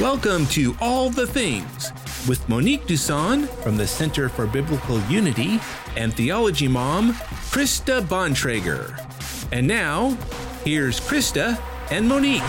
Welcome 0.00 0.46
to 0.46 0.74
All 0.80 1.10
the 1.10 1.26
Things 1.26 1.92
with 2.26 2.48
Monique 2.48 2.86
Duson 2.86 3.46
from 3.62 3.76
the 3.76 3.86
Center 3.86 4.30
for 4.30 4.46
Biblical 4.46 4.98
Unity 5.10 5.60
and 5.94 6.14
Theology 6.14 6.68
Mom, 6.68 7.12
Krista 7.52 8.00
Bontrager. 8.00 8.98
And 9.52 9.66
now, 9.66 10.16
here's 10.64 11.00
Krista 11.00 11.60
and 11.90 12.08
Monique. 12.08 12.40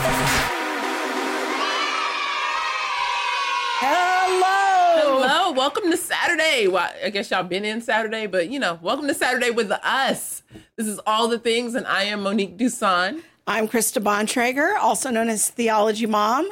Hello. 3.81 5.19
Hello, 5.19 5.51
welcome 5.51 5.91
to 5.91 5.97
Saturday. 5.97 6.69
Well, 6.69 6.89
I 7.03 7.09
guess 7.09 7.31
y'all 7.31 7.43
been 7.43 7.65
in 7.65 7.81
Saturday, 7.81 8.27
but 8.27 8.49
you 8.49 8.59
know, 8.59 8.79
welcome 8.81 9.09
to 9.09 9.13
Saturday 9.13 9.51
with 9.51 9.71
us. 9.71 10.43
This 10.77 10.87
is 10.87 11.01
all 11.05 11.27
the 11.27 11.37
things, 11.37 11.75
and 11.75 11.85
I 11.85 12.03
am 12.03 12.23
Monique 12.23 12.57
Duson. 12.57 13.23
I'm 13.45 13.67
Krista 13.67 14.01
Bontrager, 14.01 14.77
also 14.77 15.09
known 15.09 15.27
as 15.27 15.49
Theology 15.49 16.05
Mom. 16.05 16.49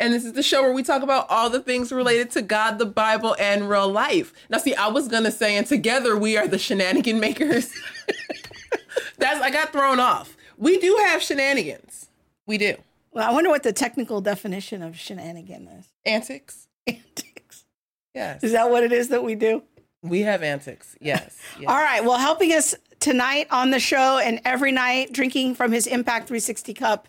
And 0.00 0.14
this 0.14 0.24
is 0.24 0.32
the 0.32 0.42
show 0.42 0.62
where 0.62 0.72
we 0.72 0.82
talk 0.82 1.02
about 1.02 1.26
all 1.28 1.50
the 1.50 1.60
things 1.60 1.92
related 1.92 2.30
to 2.30 2.42
God, 2.42 2.78
the 2.78 2.86
Bible, 2.86 3.36
and 3.38 3.68
real 3.68 3.86
life. 3.86 4.32
Now, 4.48 4.56
see, 4.56 4.74
I 4.74 4.88
was 4.88 5.08
gonna 5.08 5.30
say, 5.30 5.56
and 5.56 5.66
together 5.66 6.16
we 6.16 6.38
are 6.38 6.48
the 6.48 6.58
shenanigan 6.58 7.20
makers. 7.20 7.70
That's 9.18 9.40
I 9.40 9.50
got 9.50 9.72
thrown 9.72 10.00
off. 10.00 10.38
We 10.56 10.78
do 10.78 10.98
have 11.06 11.22
shenanigans. 11.22 12.08
We 12.46 12.56
do. 12.56 12.76
Well, 13.12 13.28
I 13.28 13.32
wonder 13.32 13.50
what 13.50 13.62
the 13.62 13.74
technical 13.74 14.22
definition 14.22 14.82
of 14.82 14.96
shenanigan 14.96 15.68
is. 15.68 15.86
Antics. 16.06 16.68
Antics. 16.86 17.66
Yes. 18.14 18.42
Is 18.42 18.52
that 18.52 18.70
what 18.70 18.82
it 18.82 18.92
is 18.92 19.08
that 19.08 19.22
we 19.22 19.34
do? 19.34 19.62
We 20.02 20.20
have 20.20 20.42
antics. 20.42 20.96
Yes. 21.00 21.38
yes. 21.58 21.68
All 21.68 21.76
right. 21.76 22.02
Well, 22.02 22.18
helping 22.18 22.52
us 22.52 22.74
tonight 23.00 23.48
on 23.50 23.70
the 23.70 23.78
show 23.78 24.18
and 24.18 24.40
every 24.46 24.72
night, 24.72 25.12
drinking 25.12 25.56
from 25.56 25.72
his 25.72 25.86
Impact 25.86 26.26
360 26.28 26.72
cup, 26.72 27.08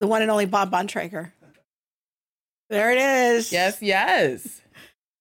the 0.00 0.08
one 0.08 0.22
and 0.22 0.30
only 0.30 0.46
Bob 0.46 0.72
Bontrager. 0.72 1.30
There 2.70 2.92
it 2.92 2.98
is. 2.98 3.52
Yes, 3.52 3.82
yes. 3.82 4.62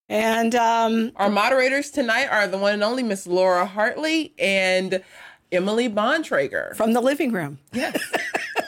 And 0.07 0.53
um, 0.55 1.11
Our 1.15 1.29
moderators 1.29 1.91
tonight 1.91 2.27
are 2.27 2.47
the 2.47 2.57
one 2.59 2.73
and 2.73 2.83
only 2.83 3.03
Miss 3.03 3.25
Laura 3.27 3.65
Hartley 3.65 4.33
and 4.39 5.03
Emily 5.51 5.89
Bontrager. 5.89 6.75
from 6.75 6.93
the 6.93 7.01
living 7.01 7.31
room. 7.31 7.57
Yes. 7.73 7.99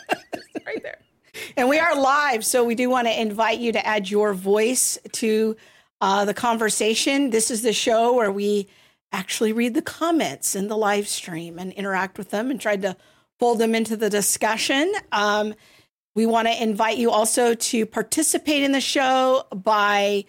right 0.65 0.81
there. 0.81 0.99
And 1.55 1.69
we 1.69 1.77
are 1.79 1.95
live, 1.95 2.43
so 2.43 2.63
we 2.63 2.75
do 2.75 2.89
want 2.89 3.07
to 3.07 3.21
invite 3.21 3.59
you 3.59 3.71
to 3.71 3.85
add 3.85 4.09
your 4.09 4.33
voice 4.33 4.97
to 5.13 5.55
uh, 6.01 6.25
the 6.25 6.33
conversation. 6.33 7.29
This 7.29 7.51
is 7.51 7.61
the 7.61 7.73
show 7.73 8.13
where 8.13 8.31
we 8.31 8.67
actually 9.11 9.53
read 9.53 9.75
the 9.75 9.81
comments 9.81 10.55
in 10.55 10.69
the 10.69 10.77
live 10.77 11.07
stream 11.07 11.59
and 11.59 11.71
interact 11.73 12.17
with 12.17 12.31
them 12.31 12.49
and 12.49 12.59
try 12.59 12.77
to 12.77 12.95
fold 13.39 13.59
them 13.59 13.75
into 13.75 13.95
the 13.95 14.09
discussion. 14.09 14.91
Um, 15.11 15.53
we 16.15 16.25
want 16.25 16.47
to 16.47 16.61
invite 16.61 16.97
you 16.97 17.11
also 17.11 17.53
to 17.53 17.85
participate 17.85 18.63
in 18.63 18.71
the 18.71 18.81
show 18.81 19.45
by 19.53 20.25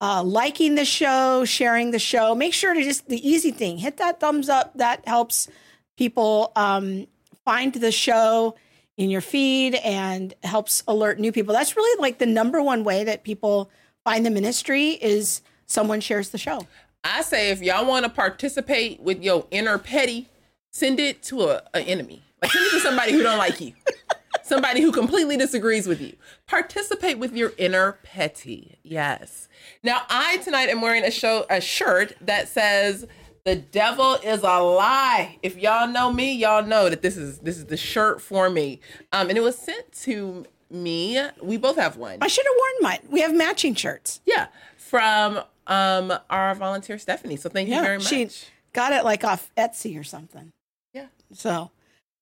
uh, 0.00 0.22
liking 0.22 0.74
the 0.74 0.84
show, 0.84 1.44
sharing 1.44 1.90
the 1.90 1.98
show. 1.98 2.34
Make 2.34 2.54
sure 2.54 2.74
to 2.74 2.82
just 2.82 3.08
the 3.08 3.28
easy 3.28 3.50
thing 3.50 3.78
hit 3.78 3.98
that 3.98 4.20
thumbs 4.20 4.48
up. 4.48 4.76
That 4.76 5.06
helps 5.06 5.48
people 5.96 6.52
um, 6.56 7.06
find 7.44 7.72
the 7.72 7.92
show 7.92 8.56
in 8.96 9.10
your 9.10 9.20
feed 9.20 9.74
and 9.76 10.34
helps 10.42 10.82
alert 10.88 11.18
new 11.18 11.32
people. 11.32 11.52
That's 11.52 11.76
really 11.76 12.00
like 12.00 12.18
the 12.18 12.26
number 12.26 12.62
one 12.62 12.84
way 12.84 13.04
that 13.04 13.24
people 13.24 13.70
find 14.04 14.24
the 14.24 14.30
ministry 14.30 14.90
is 14.90 15.42
someone 15.66 16.00
shares 16.00 16.30
the 16.30 16.38
show. 16.38 16.66
I 17.04 17.22
say 17.22 17.50
if 17.50 17.62
y'all 17.62 17.86
want 17.86 18.04
to 18.04 18.10
participate 18.10 19.00
with 19.00 19.22
your 19.22 19.46
inner 19.50 19.78
petty, 19.78 20.28
send 20.72 20.98
it 20.98 21.22
to 21.24 21.42
a, 21.42 21.62
a 21.74 21.80
enemy. 21.80 22.22
Like 22.42 22.50
send 22.50 22.66
it 22.66 22.70
to 22.70 22.80
somebody 22.80 23.12
who 23.12 23.22
don't 23.22 23.38
like 23.38 23.60
you. 23.60 23.72
Somebody 24.46 24.80
who 24.80 24.92
completely 24.92 25.36
disagrees 25.36 25.88
with 25.88 26.00
you. 26.00 26.14
Participate 26.46 27.18
with 27.18 27.34
your 27.34 27.52
inner 27.58 27.98
petty. 28.04 28.78
Yes. 28.84 29.48
Now 29.82 30.02
I 30.08 30.36
tonight 30.38 30.68
am 30.68 30.80
wearing 30.80 31.02
a 31.02 31.10
show 31.10 31.46
a 31.50 31.60
shirt 31.60 32.14
that 32.20 32.46
says 32.46 33.06
the 33.44 33.56
devil 33.56 34.14
is 34.14 34.42
a 34.44 34.60
lie. 34.60 35.38
If 35.42 35.56
y'all 35.56 35.88
know 35.88 36.12
me, 36.12 36.32
y'all 36.32 36.64
know 36.64 36.88
that 36.88 37.02
this 37.02 37.16
is 37.16 37.38
this 37.38 37.56
is 37.56 37.66
the 37.66 37.76
shirt 37.76 38.22
for 38.22 38.48
me. 38.48 38.78
Um, 39.12 39.28
and 39.28 39.36
it 39.36 39.40
was 39.40 39.58
sent 39.58 39.90
to 40.02 40.46
me. 40.70 41.20
We 41.42 41.56
both 41.56 41.76
have 41.76 41.96
one. 41.96 42.18
I 42.20 42.28
should 42.28 42.46
have 42.46 42.54
worn 42.56 42.92
mine. 42.92 43.08
We 43.10 43.22
have 43.22 43.34
matching 43.34 43.74
shirts. 43.74 44.20
Yeah, 44.26 44.46
from 44.76 45.40
um 45.66 46.12
our 46.30 46.54
volunteer 46.54 46.98
Stephanie. 46.98 47.36
So 47.36 47.48
thank 47.48 47.68
you 47.68 47.80
very 47.80 47.98
much. 47.98 48.06
she 48.06 48.28
got 48.72 48.92
it 48.92 49.02
like 49.04 49.24
off 49.24 49.50
Etsy 49.56 49.98
or 49.98 50.04
something. 50.04 50.52
Yeah. 50.92 51.06
So, 51.32 51.72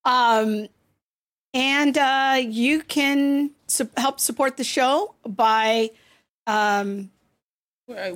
um, 0.06 0.68
and 1.54 1.96
uh, 1.96 2.36
you 2.40 2.82
can 2.82 3.52
su- 3.68 3.88
help 3.96 4.20
support 4.20 4.56
the 4.58 4.64
show 4.64 5.14
by 5.26 5.90
um, 6.46 7.10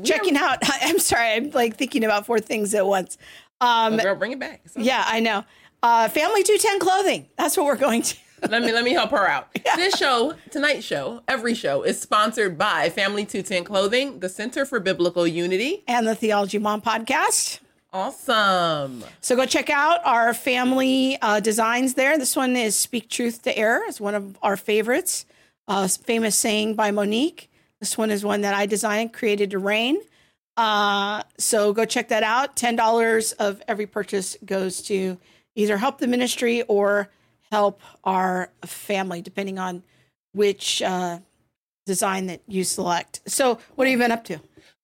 checking 0.05 0.37
are- 0.37 0.45
out. 0.45 0.59
I'm 0.83 0.99
sorry, 0.99 1.33
I'm 1.33 1.51
like 1.51 1.77
thinking 1.77 2.05
about 2.05 2.27
four 2.27 2.41
things 2.41 2.75
at 2.75 2.87
once. 2.87 3.17
Um, 3.61 3.95
Oh, 3.95 3.99
girl, 3.99 4.15
bring 4.17 4.33
it 4.33 4.39
back. 4.39 4.63
Yeah, 4.77 5.03
I 5.07 5.21
know. 5.21 5.45
Uh, 5.83 6.09
Family 6.09 6.43
210 6.43 6.81
clothing. 6.81 7.29
That's 7.37 7.57
what 7.57 7.67
we're 7.67 7.77
going 7.77 8.03
to. 8.03 8.17
let 8.51 8.63
me 8.63 8.73
let 8.73 8.85
me 8.85 8.93
help 8.93 9.11
her 9.11 9.29
out. 9.29 9.49
This 9.77 9.97
show, 9.97 10.35
tonight's 10.51 10.85
show, 10.85 11.23
every 11.27 11.55
show 11.55 11.83
is 11.83 12.01
sponsored 12.01 12.57
by 12.59 12.89
Family 12.91 13.25
210 13.25 13.65
Clothing, 13.65 14.21
the 14.21 14.29
Center 14.29 14.65
for 14.65 14.79
Biblical 14.81 15.27
Unity. 15.27 15.83
And 15.89 16.07
the 16.07 16.15
Theology 16.15 16.59
Mom 16.59 16.81
podcast. 16.83 17.61
Awesome. 17.93 19.03
So 19.21 19.35
go 19.35 19.47
check 19.47 19.71
out 19.71 20.01
our 20.05 20.35
family 20.35 21.17
uh, 21.23 21.41
designs 21.41 21.95
there. 21.95 22.19
This 22.19 22.37
one 22.37 22.55
is 22.55 22.77
"Speak 22.77 23.09
Truth 23.09 23.43
to 23.43 23.57
Error." 23.57 23.83
It's 23.89 24.01
one 24.01 24.15
of 24.15 24.37
our 24.43 24.57
favorites. 24.57 25.25
Uh, 25.67 25.89
famous 25.89 26.37
saying 26.37 26.75
by 26.75 26.91
Monique. 26.91 27.51
This 27.81 27.97
one 27.97 28.11
is 28.11 28.25
one 28.25 28.41
that 28.41 28.55
I 28.55 28.67
designed, 28.67 29.13
created 29.13 29.51
to 29.51 29.59
reign. 29.59 29.99
Uh, 30.57 31.23
so 31.39 31.73
go 31.73 31.85
check 31.85 32.09
that 32.09 32.23
out. 32.23 32.57
Ten 32.57 32.77
dollars 32.77 33.33
of 33.33 33.63
every 33.69 33.87
purchase 33.87 34.37
goes 34.45 34.83
to 34.83 35.19
either 35.55 35.79
help 35.79 35.99
the 35.99 36.07
ministry 36.07 36.63
or 36.63 37.09
help 37.51 37.81
our 38.05 38.51
family, 38.65 39.23
depending 39.23 39.59
on 39.59 39.83
which 40.33 40.83
uh, 40.83 41.21
design 41.87 42.27
that 42.27 42.43
you 42.47 42.65
select. 42.65 43.21
So, 43.27 43.59
what 43.75 43.87
have 43.87 43.93
you 43.93 43.99
been 43.99 44.13
up 44.13 44.25
to? 44.25 44.41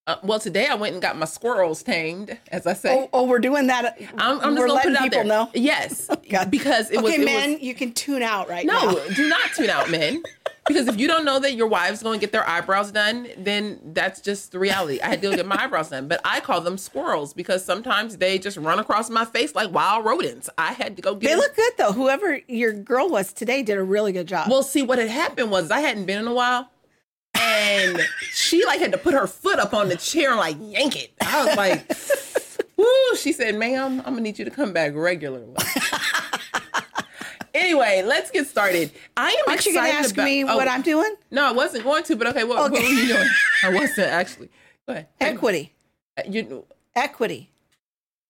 Uh, 0.07 0.17
well, 0.23 0.39
today 0.39 0.67
I 0.67 0.75
went 0.75 0.93
and 0.93 1.01
got 1.01 1.17
my 1.17 1.25
squirrels 1.25 1.83
tamed, 1.83 2.37
as 2.49 2.67
I 2.67 2.75
say. 2.75 2.95
Oh, 2.95 3.09
oh 3.15 3.25
we're 3.25 3.39
doing 3.39 3.69
that. 3.69 3.99
I'm, 4.19 4.39
I'm 4.41 4.55
just 4.55 4.59
we're 4.59 4.67
gonna 4.69 4.81
put 4.83 4.93
it 4.93 4.97
out 4.99 5.03
people 5.05 5.19
there. 5.21 5.25
know. 5.25 5.51
Yes, 5.55 6.11
God. 6.31 6.51
because 6.51 6.91
it 6.91 6.99
okay, 6.99 7.05
was. 7.05 7.15
it 7.15 7.25
men, 7.25 7.53
was- 7.55 7.63
you 7.63 7.75
can 7.75 7.93
tune 7.93 8.23
out 8.23 8.51
right 8.51 8.67
now. 8.67 8.83
no, 8.83 9.09
do 9.15 9.27
not 9.29 9.53
tune 9.57 9.71
out, 9.71 9.91
men. 9.91 10.23
Because 10.67 10.89
if 10.89 10.99
you 10.99 11.07
don't 11.07 11.27
know 11.27 11.39
that 11.41 11.57
your 11.57 11.67
wife's 11.67 12.03
going 12.03 12.19
to 12.19 12.25
get 12.25 12.33
their 12.33 12.49
eyebrows 12.49 12.91
done, 12.91 13.29
then 13.37 13.79
that's 13.93 14.23
just 14.23 14.51
the 14.51 14.59
reality. 14.59 14.99
I 14.99 15.09
had 15.09 15.21
to 15.21 15.37
get 15.37 15.45
my 15.45 15.63
eyebrows 15.63 15.91
done, 15.91 16.09
but 16.09 16.23
I 16.25 16.41
call 16.41 16.63
them 16.63 16.79
squirrels 16.79 17.35
because 17.35 17.63
sometimes 17.63 18.17
they 18.17 18.39
just 18.39 18.57
run 18.57 18.79
across 18.79 19.11
my 19.11 19.27
face 19.27 19.55
like 19.55 19.71
wild 19.75 20.07
rodents. 20.07 20.49
I 20.57 20.73
had 20.73 20.97
to 20.97 21.03
go 21.03 21.17
get. 21.17 21.21
They 21.29 21.35
them- 21.35 21.41
look 21.41 21.55
good 21.55 21.73
though. 21.77 21.93
Whoever 21.93 22.41
your 22.49 22.73
girl 22.73 23.11
was 23.11 23.31
today 23.35 23.63
did 23.63 23.77
a 23.77 23.83
really 23.83 24.13
good 24.13 24.27
job. 24.27 24.49
Well, 24.49 24.63
see, 24.63 24.81
what 24.81 24.99
had 24.99 25.11
happened 25.11 25.51
was 25.51 25.71
I 25.71 25.81
hadn't 25.81 26.07
been 26.07 26.19
in 26.21 26.27
a 26.27 26.33
while, 26.33 26.71
and 27.45 28.01
she 28.33 28.65
like 28.65 28.81
had 28.81 28.93
to 28.93 28.99
put 28.99 29.15
her 29.15 29.27
foot 29.27 29.59
up 29.59 29.75
on 29.75 29.89
the 29.89 29.97
chair 29.97 30.31
and 30.31 30.39
like 30.41 30.57
yank 30.61 30.97
it. 30.97 31.13
I 31.21 31.45
was 31.45 31.57
like, 31.57 32.67
"Woo!" 32.77 33.17
She 33.17 33.33
said, 33.33 33.55
"Ma'am, 33.57 33.99
I'm 34.01 34.13
gonna 34.15 34.21
need 34.23 34.39
you 34.39 34.45
to 34.45 34.51
come 34.51 34.73
back 34.73 34.93
regularly." 34.95 35.55
anyway, 37.55 38.03
let's 38.05 38.31
get 38.31 38.47
started. 38.47 38.91
I 39.17 39.31
am 39.31 39.45
Aren't 39.49 39.67
you 39.67 39.75
going 39.75 39.91
to 39.91 39.97
ask 39.99 40.15
about- 40.15 40.25
me 40.25 40.45
oh, 40.45 40.57
what 40.57 40.69
I'm 40.69 40.83
doing? 40.83 41.15
No, 41.31 41.45
I 41.47 41.53
wasn't 41.53 41.85
going 41.85 42.03
to, 42.05 42.17
but 42.17 42.27
okay, 42.29 42.45
what, 42.45 42.59
what 42.59 42.73
were 42.73 42.79
you 42.79 43.09
doing? 43.09 43.29
I 43.63 43.71
wasn't 43.71 44.09
actually. 44.09 44.51
Go 44.87 44.93
ahead. 44.95 45.09
Equity. 45.21 45.73
Uh, 46.19 46.23
you, 46.29 46.65
Equity. 46.95 47.51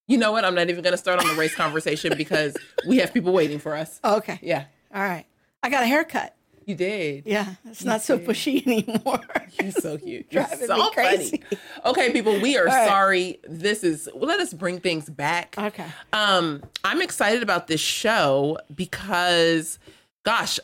you 0.07 0.17
know 0.17 0.31
what? 0.31 0.45
I'm 0.45 0.55
not 0.55 0.69
even 0.69 0.83
going 0.83 0.93
to 0.93 0.97
start 0.97 1.19
on 1.19 1.27
the 1.27 1.33
race 1.35 1.53
conversation 1.55 2.13
because 2.17 2.55
we 2.87 2.97
have 2.97 3.13
people 3.13 3.33
waiting 3.33 3.59
for 3.59 3.75
us. 3.75 3.99
Okay. 4.03 4.39
Yeah, 4.41 4.65
All 4.93 5.01
right. 5.03 5.25
I 5.63 5.69
got 5.69 5.83
a 5.83 5.87
haircut. 5.87 6.35
You 6.65 6.75
did. 6.75 7.23
Yeah, 7.25 7.55
it's 7.65 7.83
not 7.83 8.01
so 8.01 8.17
pushy 8.19 8.65
anymore. 8.87 9.21
You're 9.61 9.71
so 9.71 9.97
cute. 9.97 10.25
You're 10.29 10.43
Driving 10.43 10.67
so 10.67 10.77
me 10.77 10.91
crazy. 10.93 11.43
funny. 11.49 11.61
Okay, 11.85 12.11
people, 12.11 12.39
we 12.41 12.57
are 12.57 12.65
right. 12.65 12.87
sorry. 12.87 13.39
This 13.47 13.83
is 13.83 14.09
well, 14.13 14.27
let 14.27 14.39
us 14.39 14.53
bring 14.53 14.79
things 14.79 15.09
back. 15.09 15.55
Okay. 15.57 15.85
Um, 16.13 16.63
I'm 16.83 17.01
excited 17.01 17.43
about 17.43 17.67
this 17.67 17.81
show 17.81 18.57
because 18.73 19.79
gosh, 20.23 20.59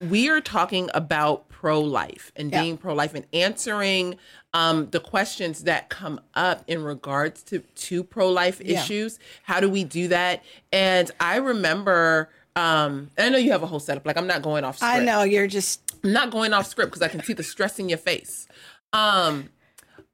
we 0.00 0.28
are 0.28 0.40
talking 0.40 0.90
about 0.94 1.48
pro-life 1.48 2.30
and 2.36 2.50
Yeah. 2.52 2.62
being 2.62 2.76
pro-life 2.76 3.14
and 3.14 3.24
answering 3.32 4.16
um, 4.52 4.88
the 4.90 5.00
questions 5.00 5.64
that 5.64 5.88
come 5.90 6.20
up 6.34 6.62
in 6.66 6.82
regards 6.82 7.42
to 7.44 7.60
to 7.60 8.02
pro-life 8.04 8.60
Yeah. 8.64 8.80
issues. 8.82 9.18
How 9.42 9.60
do 9.60 9.68
we 9.68 9.84
do 9.84 10.08
that? 10.08 10.42
And 10.72 11.10
I 11.20 11.36
remember 11.36 12.30
um, 12.56 13.10
I 13.18 13.28
know 13.28 13.38
you 13.38 13.52
have 13.52 13.62
a 13.62 13.66
whole 13.66 13.78
setup. 13.80 14.04
Like 14.06 14.16
I'm 14.16 14.26
not 14.26 14.42
going 14.42 14.64
off. 14.64 14.78
Script. 14.78 14.94
I 14.94 15.04
know 15.04 15.22
you're 15.22 15.46
just 15.46 15.80
I'm 16.02 16.12
not 16.12 16.30
going 16.30 16.52
off 16.52 16.66
script 16.66 16.90
because 16.90 17.02
I 17.02 17.08
can 17.08 17.22
see 17.22 17.32
the 17.34 17.42
stress 17.42 17.78
in 17.78 17.88
your 17.88 17.98
face. 17.98 18.48
Um, 18.92 19.50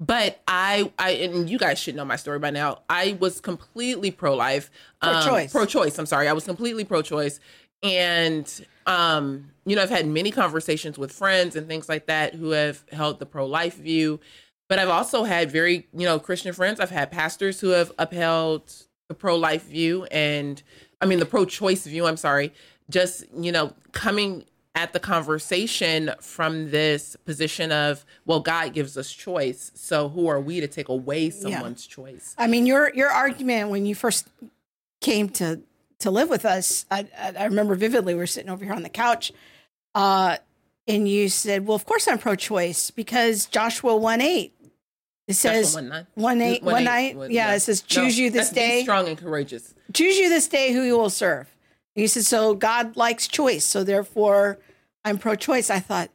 but 0.01 0.41
I, 0.49 0.91
I, 0.99 1.11
and 1.11 1.49
you 1.49 1.59
guys 1.59 1.79
should 1.79 1.95
know 1.95 2.05
my 2.05 2.17
story 2.17 2.41
by 2.41 2.51
now. 2.51 2.81
I 2.91 3.17
was 3.21 3.41
completely 3.41 4.11
pro 4.11 4.35
life, 4.35 4.69
Pro-choice. 5.01 5.53
pro 5.53 5.65
choice. 5.65 5.97
I'm 5.97 6.07
sorry, 6.07 6.27
I 6.27 6.33
was 6.33 6.45
completely 6.45 6.85
pro 6.85 7.03
choice, 7.03 7.39
and 7.85 8.67
um, 8.87 9.51
you 9.65 9.77
know, 9.77 9.83
I've 9.83 9.91
had 9.91 10.07
many 10.07 10.33
conversations 10.33 10.99
with 10.99 11.13
friends 11.13 11.55
and 11.55 11.69
things 11.69 11.89
like 11.89 12.07
that 12.07 12.35
who 12.35 12.51
have 12.51 12.85
held 12.91 13.21
the 13.21 13.27
pro 13.27 13.47
life 13.47 13.77
view. 13.77 14.19
But 14.69 14.79
I've 14.79 14.89
also 14.89 15.25
had 15.25 15.51
very, 15.51 15.87
you 15.93 16.07
know, 16.07 16.19
Christian 16.19 16.53
friends. 16.53 16.81
I've 16.81 16.91
had 16.91 17.13
pastors 17.13 17.61
who 17.61 17.69
have 17.69 17.93
upheld 17.99 18.73
the 19.09 19.15
pro 19.15 19.37
life 19.37 19.67
view 19.67 20.05
and, 20.05 20.63
I 21.03 21.07
mean, 21.07 21.19
the 21.19 21.27
pro 21.27 21.45
choice 21.45 21.85
view, 21.85 22.07
I'm 22.07 22.17
sorry, 22.17 22.55
just, 22.89 23.25
you 23.37 23.51
know, 23.51 23.75
coming 23.91 24.45
at 24.75 24.93
the 24.93 25.01
conversation 25.01 26.13
from 26.21 26.71
this 26.71 27.17
position 27.25 27.73
of, 27.73 28.07
well, 28.25 28.41
God 28.41 28.73
gives 28.73 28.97
us 28.97 29.13
choice. 29.13 29.73
So 29.75 30.09
who 30.09 30.29
are 30.29 30.41
we 30.41 30.61
to 30.61 30.69
take 30.69 30.89
away 30.89 31.29
someone's 31.31 31.87
yeah. 31.87 31.95
choice? 31.95 32.35
I 32.39 32.47
mean, 32.47 32.67
your 32.67 32.95
your 32.95 33.11
argument 33.11 33.71
when 33.71 33.85
you 33.85 33.95
first 33.95 34.29
came 35.01 35.29
to 35.31 35.61
to 35.99 36.11
live 36.11 36.31
with 36.31 36.45
us, 36.45 36.87
I, 36.91 37.07
I 37.19 37.45
remember 37.45 37.75
vividly. 37.75 38.15
We 38.15 38.19
were 38.21 38.27
sitting 38.27 38.51
over 38.51 38.65
here 38.65 38.75
on 38.75 38.83
the 38.83 38.89
couch, 38.89 39.33
uh, 39.95 40.39
and 40.89 41.09
you 41.09 41.29
said, 41.29 41.67
"Well, 41.67 41.75
of 41.75 41.85
course 41.85 42.09
I'm 42.09 42.19
pro-choice 42.19 42.91
because 42.93 43.47
Joshua 43.47 43.97
one 43.97 44.21
eight 44.21 44.55
it 45.29 45.35
says 45.35 45.75
one, 45.75 45.89
nine. 45.89 46.07
one 46.15 46.41
eight 46.41 46.63
one, 46.63 46.73
one 46.73 46.89
eight. 46.89 47.17
One, 47.17 47.31
yeah, 47.31 47.49
yeah, 47.49 47.55
it 47.55 47.61
says 47.61 47.83
choose 47.83 48.19
no, 48.19 48.25
you 48.25 48.31
this 48.31 48.51
day. 48.51 48.83
strong 48.83 49.09
and 49.09 49.17
courageous. 49.17 49.75
Choose 49.93 50.17
you 50.19 50.29
this 50.29 50.49
day 50.49 50.73
who 50.73 50.83
you 50.83 50.99
will 50.99 51.11
serve. 51.11 51.55
And 51.95 52.03
you 52.03 52.09
said 52.09 52.25
so. 52.25 52.55
God 52.55 52.97
likes 52.97 53.29
choice, 53.29 53.65
so 53.65 53.85
therefore 53.85 54.59
I'm 55.05 55.19
pro-choice. 55.19 55.71
I 55.71 55.81
thought 55.81 56.11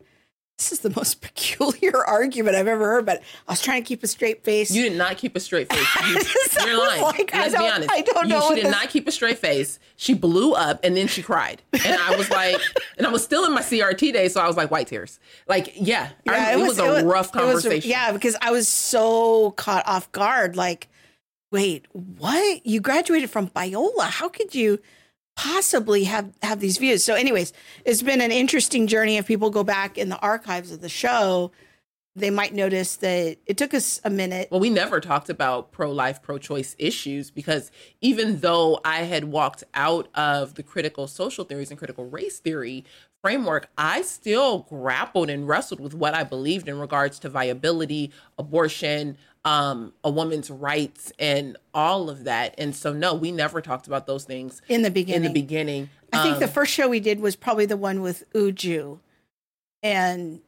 this 0.58 0.72
is 0.72 0.80
the 0.80 0.90
most 0.90 1.22
peculiar 1.22 2.04
argument 2.06 2.56
I've 2.56 2.68
ever 2.68 2.86
heard, 2.86 3.06
but 3.06 3.22
I 3.48 3.52
was 3.52 3.62
trying 3.62 3.84
to 3.84 3.88
keep 3.88 4.04
a 4.04 4.08
straight 4.08 4.44
face. 4.44 4.72
You 4.72 4.84
did 4.84 4.98
not 4.98 5.18
keep 5.18 5.36
a 5.36 5.40
straight 5.40 5.72
face. 5.72 5.88
You, 6.68 6.74
are 6.74 6.78
lying. 6.80 7.02
Like, 7.02 7.32
Let's 7.34 7.56
be 7.56 7.68
honest. 7.68 7.92
I 7.92 8.02
don't 8.02 8.28
know. 8.28 8.50
You, 8.50 8.50
she 8.50 8.56
did 8.56 8.66
this... 8.66 8.72
not 8.72 8.90
keep 8.90 9.08
a 9.08 9.12
straight 9.12 9.38
face. 9.38 9.80
She 9.96 10.14
blew 10.14 10.54
up 10.54 10.80
and 10.84 10.98
then 10.98 11.08
she 11.08 11.22
cried. 11.22 11.62
And 11.72 11.96
I 12.02 12.16
was 12.16 12.30
like, 12.30 12.60
and 12.98 13.06
I 13.06 13.12
was 13.12 13.24
still 13.24 13.46
in 13.46 13.54
my 13.54 13.62
CRT 13.62 14.12
day, 14.12 14.28
so 14.28 14.42
I 14.42 14.48
was 14.48 14.58
like, 14.58 14.72
white 14.72 14.88
tears. 14.88 15.20
Like, 15.48 15.74
yeah, 15.76 16.10
yeah 16.26 16.32
I, 16.32 16.52
it, 16.52 16.60
it, 16.60 16.62
was, 16.62 16.68
was 16.70 16.80
a 16.80 16.98
it 16.98 17.04
rough 17.04 17.32
conversation. 17.32 17.78
Was, 17.78 17.86
yeah, 17.86 18.12
because 18.12 18.36
I 18.42 18.52
was 18.52 18.68
so 18.68 19.52
caught 19.52 19.88
off 19.88 20.12
guard. 20.12 20.56
Like, 20.56 20.88
wait, 21.52 21.86
what? 21.92 22.66
You 22.66 22.82
graduated 22.82 23.30
from 23.30 23.50
Biola. 23.50 24.10
How 24.10 24.30
could 24.30 24.56
you? 24.56 24.80
Possibly 25.38 26.04
have 26.04 26.34
have 26.42 26.60
these 26.60 26.78
views. 26.78 27.04
So, 27.04 27.14
anyways, 27.14 27.54
it's 27.86 28.02
been 28.02 28.20
an 28.20 28.32
interesting 28.32 28.88
journey. 28.88 29.16
If 29.18 29.28
people 29.28 29.50
go 29.50 29.64
back 29.64 29.98
in 29.98 30.10
the 30.10 30.18
archives 30.18 30.72
of 30.72 30.82
the 30.82 30.90
show, 30.90 31.52
they 32.16 32.32
might 32.32 32.54
notice 32.54 32.96
that 32.98 33.38
it 33.46 33.58
took 33.58 33.76
us 33.76 34.02
a 34.04 34.10
minute. 34.10 34.50
Well, 34.50 34.60
we 34.60 34.72
never 34.72 35.00
talked 35.00 35.30
about 35.30 35.72
pro 35.72 35.92
life, 35.92 36.22
pro 36.24 36.40
choice 36.40 36.76
issues 36.80 37.30
because 37.30 37.72
even 38.02 38.40
though 38.40 38.80
I 38.84 39.04
had 39.04 39.26
walked 39.26 39.64
out 39.76 40.10
of 40.16 40.56
the 40.56 40.64
critical 40.64 41.08
social 41.08 41.46
theories 41.46 41.70
and 41.70 41.78
critical 41.78 42.10
race 42.10 42.40
theory 42.40 42.84
framework, 43.22 43.70
I 43.78 44.02
still 44.02 44.60
grappled 44.60 45.30
and 45.30 45.48
wrestled 45.48 45.80
with 45.80 45.94
what 45.94 46.16
I 46.16 46.24
believed 46.24 46.68
in 46.68 46.80
regards 46.80 47.20
to 47.20 47.30
viability, 47.30 48.12
abortion, 48.40 49.18
um, 49.48 49.94
a 50.04 50.10
woman's 50.10 50.52
rights 50.52 51.14
and 51.18 51.56
all 51.74 52.10
of 52.10 52.26
that. 52.26 52.54
And 52.58 52.76
so, 52.76 52.92
no, 52.92 53.14
we 53.14 53.32
never 53.32 53.62
talked 53.62 53.88
about 53.88 54.06
those 54.06 54.26
things 54.26 54.62
in 54.68 54.82
the 54.82 54.92
beginning. 54.92 55.24
In 55.24 55.34
the 55.34 55.42
beginning, 55.42 55.90
I 56.12 56.18
um, 56.18 56.24
think 56.24 56.40
the 56.40 56.46
um, 56.46 56.52
first 56.52 56.74
show 56.74 56.90
we 56.90 57.00
did 57.00 57.22
was 57.22 57.38
probably 57.38 57.66
the 57.66 57.78
one 57.78 58.02
with 58.02 58.30
Uju 58.34 59.00
and 59.82 60.42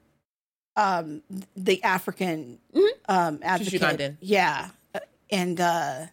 um, 0.76 1.22
the 1.56 1.82
African 1.82 2.60
mm-hmm. 2.76 2.88
um, 3.08 3.40
advocate. 3.42 4.18
Yeah, 4.20 4.70
and 5.32 5.62
uh, 5.62 6.08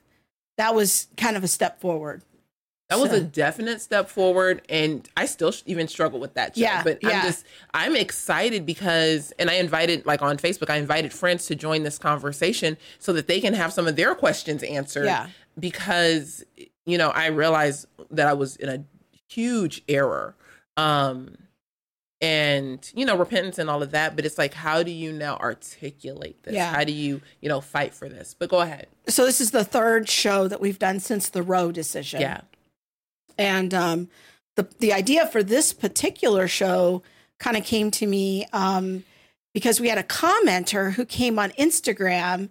that 0.56 0.74
was 0.76 1.08
kind 1.16 1.36
of 1.36 1.42
a 1.42 1.48
step 1.48 1.80
forward. 1.80 2.22
That 2.88 3.00
was 3.00 3.10
a 3.10 3.20
definite 3.20 3.80
step 3.80 4.08
forward, 4.08 4.62
and 4.68 5.08
I 5.16 5.26
still 5.26 5.52
even 5.66 5.88
struggle 5.88 6.20
with 6.20 6.34
that. 6.34 6.54
Show. 6.54 6.62
Yeah, 6.62 6.84
but 6.84 7.02
yeah. 7.02 7.10
I'm 7.10 7.22
just 7.22 7.44
I'm 7.74 7.96
excited 7.96 8.64
because, 8.64 9.32
and 9.40 9.50
I 9.50 9.54
invited 9.54 10.06
like 10.06 10.22
on 10.22 10.36
Facebook, 10.36 10.70
I 10.70 10.76
invited 10.76 11.12
friends 11.12 11.46
to 11.46 11.56
join 11.56 11.82
this 11.82 11.98
conversation 11.98 12.76
so 13.00 13.12
that 13.14 13.26
they 13.26 13.40
can 13.40 13.54
have 13.54 13.72
some 13.72 13.88
of 13.88 13.96
their 13.96 14.14
questions 14.14 14.62
answered. 14.62 15.06
Yeah, 15.06 15.26
because 15.58 16.44
you 16.84 16.96
know 16.96 17.10
I 17.10 17.26
realized 17.26 17.86
that 18.12 18.28
I 18.28 18.34
was 18.34 18.54
in 18.54 18.68
a 18.68 18.84
huge 19.28 19.82
error, 19.88 20.36
um, 20.76 21.36
and 22.20 22.88
you 22.94 23.04
know 23.04 23.18
repentance 23.18 23.58
and 23.58 23.68
all 23.68 23.82
of 23.82 23.90
that. 23.90 24.14
But 24.14 24.26
it's 24.26 24.38
like, 24.38 24.54
how 24.54 24.84
do 24.84 24.92
you 24.92 25.12
now 25.12 25.38
articulate 25.38 26.40
this? 26.44 26.54
Yeah. 26.54 26.72
How 26.72 26.84
do 26.84 26.92
you 26.92 27.20
you 27.40 27.48
know 27.48 27.60
fight 27.60 27.94
for 27.94 28.08
this? 28.08 28.32
But 28.32 28.48
go 28.48 28.60
ahead. 28.60 28.86
So 29.08 29.26
this 29.26 29.40
is 29.40 29.50
the 29.50 29.64
third 29.64 30.08
show 30.08 30.46
that 30.46 30.60
we've 30.60 30.78
done 30.78 31.00
since 31.00 31.28
the 31.28 31.42
Roe 31.42 31.72
decision. 31.72 32.20
Yeah 32.20 32.42
and 33.38 33.72
um, 33.74 34.08
the 34.56 34.68
the 34.78 34.92
idea 34.92 35.26
for 35.26 35.42
this 35.42 35.72
particular 35.72 36.48
show 36.48 37.02
kind 37.38 37.56
of 37.56 37.64
came 37.64 37.90
to 37.92 38.06
me 38.06 38.46
um, 38.52 39.04
because 39.52 39.80
we 39.80 39.88
had 39.88 39.98
a 39.98 40.02
commenter 40.02 40.92
who 40.92 41.04
came 41.04 41.38
on 41.38 41.50
Instagram 41.52 42.48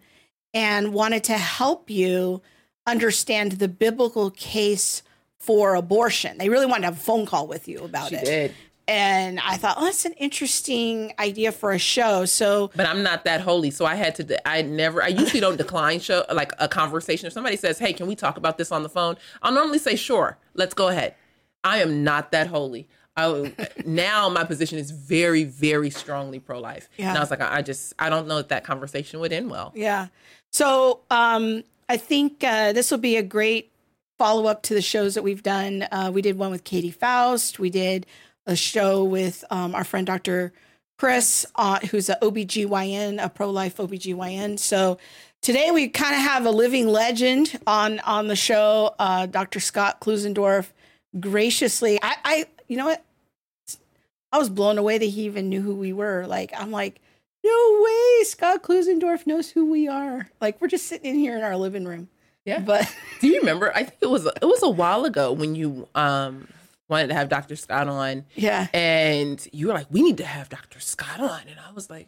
and 0.53 0.93
wanted 0.93 1.23
to 1.25 1.37
help 1.37 1.89
you 1.89 2.41
understand 2.87 3.53
the 3.53 3.67
biblical 3.67 4.29
case 4.31 5.01
for 5.39 5.75
abortion. 5.75 6.37
They 6.37 6.49
really 6.49 6.65
wanted 6.65 6.81
to 6.81 6.87
have 6.87 6.97
a 6.97 6.99
phone 6.99 7.25
call 7.25 7.47
with 7.47 7.67
you 7.67 7.79
about 7.83 8.09
she 8.09 8.15
it. 8.15 8.25
Did. 8.25 8.53
And 8.87 9.39
I 9.39 9.57
thought, 9.57 9.77
oh, 9.79 9.85
that's 9.85 10.05
an 10.05 10.13
interesting 10.13 11.13
idea 11.17 11.51
for 11.51 11.71
a 11.71 11.79
show. 11.79 12.25
So, 12.25 12.69
but 12.75 12.85
I'm 12.85 13.01
not 13.01 13.25
that 13.25 13.41
holy, 13.41 13.71
so 13.71 13.85
I 13.85 13.95
had 13.95 14.15
to. 14.15 14.47
I 14.47 14.61
never. 14.61 15.01
I 15.01 15.07
usually 15.07 15.39
don't 15.39 15.57
decline 15.57 15.99
show 15.99 16.23
like 16.31 16.51
a 16.59 16.67
conversation. 16.67 17.25
If 17.25 17.33
somebody 17.33 17.57
says, 17.57 17.79
"Hey, 17.79 17.93
can 17.93 18.05
we 18.05 18.15
talk 18.15 18.37
about 18.37 18.59
this 18.59 18.71
on 18.71 18.83
the 18.83 18.89
phone?" 18.89 19.17
I'll 19.41 19.53
normally 19.53 19.79
say, 19.79 19.95
"Sure, 19.95 20.37
let's 20.53 20.75
go 20.75 20.89
ahead." 20.89 21.15
I 21.63 21.79
am 21.79 22.03
not 22.03 22.31
that 22.31 22.47
holy. 22.47 22.87
I, 23.17 23.53
now 23.85 24.29
my 24.29 24.43
position 24.43 24.77
is 24.77 24.91
very, 24.91 25.43
very 25.43 25.89
strongly 25.89 26.39
pro 26.39 26.59
life. 26.59 26.87
Yeah. 26.97 27.09
And 27.09 27.17
I 27.17 27.21
was 27.21 27.31
like, 27.31 27.41
I, 27.41 27.57
I, 27.57 27.61
just, 27.61 27.93
I 27.97 28.09
don't 28.09 28.27
know 28.27 28.37
if 28.37 28.49
that 28.49 28.63
conversation 28.63 29.19
would 29.19 29.33
end 29.33 29.49
well. 29.49 29.73
Yeah. 29.75 30.07
So 30.51 31.01
um, 31.09 31.63
I 31.89 31.97
think 31.97 32.43
uh, 32.43 32.71
this 32.71 32.91
will 32.91 32.99
be 32.99 33.17
a 33.17 33.23
great 33.23 33.71
follow 34.17 34.45
up 34.45 34.61
to 34.63 34.73
the 34.73 34.81
shows 34.81 35.15
that 35.15 35.23
we've 35.23 35.43
done. 35.43 35.87
Uh, 35.91 36.11
we 36.13 36.21
did 36.21 36.37
one 36.37 36.51
with 36.51 36.63
Katie 36.63 36.91
Faust. 36.91 37.59
We 37.59 37.69
did 37.69 38.05
a 38.45 38.55
show 38.55 39.03
with 39.03 39.43
um, 39.49 39.75
our 39.75 39.83
friend 39.83 40.05
Dr. 40.05 40.53
Chris, 40.97 41.45
uh, 41.55 41.79
who's 41.79 42.09
a 42.09 42.17
OBGYN, 42.21 43.23
a 43.23 43.29
pro-life 43.29 43.77
OBGYN. 43.77 44.59
So 44.59 44.97
today 45.41 45.71
we 45.71 45.89
kind 45.89 46.15
of 46.15 46.21
have 46.21 46.45
a 46.45 46.51
living 46.51 46.87
legend 46.87 47.59
on 47.67 47.99
on 48.01 48.27
the 48.27 48.35
show, 48.35 48.95
uh, 48.99 49.25
Dr. 49.25 49.59
Scott 49.59 49.99
Klusendorf. 49.99 50.67
Graciously, 51.19 51.99
I, 52.01 52.15
I, 52.23 52.45
you 52.67 52.77
know 52.77 52.85
what? 52.85 53.03
I 54.31 54.37
was 54.37 54.49
blown 54.49 54.77
away 54.77 54.97
that 54.97 55.05
he 55.05 55.23
even 55.23 55.47
knew 55.49 55.61
who 55.61 55.75
we 55.75 55.93
were. 55.93 56.25
Like, 56.27 56.51
I'm 56.57 56.71
like, 56.71 56.99
no 57.43 57.81
way, 57.83 58.23
Scott 58.25 58.63
Klusendorf 58.63 59.25
knows 59.25 59.49
who 59.49 59.71
we 59.71 59.87
are. 59.87 60.29
Like, 60.41 60.59
we're 60.59 60.67
just 60.67 60.87
sitting 60.87 61.11
in 61.11 61.15
here 61.17 61.37
in 61.37 61.43
our 61.43 61.55
living 61.55 61.85
room. 61.85 62.09
Yeah. 62.43 62.59
But 62.59 62.93
do 63.21 63.27
you 63.27 63.39
remember? 63.39 63.71
I 63.75 63.83
think 63.83 63.97
it 64.01 64.09
was 64.09 64.25
it 64.25 64.43
was 64.45 64.61
a 64.63 64.69
while 64.69 65.05
ago 65.05 65.31
when 65.31 65.55
you 65.55 65.87
um 65.95 66.47
wanted 66.87 67.07
to 67.07 67.13
have 67.13 67.29
Dr. 67.29 67.55
Scott 67.55 67.87
on. 67.87 68.25
Yeah. 68.35 68.67
And 68.73 69.45
you 69.51 69.67
were 69.67 69.73
like, 69.73 69.87
we 69.89 70.01
need 70.01 70.17
to 70.17 70.25
have 70.25 70.49
Dr. 70.49 70.79
Scott 70.79 71.19
on. 71.19 71.41
And 71.49 71.59
I 71.59 71.71
was 71.71 71.89
like, 71.89 72.07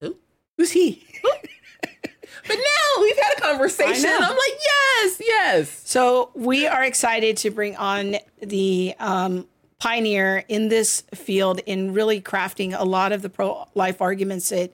who? 0.00 0.16
Who's 0.56 0.72
he? 0.72 1.06
but 1.22 2.56
now 2.56 3.02
we've 3.02 3.16
had 3.16 3.38
a 3.38 3.40
conversation. 3.40 4.10
I'm 4.12 4.30
like, 4.30 4.58
yes, 4.64 5.20
yes. 5.24 5.82
So 5.84 6.30
we 6.34 6.66
are 6.66 6.84
excited 6.84 7.36
to 7.38 7.50
bring 7.50 7.76
on 7.76 8.16
the 8.40 8.94
um, 8.98 9.46
pioneer 9.78 10.44
in 10.48 10.68
this 10.68 11.02
field 11.14 11.60
in 11.66 11.92
really 11.92 12.20
crafting 12.20 12.78
a 12.78 12.84
lot 12.84 13.12
of 13.12 13.22
the 13.22 13.28
pro 13.28 13.66
life 13.74 14.00
arguments 14.00 14.48
that 14.48 14.72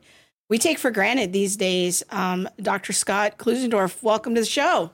we 0.48 0.58
take 0.58 0.78
for 0.78 0.90
granted 0.90 1.32
these 1.32 1.56
days. 1.56 2.02
Um, 2.10 2.48
Dr. 2.60 2.94
Scott 2.94 3.36
Klusendorf, 3.36 4.02
welcome 4.02 4.34
to 4.34 4.40
the 4.40 4.46
show 4.46 4.90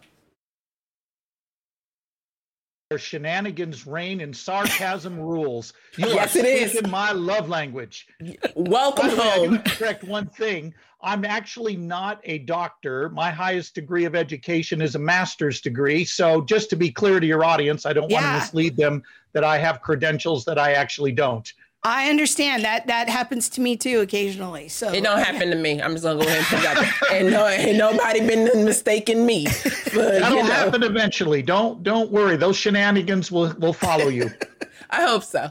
shenanigans 2.99 3.87
reign 3.87 4.21
and 4.21 4.37
sarcasm 4.37 5.19
rules. 5.21 5.73
You 5.97 6.09
yes, 6.09 6.37
are 6.37 6.41
speaking 6.41 6.91
my 6.91 7.13
love 7.13 7.49
language. 7.49 8.07
Welcome 8.55 9.11
home. 9.11 9.59
correct 9.61 10.05
one 10.05 10.27
thing. 10.27 10.75
I'm 11.03 11.25
actually 11.25 11.77
not 11.77 12.21
a 12.25 12.39
doctor. 12.39 13.11
My 13.11 13.31
highest 13.31 13.75
degree 13.75 14.05
of 14.05 14.15
education 14.15 14.81
is 14.81 14.95
a 14.95 14.99
master's 14.99 15.61
degree. 15.61 16.05
So 16.05 16.43
just 16.43 16.71
to 16.71 16.77
be 16.77 16.91
clear 16.91 17.21
to 17.21 17.27
your 17.27 17.45
audience, 17.45 17.85
I 17.85 17.93
don't 17.93 18.11
yeah. 18.11 18.23
want 18.23 18.27
to 18.27 18.41
mislead 18.41 18.77
them 18.77 19.03
that 19.33 19.45
I 19.45 19.59
have 19.59 19.83
credentials 19.83 20.45
that 20.47 20.59
I 20.59 20.73
actually 20.73 21.13
don't. 21.13 21.53
I 21.87 22.09
understand 22.09 22.65
that 22.65 22.87
that 22.87 23.11
happens 23.11 23.51
to 23.51 23.61
me 23.61 23.77
too 23.77 24.01
occasionally. 24.01 24.69
So 24.69 24.91
it 24.91 25.05
don't 25.05 25.19
happen 25.19 25.51
to 25.51 25.57
me. 25.57 25.83
I'm 25.83 25.93
just 25.93 26.05
gonna 26.05 26.19
go 26.19 26.27
ahead 26.27 26.39
and 26.39 26.47
put 26.47 26.63
that. 26.63 27.13
and 27.13 27.31
no, 27.31 27.47
ain't 27.47 27.77
nobody 27.77 28.27
been 28.27 28.65
mistaken 28.65 29.27
me. 29.27 29.45
But, 29.45 30.21
That'll 30.21 30.39
you 30.39 30.45
know. 30.45 30.51
happen 30.51 30.83
eventually. 30.83 31.43
Don't 31.43 31.83
don't 31.83 32.11
worry. 32.11 32.37
Those 32.37 32.57
shenanigans 32.57 33.31
will 33.31 33.55
will 33.59 33.75
follow 33.75 34.09
you. 34.09 34.31
I 34.91 35.03
hope 35.03 35.25
so. 35.25 35.51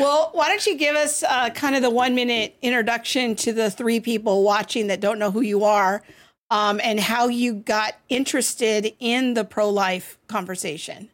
Well, 0.00 0.30
why 0.32 0.48
don't 0.48 0.66
you 0.66 0.76
give 0.76 0.96
us 0.96 1.22
uh, 1.22 1.50
kind 1.50 1.76
of 1.76 1.82
the 1.82 1.90
one 1.90 2.14
minute 2.14 2.56
introduction 2.60 3.36
to 3.36 3.52
the 3.52 3.70
three 3.70 4.00
people 4.00 4.42
watching 4.42 4.88
that 4.88 5.00
don't 5.00 5.18
know 5.18 5.30
who 5.30 5.40
you 5.40 5.64
are, 5.64 6.02
um, 6.50 6.80
and 6.82 6.98
how 6.98 7.28
you 7.28 7.54
got 7.54 7.94
interested 8.08 8.92
in 8.98 9.34
the 9.34 9.44
pro 9.44 9.70
life 9.70 10.18
conversation. 10.26 11.08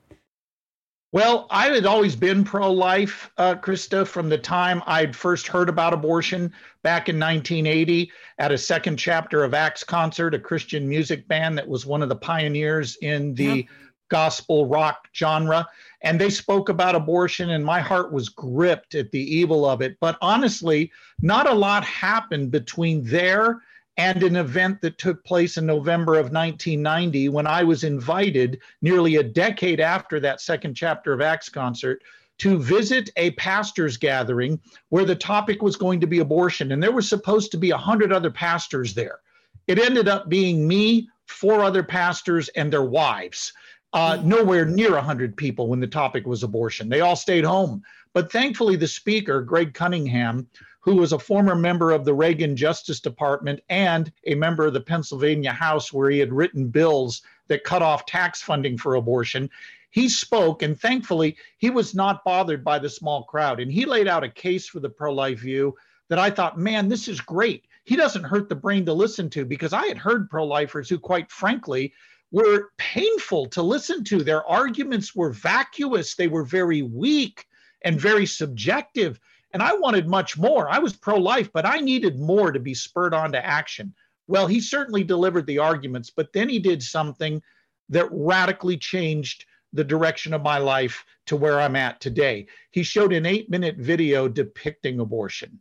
Well, 1.13 1.49
I 1.51 1.67
had 1.71 1.87
always 1.87 2.15
been 2.15 2.45
pro 2.45 2.71
life, 2.71 3.33
uh, 3.37 3.57
Krista, 3.57 4.07
from 4.07 4.29
the 4.29 4.39
time 4.39 4.81
I'd 4.87 5.17
first 5.17 5.49
heard 5.49 5.69
about 5.69 5.93
abortion 5.93 6.53
back 6.85 7.09
in 7.09 7.19
1980 7.19 8.13
at 8.39 8.53
a 8.53 8.59
second 8.59 8.97
chapter 8.97 9.43
of 9.43 9.53
Acts 9.53 9.83
Concert, 9.83 10.35
a 10.35 10.39
Christian 10.39 10.89
music 10.89 11.27
band 11.27 11.59
that 11.59 11.67
was 11.67 11.85
one 11.85 12.03
of 12.03 12.09
the 12.09 12.17
pioneers 12.17 12.97
in 13.03 13.35
the 13.35 13.45
yeah. 13.45 13.63
gospel 14.09 14.67
rock 14.67 15.09
genre. 15.13 15.67
And 16.03 16.21
they 16.21 16.31
spoke 16.31 16.69
about 16.69 16.95
abortion, 16.95 17.51
and 17.51 17.65
my 17.65 17.81
heart 17.81 18.13
was 18.13 18.29
gripped 18.29 18.95
at 18.95 19.11
the 19.11 19.37
evil 19.37 19.67
of 19.67 19.83
it. 19.83 19.97
But 20.01 20.17
honestly, 20.23 20.93
not 21.21 21.49
a 21.49 21.55
lot 21.55 21.83
happened 21.85 22.53
between 22.53 23.03
there 23.03 23.61
and 24.01 24.23
an 24.23 24.37
event 24.37 24.81
that 24.81 24.97
took 24.97 25.23
place 25.25 25.59
in 25.59 25.67
November 25.67 26.15
of 26.15 26.33
1990 26.33 27.29
when 27.29 27.47
I 27.47 27.63
was 27.63 27.85
invited 27.85 28.59
nearly 28.81 29.17
a 29.17 29.23
decade 29.23 29.79
after 29.79 30.19
that 30.21 30.41
second 30.41 30.75
chapter 30.75 31.13
of 31.13 31.21
Acts 31.21 31.51
concert 31.51 32.03
to 32.39 32.59
visit 32.59 33.11
a 33.17 33.33
pastor's 33.33 33.99
gathering 33.99 34.59
where 34.89 35.05
the 35.05 35.15
topic 35.15 35.61
was 35.61 35.77
going 35.77 36.01
to 36.01 36.07
be 36.07 36.21
abortion. 36.21 36.73
And 36.73 36.83
there 36.83 36.93
were 36.93 37.03
supposed 37.03 37.51
to 37.51 37.59
be 37.59 37.73
100 37.73 38.11
other 38.11 38.31
pastors 38.31 38.95
there. 38.95 39.19
It 39.67 39.79
ended 39.79 40.09
up 40.09 40.31
being 40.31 40.67
me, 40.67 41.11
four 41.27 41.63
other 41.63 41.83
pastors, 41.83 42.49
and 42.57 42.73
their 42.73 42.85
wives. 42.85 43.53
Uh, 43.93 44.17
mm. 44.17 44.25
nowhere 44.25 44.65
near 44.65 44.93
100 44.93 45.37
people 45.37 45.67
when 45.67 45.81
the 45.81 45.87
topic 45.87 46.27
was 46.27 46.43
abortion. 46.43 46.89
They 46.89 47.03
all 47.03 47.17
stayed 47.17 47.45
home. 47.45 47.83
But 48.15 48.33
thankfully, 48.33 48.77
the 48.77 48.89
speaker, 48.89 49.43
Greg 49.43 49.75
Cunningham, 49.75 50.49
who 50.81 50.97
was 50.97 51.13
a 51.13 51.19
former 51.19 51.55
member 51.55 51.93
of 51.93 52.05
the 52.05 52.15
Reagan 52.15 52.57
Justice 52.57 53.01
Department 53.01 53.61
and 53.69 54.11
a 54.27 54.35
member 54.35 54.67
of 54.67 54.73
the 54.73 54.81
Pennsylvania 54.81 55.53
House, 55.53 55.93
where 55.93 56.11
he 56.11 56.19
had 56.19 56.33
written 56.33 56.69
bills 56.69 57.23
that 57.49 57.65
cut 57.65 57.83
off 57.83 58.07
tax 58.07 58.41
funding 58.43 58.79
for 58.79 58.95
abortion. 58.95 59.51
He 59.91 60.09
spoke, 60.09 60.63
and 60.63 60.81
thankfully, 60.81 61.37
he 61.59 61.69
was 61.69 61.95
not 61.95 62.25
bothered 62.25 62.65
by 62.65 62.79
the 62.79 62.89
small 62.89 63.25
crowd. 63.25 63.61
And 63.61 63.71
he 63.71 63.85
laid 63.85 64.09
out 64.09 64.25
a 64.25 64.29
case 64.29 64.69
for 64.69 64.81
the 64.81 64.89
pro 64.89 65.13
life 65.13 65.41
view 65.41 65.77
that 66.09 66.19
I 66.19 66.31
thought, 66.31 66.59
man, 66.59 66.89
this 66.89 67.09
is 67.09 67.21
great. 67.21 67.65
He 67.85 67.97
doesn't 67.97 68.25
hurt 68.25 68.49
the 68.49 68.55
brain 68.55 68.87
to 68.87 68.93
listen 68.93 69.29
to 69.31 69.45
because 69.45 69.73
I 69.73 69.87
had 69.87 69.99
heard 69.99 70.31
pro 70.31 70.47
lifers 70.47 70.89
who, 70.89 70.99
quite 70.99 71.31
frankly, 71.31 71.93
were 72.31 72.71
painful 72.79 73.47
to 73.47 73.63
listen 73.63 74.05
to. 74.05 74.23
Their 74.23 74.47
arguments 74.47 75.15
were 75.15 75.33
vacuous, 75.33 76.15
they 76.15 76.29
were 76.29 76.45
very 76.45 76.83
weak 76.83 77.47
and 77.83 78.01
very 78.01 78.27
subjective. 78.27 79.19
And 79.53 79.63
I 79.63 79.75
wanted 79.75 80.09
much 80.09 80.39
more. 80.39 80.69
I 80.69 80.79
was 80.79 80.95
pro 80.95 81.17
life, 81.17 81.51
but 81.53 81.67
I 81.67 81.79
needed 81.79 82.19
more 82.19 82.53
to 82.53 82.61
be 82.61 82.75
spurred 82.75 83.15
on 83.15 83.33
to 83.33 83.45
action. 83.45 83.95
Well, 84.29 84.47
he 84.47 84.61
certainly 84.61 85.03
delivered 85.03 85.47
the 85.47 85.59
arguments, 85.59 86.11
but 86.11 86.33
then 86.33 86.49
he 86.49 86.59
did 86.59 86.83
something 86.83 87.43
that 87.89 88.09
radically 88.11 88.77
changed 88.77 89.45
the 89.73 89.85
direction 89.85 90.33
of 90.35 90.43
my 90.43 90.59
life 90.59 91.05
to 91.27 91.37
where 91.37 91.61
I'm 91.61 91.77
at 91.77 92.01
today. 92.01 92.47
He 92.71 92.83
showed 92.83 93.13
an 93.13 93.27
eight 93.27 93.51
minute 93.51 93.77
video 93.77 94.29
depicting 94.29 95.01
abortion. 95.01 95.61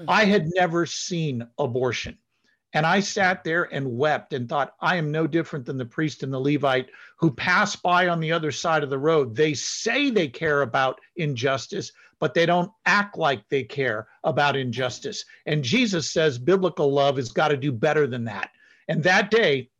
Mm-hmm. 0.00 0.10
I 0.10 0.24
had 0.24 0.48
never 0.54 0.86
seen 0.86 1.46
abortion. 1.58 2.18
And 2.72 2.84
I 2.84 2.98
sat 2.98 3.44
there 3.44 3.72
and 3.72 3.96
wept 3.96 4.32
and 4.32 4.48
thought, 4.48 4.74
I 4.80 4.96
am 4.96 5.12
no 5.12 5.28
different 5.28 5.64
than 5.64 5.78
the 5.78 5.84
priest 5.84 6.24
and 6.24 6.32
the 6.32 6.40
Levite 6.40 6.90
who 7.18 7.32
pass 7.32 7.76
by 7.76 8.08
on 8.08 8.18
the 8.18 8.32
other 8.32 8.50
side 8.50 8.82
of 8.82 8.90
the 8.90 8.98
road. 8.98 9.36
They 9.36 9.54
say 9.54 10.10
they 10.10 10.26
care 10.26 10.62
about 10.62 11.00
injustice, 11.14 11.92
but 12.20 12.34
they 12.34 12.46
don't 12.46 12.70
act 12.86 13.18
like 13.18 13.48
they 13.48 13.62
care 13.62 14.08
about 14.24 14.56
injustice. 14.56 15.24
And 15.46 15.62
Jesus 15.62 16.10
says 16.10 16.38
biblical 16.38 16.92
love 16.92 17.16
has 17.16 17.32
got 17.32 17.48
to 17.48 17.56
do 17.56 17.72
better 17.72 18.06
than 18.06 18.24
that. 18.24 18.50
And 18.88 19.02
that 19.02 19.30
day, 19.30 19.70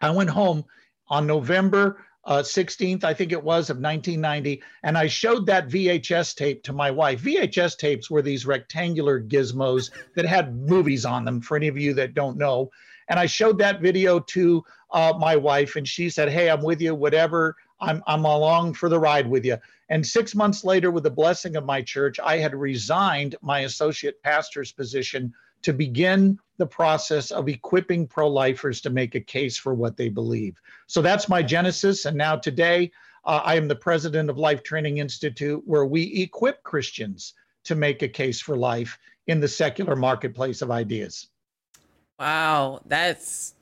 I 0.00 0.10
went 0.10 0.30
home 0.30 0.64
on 1.08 1.26
November 1.26 2.04
uh, 2.24 2.42
16th, 2.42 3.02
I 3.02 3.14
think 3.14 3.32
it 3.32 3.42
was, 3.42 3.70
of 3.70 3.78
1990. 3.78 4.62
And 4.82 4.96
I 4.96 5.06
showed 5.06 5.46
that 5.46 5.68
VHS 5.68 6.36
tape 6.36 6.62
to 6.64 6.72
my 6.72 6.90
wife. 6.90 7.22
VHS 7.22 7.78
tapes 7.78 8.10
were 8.10 8.22
these 8.22 8.46
rectangular 8.46 9.20
gizmos 9.20 9.90
that 10.16 10.26
had 10.26 10.56
movies 10.56 11.04
on 11.04 11.24
them, 11.24 11.40
for 11.40 11.56
any 11.56 11.68
of 11.68 11.78
you 11.78 11.94
that 11.94 12.14
don't 12.14 12.36
know. 12.36 12.70
And 13.08 13.18
I 13.18 13.26
showed 13.26 13.58
that 13.58 13.80
video 13.80 14.20
to 14.20 14.62
uh, 14.92 15.14
my 15.18 15.34
wife, 15.34 15.76
and 15.76 15.86
she 15.88 16.10
said, 16.10 16.28
Hey, 16.28 16.50
I'm 16.50 16.62
with 16.62 16.80
you, 16.80 16.94
whatever. 16.94 17.56
I'm, 17.80 18.02
I'm 18.06 18.24
along 18.24 18.74
for 18.74 18.88
the 18.88 19.00
ride 19.00 19.28
with 19.28 19.44
you. 19.44 19.56
And 19.90 20.06
six 20.06 20.34
months 20.34 20.64
later, 20.64 20.90
with 20.90 21.02
the 21.02 21.10
blessing 21.10 21.56
of 21.56 21.66
my 21.66 21.82
church, 21.82 22.20
I 22.20 22.38
had 22.38 22.54
resigned 22.54 23.34
my 23.42 23.60
associate 23.60 24.22
pastor's 24.22 24.72
position 24.72 25.34
to 25.62 25.72
begin 25.72 26.38
the 26.56 26.66
process 26.66 27.30
of 27.30 27.48
equipping 27.48 28.06
pro 28.06 28.28
lifers 28.28 28.80
to 28.82 28.90
make 28.90 29.14
a 29.14 29.20
case 29.20 29.58
for 29.58 29.74
what 29.74 29.96
they 29.96 30.08
believe. 30.08 30.60
So 30.86 31.02
that's 31.02 31.28
my 31.28 31.42
genesis. 31.42 32.06
And 32.06 32.16
now 32.16 32.36
today, 32.36 32.92
uh, 33.24 33.42
I 33.44 33.56
am 33.56 33.68
the 33.68 33.76
president 33.76 34.30
of 34.30 34.38
Life 34.38 34.62
Training 34.62 34.98
Institute, 34.98 35.62
where 35.66 35.84
we 35.84 36.04
equip 36.22 36.62
Christians 36.62 37.34
to 37.64 37.74
make 37.74 38.02
a 38.02 38.08
case 38.08 38.40
for 38.40 38.56
life 38.56 38.98
in 39.26 39.40
the 39.40 39.48
secular 39.48 39.96
marketplace 39.96 40.62
of 40.62 40.70
ideas. 40.70 41.28
Wow, 42.18 42.80
that's 42.86 43.54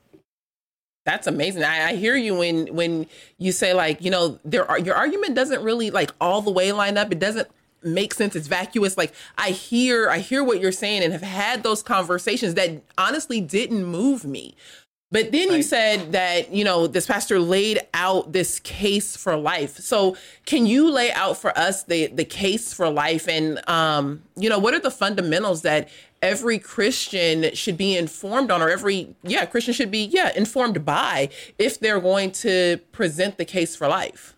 that's 1.09 1.25
amazing. 1.25 1.63
I, 1.63 1.89
I, 1.89 1.95
hear 1.95 2.15
you 2.15 2.35
when 2.35 2.67
when 2.67 3.07
you 3.39 3.51
say 3.51 3.73
like 3.73 4.03
you 4.03 4.11
know 4.11 4.39
there 4.45 4.69
are 4.69 4.77
your 4.77 4.95
argument 4.95 5.33
doesn't 5.33 5.63
really 5.63 5.89
like 5.89 6.11
all 6.21 6.41
the 6.41 6.51
way 6.51 6.71
line 6.71 6.97
up. 6.97 7.11
It 7.11 7.19
doesn't 7.19 7.49
make 7.81 8.13
sense 8.13 8.35
it's 8.35 8.49
vacuous 8.49 8.97
like 8.97 9.13
i 9.37 9.51
hear 9.51 10.09
i 10.09 10.19
hear 10.19 10.43
what 10.43 10.59
you're 10.59 10.69
saying 10.69 11.01
and 11.01 11.13
have 11.13 11.21
had 11.21 11.63
those 11.63 11.81
conversations 11.81 12.55
that 12.55 12.69
honestly 12.97 13.39
didn't 13.39 13.85
move 13.85 14.25
me 14.25 14.53
but 15.11 15.31
then 15.31 15.51
you 15.51 15.63
said 15.63 16.11
that 16.11 16.53
you 16.53 16.63
know 16.63 16.87
this 16.87 17.07
pastor 17.07 17.39
laid 17.39 17.79
out 17.93 18.31
this 18.31 18.59
case 18.59 19.15
for 19.15 19.35
life. 19.35 19.77
So 19.77 20.15
can 20.45 20.67
you 20.67 20.91
lay 20.91 21.11
out 21.11 21.37
for 21.37 21.57
us 21.57 21.83
the 21.83 22.07
the 22.07 22.25
case 22.25 22.73
for 22.73 22.89
life? 22.89 23.27
And 23.27 23.67
um 23.67 24.21
you 24.35 24.49
know 24.49 24.59
what 24.59 24.73
are 24.73 24.79
the 24.79 24.91
fundamentals 24.91 25.63
that 25.63 25.89
every 26.21 26.59
christian 26.59 27.55
should 27.55 27.77
be 27.77 27.95
informed 27.95 28.51
on 28.51 28.61
or 28.61 28.69
every 28.69 29.15
yeah 29.23 29.45
christian 29.45 29.73
should 29.73 29.89
be 29.89 30.03
yeah 30.03 30.29
informed 30.35 30.83
by 30.83 31.29
if 31.57 31.79
they're 31.79 32.01
going 32.01 32.29
to 32.29 32.77
present 32.91 33.37
the 33.37 33.45
case 33.45 33.75
for 33.75 33.87
life? 33.87 34.35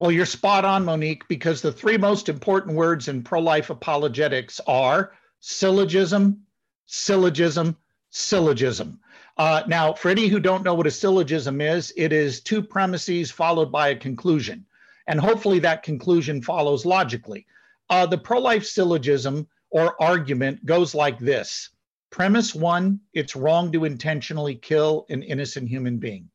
Well, 0.00 0.12
you're 0.12 0.26
spot 0.26 0.64
on, 0.64 0.84
Monique, 0.84 1.26
because 1.26 1.60
the 1.60 1.72
three 1.72 1.96
most 1.96 2.28
important 2.28 2.76
words 2.76 3.08
in 3.08 3.22
pro 3.22 3.40
life 3.40 3.68
apologetics 3.68 4.60
are 4.66 5.12
syllogism, 5.40 6.44
syllogism, 6.86 7.76
syllogism. 8.10 9.00
Uh, 9.38 9.62
now, 9.68 9.92
for 9.92 10.08
any 10.08 10.26
who 10.26 10.40
don't 10.40 10.64
know 10.64 10.74
what 10.74 10.86
a 10.86 10.90
syllogism 10.90 11.60
is, 11.60 11.92
it 11.96 12.12
is 12.12 12.40
two 12.40 12.60
premises 12.60 13.30
followed 13.30 13.70
by 13.70 13.88
a 13.88 13.96
conclusion. 13.96 14.66
And 15.06 15.20
hopefully 15.20 15.60
that 15.60 15.84
conclusion 15.84 16.42
follows 16.42 16.84
logically. 16.84 17.46
Uh, 17.88 18.04
the 18.06 18.18
pro 18.18 18.40
life 18.40 18.64
syllogism 18.64 19.48
or 19.70 20.00
argument 20.02 20.66
goes 20.66 20.94
like 20.94 21.18
this 21.18 21.70
Premise 22.10 22.54
one, 22.54 23.00
it's 23.12 23.36
wrong 23.36 23.70
to 23.72 23.84
intentionally 23.84 24.54
kill 24.54 25.04
an 25.10 25.22
innocent 25.22 25.68
human 25.68 25.98
being. 25.98 26.30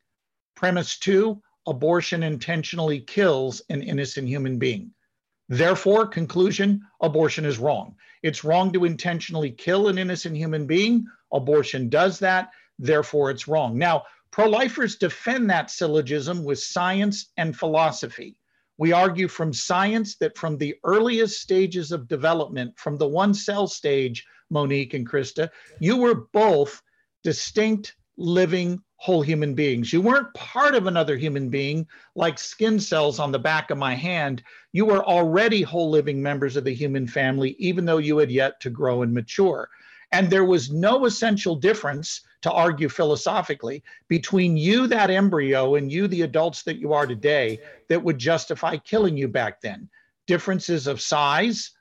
Premise 0.56 1.00
two, 1.00 1.42
abortion 1.66 2.22
intentionally 2.22 3.00
kills 3.00 3.62
an 3.70 3.82
innocent 3.82 4.28
human 4.28 4.60
being. 4.60 4.92
Therefore, 5.50 6.08
conclusion 6.08 6.82
abortion 7.02 7.44
is 7.44 7.58
wrong. 7.58 7.96
It's 8.22 8.44
wrong 8.44 8.72
to 8.74 8.86
intentionally 8.86 9.52
kill 9.52 9.88
an 9.88 9.98
innocent 9.98 10.38
human 10.38 10.68
being. 10.68 11.08
Abortion 11.32 11.90
does 11.90 12.20
that. 12.20 12.52
Therefore, 12.80 13.30
it's 13.30 13.48
wrong. 13.48 13.78
Now, 13.78 14.04
pro 14.32 14.48
lifers 14.48 14.96
defend 14.96 15.50
that 15.50 15.70
syllogism 15.70 16.44
with 16.44 16.60
science 16.60 17.32
and 17.38 17.56
philosophy. 17.56 18.38
We 18.78 18.92
argue 18.92 19.28
from 19.28 19.54
science 19.54 20.16
that 20.18 20.38
from 20.38 20.58
the 20.58 20.76
earliest 20.84 21.42
stages 21.42 21.92
of 21.92 22.08
development, 22.08 22.78
from 22.78 22.98
the 22.98 23.08
one 23.08 23.34
cell 23.34 23.68
stage, 23.68 24.26
Monique 24.50 24.94
and 24.94 25.08
Krista, 25.08 25.50
you 25.80 25.98
were 25.98 26.28
both 26.34 26.82
distinct 27.24 27.96
living 28.18 28.82
whole 28.98 29.22
human 29.22 29.54
beings. 29.54 29.92
You 29.92 30.02
weren't 30.02 30.34
part 30.34 30.76
of 30.76 30.88
another 30.88 31.18
human 31.18 31.50
being 31.50 31.86
like 32.16 32.40
skin 32.40 32.80
cells 32.80 33.20
on 33.20 33.32
the 33.32 33.40
back 33.40 33.70
of 33.70 33.78
my 33.78 33.96
hand. 33.96 34.42
You 34.72 34.86
were 34.86 35.04
already 35.04 35.62
whole 35.62 35.90
living 35.90 36.22
members 36.22 36.56
of 36.56 36.64
the 36.64 36.74
human 36.74 37.08
family, 37.08 37.56
even 37.60 37.86
though 37.86 37.98
you 37.98 38.18
had 38.18 38.32
yet 38.32 38.60
to 38.62 38.70
grow 38.70 39.02
and 39.02 39.14
mature. 39.14 39.70
And 40.14 40.30
there 40.30 40.46
was 40.46 40.72
no 40.72 41.06
essential 41.06 41.56
difference, 41.56 42.22
to 42.44 42.52
argue 42.52 42.88
philosophically, 42.88 43.84
between 44.08 44.56
you, 44.56 44.86
that 44.86 45.10
embryo, 45.10 45.76
and 45.76 45.92
you, 45.92 46.08
the 46.08 46.22
adults 46.22 46.62
that 46.64 46.78
you 46.78 46.94
are 46.94 47.08
today, 47.08 47.60
that 47.90 48.04
would 48.04 48.20
justify 48.20 48.78
killing 48.78 49.18
you 49.18 49.28
back 49.28 49.60
then. 49.60 49.90
Differences 50.28 50.86
of 50.86 51.02
size, 51.02 51.72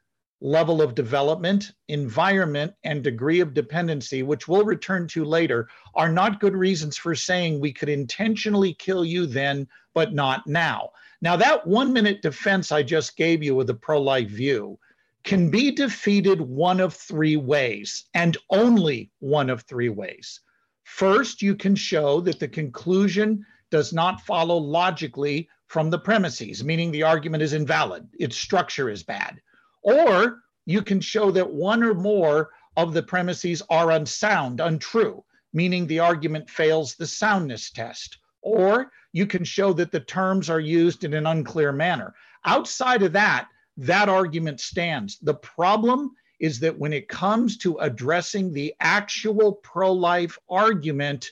level 0.41 0.81
of 0.81 0.95
development, 0.95 1.73
environment, 1.89 2.73
and 2.85 3.05
degree 3.05 3.41
of 3.41 3.55
dependency, 3.55 4.23
which 4.23 4.49
we'll 4.49 4.65
return 4.65 5.07
to 5.09 5.25
later, 5.25 5.69
are 5.95 6.11
not 6.11 6.41
good 6.41 6.57
reasons 6.57 6.97
for 6.97 7.15
saying 7.15 7.61
we 7.61 7.73
could 7.73 7.91
intentionally 7.91 8.73
kill 8.75 9.05
you 9.05 9.27
then, 9.27 9.69
but 9.95 10.15
not 10.15 10.47
now. 10.47 10.91
Now, 11.21 11.37
that 11.37 11.67
one 11.67 11.93
minute 11.93 12.23
defense 12.23 12.73
I 12.73 12.83
just 12.83 13.17
gave 13.17 13.43
you 13.43 13.55
with 13.55 13.69
a 13.69 13.75
pro 13.75 14.01
life 14.01 14.31
view 14.31 14.79
can 15.25 15.51
be 15.51 15.71
defeated 15.71 16.41
one 16.41 16.81
of 16.81 16.95
three 16.95 17.37
ways, 17.37 18.07
and 18.15 18.37
only 18.51 19.11
one 19.21 19.51
of 19.51 19.63
three 19.63 19.89
ways. 19.89 20.41
First, 20.85 21.43
you 21.43 21.55
can 21.55 21.77
show 21.77 22.21
that 22.23 22.41
the 22.41 22.49
conclusion 22.49 23.45
does 23.71 23.93
not 23.93 24.21
follow 24.23 24.57
logically 24.57 25.49
from 25.69 25.91
the 25.91 25.99
premises, 25.99 26.65
meaning 26.65 26.91
the 26.91 27.03
argument 27.03 27.43
is 27.43 27.53
invalid, 27.53 28.07
its 28.19 28.37
structure 28.37 28.91
is 28.91 29.03
bad. 29.03 29.41
Or 29.83 30.43
you 30.67 30.83
can 30.83 31.01
show 31.01 31.31
that 31.31 31.51
one 31.51 31.83
or 31.83 31.95
more 31.95 32.51
of 32.77 32.93
the 32.93 33.03
premises 33.03 33.63
are 33.71 33.93
unsound, 33.93 34.61
untrue, 34.61 35.25
meaning 35.53 35.87
the 35.87 36.01
argument 36.01 36.51
fails 36.51 36.95
the 36.95 37.07
soundness 37.07 37.71
test. 37.71 38.19
Or 38.43 38.91
you 39.13 39.27
can 39.27 39.45
show 39.45 39.73
that 39.75 39.93
the 39.93 40.01
terms 40.01 40.51
are 40.51 40.61
used 40.61 41.05
in 41.05 41.15
an 41.15 41.27
unclear 41.27 41.73
manner. 41.73 42.15
Outside 42.45 43.03
of 43.03 43.13
that, 43.13 43.49
that 43.77 44.09
argument 44.09 44.61
stands. 44.61 45.19
The 45.21 45.35
problem 45.35 46.13
is 46.41 46.59
that 46.61 46.79
when 46.79 46.93
it 46.93 47.09
comes 47.09 47.57
to 47.59 47.77
addressing 47.79 48.53
the 48.53 48.75
actual 48.81 49.53
pro 49.53 49.93
life 49.93 50.39
argument, 50.51 51.31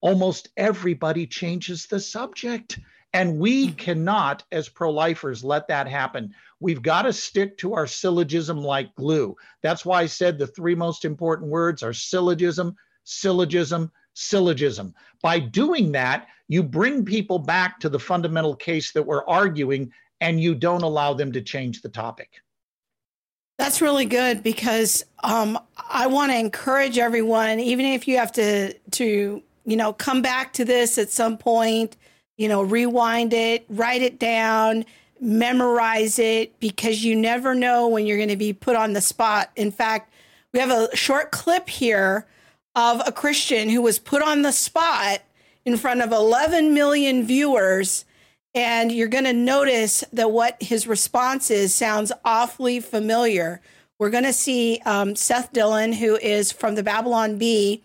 almost 0.00 0.48
everybody 0.56 1.26
changes 1.26 1.86
the 1.86 2.00
subject. 2.00 2.78
And 3.12 3.38
we 3.38 3.72
cannot, 3.72 4.44
as 4.52 4.68
pro 4.68 4.90
lifers, 4.90 5.42
let 5.42 5.68
that 5.68 5.88
happen. 5.88 6.34
We've 6.60 6.82
got 6.82 7.02
to 7.02 7.12
stick 7.12 7.58
to 7.58 7.74
our 7.74 7.86
syllogism 7.86 8.58
like 8.58 8.94
glue. 8.94 9.36
That's 9.62 9.84
why 9.84 10.02
I 10.02 10.06
said 10.06 10.38
the 10.38 10.46
three 10.46 10.74
most 10.74 11.04
important 11.04 11.50
words 11.50 11.82
are 11.82 11.92
syllogism, 11.92 12.76
syllogism, 13.04 13.90
syllogism. 14.14 14.94
By 15.22 15.38
doing 15.38 15.92
that, 15.92 16.28
you 16.48 16.62
bring 16.62 17.04
people 17.04 17.38
back 17.38 17.80
to 17.80 17.88
the 17.88 17.98
fundamental 17.98 18.54
case 18.54 18.92
that 18.92 19.02
we're 19.02 19.26
arguing 19.26 19.92
and 20.20 20.40
you 20.40 20.54
don't 20.54 20.82
allow 20.82 21.14
them 21.14 21.32
to 21.32 21.42
change 21.42 21.82
the 21.82 21.88
topic. 21.88 22.40
That's 23.58 23.80
really 23.80 24.04
good 24.04 24.42
because 24.42 25.04
um, 25.22 25.58
I 25.88 26.06
want 26.06 26.30
to 26.30 26.38
encourage 26.38 26.98
everyone, 26.98 27.58
even 27.58 27.86
if 27.86 28.06
you 28.06 28.18
have 28.18 28.32
to 28.32 28.74
to 28.74 29.42
you 29.64 29.76
know 29.76 29.92
come 29.92 30.22
back 30.22 30.52
to 30.54 30.64
this 30.64 30.98
at 30.98 31.10
some 31.10 31.38
point, 31.38 31.96
you 32.36 32.48
know, 32.48 32.62
rewind 32.62 33.32
it, 33.32 33.64
write 33.68 34.02
it 34.02 34.18
down, 34.18 34.84
memorize 35.20 36.18
it, 36.18 36.58
because 36.60 37.02
you 37.02 37.16
never 37.16 37.54
know 37.54 37.88
when 37.88 38.06
you're 38.06 38.18
going 38.18 38.28
to 38.28 38.36
be 38.36 38.52
put 38.52 38.76
on 38.76 38.92
the 38.92 39.00
spot. 39.00 39.50
In 39.56 39.70
fact, 39.70 40.12
we 40.52 40.60
have 40.60 40.70
a 40.70 40.94
short 40.94 41.32
clip 41.32 41.68
here 41.68 42.26
of 42.74 43.00
a 43.06 43.12
Christian 43.12 43.70
who 43.70 43.80
was 43.80 43.98
put 43.98 44.22
on 44.22 44.42
the 44.42 44.52
spot 44.52 45.22
in 45.64 45.78
front 45.78 46.02
of 46.02 46.12
11 46.12 46.74
million 46.74 47.26
viewers 47.26 48.04
and 48.56 48.90
you're 48.90 49.06
going 49.06 49.24
to 49.24 49.34
notice 49.34 50.02
that 50.14 50.32
what 50.32 50.56
his 50.62 50.86
response 50.86 51.50
is 51.50 51.74
sounds 51.74 52.10
awfully 52.24 52.80
familiar. 52.80 53.60
We're 53.98 54.08
going 54.08 54.24
to 54.24 54.32
see 54.32 54.80
um, 54.86 55.14
Seth 55.14 55.52
Dillon, 55.52 55.92
who 55.92 56.16
is 56.16 56.52
from 56.52 56.74
the 56.74 56.82
Babylon 56.82 57.36
Bee, 57.36 57.82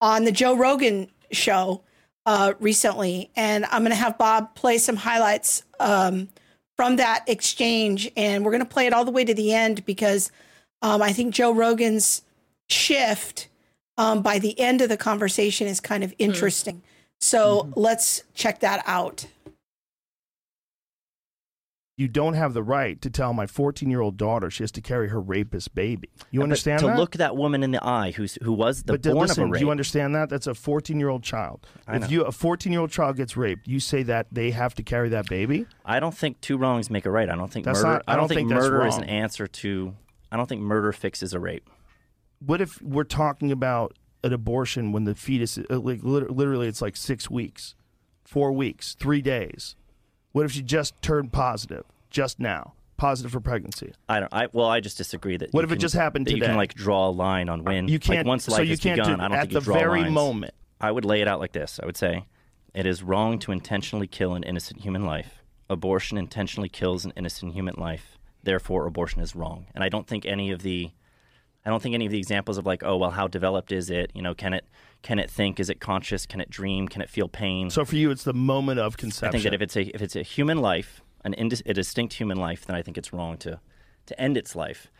on 0.00 0.24
the 0.24 0.32
Joe 0.32 0.56
Rogan 0.56 1.08
show 1.32 1.82
uh, 2.24 2.54
recently. 2.60 3.30
And 3.36 3.66
I'm 3.66 3.82
going 3.82 3.90
to 3.90 3.94
have 3.94 4.16
Bob 4.16 4.54
play 4.54 4.78
some 4.78 4.96
highlights 4.96 5.64
um, 5.80 6.28
from 6.76 6.96
that 6.96 7.24
exchange. 7.26 8.10
And 8.16 8.42
we're 8.42 8.52
going 8.52 8.64
to 8.64 8.68
play 8.68 8.86
it 8.86 8.94
all 8.94 9.04
the 9.04 9.10
way 9.10 9.24
to 9.24 9.34
the 9.34 9.52
end 9.52 9.84
because 9.84 10.32
um, 10.80 11.02
I 11.02 11.12
think 11.12 11.34
Joe 11.34 11.52
Rogan's 11.52 12.22
shift 12.70 13.48
um, 13.98 14.22
by 14.22 14.38
the 14.38 14.58
end 14.58 14.80
of 14.80 14.88
the 14.88 14.96
conversation 14.96 15.66
is 15.66 15.78
kind 15.78 16.02
of 16.02 16.12
hmm. 16.12 16.16
interesting. 16.20 16.76
Mm. 16.76 16.82
So 17.20 17.60
mm-hmm. 17.60 17.80
let's 17.80 18.22
check 18.34 18.60
that 18.60 18.82
out 18.86 19.26
you 21.96 22.08
don't 22.08 22.34
have 22.34 22.52
the 22.52 22.62
right 22.62 23.00
to 23.00 23.08
tell 23.08 23.32
my 23.32 23.46
14 23.46 23.88
year 23.88 24.00
old 24.00 24.16
daughter 24.16 24.50
she 24.50 24.62
has 24.62 24.70
to 24.72 24.82
carry 24.82 25.08
her 25.08 25.20
rapist 25.20 25.74
baby. 25.74 26.10
You 26.30 26.42
understand 26.42 26.80
to 26.80 26.88
that? 26.88 26.98
look 26.98 27.12
that 27.12 27.36
woman 27.36 27.62
in 27.62 27.70
the 27.70 27.82
eye 27.82 28.10
who's 28.10 28.36
who 28.42 28.52
was 28.52 28.82
the 28.82 28.92
but 28.94 29.02
born 29.02 29.16
listen, 29.16 29.44
of 29.44 29.48
a 29.48 29.52
rape. 29.52 29.60
Do 29.60 29.64
you 29.64 29.70
understand 29.70 30.14
that? 30.14 30.28
That's 30.28 30.46
a 30.46 30.54
14 30.54 31.00
year 31.00 31.08
old 31.08 31.22
child. 31.22 31.66
I 31.86 31.96
if 31.96 32.02
know. 32.02 32.08
you 32.08 32.22
a 32.22 32.32
14 32.32 32.70
year 32.70 32.82
old 32.82 32.90
child 32.90 33.16
gets 33.16 33.36
raped, 33.36 33.66
you 33.66 33.80
say 33.80 34.02
that 34.04 34.26
they 34.30 34.50
have 34.50 34.74
to 34.74 34.82
carry 34.82 35.08
that 35.10 35.28
baby? 35.28 35.66
I 35.84 35.98
don't 35.98 36.16
think 36.16 36.40
two 36.42 36.58
wrongs 36.58 36.90
make 36.90 37.06
a 37.06 37.10
right. 37.10 37.30
I 37.30 37.34
don't 37.34 37.50
think 37.50 37.64
that's 37.64 37.82
murder. 37.82 37.92
Not, 37.94 38.02
I, 38.06 38.12
don't 38.12 38.22
don't 38.22 38.28
think, 38.28 38.50
think 38.50 38.60
murder 38.60 38.86
is 38.86 38.96
an 38.96 39.04
answer 39.04 39.46
to. 39.46 39.94
I 40.30 40.36
don't 40.36 40.48
think 40.48 40.60
murder 40.60 40.92
fixes 40.92 41.32
a 41.32 41.40
rape. 41.40 41.70
What 42.44 42.60
if 42.60 42.82
we're 42.82 43.04
talking 43.04 43.50
about 43.50 43.96
an 44.22 44.34
abortion 44.34 44.92
when 44.92 45.04
the 45.04 45.14
fetus, 45.14 45.56
uh, 45.56 45.78
like 45.78 46.00
literally, 46.02 46.68
it's 46.68 46.82
like 46.82 46.96
six 46.96 47.30
weeks, 47.30 47.74
four 48.24 48.52
weeks, 48.52 48.94
three 48.98 49.22
days? 49.22 49.76
What 50.36 50.44
if 50.44 50.52
she 50.52 50.62
just 50.62 51.00
turned 51.00 51.32
positive? 51.32 51.84
just 52.16 52.40
now 52.40 52.72
positive 52.96 53.32
for 53.32 53.40
pregnancy. 53.40 53.92
I 54.08 54.20
don't. 54.20 54.32
I 54.32 54.48
well, 54.52 54.66
I 54.66 54.80
just 54.80 54.96
disagree 54.96 55.36
that. 55.36 55.52
What 55.52 55.64
if 55.64 55.70
can, 55.70 55.78
it 55.78 55.80
just 55.80 55.94
happened 55.94 56.26
today? 56.26 56.38
You 56.38 56.44
can 56.44 56.56
like 56.56 56.74
draw 56.74 57.08
a 57.08 57.10
line 57.10 57.48
on 57.48 57.64
when 57.64 57.88
you 57.88 57.98
can't. 57.98 58.20
Like, 58.20 58.26
once 58.26 58.48
life 58.48 58.56
so 58.56 58.62
you 58.62 58.78
can't 58.78 59.00
begun, 59.00 59.18
do, 59.18 59.24
I 59.24 59.28
don't 59.28 59.36
at 59.36 59.40
think 59.42 59.52
the 59.52 59.58
you 59.60 59.64
draw 59.64 59.78
very 59.78 60.00
lines. 60.02 60.14
moment. 60.14 60.54
I 60.80 60.90
would 60.90 61.04
lay 61.04 61.20
it 61.20 61.28
out 61.28 61.40
like 61.40 61.52
this. 61.52 61.78
I 61.82 61.86
would 61.86 61.96
say, 61.96 62.26
it 62.74 62.86
is 62.86 63.02
wrong 63.02 63.38
to 63.40 63.52
intentionally 63.52 64.06
kill 64.06 64.34
an 64.34 64.42
innocent 64.42 64.80
human 64.80 65.04
life. 65.04 65.42
Abortion 65.68 66.18
intentionally 66.18 66.68
kills 66.68 67.04
an 67.04 67.12
innocent 67.16 67.54
human 67.54 67.74
life. 67.76 68.18
Therefore, 68.42 68.86
abortion 68.86 69.22
is 69.22 69.34
wrong. 69.34 69.66
And 69.74 69.82
I 69.82 69.88
don't 69.88 70.06
think 70.06 70.26
any 70.26 70.50
of 70.50 70.62
the, 70.62 70.90
I 71.66 71.70
don't 71.70 71.82
think 71.82 71.94
any 71.94 72.06
of 72.06 72.12
the 72.12 72.18
examples 72.18 72.56
of 72.56 72.64
like, 72.64 72.82
oh 72.82 72.96
well, 72.96 73.10
how 73.10 73.26
developed 73.28 73.72
is 73.72 73.90
it? 73.90 74.12
You 74.14 74.22
know, 74.22 74.34
can 74.34 74.54
it 74.54 74.64
can 75.02 75.18
it 75.18 75.30
think? 75.30 75.60
Is 75.60 75.68
it 75.68 75.80
conscious? 75.80 76.24
Can 76.24 76.40
it 76.40 76.48
dream? 76.48 76.88
Can 76.88 77.02
it 77.02 77.10
feel 77.10 77.28
pain? 77.28 77.68
So 77.68 77.84
for 77.84 77.96
you, 77.96 78.10
it's 78.10 78.24
the 78.24 78.32
moment 78.32 78.80
of 78.80 78.96
conception. 78.96 79.28
I 79.28 79.32
think 79.32 79.44
that 79.44 79.54
if 79.54 79.60
it's 79.60 79.76
a 79.76 79.82
if 79.94 80.00
it's 80.00 80.16
a 80.16 80.22
human 80.22 80.58
life 80.58 81.02
an 81.26 81.34
indis- 81.34 81.66
a 81.66 81.74
distinct 81.74 82.14
human 82.14 82.38
life, 82.38 82.64
then 82.64 82.76
I 82.76 82.82
think 82.82 82.96
it's 82.96 83.12
wrong 83.12 83.36
to 83.38 83.60
to 84.06 84.20
end 84.20 84.36
its 84.36 84.56
life. 84.56 84.90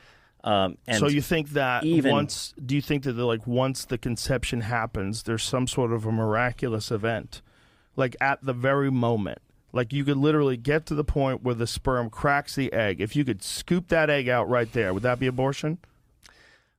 Um, 0.45 0.77
so 0.93 1.09
you 1.09 1.23
think 1.23 1.51
that 1.51 1.85
even, 1.85 2.13
once? 2.13 2.53
Do 2.65 2.75
you 2.75 2.83
think 2.83 3.05
that 3.05 3.13
the, 3.13 3.25
like 3.25 3.47
once 3.47 3.85
the 3.85 3.97
conception 3.97 4.61
happens, 4.61 5.23
there's 5.23 5.43
some 5.43 5.67
sort 5.67 5.93
of 5.93 6.05
a 6.05 6.13
miraculous 6.13 6.91
event, 6.91 7.43
like 7.95 8.17
at 8.21 8.45
the 8.45 8.53
very 8.53 8.91
moment, 8.91 9.39
like 9.73 9.93
you 9.93 10.05
could 10.05 10.17
literally 10.17 10.57
get 10.57 10.87
to 10.87 10.95
the 10.95 11.05
point 11.05 11.43
where 11.43 11.55
the 11.55 11.67
sperm 11.67 12.11
cracks 12.11 12.55
the 12.55 12.73
egg. 12.73 13.01
If 13.01 13.17
you 13.17 13.25
could 13.25 13.43
scoop 13.43 13.89
that 13.89 14.11
egg 14.11 14.29
out 14.29 14.49
right 14.49 14.73
there, 14.73 14.93
would 14.93 15.05
that 15.05 15.19
be 15.19 15.27
abortion? 15.27 15.79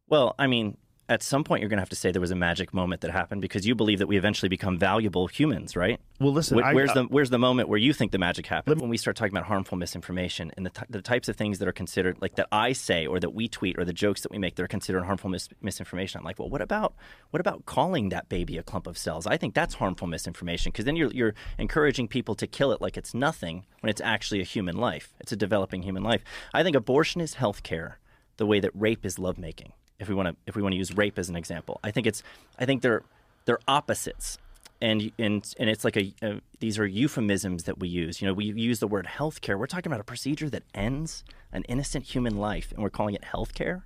Well, 0.09 0.35
I 0.39 0.47
mean, 0.47 0.77
at 1.09 1.23
some 1.23 1.43
point 1.43 1.61
you're 1.61 1.69
going 1.69 1.77
to 1.77 1.81
have 1.81 1.89
to 1.89 1.95
say 1.95 2.11
there 2.11 2.21
was 2.21 2.31
a 2.31 2.35
magic 2.35 2.73
moment 2.73 3.01
that 3.01 3.11
happened 3.11 3.41
because 3.41 3.65
you 3.65 3.75
believe 3.75 3.99
that 3.99 4.07
we 4.07 4.17
eventually 4.17 4.49
become 4.49 4.77
valuable 4.77 5.27
humans, 5.27 5.75
right? 5.75 5.99
Well, 6.19 6.33
listen, 6.33 6.57
where's 6.57 6.89
I, 6.89 6.93
the 6.93 7.03
where's 7.03 7.29
the 7.29 7.39
moment 7.39 7.69
where 7.69 7.77
you 7.77 7.93
think 7.93 8.11
the 8.11 8.17
magic 8.17 8.47
happened? 8.47 8.81
when 8.81 8.89
we 8.89 8.97
start 8.97 9.15
talking 9.15 9.33
about 9.33 9.45
harmful 9.45 9.77
misinformation 9.77 10.51
and 10.57 10.65
the, 10.65 10.69
t- 10.69 10.85
the 10.89 11.01
types 11.01 11.29
of 11.29 11.35
things 11.35 11.59
that 11.59 11.67
are 11.67 11.73
considered 11.73 12.17
like 12.21 12.35
that 12.35 12.47
I 12.51 12.73
say 12.73 13.05
or 13.05 13.19
that 13.19 13.33
we 13.33 13.47
tweet 13.47 13.77
or 13.79 13.85
the 13.85 13.93
jokes 13.93 14.21
that 14.21 14.31
we 14.31 14.37
make 14.37 14.55
that 14.55 14.63
are 14.63 14.67
considered 14.67 15.03
harmful 15.03 15.29
mis- 15.29 15.49
misinformation. 15.61 16.19
I'm 16.19 16.25
like, 16.25 16.39
well, 16.39 16.49
what 16.49 16.61
about 16.61 16.93
what 17.31 17.39
about 17.39 17.65
calling 17.65 18.09
that 18.09 18.27
baby 18.27 18.57
a 18.57 18.63
clump 18.63 18.87
of 18.87 18.97
cells? 18.97 19.27
I 19.27 19.37
think 19.37 19.53
that's 19.53 19.75
harmful 19.75 20.07
misinformation 20.07 20.71
because 20.71 20.85
then 20.85 20.95
you're 20.95 21.11
you're 21.11 21.35
encouraging 21.57 22.07
people 22.07 22.35
to 22.35 22.47
kill 22.47 22.71
it 22.71 22.81
like 22.81 22.97
it's 22.97 23.13
nothing 23.13 23.65
when 23.79 23.89
it's 23.89 24.01
actually 24.01 24.41
a 24.41 24.45
human 24.45 24.75
life. 24.75 25.13
It's 25.19 25.31
a 25.31 25.37
developing 25.37 25.83
human 25.83 26.03
life. 26.03 26.23
I 26.53 26.63
think 26.63 26.75
abortion 26.75 27.21
is 27.21 27.35
health 27.35 27.63
care 27.63 27.99
the 28.37 28.45
way 28.45 28.59
that 28.59 28.71
rape 28.73 29.05
is 29.05 29.17
lovemaking 29.17 29.73
if 29.99 30.09
we 30.09 30.15
want 30.15 30.29
to 30.29 30.35
if 30.45 30.55
we 30.55 30.61
want 30.61 30.73
to 30.73 30.77
use 30.77 30.95
rape 30.95 31.17
as 31.17 31.29
an 31.29 31.35
example. 31.35 31.79
I 31.83 31.91
think 31.91 32.07
it's 32.07 32.23
I 32.59 32.65
think 32.65 32.81
they're 32.81 33.03
they're 33.45 33.59
opposites. 33.67 34.37
And, 34.79 35.11
and 35.17 35.55
and 35.57 35.69
it's 35.71 35.83
like 35.83 35.97
a, 35.97 36.13
a 36.21 36.39
these 36.59 36.77
are 36.77 36.85
euphemisms 36.85 37.63
that 37.63 37.79
we 37.79 37.87
use. 37.87 38.21
You 38.21 38.27
know, 38.27 38.33
we 38.35 38.45
use 38.45 38.79
the 38.79 38.87
word 38.87 39.07
healthcare. 39.07 39.57
We're 39.57 39.65
talking 39.65 39.91
about 39.91 40.01
a 40.01 40.03
procedure 40.03 40.51
that 40.51 40.61
ends 40.75 41.23
an 41.51 41.63
innocent 41.63 42.05
human 42.05 42.37
life, 42.37 42.71
and 42.71 42.83
we're 42.83 42.91
calling 42.91 43.15
it 43.15 43.23
healthcare. 43.23 43.83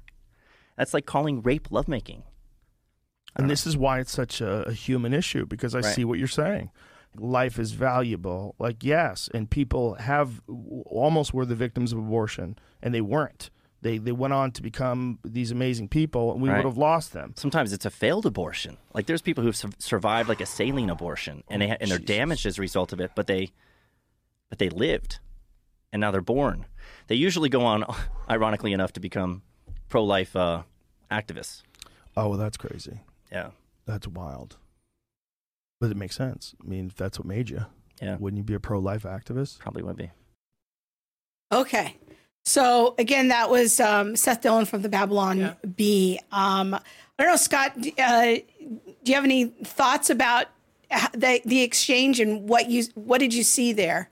That's 0.76 0.94
like 0.94 1.06
calling 1.06 1.42
rape 1.42 1.72
lovemaking. 1.72 2.24
And 3.38 3.50
this 3.50 3.66
is 3.66 3.78
why 3.78 4.00
it's 4.02 4.12
such 4.12 4.42
a, 4.42 4.64
a 4.64 4.74
human 4.74 5.14
issue 5.14 5.46
because 5.46 5.74
I 5.74 5.80
right. 5.80 5.96
see 5.96 6.04
what 6.04 6.20
you're 6.20 6.28
saying. 6.28 6.72
Life 7.18 7.58
is 7.58 7.72
valuable. 7.72 8.56
Like 8.60 8.84
yes, 8.84 9.30
and 9.34 9.50
people 9.50 9.94
have 9.94 10.42
almost 10.48 11.34
were 11.34 11.46
the 11.46 11.56
victims 11.56 11.94
of 11.94 12.00
abortion, 12.00 12.58
and 12.82 12.94
they 12.94 13.00
weren't 13.00 13.50
they 13.82 13.98
they 13.98 14.12
went 14.12 14.34
on 14.34 14.52
to 14.52 14.62
become 14.62 15.20
these 15.24 15.52
amazing 15.52 15.90
people, 15.90 16.32
and 16.32 16.42
we 16.42 16.50
right. 16.50 16.58
would 16.58 16.66
have 16.66 16.78
lost 16.78 17.14
them. 17.14 17.34
Sometimes 17.36 17.74
it's 17.74 17.86
a 17.86 17.90
failed 17.90 18.26
abortion. 18.26 18.78
Like 18.94 19.08
there's 19.08 19.22
people 19.22 19.44
who've 19.44 19.56
su- 19.56 19.72
survived 19.80 20.30
like 20.30 20.42
a 20.42 20.46
saline 20.46 20.90
abortion, 20.90 21.44
and 21.50 21.62
they 21.62 21.76
and 21.80 21.90
they're 21.90 21.98
damaged 21.98 22.46
as 22.46 22.58
a 22.58 22.62
result 22.62 22.94
of 22.94 23.00
it, 23.00 23.12
but 23.16 23.28
they 23.28 23.52
but 24.50 24.60
they 24.60 24.70
lived, 24.70 25.20
and 25.92 26.00
now 26.00 26.12
they're 26.12 26.22
born. 26.22 26.66
They 27.08 27.16
usually 27.16 27.50
go 27.50 27.64
on, 27.64 27.84
ironically 28.30 28.74
enough, 28.74 28.94
to 28.94 29.00
become 29.00 29.42
pro 29.90 30.04
life 30.04 30.36
uh, 30.36 30.64
activists. 31.10 31.64
Oh, 32.16 32.30
well, 32.30 32.38
that's 32.38 32.58
crazy. 32.58 33.00
Yeah, 33.32 33.52
that's 33.86 34.08
wild. 34.08 34.58
But 35.80 35.90
it 35.90 35.98
makes 35.98 36.16
sense. 36.16 36.54
I 36.64 36.68
mean, 36.68 36.88
if 36.88 36.96
that's 36.96 37.18
what 37.18 37.26
made 37.26 37.50
you, 37.50 37.66
yeah, 38.00 38.18
wouldn't 38.20 38.38
you 38.38 38.44
be 38.44 38.54
a 38.54 38.60
pro 38.60 38.78
life 38.78 39.04
activist? 39.04 39.58
Probably 39.58 39.82
would 39.82 39.98
be. 39.98 40.12
Okay. 41.52 41.98
So 42.46 42.96
again, 42.98 43.28
that 43.30 43.50
was 43.50 43.80
um, 43.80 44.16
Seth 44.16 44.42
Dillon 44.42 44.66
from 44.66 44.82
the 44.82 44.90
Babylon 44.90 45.40
yeah. 45.40 45.54
Bee. 45.76 46.20
Um, 46.32 46.74
I 46.74 46.82
don't 47.18 47.28
know, 47.28 47.36
Scott. 47.36 47.78
Uh, 48.00 48.36
do 49.04 49.12
you 49.12 49.16
have 49.16 49.24
any 49.24 49.46
thoughts 49.64 50.10
about 50.10 50.48
the 51.14 51.42
the 51.46 51.62
exchange 51.62 52.20
and 52.20 52.48
what 52.50 52.70
you 52.70 52.84
what 52.96 53.20
did 53.20 53.34
you 53.34 53.44
see 53.44 53.74
there? 53.74 54.10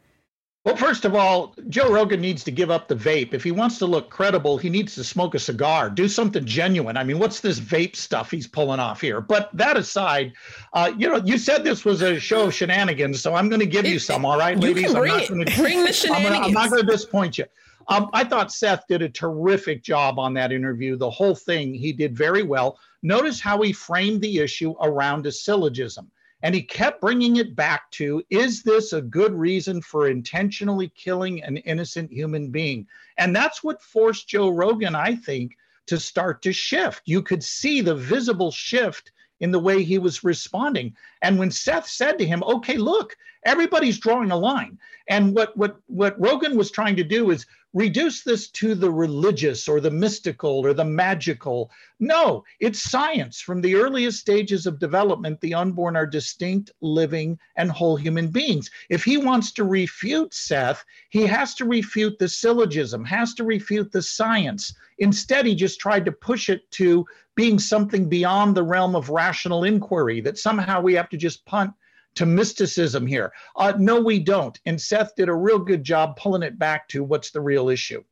Well, 0.65 0.75
first 0.75 1.05
of 1.05 1.15
all, 1.15 1.55
Joe 1.69 1.89
Rogan 1.91 2.19
needs 2.19 2.43
to 2.43 2.51
give 2.51 2.69
up 2.69 2.89
the 2.89 2.95
vape. 2.95 3.33
If 3.33 3.45
he 3.45 3.51
wants 3.51 3.79
to 3.79 3.85
look 3.85 4.09
credible, 4.09 4.57
he 4.57 4.69
needs 4.69 4.93
to 4.95 5.05
smoke 5.05 5.33
a 5.33 5.39
cigar, 5.39 5.89
do 5.89 6.09
something 6.09 6.43
genuine. 6.45 6.97
I 6.97 7.03
mean, 7.05 7.17
what's 7.17 7.39
this 7.39 7.61
vape 7.61 7.95
stuff 7.95 8.29
he's 8.29 8.45
pulling 8.45 8.79
off 8.79 8.99
here? 8.99 9.21
But 9.21 9.49
that 9.53 9.77
aside, 9.77 10.33
uh, 10.73 10.91
you 10.97 11.07
know, 11.07 11.21
you 11.23 11.37
said 11.37 11.63
this 11.63 11.85
was 11.85 12.01
a 12.01 12.19
show 12.19 12.47
of 12.47 12.53
shenanigans, 12.53 13.21
so 13.21 13.35
I'm 13.35 13.47
going 13.47 13.61
to 13.61 13.65
give 13.65 13.85
you 13.85 13.99
some. 13.99 14.25
All 14.25 14.37
right, 14.37 14.55
you 14.57 14.61
ladies, 14.61 14.91
can 14.91 14.95
bring, 14.95 15.11
I'm 15.13 15.17
not 15.19 15.29
going 15.29 15.45
to 15.45 15.55
bring 15.55 15.83
the 15.85 15.93
shenanigans. 15.93 16.35
I'm, 16.35 16.43
I'm 16.43 16.51
not 16.51 16.69
going 16.69 16.85
to 16.85 16.91
disappoint 16.91 17.37
you. 17.37 17.45
Um, 17.89 18.09
I 18.13 18.23
thought 18.23 18.51
Seth 18.51 18.85
did 18.87 19.01
a 19.01 19.09
terrific 19.09 19.83
job 19.83 20.19
on 20.19 20.35
that 20.35 20.51
interview. 20.51 20.95
The 20.95 21.09
whole 21.09 21.33
thing 21.33 21.73
he 21.73 21.91
did 21.91 22.15
very 22.15 22.43
well. 22.43 22.79
Notice 23.01 23.41
how 23.41 23.61
he 23.61 23.73
framed 23.73 24.21
the 24.21 24.37
issue 24.37 24.75
around 24.79 25.25
a 25.25 25.31
syllogism. 25.31 26.11
And 26.43 26.55
he 26.55 26.61
kept 26.61 27.01
bringing 27.01 27.37
it 27.37 27.55
back 27.55 27.89
to 27.91 28.23
is 28.29 28.63
this 28.63 28.93
a 28.93 29.01
good 29.01 29.33
reason 29.33 29.81
for 29.81 30.07
intentionally 30.07 30.89
killing 30.95 31.43
an 31.43 31.57
innocent 31.57 32.11
human 32.11 32.49
being? 32.49 32.87
And 33.17 33.35
that's 33.35 33.63
what 33.63 33.81
forced 33.81 34.29
Joe 34.29 34.49
Rogan, 34.49 34.95
I 34.95 35.15
think, 35.15 35.57
to 35.87 35.99
start 35.99 36.43
to 36.43 36.53
shift. 36.53 37.01
You 37.05 37.23
could 37.23 37.43
see 37.43 37.81
the 37.81 37.95
visible 37.95 38.51
shift 38.51 39.11
in 39.39 39.51
the 39.51 39.59
way 39.59 39.83
he 39.83 39.97
was 39.97 40.23
responding. 40.23 40.95
And 41.21 41.39
when 41.39 41.51
Seth 41.51 41.87
said 41.87 42.17
to 42.19 42.25
him, 42.25 42.43
okay, 42.43 42.77
look, 42.77 43.15
everybody's 43.45 43.99
drawing 43.99 44.31
a 44.31 44.37
line. 44.37 44.77
And 45.07 45.35
what, 45.35 45.55
what, 45.57 45.79
what 45.87 46.19
Rogan 46.19 46.57
was 46.57 46.71
trying 46.71 46.95
to 46.97 47.03
do 47.03 47.31
is 47.31 47.45
reduce 47.73 48.23
this 48.23 48.49
to 48.49 48.73
the 48.73 48.89
religious 48.89 49.67
or 49.67 49.79
the 49.79 49.91
mystical 49.91 50.65
or 50.65 50.73
the 50.73 50.85
magical. 50.85 51.69
No, 51.99 52.43
it's 52.59 52.81
science. 52.81 53.39
From 53.39 53.61
the 53.61 53.75
earliest 53.75 54.19
stages 54.19 54.65
of 54.65 54.79
development, 54.79 55.39
the 55.39 55.53
unborn 55.53 55.95
are 55.95 56.07
distinct, 56.07 56.71
living, 56.81 57.37
and 57.57 57.71
whole 57.71 57.95
human 57.95 58.29
beings. 58.29 58.71
If 58.89 59.03
he 59.03 59.17
wants 59.17 59.51
to 59.53 59.63
refute 59.63 60.33
Seth, 60.33 60.83
he 61.09 61.25
has 61.27 61.53
to 61.55 61.65
refute 61.65 62.17
the 62.17 62.27
syllogism, 62.27 63.05
has 63.05 63.35
to 63.35 63.43
refute 63.43 63.91
the 63.91 64.01
science. 64.01 64.73
Instead, 64.97 65.45
he 65.45 65.55
just 65.55 65.79
tried 65.79 66.05
to 66.05 66.11
push 66.11 66.49
it 66.49 66.69
to 66.71 67.05
being 67.39 67.57
something 67.57 68.09
beyond 68.09 68.53
the 68.53 68.61
realm 68.61 68.97
of 68.97 69.09
rational 69.09 69.63
inquiry, 69.63 70.19
that 70.19 70.37
somehow 70.37 70.81
we 70.81 70.93
have 70.93 71.07
to 71.07 71.15
just 71.15 71.45
punt 71.45 71.71
to 72.13 72.25
mysticism 72.25 73.07
here. 73.07 73.31
Uh, 73.55 73.71
no, 73.77 74.01
we 74.01 74.19
don't. 74.19 74.59
And 74.65 74.79
Seth 74.79 75.15
did 75.15 75.29
a 75.29 75.33
real 75.33 75.57
good 75.57 75.81
job 75.81 76.17
pulling 76.17 76.43
it 76.43 76.59
back 76.59 76.89
to 76.89 77.01
what's 77.01 77.31
the 77.31 77.39
real 77.39 77.69
issue. 77.69 78.03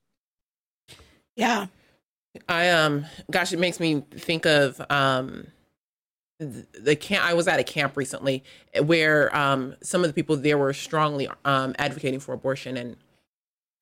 Yeah. 1.36 1.66
I 2.48 2.70
um 2.70 3.06
gosh, 3.30 3.52
it 3.52 3.60
makes 3.60 3.82
me 3.82 4.06
think 4.12 4.46
of 4.46 4.80
um 4.90 5.48
the 6.40 6.96
camp 6.96 7.26
I 7.26 7.34
was 7.34 7.50
at 7.50 7.60
a 7.60 7.66
camp 7.66 7.98
recently 7.98 8.46
where 8.82 9.36
um 9.36 9.76
some 9.84 10.06
of 10.06 10.10
the 10.10 10.14
people 10.14 10.38
there 10.38 10.58
were 10.58 10.72
strongly 10.72 11.28
um 11.44 11.76
advocating 11.78 12.22
for 12.22 12.34
abortion 12.34 12.78
and 12.78 12.96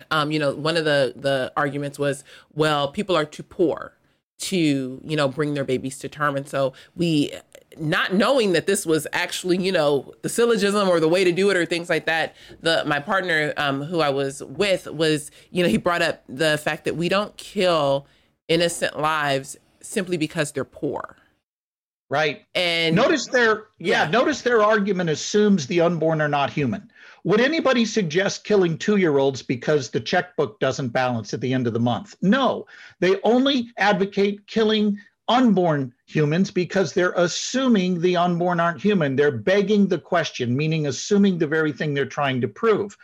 um 0.09 0.31
you 0.31 0.39
know 0.39 0.55
one 0.55 0.75
of 0.75 0.85
the 0.85 1.13
the 1.15 1.53
arguments 1.55 1.99
was 1.99 2.23
well 2.55 2.87
people 2.87 3.15
are 3.15 3.25
too 3.25 3.43
poor 3.43 3.95
to 4.37 5.01
you 5.03 5.15
know 5.15 5.27
bring 5.27 5.53
their 5.53 5.63
babies 5.63 5.97
to 5.97 6.09
term 6.09 6.35
and 6.35 6.47
so 6.47 6.73
we 6.95 7.31
not 7.77 8.13
knowing 8.13 8.53
that 8.53 8.67
this 8.67 8.85
was 8.85 9.07
actually, 9.13 9.57
you 9.57 9.71
know, 9.71 10.13
the 10.21 10.29
syllogism 10.29 10.87
or 10.87 10.99
the 10.99 11.07
way 11.07 11.23
to 11.23 11.31
do 11.31 11.49
it 11.49 11.57
or 11.57 11.65
things 11.65 11.89
like 11.89 12.05
that, 12.05 12.35
the 12.61 12.83
my 12.85 12.99
partner 12.99 13.53
um, 13.57 13.81
who 13.83 13.99
I 13.99 14.09
was 14.09 14.43
with 14.43 14.87
was, 14.87 15.31
you 15.51 15.63
know, 15.63 15.69
he 15.69 15.77
brought 15.77 16.01
up 16.01 16.23
the 16.29 16.57
fact 16.57 16.85
that 16.85 16.95
we 16.95 17.09
don't 17.09 17.35
kill 17.37 18.07
innocent 18.47 18.99
lives 18.99 19.57
simply 19.81 20.17
because 20.17 20.51
they're 20.51 20.63
poor. 20.63 21.17
Right. 22.09 22.45
And 22.53 22.95
notice 22.95 23.27
their 23.27 23.67
yeah, 23.79 24.03
yeah, 24.03 24.09
notice 24.09 24.41
their 24.41 24.61
argument 24.61 25.09
assumes 25.09 25.65
the 25.65 25.81
unborn 25.81 26.21
are 26.21 26.29
not 26.29 26.51
human. 26.51 26.91
Would 27.23 27.41
anybody 27.41 27.85
suggest 27.85 28.43
killing 28.43 28.77
two 28.77 28.97
year 28.97 29.17
olds 29.17 29.41
because 29.41 29.89
the 29.89 29.99
checkbook 29.99 30.59
doesn't 30.59 30.89
balance 30.89 31.33
at 31.33 31.41
the 31.41 31.51
end 31.51 31.65
of 31.65 31.73
the 31.73 31.79
month? 31.79 32.15
No. 32.21 32.67
They 32.99 33.19
only 33.23 33.71
advocate 33.77 34.45
killing 34.45 34.99
unborn 35.27 35.91
humans 36.05 36.51
because 36.51 36.93
they're 36.93 37.13
assuming 37.13 37.99
the 37.99 38.15
unborn 38.15 38.59
aren't 38.59 38.81
human. 38.81 39.15
They're 39.15 39.31
begging 39.31 39.87
the 39.87 39.97
question, 39.97 40.55
meaning 40.55 40.85
assuming 40.85 41.39
the 41.39 41.47
very 41.47 41.71
thing 41.71 41.95
they're 41.95 42.05
trying 42.05 42.41
to 42.41 42.47
prove. 42.47 42.95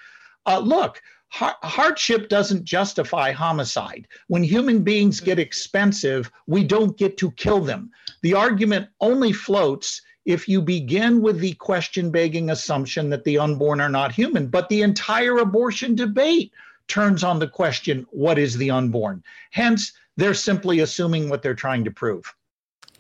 Uh, 0.46 0.60
look, 0.60 1.02
ha- 1.30 1.58
hardship 1.64 2.30
doesn't 2.30 2.64
justify 2.64 3.32
homicide. 3.32 4.08
When 4.28 4.44
human 4.44 4.84
beings 4.84 5.20
get 5.20 5.40
expensive, 5.40 6.32
we 6.46 6.64
don't 6.64 6.98
get 6.98 7.18
to 7.18 7.32
kill 7.32 7.62
them. 7.62 7.90
The 8.22 8.34
argument 8.34 8.90
only 9.00 9.34
floats 9.34 10.02
if 10.26 10.48
you 10.48 10.62
begin 10.62 11.22
with 11.22 11.40
the 11.40 11.54
question 11.54 12.12
begging 12.12 12.50
assumption 12.50 13.10
that 13.10 13.24
the 13.24 13.38
unborn 13.38 13.82
are 13.82 13.90
not 13.90 14.12
human. 14.12 14.48
But 14.48 14.70
the 14.70 14.82
entire 14.82 15.38
abortion 15.38 15.96
debate 15.96 16.52
turns 16.88 17.24
on 17.24 17.40
the 17.40 17.48
question 17.48 18.06
what 18.12 18.38
is 18.38 18.58
the 18.58 18.70
unborn? 18.70 19.24
Hence, 19.52 19.94
they're 20.18 20.34
simply 20.34 20.80
assuming 20.80 21.30
what 21.30 21.42
they're 21.42 21.56
trying 21.56 21.84
to 21.86 21.92
prove. 21.92 22.34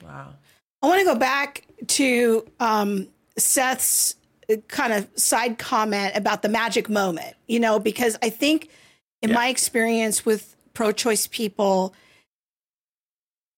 Wow. 0.04 0.34
I 0.82 0.88
want 0.88 1.00
to 1.00 1.06
go 1.06 1.16
back 1.16 1.68
to 1.88 2.48
um, 2.60 3.08
Seth's 3.38 4.16
kind 4.68 4.94
of 4.94 5.08
side 5.16 5.58
comment 5.58 6.14
about 6.16 6.42
the 6.42 6.50
magic 6.50 6.90
moment, 6.90 7.36
you 7.48 7.60
know, 7.60 7.80
because 7.80 8.18
I 8.22 8.30
think 8.30 8.70
in 9.22 9.30
yeah. 9.30 9.36
my 9.36 9.48
experience 9.48 10.26
with 10.26 10.56
pro 10.74 10.92
choice 10.92 11.28
people, 11.28 11.94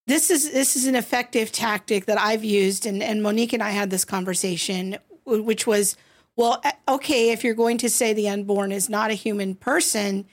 this 0.07 0.29
is 0.29 0.51
this 0.51 0.75
is 0.75 0.85
an 0.85 0.95
effective 0.95 1.51
tactic 1.51 2.05
that 2.05 2.19
I've 2.19 2.43
used 2.43 2.85
and, 2.85 3.01
and 3.01 3.23
Monique 3.23 3.53
and 3.53 3.63
I 3.63 3.69
had 3.69 3.89
this 3.89 4.03
conversation, 4.03 4.97
which 5.25 5.65
was, 5.65 5.95
well, 6.35 6.61
okay, 6.87 7.31
if 7.31 7.43
you're 7.43 7.53
going 7.53 7.77
to 7.79 7.89
say 7.89 8.13
the 8.13 8.29
unborn 8.29 8.71
is 8.71 8.89
not 8.89 9.11
a 9.11 9.15
human 9.15 9.55
person, 9.55 10.25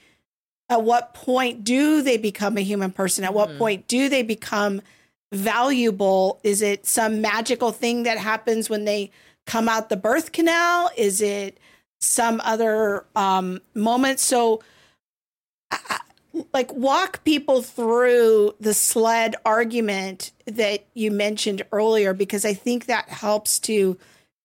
at 0.69 0.83
what 0.83 1.13
point 1.13 1.63
do 1.63 2.01
they 2.01 2.17
become 2.17 2.57
a 2.57 2.61
human 2.61 2.91
person? 2.91 3.23
At 3.23 3.33
what 3.33 3.49
mm-hmm. 3.49 3.57
point 3.57 3.87
do 3.87 4.09
they 4.09 4.23
become 4.23 4.81
valuable? 5.31 6.39
Is 6.43 6.61
it 6.61 6.85
some 6.85 7.21
magical 7.21 7.71
thing 7.71 8.03
that 8.03 8.17
happens 8.17 8.69
when 8.69 8.83
they 8.85 9.11
come 9.45 9.69
out 9.69 9.89
the 9.89 9.97
birth 9.97 10.33
canal? 10.33 10.89
Is 10.97 11.21
it 11.21 11.57
some 11.99 12.41
other 12.43 13.05
um, 13.15 13.61
moment? 13.73 14.19
So, 14.19 14.61
I, 15.71 15.99
like, 16.53 16.73
walk 16.73 17.23
people 17.23 17.61
through 17.61 18.53
the 18.59 18.73
sled 18.73 19.35
argument 19.45 20.31
that 20.45 20.85
you 20.93 21.11
mentioned 21.11 21.63
earlier, 21.71 22.13
because 22.13 22.45
I 22.45 22.53
think 22.53 22.85
that 22.85 23.09
helps 23.09 23.59
to 23.61 23.97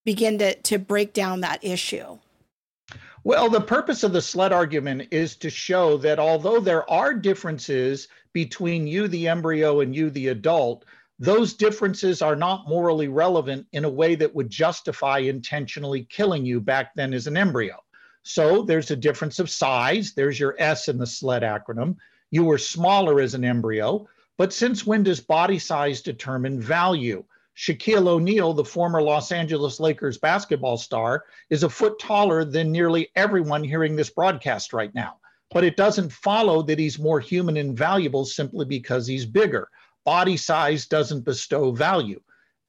begin 0.04 0.38
to 0.38 0.54
to 0.54 0.78
break 0.78 1.12
down 1.12 1.40
that 1.40 1.64
issue. 1.64 2.18
Well, 3.24 3.50
the 3.50 3.60
purpose 3.60 4.04
of 4.04 4.12
the 4.12 4.22
sled 4.22 4.52
argument 4.52 5.08
is 5.10 5.34
to 5.36 5.50
show 5.50 5.96
that 5.98 6.20
although 6.20 6.60
there 6.60 6.88
are 6.88 7.12
differences 7.12 8.06
between 8.32 8.86
you, 8.86 9.08
the 9.08 9.26
embryo, 9.26 9.80
and 9.80 9.96
you, 9.96 10.10
the 10.10 10.28
adult, 10.28 10.84
those 11.18 11.54
differences 11.54 12.22
are 12.22 12.36
not 12.36 12.68
morally 12.68 13.08
relevant 13.08 13.66
in 13.72 13.84
a 13.84 13.90
way 13.90 14.14
that 14.14 14.34
would 14.34 14.48
justify 14.48 15.18
intentionally 15.18 16.04
killing 16.04 16.46
you 16.46 16.60
back 16.60 16.94
then 16.94 17.12
as 17.12 17.26
an 17.26 17.36
embryo. 17.36 17.82
So 18.26 18.62
there's 18.62 18.90
a 18.90 18.96
difference 18.96 19.38
of 19.38 19.48
size. 19.48 20.12
There's 20.12 20.40
your 20.40 20.56
S 20.58 20.88
in 20.88 20.98
the 20.98 21.06
SLED 21.06 21.42
acronym. 21.42 21.94
You 22.32 22.42
were 22.42 22.58
smaller 22.58 23.20
as 23.20 23.34
an 23.34 23.44
embryo. 23.44 24.08
But 24.36 24.52
since 24.52 24.84
when 24.84 25.04
does 25.04 25.20
body 25.20 25.60
size 25.60 26.02
determine 26.02 26.60
value? 26.60 27.22
Shaquille 27.56 28.08
O'Neal, 28.08 28.52
the 28.52 28.64
former 28.64 29.00
Los 29.00 29.30
Angeles 29.30 29.78
Lakers 29.78 30.18
basketball 30.18 30.76
star, 30.76 31.24
is 31.50 31.62
a 31.62 31.70
foot 31.70 32.00
taller 32.00 32.44
than 32.44 32.72
nearly 32.72 33.10
everyone 33.14 33.62
hearing 33.62 33.94
this 33.94 34.10
broadcast 34.10 34.72
right 34.72 34.92
now. 34.92 35.18
But 35.52 35.62
it 35.62 35.76
doesn't 35.76 36.12
follow 36.12 36.62
that 36.62 36.80
he's 36.80 36.98
more 36.98 37.20
human 37.20 37.56
and 37.56 37.78
valuable 37.78 38.24
simply 38.24 38.64
because 38.64 39.06
he's 39.06 39.24
bigger. 39.24 39.68
Body 40.04 40.36
size 40.36 40.86
doesn't 40.86 41.24
bestow 41.24 41.70
value. 41.70 42.20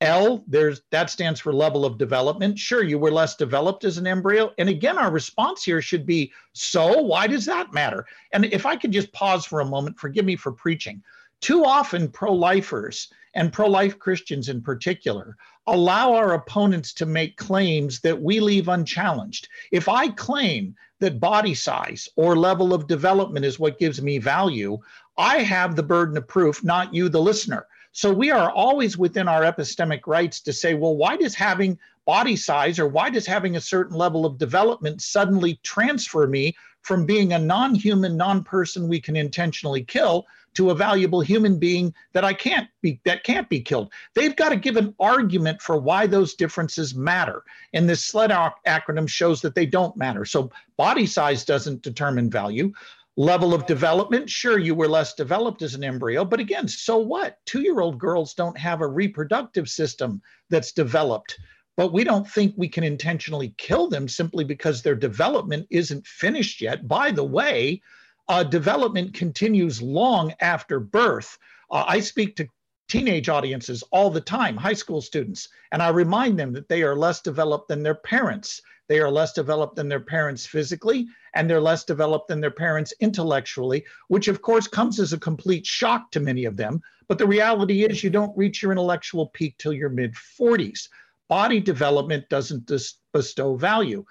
L, 0.01 0.43
there's 0.47 0.81
that 0.91 1.09
stands 1.09 1.39
for 1.39 1.51
level 1.51 1.83
of 1.83 1.97
development. 1.97 2.59
Sure, 2.59 2.83
you 2.83 2.99
were 2.99 3.11
less 3.11 3.35
developed 3.35 3.83
as 3.83 3.97
an 3.97 4.05
embryo. 4.05 4.53
And 4.59 4.69
again, 4.69 4.97
our 4.97 5.09
response 5.09 5.63
here 5.63 5.81
should 5.81 6.05
be 6.05 6.31
so 6.53 7.01
why 7.01 7.25
does 7.25 7.45
that 7.45 7.73
matter? 7.73 8.05
And 8.31 8.45
if 8.45 8.65
I 8.65 8.75
could 8.75 8.91
just 8.91 9.11
pause 9.11 9.45
for 9.45 9.59
a 9.59 9.65
moment, 9.65 9.99
forgive 9.99 10.25
me 10.25 10.35
for 10.35 10.51
preaching. 10.51 11.01
Too 11.41 11.65
often, 11.65 12.09
pro 12.09 12.31
lifers 12.33 13.09
and 13.33 13.51
pro 13.53 13.67
life 13.67 13.97
Christians 13.97 14.49
in 14.49 14.61
particular 14.61 15.35
allow 15.65 16.13
our 16.13 16.33
opponents 16.33 16.93
to 16.93 17.05
make 17.05 17.37
claims 17.37 17.99
that 18.01 18.21
we 18.21 18.39
leave 18.39 18.67
unchallenged. 18.67 19.49
If 19.71 19.89
I 19.89 20.09
claim 20.09 20.75
that 20.99 21.19
body 21.19 21.53
size 21.53 22.07
or 22.15 22.35
level 22.35 22.73
of 22.73 22.87
development 22.87 23.45
is 23.45 23.59
what 23.59 23.79
gives 23.79 24.01
me 24.01 24.17
value, 24.17 24.77
I 25.17 25.39
have 25.39 25.75
the 25.75 25.83
burden 25.83 26.17
of 26.17 26.27
proof, 26.27 26.63
not 26.63 26.93
you, 26.93 27.09
the 27.09 27.21
listener. 27.21 27.67
So 27.97 28.13
we 28.13 28.29
are 28.29 28.51
always 28.51 28.95
within 28.95 29.27
our 29.27 29.41
epistemic 29.41 30.01
rights 30.05 30.39
to 30.41 30.53
say, 30.53 30.75
well, 30.75 30.95
why 30.95 31.17
does 31.17 31.33
having 31.33 31.79
body 32.05 32.35
size 32.35 32.77
or 32.77 32.87
why 32.87 33.09
does 33.09 33.25
having 33.25 33.55
a 33.55 33.59
certain 33.59 33.97
level 33.97 34.23
of 34.23 34.37
development 34.37 35.01
suddenly 35.01 35.59
transfer 35.63 36.27
me 36.27 36.55
from 36.83 37.07
being 37.07 37.33
a 37.33 37.39
non 37.39 37.73
human, 37.73 38.15
non 38.15 38.43
person 38.43 38.87
we 38.87 39.01
can 39.01 39.15
intentionally 39.15 39.83
kill 39.83 40.27
to 40.53 40.69
a 40.69 40.75
valuable 40.75 41.21
human 41.21 41.57
being 41.57 41.91
that 42.13 42.23
I 42.23 42.33
can't 42.33 42.67
be 42.81 43.01
that 43.03 43.23
can't 43.23 43.49
be 43.49 43.61
killed. 43.61 43.91
They've 44.13 44.35
got 44.35 44.49
to 44.49 44.57
give 44.57 44.77
an 44.77 44.93
argument 44.99 45.59
for 45.59 45.79
why 45.79 46.05
those 46.05 46.35
differences 46.35 46.93
matter. 46.93 47.43
And 47.73 47.89
this 47.89 48.05
SLED 48.05 48.29
acronym 48.67 49.09
shows 49.09 49.41
that 49.41 49.55
they 49.55 49.65
don't 49.65 49.97
matter. 49.97 50.23
So 50.23 50.51
body 50.77 51.07
size 51.07 51.43
doesn't 51.43 51.81
determine 51.81 52.29
value. 52.29 52.71
Level 53.17 53.53
of 53.53 53.65
development, 53.65 54.29
sure, 54.29 54.59
you 54.59 54.75
were 54.75 54.87
less 54.87 55.15
developed 55.15 55.63
as 55.63 55.73
an 55.73 55.83
embryo, 55.83 56.23
but 56.23 56.39
again, 56.39 56.67
so 56.67 56.99
what? 56.99 57.37
Two 57.45 57.61
year 57.61 57.79
old 57.79 57.97
girls 57.97 58.33
don't 58.33 58.57
have 58.57 58.81
a 58.81 58.87
reproductive 58.87 59.67
system 59.67 60.21
that's 60.49 60.71
developed 60.71 61.37
but 61.77 61.93
we 61.93 62.03
don't 62.03 62.27
think 62.27 62.55
we 62.57 62.67
can 62.67 62.83
intentionally 62.83 63.53
kill 63.57 63.87
them 63.87 64.07
simply 64.07 64.43
because 64.43 64.81
their 64.81 64.95
development 64.95 65.67
isn't 65.69 66.07
finished 66.07 66.59
yet. 66.59 66.87
By 66.87 67.11
the 67.11 67.23
way, 67.23 67.81
uh, 68.27 68.43
development 68.43 69.13
continues 69.13 69.81
long 69.81 70.33
after 70.41 70.79
birth. 70.79 71.37
Uh, 71.71 71.85
I 71.87 71.99
speak 71.99 72.35
to 72.37 72.47
teenage 72.89 73.29
audiences 73.29 73.83
all 73.91 74.09
the 74.09 74.21
time, 74.21 74.57
high 74.57 74.73
school 74.73 75.01
students, 75.01 75.47
and 75.71 75.83
I 75.83 75.89
remind 75.89 76.39
them 76.39 76.51
that 76.53 76.67
they 76.67 76.81
are 76.81 76.95
less 76.95 77.21
developed 77.21 77.67
than 77.67 77.83
their 77.83 77.95
parents. 77.95 78.61
They 78.87 78.99
are 78.99 79.11
less 79.11 79.33
developed 79.33 79.75
than 79.75 79.89
their 79.89 79.99
parents 79.99 80.45
physically, 80.45 81.07
and 81.33 81.49
they're 81.49 81.61
less 81.61 81.83
developed 81.83 82.29
than 82.29 82.39
their 82.39 82.51
parents 82.51 82.93
intellectually, 82.99 83.85
which 84.07 84.27
of 84.27 84.41
course 84.41 84.67
comes 84.67 84.99
as 84.99 85.13
a 85.13 85.19
complete 85.19 85.65
shock 85.65 86.11
to 86.11 86.19
many 86.19 86.45
of 86.45 86.55
them. 86.55 86.81
But 87.07 87.17
the 87.17 87.27
reality 87.27 87.83
is, 87.83 88.03
you 88.03 88.09
don't 88.09 88.37
reach 88.37 88.61
your 88.61 88.71
intellectual 88.71 89.27
peak 89.27 89.57
till 89.57 89.73
your 89.73 89.89
mid 89.89 90.13
40s. 90.13 90.87
Body 91.27 91.59
development 91.59 92.29
doesn't 92.29 92.71
bestow 93.13 93.55
value. 93.55 94.05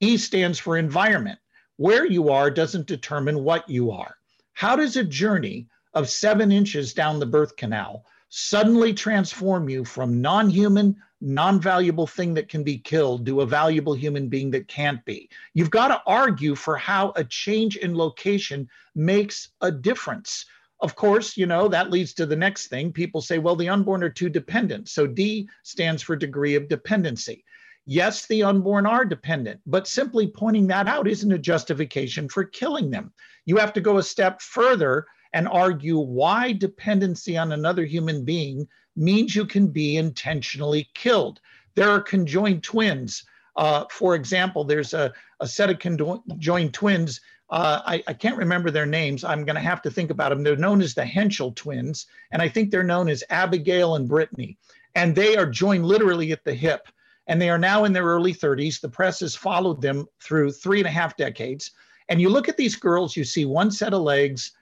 E 0.00 0.16
stands 0.16 0.58
for 0.58 0.76
environment. 0.76 1.38
Where 1.76 2.04
you 2.04 2.30
are 2.30 2.50
doesn't 2.50 2.86
determine 2.86 3.44
what 3.44 3.68
you 3.68 3.90
are. 3.90 4.16
How 4.52 4.76
does 4.76 4.96
a 4.96 5.04
journey 5.04 5.68
of 5.94 6.08
seven 6.08 6.52
inches 6.52 6.92
down 6.92 7.18
the 7.18 7.26
birth 7.26 7.56
canal 7.56 8.04
suddenly 8.28 8.92
transform 8.92 9.68
you 9.68 9.84
from 9.84 10.20
non 10.20 10.50
human, 10.50 10.96
non 11.20 11.60
valuable 11.60 12.06
thing 12.06 12.34
that 12.34 12.48
can 12.48 12.62
be 12.62 12.78
killed 12.78 13.26
to 13.26 13.40
a 13.40 13.46
valuable 13.46 13.94
human 13.94 14.28
being 14.28 14.50
that 14.50 14.68
can't 14.68 15.04
be? 15.04 15.28
You've 15.54 15.70
got 15.70 15.88
to 15.88 16.02
argue 16.06 16.54
for 16.54 16.76
how 16.76 17.12
a 17.16 17.24
change 17.24 17.76
in 17.76 17.96
location 17.96 18.68
makes 18.94 19.50
a 19.60 19.70
difference. 19.70 20.44
Of 20.80 20.94
course, 20.94 21.36
you 21.36 21.46
know, 21.46 21.66
that 21.68 21.90
leads 21.90 22.14
to 22.14 22.26
the 22.26 22.36
next 22.36 22.68
thing. 22.68 22.92
People 22.92 23.20
say, 23.20 23.38
well, 23.38 23.56
the 23.56 23.68
unborn 23.68 24.04
are 24.04 24.10
too 24.10 24.28
dependent. 24.28 24.88
So 24.88 25.06
D 25.06 25.48
stands 25.64 26.02
for 26.02 26.14
degree 26.14 26.54
of 26.54 26.68
dependency. 26.68 27.44
Yes, 27.84 28.26
the 28.26 28.42
unborn 28.42 28.84
are 28.84 29.04
dependent, 29.04 29.60
but 29.66 29.88
simply 29.88 30.28
pointing 30.28 30.66
that 30.66 30.86
out 30.86 31.08
isn't 31.08 31.32
a 31.32 31.38
justification 31.38 32.28
for 32.28 32.44
killing 32.44 32.90
them. 32.90 33.12
You 33.46 33.56
have 33.56 33.72
to 33.72 33.80
go 33.80 33.96
a 33.96 34.02
step 34.02 34.42
further 34.42 35.06
and 35.32 35.48
argue 35.48 35.98
why 35.98 36.52
dependency 36.52 37.36
on 37.36 37.52
another 37.52 37.84
human 37.84 38.24
being 38.24 38.66
means 38.96 39.34
you 39.34 39.44
can 39.44 39.68
be 39.68 39.96
intentionally 39.96 40.88
killed. 40.94 41.40
There 41.74 41.90
are 41.90 42.00
conjoined 42.00 42.62
twins. 42.62 43.24
Uh, 43.56 43.84
for 43.90 44.14
example, 44.14 44.64
there's 44.64 44.94
a, 44.94 45.12
a 45.40 45.46
set 45.46 45.70
of 45.70 45.78
conjoined 45.78 46.74
twins. 46.74 47.20
Uh, 47.50 47.80
I, 47.84 48.02
I, 48.06 48.12
can't 48.12 48.36
remember 48.36 48.70
their 48.70 48.86
names. 48.86 49.24
I'm 49.24 49.44
going 49.44 49.56
to 49.56 49.62
have 49.62 49.80
to 49.82 49.90
think 49.90 50.10
about 50.10 50.28
them. 50.28 50.42
They're 50.42 50.56
known 50.56 50.82
as 50.82 50.94
the 50.94 51.04
Hensel 51.04 51.52
twins, 51.52 52.06
and 52.30 52.42
I 52.42 52.48
think 52.48 52.70
they're 52.70 52.82
known 52.82 53.08
as 53.08 53.24
Abigail 53.30 53.94
and 53.94 54.06
Brittany. 54.06 54.58
And 54.94 55.14
they 55.14 55.36
are 55.36 55.46
joined 55.46 55.86
literally 55.86 56.30
at 56.30 56.44
the 56.44 56.54
hip 56.54 56.88
and 57.28 57.40
they 57.40 57.50
are 57.50 57.58
now 57.58 57.84
in 57.84 57.92
their 57.92 58.04
early 58.04 58.34
30s. 58.34 58.80
The 58.80 58.88
press 58.88 59.20
has 59.20 59.36
followed 59.36 59.80
them 59.80 60.06
through 60.20 60.50
three 60.50 60.80
and 60.80 60.88
a 60.88 60.90
half 60.90 61.16
decades. 61.16 61.70
And 62.08 62.20
you 62.20 62.30
look 62.30 62.48
at 62.48 62.56
these 62.56 62.74
girls, 62.74 63.16
you 63.16 63.22
see 63.22 63.44
one 63.44 63.70
set 63.70 63.92
of 63.92 64.00
legs, 64.00 64.52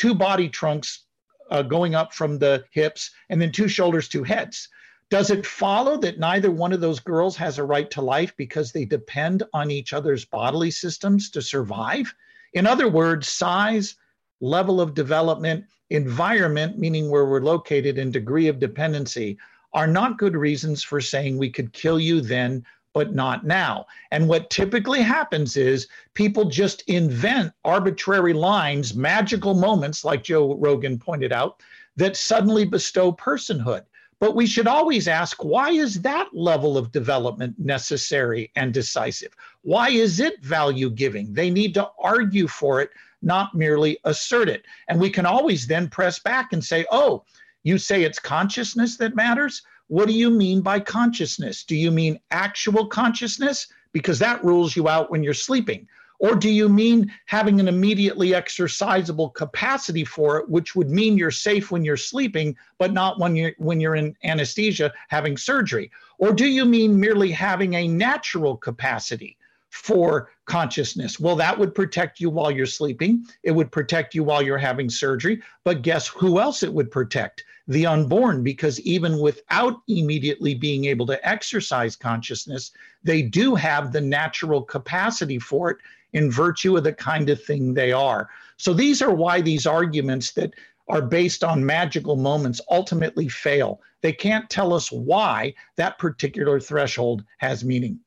two 0.00 0.14
body 0.14 0.48
trunks 0.48 1.04
uh, 1.50 1.60
going 1.60 1.94
up 1.94 2.14
from 2.14 2.38
the 2.38 2.64
hips, 2.70 3.10
and 3.28 3.38
then 3.38 3.52
two 3.52 3.68
shoulders, 3.68 4.08
two 4.08 4.22
heads. 4.22 4.66
Does 5.10 5.28
it 5.28 5.44
follow 5.44 5.98
that 5.98 6.18
neither 6.18 6.50
one 6.50 6.72
of 6.72 6.80
those 6.80 7.00
girls 7.00 7.36
has 7.36 7.58
a 7.58 7.64
right 7.64 7.90
to 7.90 8.00
life 8.00 8.34
because 8.38 8.72
they 8.72 8.86
depend 8.86 9.42
on 9.52 9.70
each 9.70 9.92
other's 9.92 10.24
bodily 10.24 10.70
systems 10.70 11.30
to 11.32 11.42
survive? 11.42 12.14
In 12.54 12.66
other 12.66 12.88
words, 12.88 13.28
size, 13.28 13.96
level 14.40 14.80
of 14.80 14.94
development, 14.94 15.66
environment, 15.90 16.78
meaning 16.78 17.10
where 17.10 17.26
we're 17.26 17.42
located, 17.42 17.98
and 17.98 18.10
degree 18.10 18.48
of 18.48 18.58
dependency 18.58 19.36
are 19.74 19.86
not 19.86 20.16
good 20.16 20.34
reasons 20.34 20.82
for 20.82 21.02
saying 21.02 21.36
we 21.36 21.50
could 21.50 21.74
kill 21.74 22.00
you 22.00 22.22
then, 22.22 22.64
but 22.92 23.14
not 23.14 23.46
now. 23.46 23.86
And 24.10 24.28
what 24.28 24.50
typically 24.50 25.02
happens 25.02 25.56
is 25.56 25.88
people 26.14 26.46
just 26.46 26.82
invent 26.82 27.52
arbitrary 27.64 28.32
lines, 28.32 28.94
magical 28.94 29.54
moments, 29.54 30.04
like 30.04 30.22
Joe 30.22 30.56
Rogan 30.56 30.98
pointed 30.98 31.32
out, 31.32 31.62
that 31.96 32.16
suddenly 32.16 32.64
bestow 32.64 33.12
personhood. 33.12 33.84
But 34.20 34.36
we 34.36 34.46
should 34.46 34.66
always 34.66 35.08
ask 35.08 35.42
why 35.42 35.70
is 35.70 36.02
that 36.02 36.28
level 36.34 36.76
of 36.76 36.92
development 36.92 37.58
necessary 37.58 38.52
and 38.54 38.72
decisive? 38.74 39.34
Why 39.62 39.88
is 39.88 40.20
it 40.20 40.44
value 40.44 40.90
giving? 40.90 41.32
They 41.32 41.48
need 41.48 41.72
to 41.74 41.90
argue 41.98 42.46
for 42.46 42.82
it, 42.82 42.90
not 43.22 43.54
merely 43.54 43.98
assert 44.04 44.48
it. 44.48 44.66
And 44.88 45.00
we 45.00 45.08
can 45.08 45.24
always 45.24 45.66
then 45.66 45.88
press 45.88 46.18
back 46.18 46.52
and 46.52 46.62
say, 46.62 46.84
oh, 46.90 47.24
you 47.62 47.78
say 47.78 48.02
it's 48.02 48.18
consciousness 48.18 48.96
that 48.98 49.14
matters. 49.14 49.62
What 49.90 50.06
do 50.06 50.14
you 50.14 50.30
mean 50.30 50.60
by 50.60 50.78
consciousness? 50.78 51.64
Do 51.64 51.74
you 51.74 51.90
mean 51.90 52.20
actual 52.30 52.86
consciousness? 52.86 53.66
Because 53.90 54.20
that 54.20 54.44
rules 54.44 54.76
you 54.76 54.88
out 54.88 55.10
when 55.10 55.24
you're 55.24 55.34
sleeping. 55.34 55.88
Or 56.20 56.36
do 56.36 56.48
you 56.48 56.68
mean 56.68 57.12
having 57.26 57.58
an 57.58 57.66
immediately 57.66 58.28
exercisable 58.28 59.34
capacity 59.34 60.04
for 60.04 60.38
it, 60.38 60.48
which 60.48 60.76
would 60.76 60.90
mean 60.90 61.18
you're 61.18 61.32
safe 61.32 61.72
when 61.72 61.82
you're 61.82 61.96
sleeping, 61.96 62.56
but 62.78 62.92
not 62.92 63.18
when 63.18 63.34
you're 63.34 63.54
when 63.58 63.80
you're 63.80 63.96
in 63.96 64.16
anesthesia 64.22 64.92
having 65.08 65.36
surgery? 65.36 65.90
Or 66.18 66.32
do 66.32 66.46
you 66.46 66.64
mean 66.64 67.00
merely 67.00 67.32
having 67.32 67.74
a 67.74 67.88
natural 67.88 68.56
capacity? 68.56 69.36
For 69.70 70.30
consciousness. 70.46 71.18
Well, 71.20 71.36
that 71.36 71.58
would 71.58 71.74
protect 71.74 72.20
you 72.20 72.28
while 72.28 72.50
you're 72.50 72.66
sleeping. 72.66 73.24
It 73.44 73.52
would 73.52 73.70
protect 73.70 74.14
you 74.14 74.24
while 74.24 74.42
you're 74.42 74.58
having 74.58 74.90
surgery. 74.90 75.42
But 75.64 75.82
guess 75.82 76.08
who 76.08 76.40
else 76.40 76.62
it 76.62 76.72
would 76.72 76.90
protect? 76.90 77.44
The 77.68 77.86
unborn, 77.86 78.42
because 78.42 78.80
even 78.80 79.20
without 79.20 79.80
immediately 79.86 80.54
being 80.54 80.86
able 80.86 81.06
to 81.06 81.28
exercise 81.28 81.94
consciousness, 81.94 82.72
they 83.04 83.22
do 83.22 83.54
have 83.54 83.92
the 83.92 84.00
natural 84.00 84.62
capacity 84.62 85.38
for 85.38 85.70
it 85.70 85.76
in 86.12 86.32
virtue 86.32 86.76
of 86.76 86.82
the 86.82 86.92
kind 86.92 87.30
of 87.30 87.42
thing 87.42 87.72
they 87.72 87.92
are. 87.92 88.28
So 88.56 88.74
these 88.74 89.00
are 89.00 89.14
why 89.14 89.40
these 89.40 89.66
arguments 89.66 90.32
that 90.32 90.52
are 90.88 91.00
based 91.00 91.44
on 91.44 91.64
magical 91.64 92.16
moments 92.16 92.60
ultimately 92.68 93.28
fail. 93.28 93.80
They 94.02 94.12
can't 94.12 94.50
tell 94.50 94.74
us 94.74 94.90
why 94.90 95.54
that 95.76 95.98
particular 95.98 96.58
threshold 96.58 97.22
has 97.38 97.64
meaning. 97.64 98.00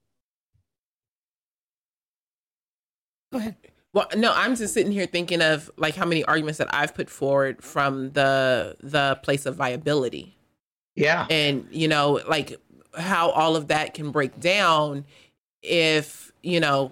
Go 3.34 3.40
ahead. 3.40 3.56
Well, 3.94 4.08
no, 4.16 4.32
I'm 4.34 4.56
just 4.56 4.74
sitting 4.74 4.92
here 4.92 5.06
thinking 5.06 5.42
of 5.42 5.70
like 5.78 5.96
how 5.96 6.06
many 6.06 6.24
arguments 6.24 6.58
that 6.60 6.74
I've 6.74 6.96
put 6.96 7.10
forward 7.10 7.64
from 7.64 8.12
the 8.12 8.76
the 8.82 9.20
place 9.24 9.46
of 9.46 9.56
viability. 9.56 10.38
Yeah. 10.96 11.28
And 11.30 11.68
you 11.72 11.88
know, 11.88 12.22
like 12.28 12.60
how 12.98 13.30
all 13.32 13.56
of 13.56 13.68
that 13.68 13.94
can 13.94 14.12
break 14.12 14.40
down 14.40 15.06
if, 15.62 16.32
you 16.42 16.60
know, 16.60 16.92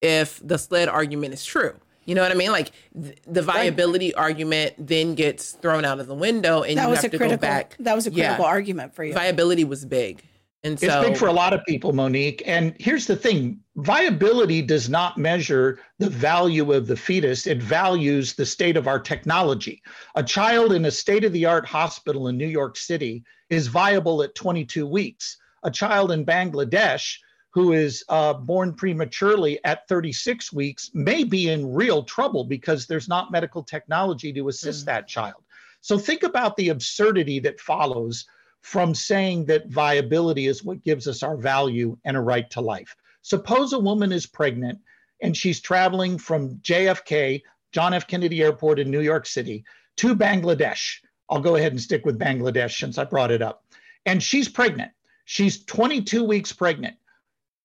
if 0.00 0.40
the 0.46 0.58
sled 0.58 0.88
argument 0.88 1.34
is 1.34 1.44
true. 1.44 1.74
You 2.04 2.14
know 2.14 2.22
what 2.22 2.30
I 2.30 2.34
mean? 2.34 2.52
Like 2.52 2.70
th- 3.00 3.18
the 3.26 3.42
viability 3.42 4.12
right. 4.16 4.22
argument 4.22 4.74
then 4.78 5.16
gets 5.16 5.52
thrown 5.52 5.84
out 5.84 5.98
of 5.98 6.06
the 6.06 6.14
window 6.14 6.62
and 6.62 6.78
that 6.78 6.84
you 6.84 6.90
was 6.90 6.98
have 7.00 7.06
a 7.06 7.10
to 7.10 7.18
critical, 7.18 7.38
go 7.38 7.40
back. 7.40 7.76
That 7.80 7.96
was 7.96 8.06
a 8.06 8.10
critical 8.10 8.44
yeah. 8.44 8.50
argument 8.50 8.94
for 8.94 9.04
you. 9.04 9.12
Viability 9.12 9.64
was 9.64 9.84
big. 9.84 10.22
And 10.64 10.78
so, 10.80 10.86
it's 10.86 11.08
big 11.08 11.16
for 11.16 11.28
a 11.28 11.32
lot 11.32 11.52
of 11.52 11.64
people, 11.64 11.92
Monique. 11.92 12.42
And 12.44 12.74
here's 12.80 13.06
the 13.06 13.16
thing 13.16 13.60
viability 13.76 14.62
does 14.62 14.88
not 14.88 15.18
measure 15.18 15.78
the 15.98 16.10
value 16.10 16.72
of 16.72 16.86
the 16.86 16.96
fetus, 16.96 17.46
it 17.46 17.62
values 17.62 18.34
the 18.34 18.46
state 18.46 18.76
of 18.76 18.88
our 18.88 18.98
technology. 18.98 19.82
A 20.14 20.22
child 20.22 20.72
in 20.72 20.84
a 20.86 20.90
state 20.90 21.24
of 21.24 21.32
the 21.32 21.44
art 21.44 21.66
hospital 21.66 22.28
in 22.28 22.36
New 22.36 22.48
York 22.48 22.76
City 22.76 23.22
is 23.50 23.68
viable 23.68 24.22
at 24.22 24.34
22 24.34 24.86
weeks. 24.86 25.36
A 25.62 25.70
child 25.70 26.10
in 26.10 26.24
Bangladesh 26.24 27.18
who 27.56 27.72
is 27.72 28.04
uh, 28.10 28.34
born 28.34 28.74
prematurely 28.74 29.58
at 29.64 29.88
36 29.88 30.52
weeks 30.52 30.90
may 30.92 31.24
be 31.24 31.48
in 31.48 31.72
real 31.72 32.02
trouble 32.02 32.44
because 32.44 32.86
there's 32.86 33.08
not 33.08 33.32
medical 33.32 33.62
technology 33.62 34.30
to 34.30 34.48
assist 34.48 34.82
mm. 34.82 34.86
that 34.88 35.08
child. 35.08 35.42
So 35.80 35.96
think 35.96 36.22
about 36.22 36.54
the 36.58 36.68
absurdity 36.68 37.40
that 37.40 37.58
follows 37.58 38.26
from 38.62 38.94
saying 38.94 39.44
that 39.46 39.68
viability 39.68 40.46
is 40.46 40.64
what 40.64 40.82
gives 40.82 41.06
us 41.06 41.22
our 41.22 41.36
value 41.36 41.96
and 42.04 42.16
a 42.16 42.20
right 42.20 42.50
to 42.50 42.60
life. 42.60 42.96
Suppose 43.22 43.72
a 43.72 43.78
woman 43.78 44.12
is 44.12 44.26
pregnant 44.26 44.78
and 45.22 45.36
she's 45.36 45.60
traveling 45.60 46.18
from 46.18 46.56
JFK, 46.56 47.42
John 47.72 47.94
F. 47.94 48.06
Kennedy 48.06 48.42
Airport 48.42 48.78
in 48.78 48.90
New 48.90 49.00
York 49.00 49.26
City, 49.26 49.64
to 49.96 50.14
Bangladesh. 50.14 50.96
I'll 51.28 51.40
go 51.40 51.56
ahead 51.56 51.72
and 51.72 51.80
stick 51.80 52.04
with 52.04 52.18
Bangladesh 52.18 52.78
since 52.78 52.98
I 52.98 53.04
brought 53.04 53.30
it 53.30 53.42
up. 53.42 53.64
And 54.04 54.22
she's 54.22 54.48
pregnant. 54.48 54.92
She's 55.24 55.64
22 55.64 56.22
weeks 56.22 56.52
pregnant. 56.52 56.96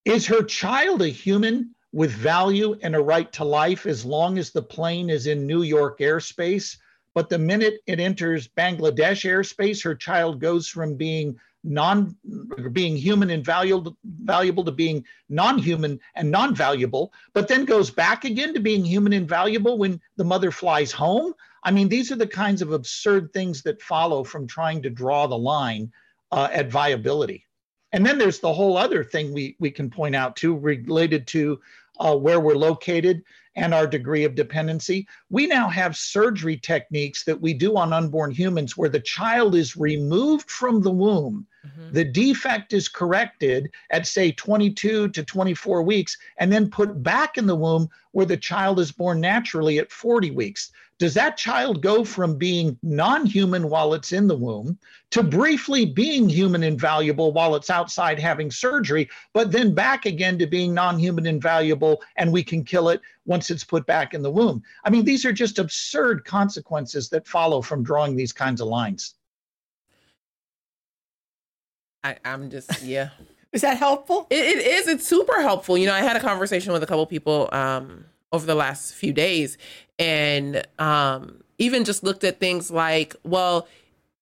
Is 0.05 0.25
her 0.27 0.41
child 0.41 1.01
a 1.01 1.07
human 1.07 1.75
with 1.91 2.11
value 2.11 2.75
and 2.81 2.95
a 2.95 3.01
right 3.01 3.31
to 3.33 3.43
life 3.43 3.85
as 3.85 4.03
long 4.03 4.37
as 4.37 4.51
the 4.51 4.63
plane 4.63 5.09
is 5.09 5.27
in 5.27 5.45
New 5.45 5.61
York 5.61 5.99
airspace? 5.99 6.77
But 7.13 7.29
the 7.29 7.37
minute 7.37 7.81
it 7.87 7.99
enters 7.99 8.47
Bangladesh 8.47 9.25
airspace, 9.29 9.83
her 9.83 9.95
child 9.95 10.39
goes 10.39 10.67
from 10.67 10.95
being 10.95 11.39
non 11.63 12.15
being 12.71 12.97
human 12.97 13.29
and 13.29 13.45
valuable 13.45 13.95
valuable 14.03 14.63
to 14.63 14.71
being 14.71 15.05
non-human 15.29 15.99
and 16.15 16.31
non-valuable 16.31 17.13
but 17.33 17.47
then 17.47 17.65
goes 17.65 17.91
back 17.91 18.25
again 18.25 18.53
to 18.53 18.59
being 18.59 18.83
human 18.83 19.13
and 19.13 19.29
valuable 19.29 19.77
when 19.77 20.01
the 20.15 20.23
mother 20.23 20.49
flies 20.49 20.91
home. 20.91 21.33
I 21.63 21.69
mean 21.69 21.87
these 21.87 22.11
are 22.11 22.15
the 22.15 22.25
kinds 22.25 22.63
of 22.63 22.71
absurd 22.71 23.31
things 23.31 23.61
that 23.63 23.81
follow 23.81 24.23
from 24.23 24.47
trying 24.47 24.81
to 24.81 24.89
draw 24.89 25.27
the 25.27 25.37
line 25.37 25.91
uh, 26.31 26.49
at 26.51 26.71
viability. 26.71 27.45
And 27.91 28.05
then 28.05 28.17
there's 28.17 28.39
the 28.39 28.53
whole 28.53 28.77
other 28.77 29.03
thing 29.03 29.31
we 29.31 29.55
we 29.59 29.69
can 29.69 29.89
point 29.89 30.15
out 30.15 30.35
too 30.35 30.57
related 30.57 31.27
to 31.27 31.59
uh, 32.01 32.15
where 32.15 32.39
we're 32.39 32.55
located 32.55 33.23
and 33.55 33.73
our 33.73 33.85
degree 33.85 34.23
of 34.23 34.33
dependency. 34.33 35.07
We 35.29 35.45
now 35.45 35.67
have 35.67 35.97
surgery 35.97 36.57
techniques 36.57 37.25
that 37.25 37.39
we 37.39 37.53
do 37.53 37.77
on 37.77 37.93
unborn 37.93 38.31
humans 38.31 38.77
where 38.77 38.89
the 38.89 39.01
child 39.01 39.55
is 39.55 39.75
removed 39.75 40.49
from 40.49 40.81
the 40.81 40.91
womb. 40.91 41.45
Mm-hmm. 41.65 41.93
The 41.93 42.05
defect 42.05 42.73
is 42.73 42.87
corrected 42.87 43.69
at, 43.89 44.07
say, 44.07 44.31
22 44.31 45.09
to 45.09 45.23
24 45.23 45.83
weeks, 45.83 46.17
and 46.37 46.51
then 46.51 46.69
put 46.69 47.03
back 47.03 47.37
in 47.37 47.45
the 47.45 47.55
womb 47.55 47.89
where 48.11 48.25
the 48.25 48.37
child 48.37 48.79
is 48.79 48.91
born 48.91 49.19
naturally 49.19 49.79
at 49.79 49.91
40 49.91 50.31
weeks 50.31 50.71
does 51.01 51.15
that 51.15 51.35
child 51.35 51.81
go 51.81 52.05
from 52.05 52.37
being 52.37 52.77
non 52.83 53.25
human 53.25 53.69
while 53.69 53.95
it's 53.95 54.11
in 54.11 54.27
the 54.27 54.37
womb 54.37 54.77
to 55.09 55.23
briefly 55.23 55.83
being 55.83 56.29
human 56.29 56.61
and 56.61 56.79
valuable 56.79 57.31
while 57.31 57.55
it's 57.55 57.71
outside 57.71 58.19
having 58.19 58.51
surgery, 58.51 59.09
but 59.33 59.51
then 59.51 59.73
back 59.73 60.05
again 60.05 60.37
to 60.37 60.45
being 60.45 60.75
non 60.75 60.99
human 60.99 61.25
and 61.25 61.41
valuable 61.41 62.03
and 62.17 62.31
we 62.31 62.43
can 62.43 62.63
kill 62.63 62.89
it 62.89 63.01
once 63.25 63.49
it's 63.49 63.63
put 63.63 63.83
back 63.87 64.13
in 64.13 64.21
the 64.21 64.29
womb? 64.29 64.61
I 64.85 64.91
mean, 64.91 65.03
these 65.03 65.25
are 65.25 65.33
just 65.33 65.57
absurd 65.57 66.23
consequences 66.23 67.09
that 67.09 67.27
follow 67.27 67.63
from 67.63 67.81
drawing 67.81 68.15
these 68.15 68.31
kinds 68.31 68.61
of 68.61 68.67
lines. 68.67 69.15
I, 72.03 72.17
am 72.23 72.51
just, 72.51 72.83
yeah. 72.83 73.09
is 73.51 73.61
that 73.61 73.77
helpful? 73.77 74.27
It, 74.29 74.35
it 74.37 74.67
is. 74.67 74.87
It's 74.87 75.07
super 75.07 75.41
helpful. 75.41 75.79
You 75.79 75.87
know, 75.87 75.95
I 75.95 76.01
had 76.01 76.15
a 76.15 76.19
conversation 76.19 76.71
with 76.73 76.83
a 76.83 76.85
couple 76.85 77.07
people 77.07 77.49
um, 77.51 78.05
over 78.31 78.45
the 78.45 78.55
last 78.55 78.93
few 78.93 79.13
days, 79.13 79.57
and 79.99 80.65
um, 80.79 81.43
even 81.57 81.83
just 81.83 82.03
looked 82.03 82.23
at 82.23 82.39
things 82.39 82.71
like, 82.71 83.15
well, 83.23 83.67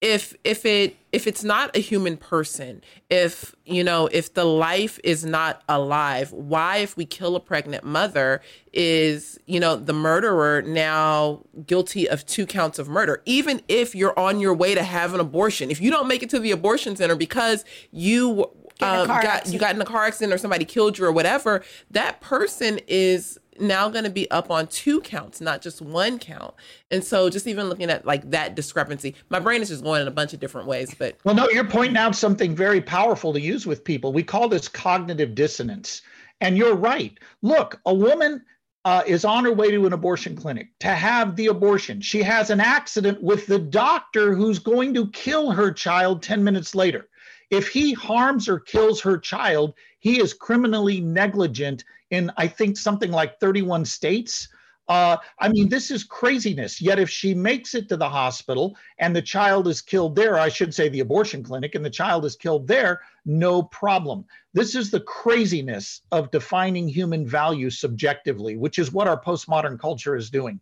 if 0.01 0.33
if 0.45 0.65
it 0.65 0.95
if 1.11 1.27
it's 1.27 1.43
not 1.43 1.75
a 1.75 1.79
human 1.79 2.15
person 2.15 2.81
if 3.09 3.53
you 3.65 3.83
know 3.83 4.07
if 4.13 4.33
the 4.33 4.45
life 4.45 4.97
is 5.03 5.25
not 5.25 5.61
alive 5.67 6.31
why 6.31 6.77
if 6.77 6.95
we 6.95 7.05
kill 7.05 7.35
a 7.35 7.39
pregnant 7.39 7.83
mother 7.83 8.41
is 8.71 9.37
you 9.45 9.59
know 9.59 9.75
the 9.75 9.91
murderer 9.91 10.61
now 10.61 11.41
guilty 11.65 12.07
of 12.07 12.25
two 12.25 12.45
counts 12.45 12.79
of 12.79 12.87
murder. 12.87 13.21
Even 13.25 13.61
if 13.67 13.93
you're 13.93 14.17
on 14.17 14.39
your 14.39 14.53
way 14.53 14.73
to 14.73 14.83
have 14.83 15.13
an 15.13 15.19
abortion 15.19 15.69
if 15.69 15.81
you 15.81 15.91
don't 15.91 16.07
make 16.07 16.23
it 16.23 16.29
to 16.29 16.39
the 16.39 16.51
abortion 16.51 16.95
center 16.95 17.15
because 17.15 17.65
you 17.91 18.49
um, 18.81 19.07
got 19.07 19.47
you 19.51 19.59
got 19.59 19.75
in 19.75 19.81
a 19.81 19.85
car 19.85 20.05
accident 20.05 20.31
or 20.33 20.37
somebody 20.37 20.63
killed 20.63 20.97
you 20.97 21.05
or 21.05 21.11
whatever 21.11 21.61
that 21.91 22.21
person 22.21 22.79
is 22.87 23.37
now 23.59 23.89
going 23.89 24.03
to 24.03 24.09
be 24.09 24.29
up 24.31 24.49
on 24.51 24.67
two 24.67 25.01
counts, 25.01 25.41
not 25.41 25.61
just 25.61 25.81
one 25.81 26.19
count. 26.19 26.53
And 26.91 27.03
so 27.03 27.29
just 27.29 27.47
even 27.47 27.69
looking 27.69 27.89
at 27.89 28.05
like 28.05 28.29
that 28.31 28.55
discrepancy, 28.55 29.15
my 29.29 29.39
brain 29.39 29.61
is 29.61 29.69
just 29.69 29.83
going 29.83 30.01
in 30.01 30.07
a 30.07 30.11
bunch 30.11 30.33
of 30.33 30.39
different 30.39 30.67
ways. 30.67 30.93
But 30.97 31.17
well, 31.23 31.35
no, 31.35 31.49
you're 31.49 31.65
pointing 31.65 31.97
out 31.97 32.15
something 32.15 32.55
very 32.55 32.81
powerful 32.81 33.33
to 33.33 33.41
use 33.41 33.65
with 33.65 33.83
people. 33.83 34.13
We 34.13 34.23
call 34.23 34.49
this 34.49 34.67
cognitive 34.67 35.35
dissonance. 35.35 36.01
And 36.41 36.57
you're 36.57 36.75
right. 36.75 37.17
Look, 37.41 37.81
a 37.85 37.93
woman 37.93 38.43
uh, 38.85 39.03
is 39.05 39.25
on 39.25 39.43
her 39.43 39.51
way 39.51 39.71
to 39.71 39.85
an 39.85 39.93
abortion 39.93 40.35
clinic 40.35 40.69
to 40.79 40.87
have 40.87 41.35
the 41.35 41.47
abortion. 41.47 41.99
She 42.01 42.23
has 42.23 42.49
an 42.49 42.61
accident 42.61 43.21
with 43.21 43.45
the 43.45 43.59
doctor 43.59 44.33
who's 44.33 44.59
going 44.59 44.93
to 44.93 45.09
kill 45.11 45.51
her 45.51 45.71
child 45.71 46.23
10 46.23 46.43
minutes 46.43 46.73
later. 46.73 47.09
If 47.49 47.67
he 47.67 47.93
harms 47.93 48.47
or 48.47 48.59
kills 48.59 49.01
her 49.01 49.17
child, 49.17 49.73
he 49.99 50.21
is 50.21 50.33
criminally 50.33 51.01
negligent 51.01 51.83
in, 52.11 52.31
I 52.37 52.47
think, 52.47 52.77
something 52.77 53.11
like 53.11 53.39
31 53.39 53.85
states. 53.85 54.47
Uh, 54.87 55.17
I 55.39 55.49
mean, 55.49 55.69
this 55.69 55.91
is 55.91 56.03
craziness. 56.03 56.81
Yet, 56.81 56.97
if 56.97 57.09
she 57.09 57.35
makes 57.35 57.75
it 57.75 57.87
to 57.89 57.97
the 57.97 58.09
hospital 58.09 58.75
and 58.97 59.15
the 59.15 59.21
child 59.21 59.67
is 59.67 59.81
killed 59.81 60.15
there, 60.15 60.39
I 60.39 60.49
should 60.49 60.73
say 60.73 60.89
the 60.89 61.01
abortion 61.01 61.43
clinic, 61.43 61.75
and 61.75 61.85
the 61.85 61.91
child 61.91 62.25
is 62.25 62.35
killed 62.35 62.67
there, 62.67 63.01
no 63.23 63.61
problem. 63.61 64.25
This 64.53 64.73
is 64.73 64.89
the 64.89 65.01
craziness 65.01 66.01
of 66.11 66.31
defining 66.31 66.87
human 66.87 67.27
value 67.27 67.69
subjectively, 67.69 68.57
which 68.57 68.79
is 68.79 68.91
what 68.91 69.07
our 69.07 69.21
postmodern 69.21 69.79
culture 69.79 70.15
is 70.15 70.31
doing. 70.31 70.59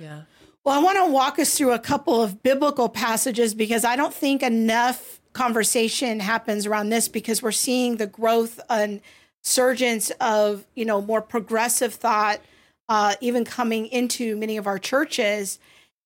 Yeah. 0.00 0.22
Well, 0.64 0.78
I 0.78 0.82
want 0.82 0.98
to 0.98 1.12
walk 1.12 1.38
us 1.38 1.56
through 1.56 1.72
a 1.72 1.78
couple 1.78 2.20
of 2.20 2.42
biblical 2.42 2.88
passages 2.88 3.54
because 3.54 3.84
I 3.84 3.94
don't 3.94 4.14
think 4.14 4.42
enough 4.42 5.20
conversation 5.32 6.20
happens 6.20 6.66
around 6.66 6.90
this 6.90 7.08
because 7.08 7.42
we're 7.42 7.52
seeing 7.52 7.96
the 7.96 8.06
growth 8.06 8.60
and 8.68 9.00
surgence 9.42 10.10
of 10.20 10.64
you 10.74 10.84
know 10.84 11.00
more 11.00 11.22
progressive 11.22 11.94
thought 11.94 12.40
uh, 12.88 13.14
even 13.20 13.44
coming 13.44 13.86
into 13.86 14.36
many 14.36 14.56
of 14.56 14.66
our 14.66 14.78
churches. 14.78 15.58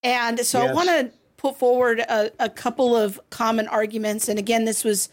And 0.03 0.41
so 0.41 0.63
yes. 0.63 0.71
i 0.71 0.75
want 0.75 0.89
to 0.89 1.11
put 1.37 1.59
forward 1.59 2.01
a, 2.01 2.31
a, 2.39 2.49
couple 2.49 2.97
of 2.97 3.21
common 3.31 3.67
arguments. 3.69 4.29
And 4.29 4.39
again 4.39 4.65
this 4.65 4.85
was 4.85 5.09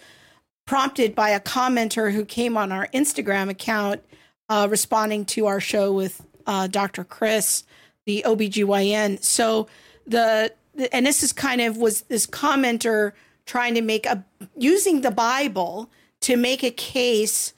prompted 0.66 1.16
by 1.16 1.30
a 1.30 1.40
commenter 1.40 2.14
who 2.14 2.24
came 2.24 2.56
on 2.56 2.72
our 2.72 2.88
instagram 2.94 3.50
account 3.50 4.02
uh, 4.48 4.68
responding 4.70 5.26
to 5.26 5.46
our 5.46 5.60
show 5.60 5.92
with 5.92 6.26
uh, 6.48 6.68
dr 6.68 7.04
chris 7.06 7.66
the 8.06 8.24
obgyn 8.26 9.22
so 9.22 9.68
the, 10.08 10.54
the 10.74 10.94
and 10.96 11.06
this 11.06 11.22
is 11.22 11.34
kind 11.34 11.60
of 11.60 11.76
was 11.76 12.04
this 12.04 12.26
commenter 12.26 13.12
trying 13.46 13.76
to 13.76 13.82
make 13.82 14.06
a 14.06 14.24
using 14.58 15.02
the 15.02 15.12
Bible 15.12 15.90
to 16.22 16.38
make 16.38 16.64
a 16.64 16.72
case 16.72 17.54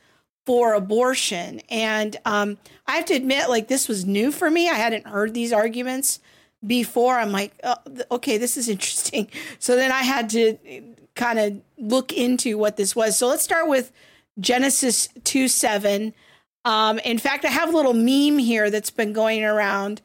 for 0.46 0.74
abortion. 0.74 1.62
And 1.70 2.18
um, 2.26 2.58
I 2.88 2.98
have 2.98 3.06
to 3.06 3.14
admit, 3.16 3.50
like 3.50 3.68
this 3.68 3.88
was 3.88 4.06
new 4.06 4.32
for 4.32 4.50
me. 4.50 4.70
I 4.70 4.76
hadn't 4.76 5.08
heard 5.08 5.34
these 5.34 5.52
arguments 5.52 6.20
before. 6.66 7.18
I'm 7.18 7.32
like, 7.32 7.54
oh, 7.64 7.76
okay, 8.12 8.38
this 8.38 8.58
is 8.58 8.70
interesting. 8.70 9.28
So 9.60 9.76
then 9.76 9.92
I 9.92 10.04
had 10.04 10.30
to 10.32 10.58
kind 11.16 11.40
of 11.40 11.62
look 11.78 12.14
into 12.14 12.58
what 12.58 12.78
this 12.78 12.96
was. 12.96 13.18
So 13.18 13.28
let's 13.28 13.44
start 13.44 13.68
with 13.68 13.92
Genesis 14.40 15.10
2 15.24 15.48
7. 15.48 16.14
Um, 16.64 17.00
in 17.00 17.20
fact, 17.20 17.46
I 17.46 17.50
have 17.50 17.74
a 17.74 17.78
little 17.78 17.94
meme 17.94 18.40
here 18.40 18.70
that's 18.70 18.90
been 18.90 19.14
going 19.14 19.44
around 19.44 20.02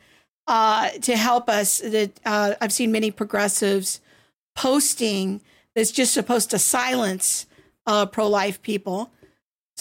uh, 0.46 0.90
to 0.90 1.16
help 1.16 1.48
us. 1.48 1.78
That 1.78 2.20
uh, 2.24 2.54
I've 2.60 2.72
seen 2.72 2.92
many 2.92 3.10
progressives 3.10 4.00
posting 4.54 5.40
that's 5.74 5.90
just 5.90 6.12
supposed 6.12 6.50
to 6.50 6.58
silence 6.58 7.46
uh, 7.86 8.06
pro 8.06 8.28
life 8.28 8.60
people. 8.62 9.10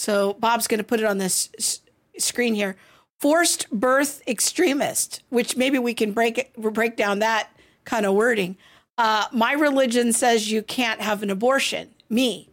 So 0.00 0.34
Bob's 0.34 0.66
going 0.66 0.78
to 0.78 0.84
put 0.84 1.00
it 1.00 1.06
on 1.06 1.18
this 1.18 1.50
s- 1.58 1.80
screen 2.18 2.54
here. 2.54 2.76
Forced 3.18 3.70
birth 3.70 4.22
extremist, 4.26 5.22
which 5.28 5.56
maybe 5.56 5.78
we 5.78 5.92
can 5.92 6.12
break 6.12 6.38
it, 6.38 6.54
break 6.56 6.96
down 6.96 7.18
that 7.18 7.50
kind 7.84 8.06
of 8.06 8.14
wording. 8.14 8.56
Uh, 8.96 9.26
my 9.30 9.52
religion 9.52 10.12
says 10.12 10.50
you 10.50 10.62
can't 10.62 11.00
have 11.00 11.22
an 11.22 11.30
abortion. 11.30 11.90
Me. 12.08 12.48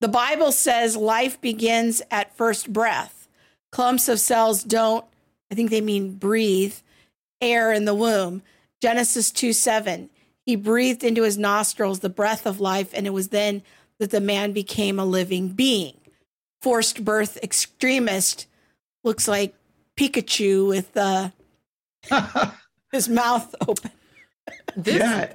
The 0.00 0.08
Bible 0.08 0.50
says 0.50 0.96
life 0.96 1.40
begins 1.40 2.02
at 2.10 2.36
first 2.36 2.72
breath. 2.72 3.28
Clumps 3.70 4.08
of 4.08 4.18
cells 4.18 4.64
don't, 4.64 5.04
I 5.50 5.54
think 5.54 5.70
they 5.70 5.80
mean 5.80 6.16
breathe, 6.16 6.74
air 7.40 7.72
in 7.72 7.84
the 7.84 7.94
womb. 7.94 8.42
Genesis 8.80 9.30
2 9.30 9.52
7 9.52 10.10
he 10.44 10.56
breathed 10.56 11.04
into 11.04 11.22
his 11.22 11.38
nostrils 11.38 12.00
the 12.00 12.08
breath 12.08 12.46
of 12.46 12.60
life, 12.60 12.90
and 12.92 13.06
it 13.06 13.12
was 13.12 13.28
then 13.28 13.62
that 13.98 14.10
the 14.10 14.20
man 14.20 14.52
became 14.52 14.98
a 14.98 15.04
living 15.04 15.50
being. 15.50 15.94
Forced 16.62 17.04
birth 17.04 17.38
extremist 17.42 18.46
looks 19.04 19.26
like 19.26 19.54
Pikachu 19.96 20.68
with 20.68 20.96
uh, 20.96 21.30
his 22.92 23.08
mouth 23.08 23.54
open. 23.66 23.90
This, 24.76 24.96
yeah, 24.96 25.32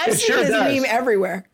I've 0.00 0.18
seen 0.18 0.26
sure 0.26 0.36
this 0.38 0.50
does. 0.50 0.74
meme 0.74 0.84
everywhere. 0.86 1.48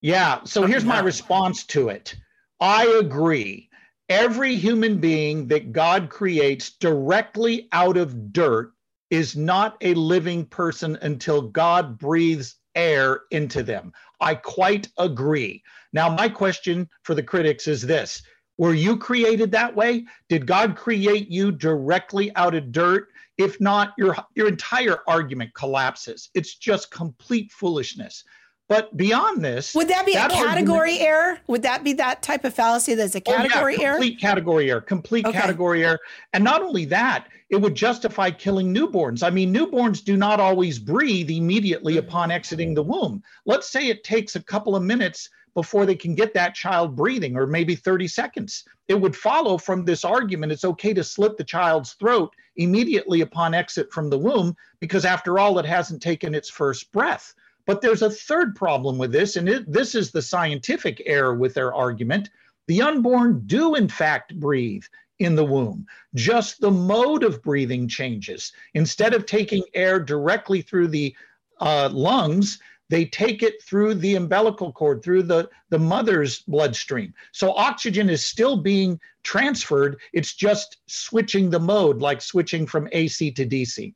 Yeah. 0.00 0.40
So 0.44 0.66
here's 0.66 0.84
my 0.84 1.00
response 1.00 1.64
to 1.66 1.88
it. 1.88 2.16
I 2.60 2.86
agree. 3.00 3.68
Every 4.08 4.56
human 4.56 4.98
being 4.98 5.48
that 5.48 5.72
God 5.72 6.10
creates 6.10 6.70
directly 6.70 7.68
out 7.72 7.96
of 7.96 8.32
dirt 8.32 8.72
is 9.10 9.36
not 9.36 9.76
a 9.80 9.94
living 9.94 10.46
person 10.46 10.98
until 11.02 11.42
God 11.42 11.98
breathes 11.98 12.56
air 12.74 13.22
into 13.30 13.62
them. 13.62 13.92
I 14.20 14.34
quite 14.34 14.88
agree. 14.98 15.62
Now, 15.92 16.14
my 16.14 16.28
question 16.28 16.88
for 17.02 17.14
the 17.14 17.22
critics 17.22 17.68
is 17.68 17.82
this 17.82 18.22
Were 18.58 18.74
you 18.74 18.96
created 18.96 19.50
that 19.52 19.74
way? 19.74 20.04
Did 20.28 20.46
God 20.46 20.76
create 20.76 21.30
you 21.30 21.52
directly 21.52 22.34
out 22.36 22.54
of 22.54 22.72
dirt? 22.72 23.08
If 23.38 23.60
not, 23.60 23.94
your, 23.96 24.14
your 24.34 24.48
entire 24.48 24.98
argument 25.08 25.54
collapses. 25.54 26.30
It's 26.34 26.56
just 26.56 26.90
complete 26.90 27.50
foolishness. 27.50 28.24
But 28.68 28.96
beyond 28.96 29.44
this, 29.44 29.74
would 29.74 29.88
that 29.88 30.06
be 30.06 30.14
that 30.14 30.30
a 30.30 30.34
category 30.34 30.92
argument, 30.92 31.00
error? 31.02 31.38
Would 31.46 31.62
that 31.62 31.84
be 31.84 31.92
that 31.94 32.22
type 32.22 32.44
of 32.44 32.54
fallacy 32.54 32.94
that's 32.94 33.14
a 33.14 33.20
category 33.20 33.76
oh, 33.76 33.82
yeah, 33.82 33.90
complete 33.90 34.12
error? 34.12 34.20
category 34.20 34.70
error, 34.70 34.80
complete 34.80 35.26
okay. 35.26 35.38
category 35.38 35.84
error. 35.84 35.98
And 36.32 36.42
not 36.42 36.62
only 36.62 36.86
that, 36.86 37.28
it 37.50 37.56
would 37.56 37.74
justify 37.74 38.30
killing 38.30 38.74
newborns. 38.74 39.22
I 39.22 39.28
mean, 39.28 39.52
newborns 39.52 40.02
do 40.02 40.16
not 40.16 40.40
always 40.40 40.78
breathe 40.78 41.28
immediately 41.28 41.98
upon 41.98 42.30
exiting 42.30 42.72
the 42.72 42.82
womb. 42.82 43.22
Let's 43.44 43.68
say 43.68 43.88
it 43.88 44.04
takes 44.04 44.36
a 44.36 44.42
couple 44.42 44.74
of 44.74 44.82
minutes 44.82 45.28
before 45.54 45.86
they 45.86 45.94
can 45.94 46.14
get 46.14 46.34
that 46.34 46.54
child 46.54 46.96
breathing, 46.96 47.36
or 47.36 47.46
maybe 47.46 47.74
30 47.74 48.08
seconds. 48.08 48.64
It 48.88 48.94
would 48.94 49.16
follow 49.16 49.58
from 49.58 49.84
this 49.84 50.04
argument 50.04 50.52
it's 50.52 50.64
okay 50.64 50.94
to 50.94 51.04
slit 51.04 51.36
the 51.36 51.44
child's 51.44 51.92
throat 51.94 52.34
immediately 52.56 53.20
upon 53.20 53.54
exit 53.54 53.92
from 53.92 54.10
the 54.10 54.18
womb 54.18 54.56
because, 54.80 55.04
after 55.04 55.38
all, 55.38 55.58
it 55.58 55.66
hasn't 55.66 56.02
taken 56.02 56.34
its 56.34 56.50
first 56.50 56.90
breath. 56.92 57.34
But 57.66 57.80
there's 57.80 58.02
a 58.02 58.10
third 58.10 58.56
problem 58.56 58.98
with 58.98 59.12
this, 59.12 59.36
and 59.36 59.48
it, 59.48 59.70
this 59.70 59.94
is 59.94 60.10
the 60.10 60.22
scientific 60.22 61.02
error 61.06 61.34
with 61.34 61.54
their 61.54 61.72
argument. 61.72 62.30
The 62.66 62.82
unborn 62.82 63.42
do, 63.46 63.74
in 63.74 63.88
fact, 63.88 64.38
breathe 64.38 64.84
in 65.18 65.36
the 65.36 65.44
womb. 65.44 65.86
Just 66.14 66.60
the 66.60 66.70
mode 66.70 67.22
of 67.22 67.42
breathing 67.42 67.86
changes. 67.86 68.52
Instead 68.74 69.14
of 69.14 69.26
taking 69.26 69.62
air 69.74 70.00
directly 70.00 70.62
through 70.62 70.88
the 70.88 71.14
uh, 71.60 71.88
lungs, 71.92 72.58
they 72.92 73.06
take 73.06 73.42
it 73.42 73.62
through 73.62 73.94
the 73.94 74.16
umbilical 74.16 74.70
cord, 74.70 75.02
through 75.02 75.22
the, 75.22 75.48
the 75.70 75.78
mother's 75.78 76.40
bloodstream. 76.40 77.14
So 77.32 77.54
oxygen 77.54 78.10
is 78.10 78.22
still 78.22 78.58
being 78.58 79.00
transferred. 79.22 79.98
It's 80.12 80.34
just 80.34 80.76
switching 80.88 81.48
the 81.48 81.58
mode, 81.58 82.02
like 82.02 82.20
switching 82.20 82.66
from 82.66 82.90
AC 82.92 83.30
to 83.30 83.46
DC. 83.46 83.94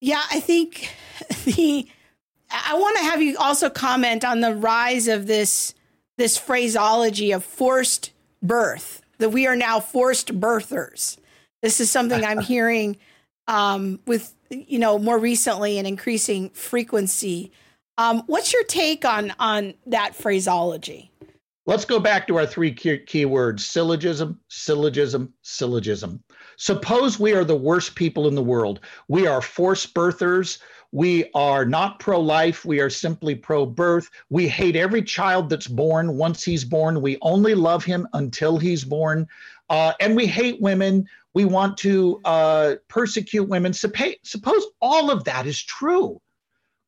Yeah, 0.00 0.22
I 0.30 0.38
think 0.38 0.94
the 1.44 1.88
I 2.48 2.74
want 2.74 2.96
to 2.98 3.02
have 3.02 3.20
you 3.20 3.36
also 3.38 3.68
comment 3.68 4.24
on 4.24 4.38
the 4.38 4.54
rise 4.54 5.08
of 5.08 5.26
this 5.26 5.74
this 6.16 6.38
phraseology 6.38 7.32
of 7.32 7.42
forced 7.42 8.12
birth. 8.40 9.02
That 9.18 9.30
we 9.30 9.48
are 9.48 9.56
now 9.56 9.80
forced 9.80 10.38
birthers. 10.38 11.18
This 11.60 11.80
is 11.80 11.90
something 11.90 12.24
I'm 12.24 12.40
hearing 12.54 12.98
um, 13.48 13.98
with 14.06 14.32
you 14.52 14.78
know 14.78 14.98
more 14.98 15.18
recently 15.18 15.78
and 15.78 15.86
increasing 15.86 16.50
frequency. 16.50 17.52
Um, 17.98 18.22
what's 18.26 18.52
your 18.52 18.64
take 18.64 19.04
on 19.04 19.32
on 19.38 19.74
that 19.86 20.14
phraseology? 20.14 21.10
Let's 21.64 21.84
go 21.84 22.00
back 22.00 22.26
to 22.26 22.38
our 22.38 22.46
three 22.46 22.72
key, 22.72 22.98
key 22.98 23.24
words 23.24 23.64
syllogism, 23.64 24.40
syllogism, 24.48 25.32
syllogism. 25.42 26.22
Suppose 26.56 27.20
we 27.20 27.32
are 27.34 27.44
the 27.44 27.56
worst 27.56 27.94
people 27.94 28.26
in 28.26 28.34
the 28.34 28.42
world. 28.42 28.80
We 29.08 29.26
are 29.26 29.40
forced 29.40 29.94
birthers. 29.94 30.58
We 30.90 31.30
are 31.34 31.64
not 31.64 32.00
pro 32.00 32.20
life. 32.20 32.64
We 32.64 32.80
are 32.80 32.90
simply 32.90 33.34
pro 33.34 33.64
birth. 33.64 34.10
We 34.28 34.48
hate 34.48 34.76
every 34.76 35.02
child 35.02 35.48
that's 35.48 35.68
born 35.68 36.16
once 36.16 36.42
he's 36.42 36.64
born. 36.64 37.00
We 37.00 37.16
only 37.22 37.54
love 37.54 37.84
him 37.84 38.06
until 38.12 38.58
he's 38.58 38.84
born. 38.84 39.26
Uh, 39.70 39.92
and 40.00 40.14
we 40.14 40.26
hate 40.26 40.60
women. 40.60 41.08
We 41.34 41.44
want 41.44 41.76
to 41.78 42.20
uh, 42.24 42.74
persecute 42.88 43.44
women. 43.44 43.72
Suppose 43.72 44.66
all 44.80 45.10
of 45.10 45.24
that 45.24 45.46
is 45.46 45.62
true. 45.62 46.20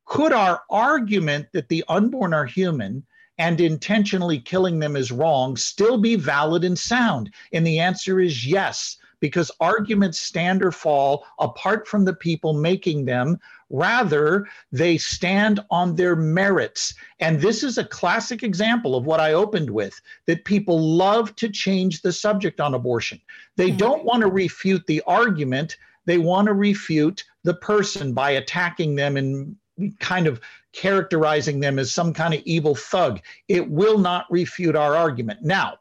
Could 0.05 0.32
our 0.32 0.62
argument 0.70 1.49
that 1.53 1.68
the 1.68 1.84
unborn 1.88 2.34
are 2.34 2.45
human 2.45 3.05
and 3.38 3.61
intentionally 3.61 4.38
killing 4.38 4.78
them 4.78 4.97
is 4.97 5.11
wrong 5.11 5.57
still 5.57 5.99
be 5.99 6.16
valid 6.16 6.62
and 6.62 6.78
sound? 6.78 7.32
And 7.53 7.66
the 7.66 7.80
answer 7.80 8.20
is 8.20 8.47
yes 8.47 8.99
because 9.20 9.51
arguments 9.61 10.18
stand 10.18 10.62
or 10.62 10.70
fall 10.70 11.24
apart 11.38 11.88
from 11.88 12.05
the 12.05 12.12
people 12.12 12.53
making 12.53 13.07
them. 13.07 13.38
Rather, 13.70 14.46
they 14.72 14.98
stand 14.98 15.60
on 15.70 15.96
their 15.96 16.16
merits. 16.16 16.94
And 17.20 17.40
this 17.40 17.62
is 17.62 17.78
a 17.78 17.84
classic 17.84 18.42
example 18.42 18.94
of 18.94 19.06
what 19.06 19.20
I 19.20 19.32
opened 19.32 19.70
with 19.70 20.00
that 20.26 20.44
people 20.44 20.80
love 20.80 21.34
to 21.36 21.48
change 21.48 22.02
the 22.02 22.12
subject 22.12 22.60
on 22.60 22.74
abortion. 22.74 23.20
They 23.56 23.68
mm-hmm. 23.68 23.78
don't 23.78 24.04
want 24.04 24.22
to 24.22 24.28
refute 24.28 24.86
the 24.86 25.02
argument, 25.06 25.76
they 26.06 26.18
want 26.18 26.46
to 26.46 26.54
refute 26.54 27.24
the 27.44 27.54
person 27.54 28.12
by 28.12 28.30
attacking 28.32 28.94
them 28.94 29.16
and 29.16 29.56
kind 30.00 30.26
of 30.26 30.40
characterizing 30.72 31.60
them 31.60 31.78
as 31.78 31.92
some 31.92 32.12
kind 32.12 32.34
of 32.34 32.42
evil 32.44 32.74
thug. 32.74 33.20
It 33.48 33.70
will 33.70 33.98
not 33.98 34.26
refute 34.30 34.76
our 34.76 34.94
argument. 34.94 35.42
Now, 35.42 35.78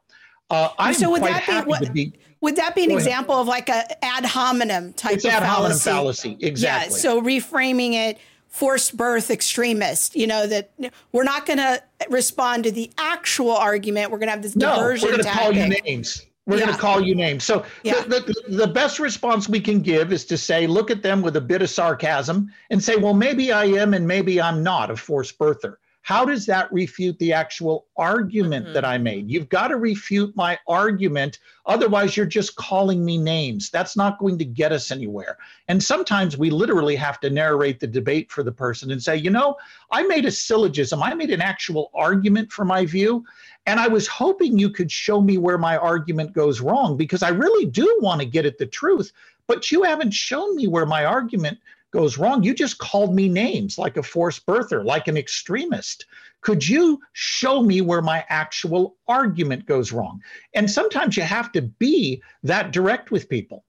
uh, 0.50 0.70
I'm 0.78 0.94
so 0.94 1.16
quite 1.16 1.32
happy 1.32 1.68
what, 1.68 1.82
to 1.82 1.92
be. 1.92 2.12
Would 2.44 2.56
that 2.56 2.74
be 2.74 2.84
an 2.84 2.90
example 2.90 3.34
of 3.36 3.46
like 3.46 3.70
a 3.70 4.04
ad 4.04 4.26
hominem 4.26 4.92
type 4.92 5.14
it's 5.14 5.24
of 5.24 5.30
ad 5.30 5.42
hominem 5.42 5.78
fallacy? 5.78 6.36
Exactly. 6.42 6.94
Yeah. 6.94 7.00
So 7.00 7.22
reframing 7.22 7.94
it, 7.94 8.18
forced 8.48 8.98
birth 8.98 9.30
extremist. 9.30 10.14
You 10.14 10.26
know 10.26 10.46
that 10.46 10.70
we're 11.12 11.24
not 11.24 11.46
going 11.46 11.56
to 11.56 11.82
respond 12.10 12.64
to 12.64 12.70
the 12.70 12.90
actual 12.98 13.52
argument. 13.52 14.10
We're 14.10 14.18
going 14.18 14.26
to 14.26 14.32
have 14.32 14.42
this 14.42 14.56
no, 14.56 14.76
diversion. 14.76 15.08
we're 15.08 15.12
going 15.12 15.24
to 15.24 15.30
call 15.30 15.52
you 15.52 15.68
names. 15.86 16.26
We're 16.44 16.58
yeah. 16.58 16.64
going 16.66 16.74
to 16.74 16.80
call 16.82 17.00
you 17.00 17.14
names. 17.14 17.44
So 17.44 17.64
yeah. 17.82 18.02
the, 18.02 18.20
the, 18.20 18.56
the 18.56 18.66
best 18.66 18.98
response 18.98 19.48
we 19.48 19.58
can 19.58 19.80
give 19.80 20.12
is 20.12 20.26
to 20.26 20.36
say, 20.36 20.66
look 20.66 20.90
at 20.90 21.02
them 21.02 21.22
with 21.22 21.36
a 21.36 21.40
bit 21.40 21.62
of 21.62 21.70
sarcasm 21.70 22.52
and 22.68 22.84
say, 22.84 22.96
well, 22.96 23.14
maybe 23.14 23.52
I 23.52 23.64
am 23.64 23.94
and 23.94 24.06
maybe 24.06 24.38
I'm 24.38 24.62
not 24.62 24.90
a 24.90 24.96
forced 24.96 25.38
birther. 25.38 25.76
How 26.04 26.26
does 26.26 26.44
that 26.44 26.70
refute 26.70 27.18
the 27.18 27.32
actual 27.32 27.86
argument 27.96 28.66
mm-hmm. 28.66 28.74
that 28.74 28.84
I 28.84 28.98
made? 28.98 29.30
You've 29.30 29.48
got 29.48 29.68
to 29.68 29.76
refute 29.76 30.36
my 30.36 30.58
argument. 30.68 31.38
Otherwise, 31.64 32.14
you're 32.14 32.26
just 32.26 32.56
calling 32.56 33.02
me 33.02 33.16
names. 33.16 33.70
That's 33.70 33.96
not 33.96 34.18
going 34.18 34.36
to 34.36 34.44
get 34.44 34.70
us 34.70 34.90
anywhere. 34.90 35.38
And 35.68 35.82
sometimes 35.82 36.36
we 36.36 36.50
literally 36.50 36.94
have 36.96 37.20
to 37.20 37.30
narrate 37.30 37.80
the 37.80 37.86
debate 37.86 38.30
for 38.30 38.42
the 38.42 38.52
person 38.52 38.90
and 38.90 39.02
say, 39.02 39.16
you 39.16 39.30
know, 39.30 39.56
I 39.92 40.02
made 40.02 40.26
a 40.26 40.30
syllogism, 40.30 41.02
I 41.02 41.14
made 41.14 41.30
an 41.30 41.40
actual 41.40 41.90
argument 41.94 42.52
for 42.52 42.66
my 42.66 42.84
view. 42.84 43.24
And 43.64 43.80
I 43.80 43.88
was 43.88 44.06
hoping 44.06 44.58
you 44.58 44.68
could 44.68 44.92
show 44.92 45.22
me 45.22 45.38
where 45.38 45.56
my 45.56 45.78
argument 45.78 46.34
goes 46.34 46.60
wrong 46.60 46.98
because 46.98 47.22
I 47.22 47.30
really 47.30 47.64
do 47.64 47.98
want 48.02 48.20
to 48.20 48.26
get 48.26 48.44
at 48.44 48.58
the 48.58 48.66
truth. 48.66 49.10
But 49.46 49.72
you 49.72 49.84
haven't 49.84 50.12
shown 50.12 50.54
me 50.54 50.66
where 50.66 50.84
my 50.84 51.06
argument 51.06 51.58
goes 51.94 52.18
wrong. 52.18 52.42
You 52.42 52.54
just 52.54 52.78
called 52.78 53.14
me 53.14 53.28
names 53.28 53.78
like 53.78 53.96
a 53.96 54.02
forced 54.02 54.44
birther, 54.44 54.84
like 54.84 55.06
an 55.06 55.16
extremist. 55.16 56.06
Could 56.40 56.68
you 56.68 57.00
show 57.12 57.62
me 57.62 57.80
where 57.80 58.02
my 58.02 58.24
actual 58.28 58.96
argument 59.06 59.64
goes 59.64 59.92
wrong? 59.92 60.20
And 60.54 60.68
sometimes 60.68 61.16
you 61.16 61.22
have 61.22 61.52
to 61.52 61.62
be 61.62 62.20
that 62.42 62.72
direct 62.72 63.12
with 63.12 63.28
people. 63.28 63.64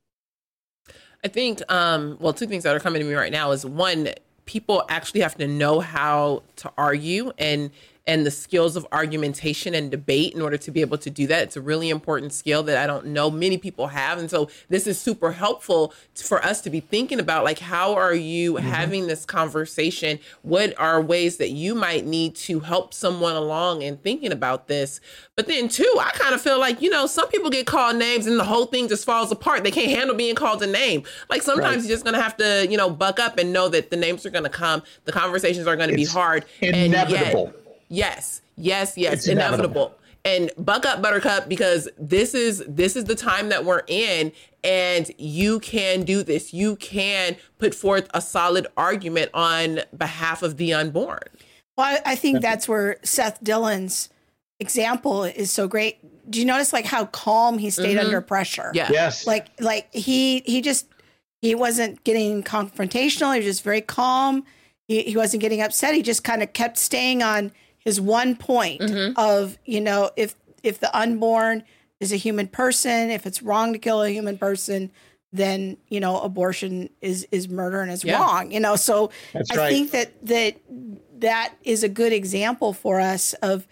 I 1.24 1.28
think, 1.28 1.62
um, 1.72 2.18
well, 2.20 2.34
two 2.34 2.48
things 2.48 2.64
that 2.64 2.76
are 2.76 2.80
coming 2.80 3.02
to 3.02 3.08
me 3.08 3.14
right 3.14 3.32
now 3.32 3.52
is 3.52 3.64
one, 3.64 4.10
people 4.46 4.84
actually 4.90 5.22
have 5.22 5.36
to 5.36 5.48
know 5.48 5.80
how 5.80 6.42
to 6.58 6.72
argue 6.80 7.32
and 7.38 7.70
and 8.08 8.26
the 8.26 8.32
skills 8.32 8.76
of 8.76 8.86
argumentation 8.92 9.74
and 9.74 9.90
debate 9.90 10.34
in 10.34 10.42
order 10.42 10.58
to 10.58 10.72
be 10.72 10.82
able 10.82 10.98
to 11.00 11.10
do 11.10 11.26
that. 11.28 11.44
It's 11.44 11.58
a 11.58 11.62
really 11.62 11.90
important 11.90 12.34
skill 12.34 12.62
that 12.64 12.78
I 12.78 12.86
don't 12.86 13.08
know 13.08 13.32
many 13.32 13.58
people 13.58 13.88
have. 13.88 14.20
And 14.20 14.30
so 14.30 14.50
this 14.70 14.86
is 14.86 15.00
super 15.00 15.32
helpful 15.32 15.94
for 16.14 16.44
us 16.46 16.62
to 16.62 16.70
be 16.70 16.80
thinking 16.80 17.20
about 17.20 17.44
like, 17.44 17.60
how 17.60 17.96
are 17.96 18.14
you 18.14 18.54
mm-hmm. 18.54 18.68
having 18.68 19.08
this 19.08 19.26
conversation? 19.26 20.20
What 20.44 20.78
are 20.80 21.02
ways 21.02 21.38
that 21.38 21.50
you 21.50 21.74
might 21.74 22.06
need 22.06 22.36
to 22.36 22.60
help 22.60 22.94
someone 22.94 23.36
along 23.36 23.82
in 23.82 23.98
thinking 23.98 24.32
about 24.32 24.68
this? 24.68 25.02
But 25.36 25.48
then, 25.48 25.68
too, 25.68 25.92
I 26.00 26.12
kind 26.12 26.36
of 26.36 26.42
feel 26.42 26.60
like, 26.60 26.82
you 26.82 26.90
know, 26.90 27.08
some 27.08 27.28
people 27.30 27.50
get 27.50 27.66
called 27.66 27.98
names 27.98 28.28
and 28.28 28.40
the 28.40 28.44
whole 28.44 28.68
thing 28.68 28.88
just 28.88 29.04
falls 29.04 29.32
apart. 29.32 29.64
They 29.64 29.72
can't 29.72 29.90
handle 29.90 30.16
being 30.16 30.36
called 30.36 30.62
a 30.62 30.68
name. 30.68 31.04
Like 31.30 31.42
sometimes 31.42 31.78
right. 31.78 31.84
you're 31.84 31.96
just 31.96 32.04
going 32.04 32.16
to 32.16 32.22
have 32.22 32.38
to, 32.38 32.68
you 32.70 32.78
know, 32.78 32.90
buck 32.90 33.20
up 33.20 33.40
and 33.40 33.52
know 33.52 33.68
that 33.70 33.90
the 33.90 33.98
names 33.98 34.26
are 34.26 34.30
going 34.30 34.44
to 34.44 34.50
come, 34.50 34.84
the 35.06 35.12
conversations 35.12 35.66
are 35.66 35.76
going 35.76 35.90
to 35.90 35.96
be 35.96 36.06
hard. 36.06 36.46
Inevitable. 36.62 37.48
And 37.48 37.54
yet, 37.56 37.65
Yes, 37.90 38.42
yes, 38.56 38.98
yes, 38.98 39.14
it's 39.14 39.28
inevitable. 39.28 39.66
inevitable. 39.66 39.96
And 40.26 40.52
buck 40.58 40.88
up, 40.88 41.04
Buttercup, 41.04 41.48
because 41.48 41.88
this 42.00 42.34
is 42.34 42.64
this 42.68 42.96
is 42.96 43.06
the 43.06 43.14
time 43.14 43.50
that 43.50 43.64
we're 43.64 43.84
in, 43.88 44.32
and 44.64 45.12
you 45.20 45.60
can 45.60 46.04
do 46.04 46.24
this. 46.24 46.52
You 46.52 46.76
can 46.78 47.36
put 47.60 47.76
forth 47.76 48.10
a 48.14 48.22
solid 48.22 48.66
argument 48.76 49.30
on 49.36 49.82
behalf 49.96 50.42
of 50.42 50.58
the 50.58 50.74
unborn. 50.74 51.20
Well, 51.78 52.00
I 52.06 52.16
think 52.16 52.42
that's 52.42 52.68
where 52.68 52.98
Seth 53.04 53.44
Dillon's 53.44 54.10
example 54.60 55.26
is 55.26 55.52
so 55.52 55.68
great. 55.68 56.00
Do 56.30 56.40
you 56.40 56.46
notice 56.46 56.74
like 56.74 56.86
how 56.86 57.06
calm 57.06 57.60
he 57.60 57.70
stayed 57.70 57.98
mm-hmm. 57.98 58.06
under 58.06 58.22
pressure? 58.22 58.72
Yeah. 58.74 58.90
Yes. 58.92 59.28
Like 59.28 59.50
like 59.60 59.94
he 59.94 60.40
he 60.48 60.62
just 60.62 60.88
he 61.42 61.54
wasn't 61.54 62.04
getting 62.04 62.42
confrontational. 62.42 63.34
He 63.34 63.40
was 63.40 63.46
just 63.46 63.64
very 63.64 63.82
calm. 63.82 64.44
He, 64.88 65.04
he 65.04 65.18
wasn't 65.18 65.42
getting 65.42 65.62
upset. 65.62 65.94
He 65.94 66.02
just 66.02 66.24
kind 66.24 66.42
of 66.42 66.54
kept 66.54 66.78
staying 66.78 67.22
on 67.22 67.52
is 67.86 68.02
one 68.02 68.36
point 68.36 68.82
mm-hmm. 68.82 69.18
of 69.18 69.58
you 69.66 69.80
know 69.80 70.12
if 70.16 70.36
if 70.64 70.80
the 70.80 70.96
unborn 70.98 71.64
is 72.00 72.12
a 72.12 72.18
human 72.18 72.48
person 72.48 73.10
if 73.10 73.26
it's 73.26 73.42
wrong 73.42 73.74
to 73.74 73.80
kill 73.80 74.02
a 74.02 74.10
human 74.10 74.38
person 74.38 74.92
then 75.32 75.78
you 75.88 76.00
know 76.00 76.20
abortion 76.20 76.90
is 77.02 77.28
is 77.32 77.48
murder 77.48 77.82
and 77.82 77.92
is 77.92 78.04
yeah. 78.04 78.20
wrong 78.20 78.52
you 78.52 78.60
know 78.60 78.76
so 78.76 79.12
That's 79.34 79.52
i 79.52 79.56
right. 79.56 79.70
think 79.70 79.92
that 79.92 80.26
that 80.28 80.56
that 81.20 81.54
is 81.64 81.84
a 81.84 81.90
good 81.90 82.12
example 82.12 82.74
for 82.74 83.00
us 83.00 83.34
of 83.36 83.68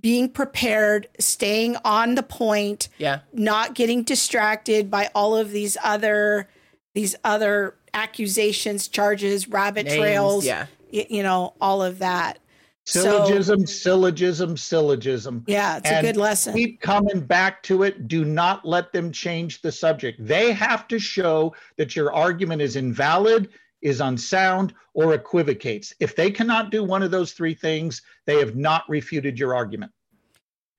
being 0.00 0.28
prepared 0.28 1.08
staying 1.18 1.76
on 1.84 2.14
the 2.14 2.22
point 2.22 2.88
yeah 2.98 3.20
not 3.32 3.74
getting 3.74 4.02
distracted 4.02 4.90
by 4.90 5.10
all 5.14 5.36
of 5.36 5.50
these 5.50 5.76
other 5.82 6.48
these 6.96 7.14
other 7.24 7.74
accusations, 7.96 8.88
charges, 8.88 9.48
rabbit 9.48 9.86
Names, 9.86 9.98
trails, 9.98 10.46
yeah. 10.46 10.66
you 10.90 11.22
know, 11.22 11.54
all 11.60 11.82
of 11.82 11.98
that. 11.98 12.38
Syllogism, 12.86 13.66
so, 13.66 13.72
syllogism, 13.72 14.56
syllogism. 14.56 15.42
Yeah, 15.48 15.78
it's 15.78 15.90
and 15.90 16.06
a 16.06 16.12
good 16.12 16.20
lesson. 16.20 16.54
Keep 16.54 16.80
coming 16.80 17.20
back 17.20 17.62
to 17.64 17.82
it. 17.82 18.06
Do 18.06 18.24
not 18.24 18.64
let 18.64 18.92
them 18.92 19.10
change 19.10 19.60
the 19.60 19.72
subject. 19.72 20.24
They 20.24 20.52
have 20.52 20.86
to 20.88 20.98
show 21.00 21.54
that 21.78 21.96
your 21.96 22.14
argument 22.14 22.62
is 22.62 22.76
invalid, 22.76 23.48
is 23.82 24.00
unsound, 24.00 24.72
or 24.94 25.14
equivocates. 25.14 25.94
If 25.98 26.14
they 26.14 26.30
cannot 26.30 26.70
do 26.70 26.84
one 26.84 27.02
of 27.02 27.10
those 27.10 27.32
three 27.32 27.54
things, 27.54 28.02
they 28.24 28.38
have 28.38 28.54
not 28.54 28.88
refuted 28.88 29.36
your 29.36 29.52
argument. 29.52 29.90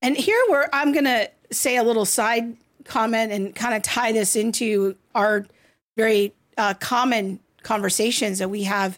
And 0.02 0.16
here 0.16 0.42
where 0.48 0.74
I'm 0.74 0.94
going 0.94 1.06
to 1.06 1.30
say 1.52 1.76
a 1.76 1.84
little 1.84 2.06
side 2.06 2.56
comment 2.86 3.34
and 3.34 3.54
kind 3.54 3.76
of 3.76 3.82
tie 3.82 4.14
this 4.14 4.38
into 4.38 4.96
our 5.14 5.46
very 5.98 6.34
uh, 6.58 6.74
common 6.76 7.42
conversations 7.64 8.40
that 8.40 8.50
we 8.50 8.64
have 8.64 8.98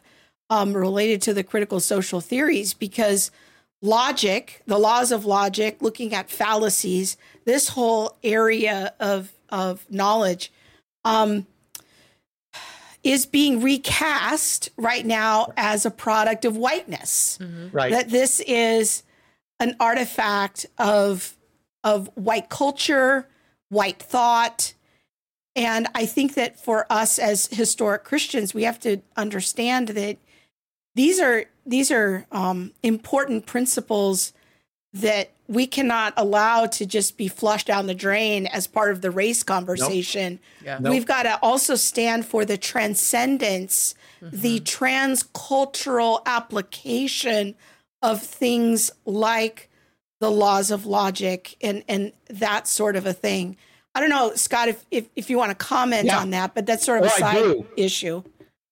um, 0.50 0.74
related 0.74 1.22
to 1.24 1.34
the 1.34 1.44
critical 1.44 1.80
social 1.80 2.22
theories 2.22 2.74
because 2.74 3.32
logic, 3.82 4.62
the 4.66 4.80
laws 4.80 5.12
of 5.12 5.26
logic, 5.26 5.78
looking 5.82 6.14
at 6.14 6.30
fallacies, 6.30 7.18
this 7.46 7.70
whole 7.70 8.18
area 8.24 8.94
of 9.00 9.32
of 9.50 9.86
knowledge 9.90 10.52
um, 11.04 11.48
is 13.04 13.26
being 13.26 13.62
recast 13.62 14.70
right 14.78 15.06
now 15.06 15.52
as 15.58 15.86
a 15.86 15.92
product 15.92 16.46
of 16.46 16.58
whiteness. 16.58 17.40
Mm-hmm. 17.42 17.76
Right. 17.76 17.92
That 17.92 18.10
this 18.10 18.40
is 18.42 19.04
an 19.60 19.76
artifact 19.80 20.66
of 20.78 21.36
of 21.84 22.10
white 22.16 22.50
culture, 22.50 23.28
white 23.70 24.00
thought. 24.00 24.74
And 25.56 25.88
I 25.96 26.06
think 26.06 26.36
that 26.36 26.60
for 26.60 26.86
us 26.90 27.20
as 27.20 27.48
historic 27.48 28.04
Christians, 28.04 28.54
we 28.54 28.64
have 28.64 28.80
to 28.82 29.02
understand 29.18 29.90
that 29.90 30.18
these 30.96 31.20
are 31.20 31.46
these 31.66 31.92
are 31.92 32.26
um, 32.32 32.72
important 32.84 33.46
principles 33.46 34.34
that 34.94 35.30
we 35.48 35.68
cannot 35.68 36.14
allow 36.18 36.66
to 36.66 36.86
just 36.86 37.18
be 37.18 37.28
flushed 37.28 37.68
down 37.68 37.88
the 37.88 37.96
drain 37.96 38.48
as 38.48 38.68
part 38.68 38.92
of 38.92 39.02
the 39.02 39.12
race 39.12 39.44
conversation. 39.44 40.34
Nope. 40.34 40.66
Yeah. 40.66 40.78
Nope. 40.80 40.92
We've 40.92 41.06
got 41.06 41.24
to 41.24 41.40
also 41.42 41.76
stand 41.76 42.26
for 42.26 42.46
the 42.46 42.58
transcendence, 42.58 43.96
mm-hmm. 44.22 44.36
the 44.36 44.60
transcultural 44.62 46.22
application 46.26 47.56
of 48.02 48.22
things 48.22 48.92
like 49.06 49.70
the 50.20 50.32
laws 50.32 50.72
of 50.72 50.86
logic 50.86 51.56
and 51.62 51.84
and 51.88 52.12
that 52.30 52.68
sort 52.68 52.96
of 52.96 53.06
a 53.06 53.14
thing. 53.14 53.58
I 53.96 54.02
don't 54.02 54.10
know, 54.10 54.34
Scott, 54.36 54.70
if 54.70 54.86
if, 54.92 55.08
if 55.16 55.30
you 55.30 55.38
want 55.38 55.52
to 55.52 55.56
comment 55.56 56.06
yeah. 56.06 56.20
on 56.20 56.32
that, 56.32 56.56
but 56.56 56.66
that's 56.66 56.86
sort 56.86 57.00
of 57.00 57.06
a 57.06 57.10
side 57.10 57.66
issue. 57.78 58.24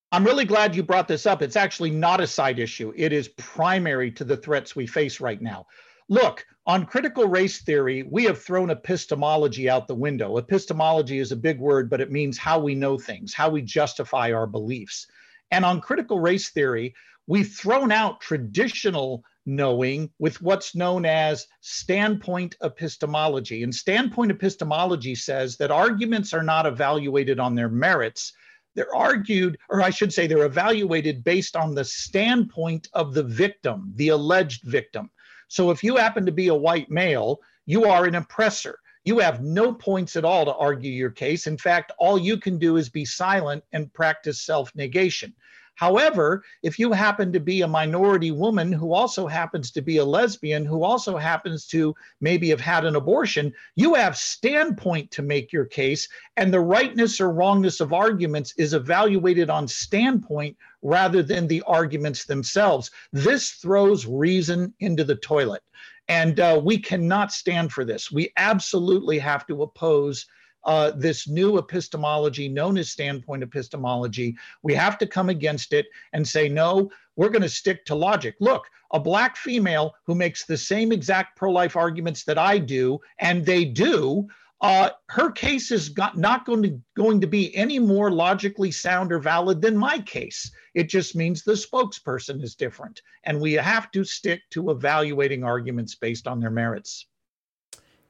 I'm 0.10 0.24
really 0.24 0.46
glad 0.46 0.74
you 0.74 0.84
brought 0.84 1.10
this 1.10 1.26
up. 1.26 1.42
It's 1.42 1.58
actually 1.58 1.92
not 1.92 2.22
a 2.22 2.28
side 2.28 2.60
issue. 2.60 2.94
It 2.96 3.12
is 3.12 3.28
primary 3.28 4.10
to 4.12 4.24
the 4.24 4.38
threats 4.38 4.74
we 4.74 4.88
face 4.88 5.20
right 5.20 5.42
now. 5.42 5.66
Look, 6.08 6.46
on 6.66 6.86
critical 6.86 7.28
race 7.28 7.62
theory, 7.62 8.04
we 8.04 8.24
have 8.24 8.42
thrown 8.42 8.70
epistemology 8.70 9.70
out 9.70 9.86
the 9.86 9.96
window. 9.96 10.38
Epistemology 10.38 11.20
is 11.20 11.34
a 11.34 11.36
big 11.36 11.60
word, 11.60 11.90
but 11.90 12.00
it 12.00 12.10
means 12.10 12.38
how 12.38 12.58
we 12.58 12.74
know 12.74 12.98
things, 12.98 13.34
how 13.34 13.50
we 13.50 13.62
justify 13.62 14.32
our 14.32 14.48
beliefs. 14.48 15.08
And 15.52 15.66
on 15.66 15.82
critical 15.82 16.22
race 16.22 16.52
theory, 16.52 16.96
we've 17.28 17.52
thrown 17.52 17.92
out 17.92 18.22
traditional 18.22 19.26
knowing 19.46 20.10
with 20.20 20.42
what's 20.42 20.74
known 20.74 21.06
as 21.06 21.48
standpoint 21.60 22.56
epistemology. 22.64 23.64
And 23.64 23.76
standpoint 23.76 24.32
epistemology 24.32 25.16
says 25.16 25.58
that 25.58 25.72
arguments 25.72 26.34
are 26.34 26.44
not 26.44 26.66
evaluated 26.66 27.42
on 27.42 27.56
their 27.56 27.70
merits, 27.70 28.32
they're 28.78 28.96
argued, 28.96 29.58
or 29.70 29.82
I 29.82 29.90
should 29.90 30.14
say, 30.14 30.28
they're 30.28 30.46
evaluated 30.46 31.24
based 31.24 31.56
on 31.56 31.74
the 31.74 31.84
standpoint 31.84 32.88
of 32.94 33.16
the 33.16 33.24
victim, 33.24 33.92
the 33.96 34.10
alleged 34.10 34.64
victim. 34.66 35.10
So 35.48 35.72
if 35.72 35.84
you 35.84 35.96
happen 35.96 36.28
to 36.28 36.32
be 36.32 36.50
a 36.50 36.56
white 36.56 36.92
male, 36.92 37.42
you 37.66 37.86
are 37.86 38.06
an 38.06 38.14
oppressor. 38.14 38.78
You 39.04 39.18
have 39.18 39.42
no 39.42 39.74
points 39.74 40.16
at 40.16 40.26
all 40.26 40.46
to 40.46 40.54
argue 40.54 40.92
your 40.92 41.10
case. 41.10 41.48
In 41.48 41.58
fact, 41.58 41.92
all 41.98 42.20
you 42.20 42.38
can 42.38 42.60
do 42.60 42.78
is 42.78 42.88
be 42.88 43.04
silent 43.04 43.64
and 43.72 43.92
practice 43.94 44.42
self 44.44 44.72
negation. 44.76 45.34
However, 45.78 46.44
if 46.64 46.80
you 46.80 46.92
happen 46.92 47.32
to 47.32 47.40
be 47.40 47.62
a 47.62 47.68
minority 47.68 48.32
woman 48.32 48.72
who 48.72 48.94
also 48.94 49.28
happens 49.28 49.70
to 49.72 49.82
be 49.84 49.98
a 49.98 50.06
lesbian, 50.06 50.66
who 50.66 50.84
also 50.84 51.18
happens 51.18 51.68
to 51.68 51.96
maybe 52.20 52.50
have 52.50 52.60
had 52.60 52.84
an 52.84 52.96
abortion, 52.96 53.54
you 53.76 53.94
have 53.94 54.18
standpoint 54.18 55.12
to 55.12 55.22
make 55.22 55.54
your 55.54 55.66
case, 55.66 56.10
and 56.36 56.52
the 56.52 56.60
rightness 56.60 57.22
or 57.22 57.32
wrongness 57.32 57.80
of 57.80 57.94
arguments 57.94 58.56
is 58.58 58.74
evaluated 58.74 59.52
on 59.52 59.68
standpoint 59.68 60.58
rather 60.82 61.22
than 61.22 61.48
the 61.48 61.62
arguments 61.68 62.26
themselves. 62.26 62.90
This 63.14 63.52
throws 63.52 64.08
reason 64.08 64.74
into 64.80 65.04
the 65.04 65.18
toilet. 65.18 65.62
And 66.08 66.40
uh, 66.40 66.60
we 66.64 66.80
cannot 66.80 67.32
stand 67.32 67.72
for 67.72 67.86
this. 67.86 68.12
We 68.12 68.34
absolutely 68.36 69.20
have 69.20 69.46
to 69.46 69.62
oppose 69.62 70.26
uh, 70.68 70.92
this 70.92 71.28
new 71.30 71.58
epistemology 71.58 72.50
known 72.50 72.78
as 72.78 72.92
standpoint 72.92 73.42
epistemology. 73.42 74.36
We 74.64 74.74
have 74.74 74.98
to 75.00 75.08
come 75.08 75.30
against 75.30 75.72
it 75.72 75.88
and 76.12 76.28
say, 76.28 76.50
no, 76.50 76.92
we're 77.16 77.30
going 77.30 77.42
to 77.42 77.50
stick 77.50 77.86
to 77.86 77.96
logic. 77.96 78.36
Look, 78.42 78.68
a 78.92 79.00
black 79.00 79.38
female 79.38 79.96
who 80.06 80.14
makes 80.14 80.46
the 80.46 80.58
same 80.58 80.92
exact 80.92 81.38
pro 81.38 81.52
life 81.52 81.78
arguments 81.78 82.26
that 82.26 82.38
I 82.38 82.58
do, 82.58 83.00
and 83.20 83.46
they 83.46 83.64
do. 83.64 84.28
Uh, 84.60 84.90
her 85.10 85.32
case 85.32 85.72
is 85.72 85.88
got, 85.88 86.18
not 86.18 86.46
going 86.46 86.64
to 86.64 86.82
going 86.96 87.22
to 87.22 87.28
be 87.28 87.56
any 87.56 87.80
more 87.80 88.10
logically 88.12 88.72
sound 88.72 89.14
or 89.14 89.20
valid 89.20 89.62
than 89.62 89.78
my 89.78 90.00
case. 90.00 90.52
It 90.74 90.90
just 90.90 91.16
means 91.16 91.44
the 91.44 91.54
spokesperson 91.54 92.44
is 92.44 92.56
different, 92.56 93.02
and 93.24 93.40
we 93.40 93.54
have 93.54 93.92
to 93.92 94.04
stick 94.04 94.42
to 94.52 94.72
evaluating 94.72 95.44
arguments 95.44 95.96
based 95.96 96.28
on 96.28 96.40
their 96.40 96.50
merits. 96.50 97.06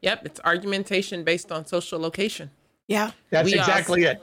Yep, 0.02 0.26
it's 0.26 0.40
argumentation 0.44 1.24
based 1.24 1.52
on 1.52 1.66
social 1.66 2.00
location. 2.00 2.52
Yeah. 2.88 3.12
That's 3.30 3.46
we 3.46 3.58
exactly 3.58 4.04
it. 4.04 4.22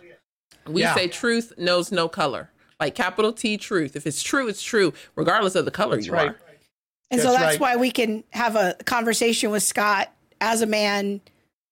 We 0.67 0.83
yeah. 0.83 0.95
say 0.95 1.09
truth 1.09 1.53
knows 1.59 1.93
no 1.93 2.09
color. 2.09 2.51
Like 2.81 2.95
capital 2.95 3.33
T 3.33 3.57
truth. 3.57 3.97
If 3.97 4.07
it's 4.07 4.23
true, 4.23 4.49
it's 4.49 4.63
true, 4.63 4.93
regardless 5.17 5.55
of 5.55 5.65
the 5.65 5.71
color 5.71 5.97
that's 5.97 6.07
you 6.07 6.13
right. 6.13 6.29
are. 6.31 6.41
And 7.11 7.21
that's 7.21 7.23
so 7.23 7.33
that's 7.33 7.45
right. 7.55 7.61
why 7.61 7.77
we 7.77 7.91
can 7.91 8.25
have 8.31 8.57
a 8.57 8.75
conversation 8.85 9.51
with 9.51 9.63
Scott 9.63 10.11
as 10.41 10.63
a 10.63 10.67
man 10.67 11.21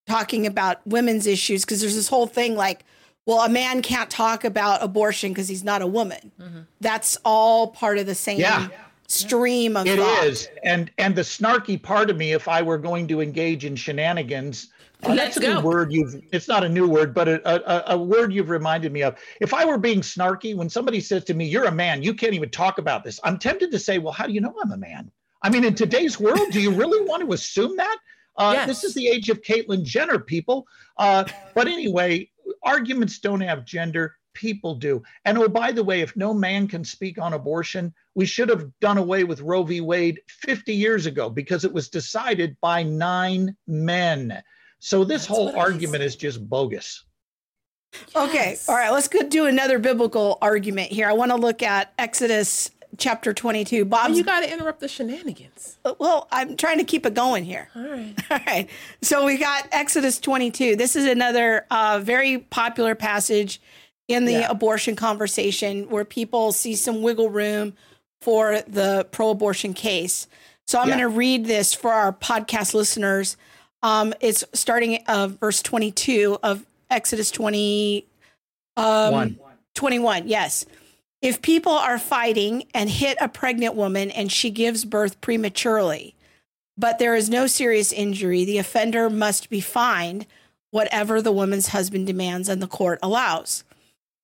talking 0.06 0.46
about 0.46 0.86
women's 0.86 1.26
issues 1.26 1.64
because 1.64 1.80
there's 1.80 1.94
this 1.94 2.08
whole 2.08 2.26
thing 2.26 2.54
like, 2.54 2.84
well, 3.26 3.40
a 3.40 3.48
man 3.48 3.82
can't 3.82 4.10
talk 4.10 4.44
about 4.44 4.82
abortion 4.82 5.32
because 5.32 5.48
he's 5.48 5.64
not 5.64 5.80
a 5.80 5.86
woman. 5.86 6.32
Mm-hmm. 6.40 6.60
That's 6.80 7.16
all 7.24 7.68
part 7.68 7.98
of 7.98 8.06
the 8.06 8.14
same 8.14 8.40
yeah 8.40 8.68
stream 9.08 9.76
of 9.76 9.86
It 9.86 9.98
thought. 9.98 10.24
is, 10.24 10.48
and 10.64 10.90
and 10.98 11.14
the 11.14 11.22
snarky 11.22 11.80
part 11.82 12.10
of 12.10 12.16
me, 12.16 12.32
if 12.32 12.48
I 12.48 12.62
were 12.62 12.78
going 12.78 13.06
to 13.08 13.20
engage 13.20 13.64
in 13.64 13.76
shenanigans, 13.76 14.68
uh, 15.02 15.14
that's 15.14 15.36
a 15.36 15.40
go. 15.40 15.54
new 15.54 15.60
word 15.60 15.92
you've. 15.92 16.14
It's 16.32 16.48
not 16.48 16.64
a 16.64 16.68
new 16.68 16.88
word, 16.88 17.12
but 17.14 17.28
a, 17.28 17.92
a, 17.92 17.94
a 17.94 17.98
word 17.98 18.32
you've 18.32 18.50
reminded 18.50 18.92
me 18.92 19.02
of. 19.02 19.18
If 19.40 19.52
I 19.52 19.64
were 19.64 19.78
being 19.78 20.00
snarky, 20.00 20.56
when 20.56 20.68
somebody 20.68 21.00
says 21.00 21.24
to 21.24 21.34
me, 21.34 21.46
"You're 21.46 21.64
a 21.64 21.72
man, 21.72 22.02
you 22.02 22.14
can't 22.14 22.34
even 22.34 22.50
talk 22.50 22.78
about 22.78 23.04
this," 23.04 23.18
I'm 23.24 23.38
tempted 23.38 23.70
to 23.70 23.78
say, 23.78 23.98
"Well, 23.98 24.12
how 24.12 24.26
do 24.26 24.32
you 24.32 24.40
know 24.40 24.54
I'm 24.62 24.72
a 24.72 24.76
man?" 24.76 25.10
I 25.42 25.50
mean, 25.50 25.64
in 25.64 25.74
today's 25.74 26.20
world, 26.20 26.50
do 26.52 26.60
you 26.60 26.70
really 26.70 27.04
want 27.04 27.24
to 27.26 27.32
assume 27.32 27.76
that? 27.76 27.96
Uh, 28.36 28.52
yes. 28.54 28.66
This 28.68 28.84
is 28.84 28.94
the 28.94 29.08
age 29.08 29.28
of 29.28 29.42
Caitlyn 29.42 29.82
Jenner, 29.84 30.18
people. 30.18 30.66
Uh, 30.96 31.24
but 31.54 31.66
anyway, 31.66 32.30
arguments 32.62 33.18
don't 33.18 33.40
have 33.40 33.64
gender 33.64 34.14
people 34.34 34.74
do. 34.74 35.02
And 35.24 35.38
oh, 35.38 35.48
by 35.48 35.72
the 35.72 35.84
way, 35.84 36.00
if 36.00 36.16
no 36.16 36.32
man 36.34 36.68
can 36.68 36.84
speak 36.84 37.18
on 37.18 37.32
abortion, 37.32 37.92
we 38.14 38.26
should 38.26 38.48
have 38.48 38.68
done 38.80 38.98
away 38.98 39.24
with 39.24 39.40
Roe 39.40 39.62
v. 39.62 39.80
Wade 39.80 40.20
50 40.28 40.74
years 40.74 41.06
ago 41.06 41.30
because 41.30 41.64
it 41.64 41.72
was 41.72 41.88
decided 41.88 42.56
by 42.60 42.82
nine 42.82 43.56
men. 43.66 44.42
So 44.78 45.04
this 45.04 45.22
That's 45.22 45.26
whole 45.26 45.56
argument 45.56 46.02
is 46.02 46.16
just 46.16 46.48
bogus. 46.48 47.04
Okay. 48.16 48.56
All 48.68 48.74
right. 48.74 48.90
Let's 48.90 49.08
go 49.08 49.22
do 49.22 49.46
another 49.46 49.78
biblical 49.78 50.38
argument 50.40 50.90
here. 50.90 51.08
I 51.08 51.12
want 51.12 51.30
to 51.30 51.36
look 51.36 51.62
at 51.62 51.92
Exodus 51.98 52.70
chapter 52.98 53.32
22. 53.32 53.84
Bob, 53.84 54.10
oh, 54.10 54.14
you 54.14 54.24
got 54.24 54.40
to 54.40 54.52
interrupt 54.52 54.80
the 54.80 54.88
shenanigans. 54.88 55.78
Uh, 55.84 55.94
well, 55.98 56.28
I'm 56.30 56.56
trying 56.56 56.78
to 56.78 56.84
keep 56.84 57.06
it 57.06 57.14
going 57.14 57.44
here. 57.44 57.68
All 57.74 57.82
right. 57.82 58.14
All 58.30 58.40
right. 58.46 58.68
So 59.02 59.24
we 59.24 59.38
got 59.38 59.68
Exodus 59.72 60.18
22. 60.18 60.76
This 60.76 60.96
is 60.96 61.06
another 61.06 61.66
uh, 61.70 62.00
very 62.02 62.38
popular 62.38 62.94
passage 62.94 63.60
in 64.12 64.24
the 64.24 64.32
yeah. 64.32 64.50
abortion 64.50 64.96
conversation 64.96 65.88
where 65.88 66.04
people 66.04 66.52
see 66.52 66.74
some 66.74 67.02
wiggle 67.02 67.30
room 67.30 67.74
for 68.20 68.62
the 68.68 69.06
pro 69.10 69.30
abortion 69.30 69.74
case. 69.74 70.28
So 70.66 70.78
I'm 70.78 70.88
yeah. 70.88 70.96
going 70.98 71.10
to 71.10 71.16
read 71.16 71.46
this 71.46 71.74
for 71.74 71.92
our 71.92 72.12
podcast 72.12 72.74
listeners. 72.74 73.36
Um, 73.82 74.14
it's 74.20 74.44
starting 74.52 75.02
uh, 75.06 75.28
verse 75.28 75.60
22 75.60 76.38
of 76.42 76.64
Exodus 76.88 77.30
20, 77.30 78.06
um, 78.76 79.38
21. 79.74 80.28
Yes. 80.28 80.64
If 81.20 81.42
people 81.42 81.72
are 81.72 81.98
fighting 81.98 82.64
and 82.74 82.88
hit 82.88 83.16
a 83.20 83.28
pregnant 83.28 83.74
woman 83.74 84.10
and 84.10 84.30
she 84.30 84.50
gives 84.50 84.84
birth 84.84 85.20
prematurely, 85.20 86.14
but 86.76 86.98
there 86.98 87.14
is 87.14 87.28
no 87.28 87.46
serious 87.46 87.92
injury, 87.92 88.44
the 88.44 88.58
offender 88.58 89.10
must 89.10 89.50
be 89.50 89.60
fined 89.60 90.26
whatever 90.70 91.20
the 91.20 91.32
woman's 91.32 91.68
husband 91.68 92.06
demands 92.06 92.48
and 92.48 92.62
the 92.62 92.66
court 92.66 92.98
allows. 93.02 93.62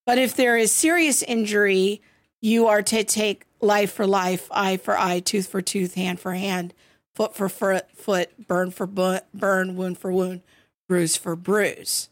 But 0.09 0.17
if 0.17 0.37
there 0.37 0.57
is 0.57 0.73
serious 0.73 1.23
injury, 1.23 2.01
you 2.41 2.67
are 2.69 2.81
to 2.81 3.05
take 3.05 3.45
life 3.61 3.93
for 3.93 4.07
life, 4.07 4.49
eye 4.51 4.79
for 4.79 4.99
eye, 4.99 5.21
tooth 5.21 5.49
for 5.49 5.61
tooth, 5.61 5.97
hand 5.97 6.19
for 6.19 6.33
hand, 6.33 6.73
foot 7.15 7.37
for 7.37 7.51
foot, 7.51 7.87
foot 7.95 8.31
burn 8.49 8.71
for 8.71 8.87
burn, 8.87 9.77
wound 9.77 9.99
for 9.99 10.11
wound, 10.11 10.41
bruise 10.89 11.19
for 11.19 11.37
bruise. 11.37 12.09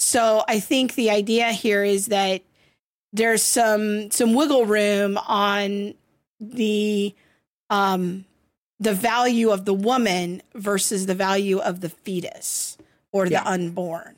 So 0.00 0.42
I 0.48 0.58
think 0.58 0.96
the 0.96 1.10
idea 1.10 1.52
here 1.52 1.84
is 1.84 2.06
that 2.06 2.42
there's 3.12 3.44
some 3.44 4.10
some 4.10 4.34
wiggle 4.34 4.66
room 4.66 5.16
on 5.16 5.94
the 6.40 7.14
um 7.70 8.24
the 8.80 8.94
value 8.94 9.50
of 9.50 9.64
the 9.64 9.74
woman 9.74 10.42
versus 10.56 11.06
the 11.06 11.14
value 11.14 11.60
of 11.60 11.82
the 11.82 11.88
fetus 11.88 12.76
or 13.12 13.26
yeah. 13.26 13.44
the 13.44 13.48
unborn. 13.48 14.17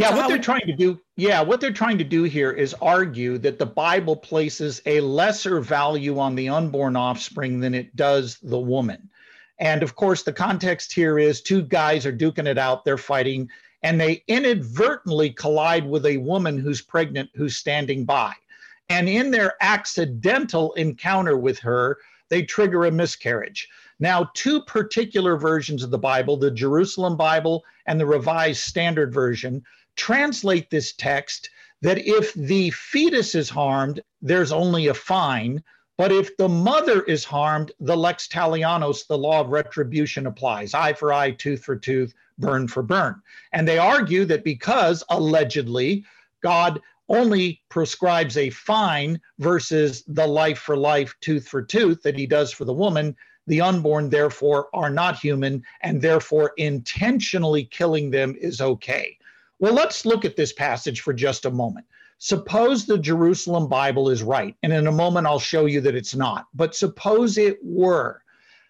Yeah, 0.00 0.10
so 0.10 0.16
what 0.16 0.28
they're 0.28 0.36
would... 0.36 0.42
trying 0.42 0.66
to 0.66 0.72
do, 0.72 1.00
yeah, 1.16 1.42
what 1.42 1.60
they're 1.60 1.72
trying 1.72 1.98
to 1.98 2.04
do 2.04 2.22
here 2.22 2.52
is 2.52 2.74
argue 2.80 3.36
that 3.38 3.58
the 3.58 3.66
Bible 3.66 4.16
places 4.16 4.80
a 4.86 5.00
lesser 5.00 5.60
value 5.60 6.18
on 6.18 6.34
the 6.34 6.48
unborn 6.48 6.96
offspring 6.96 7.60
than 7.60 7.74
it 7.74 7.94
does 7.96 8.38
the 8.42 8.58
woman. 8.58 9.10
And 9.58 9.82
of 9.82 9.94
course, 9.94 10.22
the 10.22 10.32
context 10.32 10.92
here 10.92 11.18
is 11.18 11.42
two 11.42 11.60
guys 11.62 12.06
are 12.06 12.16
duking 12.16 12.46
it 12.46 12.56
out, 12.56 12.84
they're 12.84 12.96
fighting, 12.96 13.50
and 13.82 14.00
they 14.00 14.24
inadvertently 14.26 15.30
collide 15.30 15.86
with 15.86 16.06
a 16.06 16.16
woman 16.16 16.58
who's 16.58 16.80
pregnant 16.80 17.28
who's 17.34 17.56
standing 17.56 18.06
by. 18.06 18.32
And 18.88 19.08
in 19.08 19.30
their 19.30 19.54
accidental 19.60 20.72
encounter 20.74 21.36
with 21.36 21.58
her, 21.58 21.98
they 22.30 22.42
trigger 22.42 22.86
a 22.86 22.90
miscarriage. 22.90 23.68
Now, 23.98 24.30
two 24.32 24.62
particular 24.62 25.36
versions 25.36 25.82
of 25.82 25.90
the 25.90 25.98
Bible, 25.98 26.38
the 26.38 26.50
Jerusalem 26.50 27.18
Bible 27.18 27.62
and 27.84 28.00
the 28.00 28.06
Revised 28.06 28.62
Standard 28.62 29.12
Version, 29.12 29.62
translate 29.96 30.70
this 30.70 30.92
text 30.92 31.50
that 31.82 31.98
if 31.98 32.34
the 32.34 32.70
fetus 32.70 33.34
is 33.34 33.48
harmed, 33.48 34.00
there's 34.20 34.52
only 34.52 34.88
a 34.88 34.94
fine. 34.94 35.62
But 35.96 36.12
if 36.12 36.36
the 36.36 36.48
mother 36.48 37.02
is 37.02 37.24
harmed, 37.24 37.72
the 37.80 37.96
lex 37.96 38.26
talionis, 38.26 39.06
the 39.06 39.18
law 39.18 39.40
of 39.40 39.48
retribution 39.48 40.26
applies 40.26 40.74
eye 40.74 40.92
for 40.92 41.12
eye, 41.12 41.32
tooth 41.32 41.62
for 41.62 41.76
tooth, 41.76 42.14
burn 42.38 42.68
for 42.68 42.82
burn. 42.82 43.20
And 43.52 43.68
they 43.68 43.78
argue 43.78 44.24
that 44.26 44.44
because 44.44 45.04
allegedly 45.10 46.04
God 46.42 46.80
only 47.10 47.60
prescribes 47.68 48.36
a 48.36 48.50
fine 48.50 49.20
versus 49.38 50.04
the 50.06 50.26
life 50.26 50.58
for 50.58 50.76
life, 50.76 51.14
tooth 51.20 51.48
for 51.48 51.60
tooth 51.60 52.02
that 52.02 52.16
he 52.16 52.26
does 52.26 52.52
for 52.52 52.64
the 52.64 52.72
woman, 52.72 53.16
the 53.46 53.60
unborn 53.60 54.08
therefore 54.08 54.68
are 54.72 54.90
not 54.90 55.18
human, 55.18 55.64
and 55.82 56.00
therefore 56.00 56.52
intentionally 56.56 57.64
killing 57.64 58.10
them 58.10 58.36
is 58.40 58.60
okay. 58.60 59.18
Well, 59.60 59.74
let's 59.74 60.06
look 60.06 60.24
at 60.24 60.36
this 60.36 60.54
passage 60.54 61.02
for 61.02 61.12
just 61.12 61.44
a 61.44 61.50
moment. 61.50 61.86
Suppose 62.16 62.86
the 62.86 62.98
Jerusalem 62.98 63.68
Bible 63.68 64.08
is 64.08 64.22
right, 64.22 64.56
and 64.62 64.72
in 64.72 64.86
a 64.86 64.92
moment 64.92 65.26
I'll 65.26 65.38
show 65.38 65.66
you 65.66 65.82
that 65.82 65.94
it's 65.94 66.14
not, 66.14 66.46
but 66.54 66.74
suppose 66.74 67.36
it 67.36 67.58
were. 67.62 68.22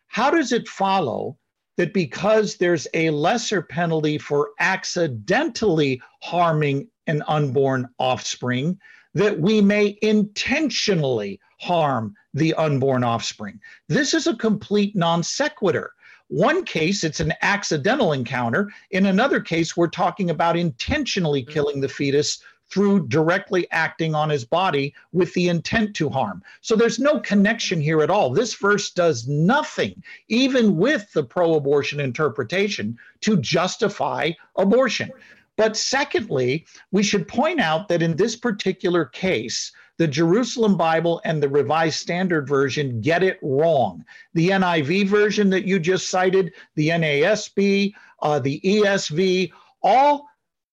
How 0.09 0.31
does 0.31 0.51
it 0.51 0.69
follow 0.69 1.39
that 1.77 1.95
because 1.95 2.57
there's 2.57 2.89
a 2.93 3.11
lesser 3.11 3.63
penalty 3.63 4.19
for 4.19 4.51
accidentally 4.59 6.03
harming 6.23 6.89
an 7.07 7.23
unborn 7.29 7.89
offspring, 8.01 8.79
that 9.15 9.39
we 9.41 9.61
may 9.61 9.97
intentionally 10.03 11.41
harm 11.61 12.15
the 12.35 12.53
unborn 12.55 13.05
offspring? 13.05 13.61
This 13.89 14.13
is 14.13 14.27
a 14.27 14.37
complete 14.37 14.97
non 14.97 15.23
sequitur. 15.23 15.93
One 16.31 16.65
case, 16.65 17.03
it's 17.03 17.19
an 17.19 17.35
accidental 17.43 18.13
encounter. 18.13 18.71
In 18.93 19.07
another 19.07 19.41
case, 19.41 19.77
we're 19.77 19.89
talking 19.89 20.31
about 20.31 20.57
intentionally 20.57 21.43
mm-hmm. 21.43 21.53
killing 21.53 21.81
the 21.81 21.89
fetus 21.89 22.41
through 22.71 23.09
directly 23.09 23.67
acting 23.73 24.15
on 24.15 24.31
his 24.31 24.45
body 24.45 24.95
with 25.11 25.35
the 25.35 25.49
intent 25.49 25.97
to 25.97 26.09
harm. 26.09 26.41
So 26.61 26.77
there's 26.77 27.01
no 27.01 27.19
connection 27.19 27.81
here 27.81 28.01
at 28.01 28.11
all. 28.11 28.31
This 28.31 28.55
verse 28.55 28.93
does 28.93 29.27
nothing, 29.27 30.05
even 30.29 30.77
with 30.77 31.13
the 31.13 31.25
pro 31.25 31.55
abortion 31.55 31.99
interpretation, 31.99 32.97
to 33.23 33.37
justify 33.39 34.31
abortion. 34.55 35.11
But 35.57 35.77
secondly, 35.77 36.65
we 36.93 37.03
should 37.03 37.27
point 37.27 37.59
out 37.59 37.89
that 37.89 38.03
in 38.03 38.15
this 38.15 38.37
particular 38.37 39.05
case, 39.05 39.73
the 40.01 40.09
Jerusalem 40.09 40.79
Bible 40.79 41.21
and 41.27 41.43
the 41.43 41.49
Revised 41.51 42.01
Standard 42.01 42.49
Version 42.49 43.03
get 43.03 43.23
it 43.23 43.39
wrong. 43.43 44.03
The 44.33 44.49
NIV 44.49 45.09
version 45.09 45.51
that 45.51 45.67
you 45.67 45.79
just 45.79 46.09
cited, 46.09 46.55
the 46.75 46.89
NASB, 46.89 47.93
uh, 48.23 48.39
the 48.39 48.63
ESV, 48.65 49.53
all 49.83 50.27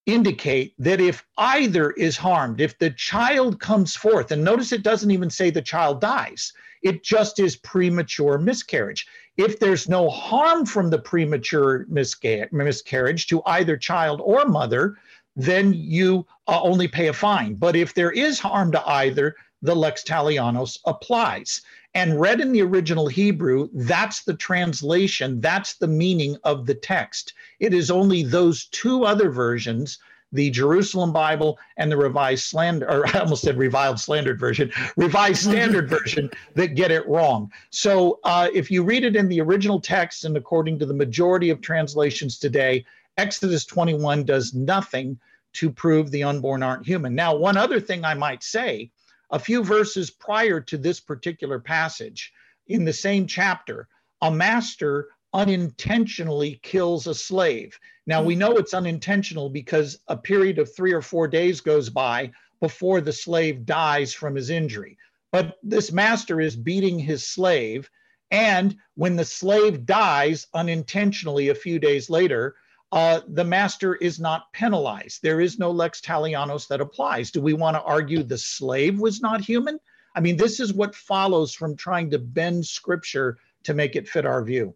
indicate 0.06 0.76
that 0.80 1.02
if 1.02 1.26
either 1.38 1.92
is 1.92 2.16
harmed, 2.16 2.62
if 2.62 2.80
the 2.80 2.92
child 2.92 3.60
comes 3.60 3.98
forth, 3.98 4.32
and 4.32 4.46
notice 4.46 4.72
it 4.72 4.82
doesn't 4.82 5.12
even 5.12 5.30
say 5.30 5.50
the 5.50 5.62
child 5.62 6.00
dies, 6.00 6.54
it 6.82 7.04
just 7.04 7.38
is 7.38 7.58
premature 7.58 8.38
miscarriage. 8.38 9.08
If 9.36 9.60
there's 9.60 9.90
no 9.90 10.10
harm 10.10 10.66
from 10.66 10.90
the 10.90 11.00
premature 11.00 11.86
miscarriage 11.90 13.28
to 13.28 13.42
either 13.46 13.76
child 13.76 14.22
or 14.24 14.46
mother, 14.46 14.96
then 15.38 15.72
you 15.72 16.26
uh, 16.48 16.60
only 16.62 16.88
pay 16.88 17.08
a 17.08 17.14
fine. 17.14 17.54
But 17.54 17.76
if 17.76 17.94
there 17.94 18.12
is 18.12 18.40
harm 18.40 18.72
to 18.74 18.86
either, 18.90 19.36
the 19.62 19.76
lex 19.76 20.04
talionis 20.04 20.80
applies. 20.86 21.62
And 21.94 22.20
read 22.20 22.42
in 22.42 22.52
the 22.52 22.62
original 22.62 23.08
Hebrew, 23.08 23.70
that's 23.74 24.24
the 24.24 24.36
translation, 24.36 25.40
that's 25.40 25.76
the 25.76 25.88
meaning 25.88 26.38
of 26.44 26.66
the 26.66 26.76
text. 26.76 27.34
It 27.60 27.74
is 27.74 27.90
only 27.90 28.24
those 28.24 28.66
two 28.66 29.04
other 29.04 29.32
versions, 29.32 30.00
the 30.32 30.50
Jerusalem 30.50 31.14
Bible 31.14 31.58
and 31.78 31.92
the 31.92 31.98
Revised 31.98 32.44
Slander, 32.44 32.90
or 32.90 33.08
I 33.16 33.20
almost 33.20 33.44
said 33.44 33.58
reviled 33.58 34.00
slandered 34.00 34.40
version, 34.40 34.72
Revised 34.96 35.44
Standard 35.50 35.90
Version, 35.90 36.30
that 36.56 36.76
get 36.76 36.92
it 36.92 37.08
wrong. 37.08 37.52
So 37.70 38.20
uh, 38.24 38.50
if 38.54 38.70
you 38.70 38.84
read 38.84 39.06
it 39.06 39.16
in 39.16 39.30
the 39.30 39.42
original 39.42 39.80
text 39.80 40.26
and 40.26 40.36
according 40.36 40.80
to 40.80 40.86
the 40.86 40.94
majority 40.94 41.50
of 41.50 41.62
translations 41.62 42.38
today, 42.38 42.86
Exodus 43.18 43.65
21 43.65 44.26
does 44.26 44.53
nothing 44.53 45.20
to 45.53 45.72
prove 45.72 46.11
the 46.11 46.24
unborn 46.24 46.61
aren't 46.61 46.86
human. 46.86 47.15
Now, 47.15 47.36
one 47.36 47.57
other 47.57 47.80
thing 47.80 48.05
I 48.05 48.13
might 48.13 48.43
say 48.43 48.91
a 49.32 49.39
few 49.39 49.63
verses 49.63 50.11
prior 50.11 50.61
to 50.61 50.78
this 50.78 50.99
particular 50.99 51.59
passage, 51.59 52.32
in 52.68 52.86
the 52.86 52.93
same 52.93 53.26
chapter, 53.26 53.88
a 54.22 54.32
master 54.32 55.07
unintentionally 55.34 56.59
kills 56.63 57.07
a 57.07 57.13
slave. 57.13 57.78
Now, 58.05 58.24
we 58.24 58.36
know 58.36 58.57
it's 58.57 58.74
unintentional 58.74 59.49
because 59.49 59.99
a 60.07 60.15
period 60.15 60.59
of 60.59 60.74
three 60.74 60.93
or 60.93 61.01
four 61.01 61.28
days 61.28 61.59
goes 61.59 61.89
by 61.89 62.32
before 62.61 63.01
the 63.01 63.13
slave 63.13 63.65
dies 63.65 64.13
from 64.13 64.36
his 64.36 64.49
injury. 64.49 64.97
But 65.32 65.57
this 65.61 65.91
master 65.91 66.39
is 66.39 66.55
beating 66.55 66.99
his 66.99 67.28
slave. 67.28 67.89
And 68.32 68.78
when 68.95 69.15
the 69.15 69.26
slave 69.26 69.86
dies 69.86 70.47
unintentionally 70.53 71.49
a 71.49 71.55
few 71.55 71.80
days 71.80 72.09
later, 72.09 72.55
uh, 72.92 73.20
the 73.28 73.44
master 73.44 73.96
is 73.96 74.20
not 74.20 74.52
penalized. 74.54 75.22
There 75.22 75.42
is 75.42 75.60
no 75.60 75.72
lex 75.72 76.00
talionis 76.00 76.68
that 76.70 76.80
applies. 76.80 77.32
Do 77.32 77.42
we 77.42 77.54
want 77.54 77.76
to 77.76 77.82
argue 77.84 78.24
the 78.24 78.38
slave 78.38 79.00
was 79.00 79.22
not 79.22 79.42
human? 79.42 79.80
I 80.16 80.22
mean, 80.22 80.38
this 80.38 80.60
is 80.60 80.74
what 80.74 80.96
follows 80.96 81.54
from 81.54 81.76
trying 81.76 82.10
to 82.12 82.20
bend 82.20 82.66
scripture 82.66 83.38
to 83.64 83.74
make 83.74 83.96
it 83.96 84.08
fit 84.08 84.26
our 84.26 84.44
view. 84.44 84.74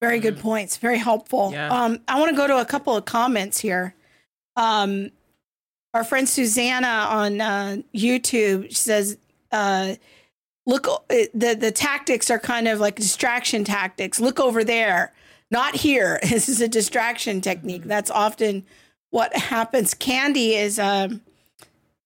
Very 0.00 0.18
good 0.18 0.38
points. 0.38 0.78
Very 0.78 0.98
helpful. 0.98 1.50
Yeah. 1.52 1.68
Um, 1.68 2.00
I 2.08 2.18
want 2.18 2.30
to 2.30 2.36
go 2.36 2.46
to 2.46 2.58
a 2.58 2.64
couple 2.64 2.96
of 2.96 3.04
comments 3.04 3.58
here. 3.58 3.94
Um, 4.56 5.10
our 5.94 6.04
friend 6.04 6.28
Susanna 6.28 7.06
on 7.10 7.40
uh, 7.40 7.76
YouTube 7.94 8.74
says, 8.74 9.18
uh, 9.52 9.94
"Look, 10.66 10.88
uh, 10.88 10.98
the 11.34 11.54
the 11.54 11.70
tactics 11.70 12.30
are 12.30 12.38
kind 12.38 12.66
of 12.66 12.80
like 12.80 12.96
distraction 12.96 13.62
tactics. 13.62 14.18
Look 14.18 14.40
over 14.40 14.64
there." 14.64 15.12
Not 15.50 15.76
here. 15.76 16.18
This 16.28 16.48
is 16.48 16.60
a 16.60 16.68
distraction 16.68 17.40
technique. 17.40 17.84
That's 17.84 18.10
often 18.10 18.64
what 19.10 19.34
happens. 19.36 19.94
Candy 19.94 20.54
is 20.54 20.78
a, 20.78 20.84
um, 20.84 21.20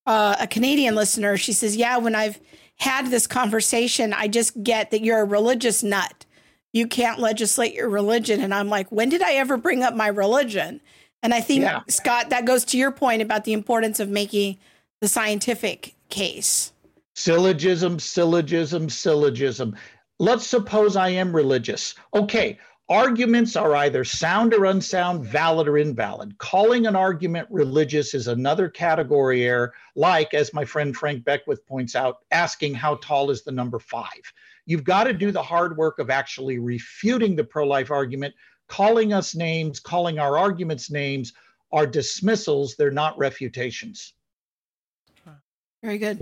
uh, 0.07 0.37
a 0.41 0.47
Canadian 0.47 0.95
listener. 0.95 1.37
She 1.37 1.53
says, 1.53 1.77
Yeah, 1.77 1.99
when 1.99 2.15
I've 2.15 2.41
had 2.77 3.11
this 3.11 3.27
conversation, 3.27 4.13
I 4.13 4.29
just 4.29 4.63
get 4.63 4.91
that 4.91 5.03
you're 5.03 5.21
a 5.21 5.25
religious 5.25 5.83
nut. 5.83 6.25
You 6.73 6.87
can't 6.87 7.21
legislate 7.21 7.75
your 7.75 7.89
religion. 7.89 8.41
And 8.41 8.53
I'm 8.53 8.69
like, 8.69 8.91
When 8.91 9.09
did 9.09 9.23
I 9.23 9.35
ever 9.35 9.57
bring 9.57 9.83
up 9.83 9.95
my 9.95 10.09
religion? 10.09 10.81
And 11.23 11.33
I 11.33 11.41
think, 11.41 11.63
yeah. 11.63 11.81
Scott, 11.89 12.29
that 12.31 12.45
goes 12.45 12.67
to 12.67 12.79
your 12.79 12.91
point 12.91 13.23
about 13.23 13.45
the 13.45 13.55
importance 13.55 13.99
of 13.99 14.11
making 14.11 14.59
the 15.01 15.09
scientific 15.09 15.95
case. 16.11 16.73
Syllogism, 17.15 17.99
syllogism, 17.99 18.91
syllogism. 18.91 19.75
Let's 20.19 20.47
suppose 20.47 20.97
I 20.97 21.09
am 21.11 21.35
religious. 21.35 21.95
Okay, 22.15 22.59
Arguments 22.91 23.57
are 23.57 23.75
either 23.77 24.05
sound 24.05 24.53
or 24.53 24.67
unsound, 24.67 25.25
valid 25.25 25.69
or 25.69 25.79
invalid. 25.79 26.37
Calling 26.37 26.87
an 26.87 26.95
argument 26.95 27.49
religious 27.51 28.13
is 28.13 28.29
another 28.29 28.69
category 28.69 29.45
error, 29.45 29.73
like, 29.97 30.35
as 30.35 30.53
my 30.53 30.67
friend 30.67 30.95
Frank 30.95 31.25
Beckwith 31.25 31.67
points 31.67 31.97
out, 31.97 32.19
asking 32.31 32.75
how 32.75 32.97
tall 32.97 33.31
is 33.31 33.43
the 33.43 33.53
number 33.53 33.79
five. 33.79 34.21
You've 34.67 34.85
got 34.85 35.05
to 35.05 35.15
do 35.15 35.33
the 35.33 35.43
hard 35.43 35.79
work 35.79 35.99
of 35.99 36.11
actually 36.11 36.59
refuting 36.59 37.37
the 37.37 37.45
pro 37.45 37.67
life 37.67 37.91
argument, 37.91 38.35
calling 38.69 39.15
us 39.15 39.35
names, 39.35 39.81
calling 39.81 40.19
our 40.19 40.37
arguments 40.37 40.91
names 40.91 41.33
are 41.73 41.87
dismissals, 41.87 42.77
they're 42.77 42.91
not 42.91 43.17
refutations. 43.19 44.13
Very 45.83 45.99
good. 45.99 46.19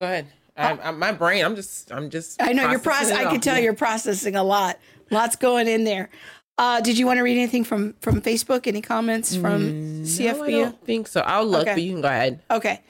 Go 0.00 0.06
ahead. 0.06 0.26
I, 0.56 0.72
I, 0.72 0.90
my 0.90 1.12
brain, 1.12 1.44
I'm 1.44 1.54
just, 1.54 1.92
I'm 1.92 2.08
just. 2.08 2.40
I 2.40 2.52
know 2.52 2.70
you're 2.70 2.78
processing. 2.78 3.26
I 3.26 3.30
can 3.30 3.40
tell 3.40 3.58
you're 3.58 3.74
processing 3.74 4.36
a 4.36 4.42
lot. 4.42 4.78
Lots 5.10 5.36
going 5.36 5.68
in 5.68 5.84
there. 5.84 6.10
Uh, 6.58 6.80
did 6.80 6.96
you 6.98 7.06
want 7.06 7.18
to 7.18 7.22
read 7.22 7.36
anything 7.36 7.64
from 7.64 7.94
from 8.00 8.20
Facebook? 8.20 8.66
Any 8.66 8.80
comments 8.80 9.36
from 9.36 9.62
mm, 9.62 10.00
CFBU? 10.02 10.46
I 10.46 10.50
don't 10.50 10.84
think 10.84 11.06
so. 11.06 11.20
I'll 11.20 11.46
look, 11.46 11.62
okay. 11.62 11.74
but 11.74 11.82
you 11.82 11.92
can 11.92 12.00
go 12.00 12.08
ahead. 12.08 12.40
Okay. 12.50 12.80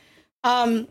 Um, 0.44 0.86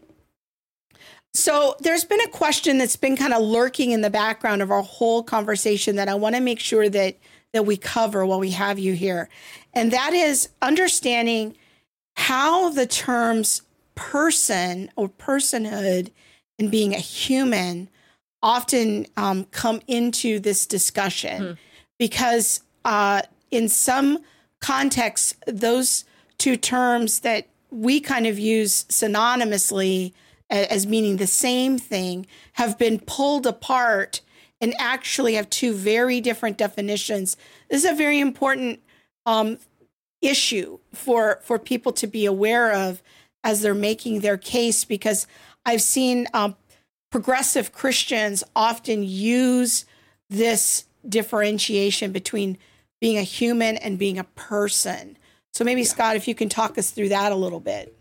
so 1.34 1.76
there's 1.80 2.04
been 2.04 2.22
a 2.22 2.30
question 2.30 2.78
that's 2.78 2.96
been 2.96 3.16
kind 3.16 3.34
of 3.34 3.42
lurking 3.42 3.92
in 3.92 4.02
the 4.02 4.10
background 4.10 4.62
of 4.62 4.72
our 4.72 4.82
whole 4.82 5.24
conversation 5.24 5.96
that 5.96 6.10
I 6.10 6.16
want 6.16 6.36
to 6.36 6.42
make 6.42 6.60
sure 6.60 6.90
that 6.90 7.18
that 7.54 7.66
we 7.66 7.78
cover 7.78 8.26
while 8.26 8.40
we 8.40 8.52
have 8.52 8.78
you 8.78 8.94
here, 8.94 9.30
and 9.74 9.92
that 9.92 10.14
is 10.14 10.50
understanding 10.62 11.56
how 12.18 12.70
the 12.70 12.86
terms 12.86 13.62
person 13.96 14.92
or 14.98 15.08
personhood 15.08 16.12
and 16.60 16.70
being 16.70 16.94
a 16.94 17.00
human 17.00 17.90
often 18.46 19.08
um, 19.18 19.44
come 19.46 19.82
into 19.88 20.40
this 20.40 20.68
discussion 20.68 21.44
hmm. 21.44 21.52
because 21.98 22.62
uh, 22.86 23.24
in 23.50 23.68
some 23.68 24.20
contexts, 24.62 25.34
those 25.48 26.06
two 26.38 26.56
terms 26.56 27.22
that 27.22 27.48
we 27.72 28.00
kind 28.00 28.28
of 28.28 28.38
use 28.38 28.84
synonymously 28.86 30.14
as 30.52 30.86
meaning 30.86 31.18
the 31.18 31.26
same 31.26 31.80
thing 31.80 32.28
have 32.54 32.78
been 32.78 33.00
pulled 33.00 33.48
apart 33.48 34.22
and 34.62 34.76
actually 34.78 35.34
have 35.34 35.50
two 35.50 35.74
very 35.74 36.22
different 36.22 36.56
definitions. 36.56 37.36
This 37.70 37.84
is 37.84 37.92
a 37.92 37.96
very 37.96 38.20
important 38.20 38.80
um, 39.26 39.58
issue 40.22 40.78
for 40.94 41.40
for 41.44 41.58
people 41.58 41.92
to 41.94 42.06
be 42.06 42.26
aware 42.26 42.72
of 42.72 43.02
as 43.44 43.64
they're 43.64 43.74
making 43.74 44.20
their 44.20 44.38
case 44.38 44.86
because 44.86 45.26
I've 45.66 45.82
seen 45.82 46.28
um, 46.34 46.56
progressive 47.16 47.72
Christians 47.72 48.44
often 48.58 49.02
use 49.02 49.86
this 50.30 50.84
differentiation 51.08 52.12
between 52.12 52.58
being 53.00 53.18
a 53.18 53.22
human 53.22 53.78
and 53.78 53.98
being 53.98 54.20
a 54.20 54.26
person. 54.26 55.18
So 55.54 55.64
maybe 55.64 55.80
yeah. 55.80 55.88
Scott, 55.88 56.18
if 56.18 56.28
you 56.28 56.36
can 56.36 56.50
talk 56.50 56.78
us 56.78 56.92
through 56.92 57.08
that 57.08 57.32
a 57.32 57.36
little 57.36 57.62
bit. 57.62 57.98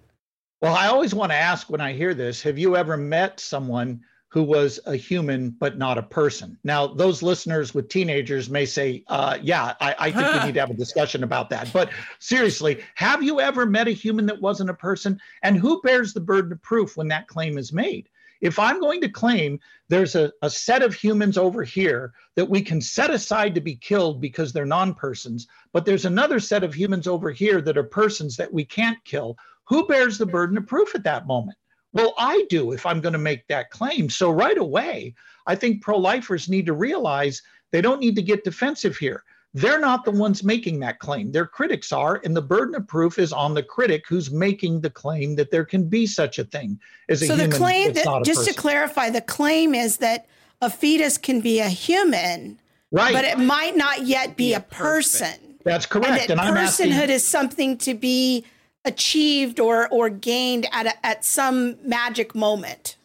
Well, 0.61 0.75
I 0.75 0.89
always 0.89 1.15
want 1.15 1.31
to 1.31 1.37
ask 1.37 1.71
when 1.71 1.81
I 1.81 1.93
hear 1.93 2.13
this, 2.13 2.43
have 2.43 2.59
you 2.59 2.75
ever 2.75 2.97
met 2.97 3.39
someone 3.39 4.01
who 4.31 4.43
was 4.43 4.81
a 4.85 4.97
human 4.97 5.51
but 5.51 5.79
not 5.79 5.97
a 5.97 6.03
person? 6.03 6.59
Now, 6.65 6.89
those 6.89 7.23
listeners 7.23 7.73
with 7.73 7.89
teenagers 7.89 8.51
may 8.51 8.67
say, 8.67 9.05
uh, 9.07 9.39
yeah, 9.41 9.75
I, 9.81 9.95
I 9.97 10.11
think 10.11 10.33
we 10.33 10.41
need 10.47 10.55
to 10.55 10.61
have 10.61 10.71
a 10.71 10.75
discussion 10.75 11.23
about 11.23 11.51
that. 11.51 11.73
But 11.73 11.91
seriously, 12.19 12.83
have 12.97 13.23
you 13.23 13.41
ever 13.41 13.65
met 13.65 13.87
a 13.87 13.93
human 13.93 14.27
that 14.27 14.41
wasn't 14.41 14.71
a 14.71 14.75
person? 14.75 15.21
And 15.45 15.57
who 15.57 15.81
bears 15.83 16.15
the 16.15 16.21
burden 16.21 16.51
of 16.51 16.61
proof 16.63 16.97
when 16.97 17.07
that 17.09 17.29
claim 17.29 17.59
is 17.59 17.73
made? 17.73 18.09
If 18.41 18.59
I'm 18.59 18.81
going 18.81 19.01
to 19.01 19.09
claim 19.09 19.61
there's 19.89 20.15
a, 20.15 20.33
a 20.43 20.51
set 20.51 20.83
of 20.83 20.95
humans 20.95 21.39
over 21.39 21.63
here 21.63 22.13
that 22.37 22.49
we 22.49 22.63
can 22.63 22.81
set 22.81 23.11
aside 23.11 23.55
to 23.55 23.61
be 23.61 23.77
killed 23.77 24.21
because 24.21 24.53
they're 24.53 24.67
non 24.67 24.95
persons, 24.95 25.47
but 25.73 25.85
there's 25.85 26.05
another 26.05 26.41
set 26.41 26.65
of 26.65 26.75
humans 26.75 27.07
over 27.07 27.31
here 27.31 27.61
that 27.61 27.79
are 27.79 27.85
persons 27.85 28.37
that 28.37 28.53
we 28.53 28.65
can't 28.65 29.03
kill, 29.05 29.37
who 29.65 29.87
bears 29.87 30.19
the 30.19 30.27
burden 30.27 30.59
of 30.59 30.67
proof 30.67 30.95
at 30.95 31.05
that 31.05 31.27
moment? 31.27 31.57
Well, 31.93 32.15
I 32.19 32.45
do 32.51 32.73
if 32.73 32.87
I'm 32.87 33.01
going 33.01 33.13
to 33.13 33.19
make 33.19 33.47
that 33.47 33.71
claim. 33.71 34.11
So, 34.11 34.31
right 34.31 34.59
away, 34.59 35.15
I 35.47 35.55
think 35.55 35.83
pro 35.83 35.97
lifers 35.97 36.49
need 36.49 36.67
to 36.67 36.73
realize 36.73 37.41
they 37.71 37.81
don't 37.81 38.01
need 38.01 38.17
to 38.17 38.23
get 38.23 38.45
defensive 38.45 38.97
here. 38.97 39.25
They're 39.57 39.79
not 39.79 40.05
the 40.05 40.11
ones 40.11 40.43
making 40.43 40.81
that 40.81 40.99
claim. 40.99 41.31
Their 41.31 41.47
critics 41.47 41.93
are, 41.93 42.21
and 42.25 42.37
the 42.37 42.43
burden 42.43 42.75
of 42.75 42.89
proof 42.89 43.21
is 43.21 43.33
on 43.33 43.55
the 43.55 43.63
critic 43.63 44.05
who's 44.09 44.33
making 44.33 44.81
the 44.81 44.91
claim 44.91 45.37
that 45.37 45.53
there 45.53 45.65
can 45.65 45.89
be 45.89 46.07
such 46.07 46.41
a 46.41 46.45
thing 46.45 46.81
as 47.09 47.23
a 47.23 47.27
so 47.27 47.35
human. 47.35 47.53
So 47.53 47.57
the 47.57 47.65
claim, 47.65 47.93
that, 47.93 48.25
just 48.25 48.49
to 48.49 48.55
clarify, 48.55 49.11
the 49.11 49.21
claim 49.21 49.73
is 49.73 49.99
that 49.99 50.27
a 50.61 50.69
fetus 50.69 51.19
can 51.19 51.41
be 51.41 51.61
a 51.61 51.69
human, 51.69 52.61
right? 52.91 53.13
But 53.13 53.25
it 53.25 53.39
might 53.39 53.77
not 53.77 54.07
yet 54.07 54.37
be, 54.37 54.49
be 54.49 54.55
a 54.55 54.61
person. 54.61 55.29
person. 55.29 55.59
That's 55.65 55.87
correct. 55.87 56.31
And, 56.31 56.41
that 56.41 56.47
and 56.47 56.57
personhood 56.57 56.93
asking, 56.93 57.11
is 57.11 57.27
something 57.27 57.79
to 57.79 57.95
be 57.95 58.45
achieved 58.85 59.61
or 59.61 59.89
or 59.89 60.11
gained 60.11 60.67
at 60.73 60.87
a, 60.87 61.07
at 61.07 61.25
some 61.25 61.77
magic 61.87 62.35
moment. 62.35 62.97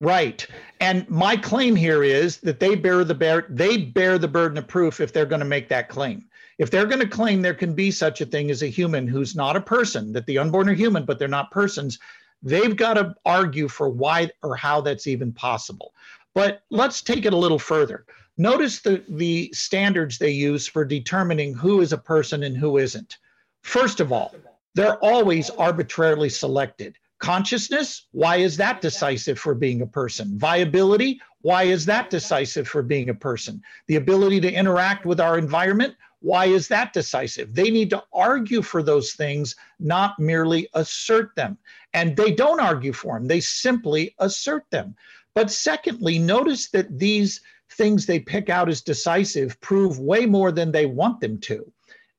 Right. 0.00 0.46
And 0.80 1.08
my 1.10 1.36
claim 1.36 1.74
here 1.74 2.04
is 2.04 2.38
that 2.38 2.60
they 2.60 2.76
bear 2.76 3.02
the 3.02 3.14
bear 3.14 3.46
they 3.48 3.78
bear 3.78 4.16
the 4.18 4.28
burden 4.28 4.58
of 4.58 4.68
proof 4.68 5.00
if 5.00 5.12
they're 5.12 5.26
going 5.26 5.40
to 5.40 5.46
make 5.46 5.68
that 5.68 5.88
claim. 5.88 6.24
If 6.58 6.70
they're 6.70 6.86
going 6.86 7.00
to 7.00 7.08
claim 7.08 7.42
there 7.42 7.54
can 7.54 7.74
be 7.74 7.90
such 7.90 8.20
a 8.20 8.26
thing 8.26 8.50
as 8.50 8.62
a 8.62 8.68
human 8.68 9.06
who's 9.06 9.34
not 9.34 9.56
a 9.56 9.60
person, 9.60 10.12
that 10.12 10.26
the 10.26 10.38
unborn 10.38 10.68
are 10.68 10.74
human 10.74 11.04
but 11.04 11.18
they're 11.18 11.28
not 11.28 11.50
persons, 11.50 11.98
they've 12.42 12.76
got 12.76 12.94
to 12.94 13.14
argue 13.24 13.68
for 13.68 13.88
why 13.88 14.30
or 14.42 14.54
how 14.54 14.80
that's 14.80 15.06
even 15.08 15.32
possible. 15.32 15.92
But 16.34 16.62
let's 16.70 17.02
take 17.02 17.24
it 17.24 17.32
a 17.32 17.36
little 17.36 17.58
further. 17.58 18.06
Notice 18.36 18.80
the, 18.80 19.02
the 19.08 19.50
standards 19.52 20.18
they 20.18 20.30
use 20.30 20.68
for 20.68 20.84
determining 20.84 21.54
who 21.54 21.80
is 21.80 21.92
a 21.92 21.98
person 21.98 22.44
and 22.44 22.56
who 22.56 22.78
isn't. 22.78 23.18
First 23.62 23.98
of 23.98 24.12
all, 24.12 24.32
they're 24.76 24.98
always 24.98 25.50
arbitrarily 25.50 26.28
selected. 26.28 26.96
Consciousness, 27.18 28.06
why 28.12 28.36
is 28.36 28.56
that 28.56 28.80
decisive 28.80 29.38
for 29.38 29.54
being 29.54 29.82
a 29.82 29.86
person? 29.86 30.38
Viability, 30.38 31.20
why 31.42 31.64
is 31.64 31.84
that 31.86 32.10
decisive 32.10 32.68
for 32.68 32.82
being 32.82 33.08
a 33.08 33.14
person? 33.14 33.60
The 33.86 33.96
ability 33.96 34.40
to 34.42 34.52
interact 34.52 35.04
with 35.04 35.20
our 35.20 35.36
environment, 35.36 35.96
why 36.20 36.46
is 36.46 36.68
that 36.68 36.92
decisive? 36.92 37.54
They 37.54 37.70
need 37.70 37.90
to 37.90 38.04
argue 38.12 38.62
for 38.62 38.82
those 38.82 39.12
things, 39.12 39.56
not 39.78 40.18
merely 40.18 40.68
assert 40.74 41.34
them. 41.36 41.58
And 41.94 42.16
they 42.16 42.32
don't 42.32 42.60
argue 42.60 42.92
for 42.92 43.18
them, 43.18 43.26
they 43.26 43.40
simply 43.40 44.14
assert 44.18 44.64
them. 44.70 44.94
But 45.34 45.50
secondly, 45.50 46.18
notice 46.18 46.70
that 46.70 46.98
these 46.98 47.40
things 47.70 48.06
they 48.06 48.18
pick 48.18 48.48
out 48.48 48.68
as 48.68 48.80
decisive 48.80 49.60
prove 49.60 49.98
way 49.98 50.26
more 50.26 50.50
than 50.50 50.72
they 50.72 50.86
want 50.86 51.20
them 51.20 51.38
to. 51.38 51.70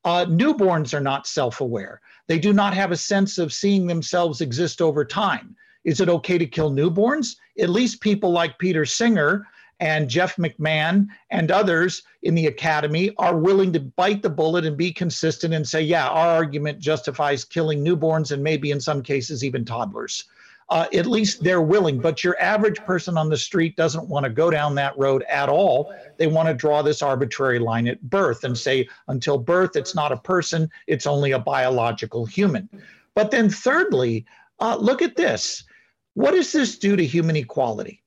Uh, 0.05 0.25
newborns 0.25 0.93
are 0.93 1.01
not 1.01 1.27
self 1.27 1.59
aware. 1.59 2.01
They 2.29 2.37
do 2.37 2.53
not 2.53 2.75
have 2.75 2.91
a 2.91 2.95
sense 2.95 3.39
of 3.39 3.51
seeing 3.51 3.87
themselves 3.87 4.39
exist 4.39 4.83
over 4.83 5.03
time. 5.03 5.55
Is 5.83 5.99
it 5.99 6.09
okay 6.09 6.37
to 6.37 6.45
kill 6.45 6.71
newborns? 6.71 7.37
At 7.59 7.71
least 7.71 8.01
people 8.01 8.31
like 8.31 8.59
Peter 8.59 8.85
Singer 8.85 9.47
and 9.79 10.07
Jeff 10.07 10.35
McMahan 10.35 11.07
and 11.31 11.49
others 11.49 12.03
in 12.21 12.35
the 12.35 12.45
academy 12.45 13.15
are 13.17 13.35
willing 13.35 13.73
to 13.73 13.79
bite 13.79 14.21
the 14.21 14.29
bullet 14.29 14.63
and 14.63 14.77
be 14.77 14.93
consistent 14.93 15.55
and 15.55 15.67
say, 15.67 15.81
yeah, 15.81 16.07
our 16.07 16.27
argument 16.27 16.77
justifies 16.77 17.43
killing 17.43 17.83
newborns 17.83 18.31
and 18.31 18.43
maybe 18.43 18.69
in 18.69 18.79
some 18.79 19.01
cases 19.01 19.43
even 19.43 19.65
toddlers 19.65 20.25
uh, 20.69 20.85
at 20.93 21.07
least 21.07 21.43
they're 21.43 21.61
willing. 21.61 21.99
But 21.99 22.23
your 22.23 22.39
average 22.39 22.77
person 22.85 23.17
on 23.17 23.29
the 23.29 23.37
street 23.37 23.75
doesn't 23.75 24.07
want 24.07 24.25
to 24.25 24.29
go 24.29 24.49
down 24.49 24.75
that 24.75 24.97
road 24.97 25.23
at 25.23 25.49
all. 25.49 25.93
They 26.17 26.27
want 26.27 26.47
to 26.47 26.53
draw 26.53 26.81
this 26.81 27.01
arbitrary 27.01 27.59
line 27.59 27.87
at 27.87 28.01
birth 28.01 28.43
and 28.43 28.57
say, 28.57 28.87
until 29.07 29.37
birth, 29.37 29.75
it's 29.75 29.95
not 29.95 30.11
a 30.11 30.17
person, 30.17 30.69
it's 30.87 31.07
only 31.07 31.31
a 31.31 31.39
biological 31.39 32.25
human. 32.25 32.69
But 33.15 33.31
then, 33.31 33.49
thirdly, 33.49 34.25
uh, 34.59 34.77
look 34.79 35.01
at 35.01 35.15
this. 35.15 35.63
What 36.13 36.31
does 36.31 36.51
this 36.51 36.77
do 36.77 36.95
to 36.95 37.05
human 37.05 37.35
equality? 37.35 38.03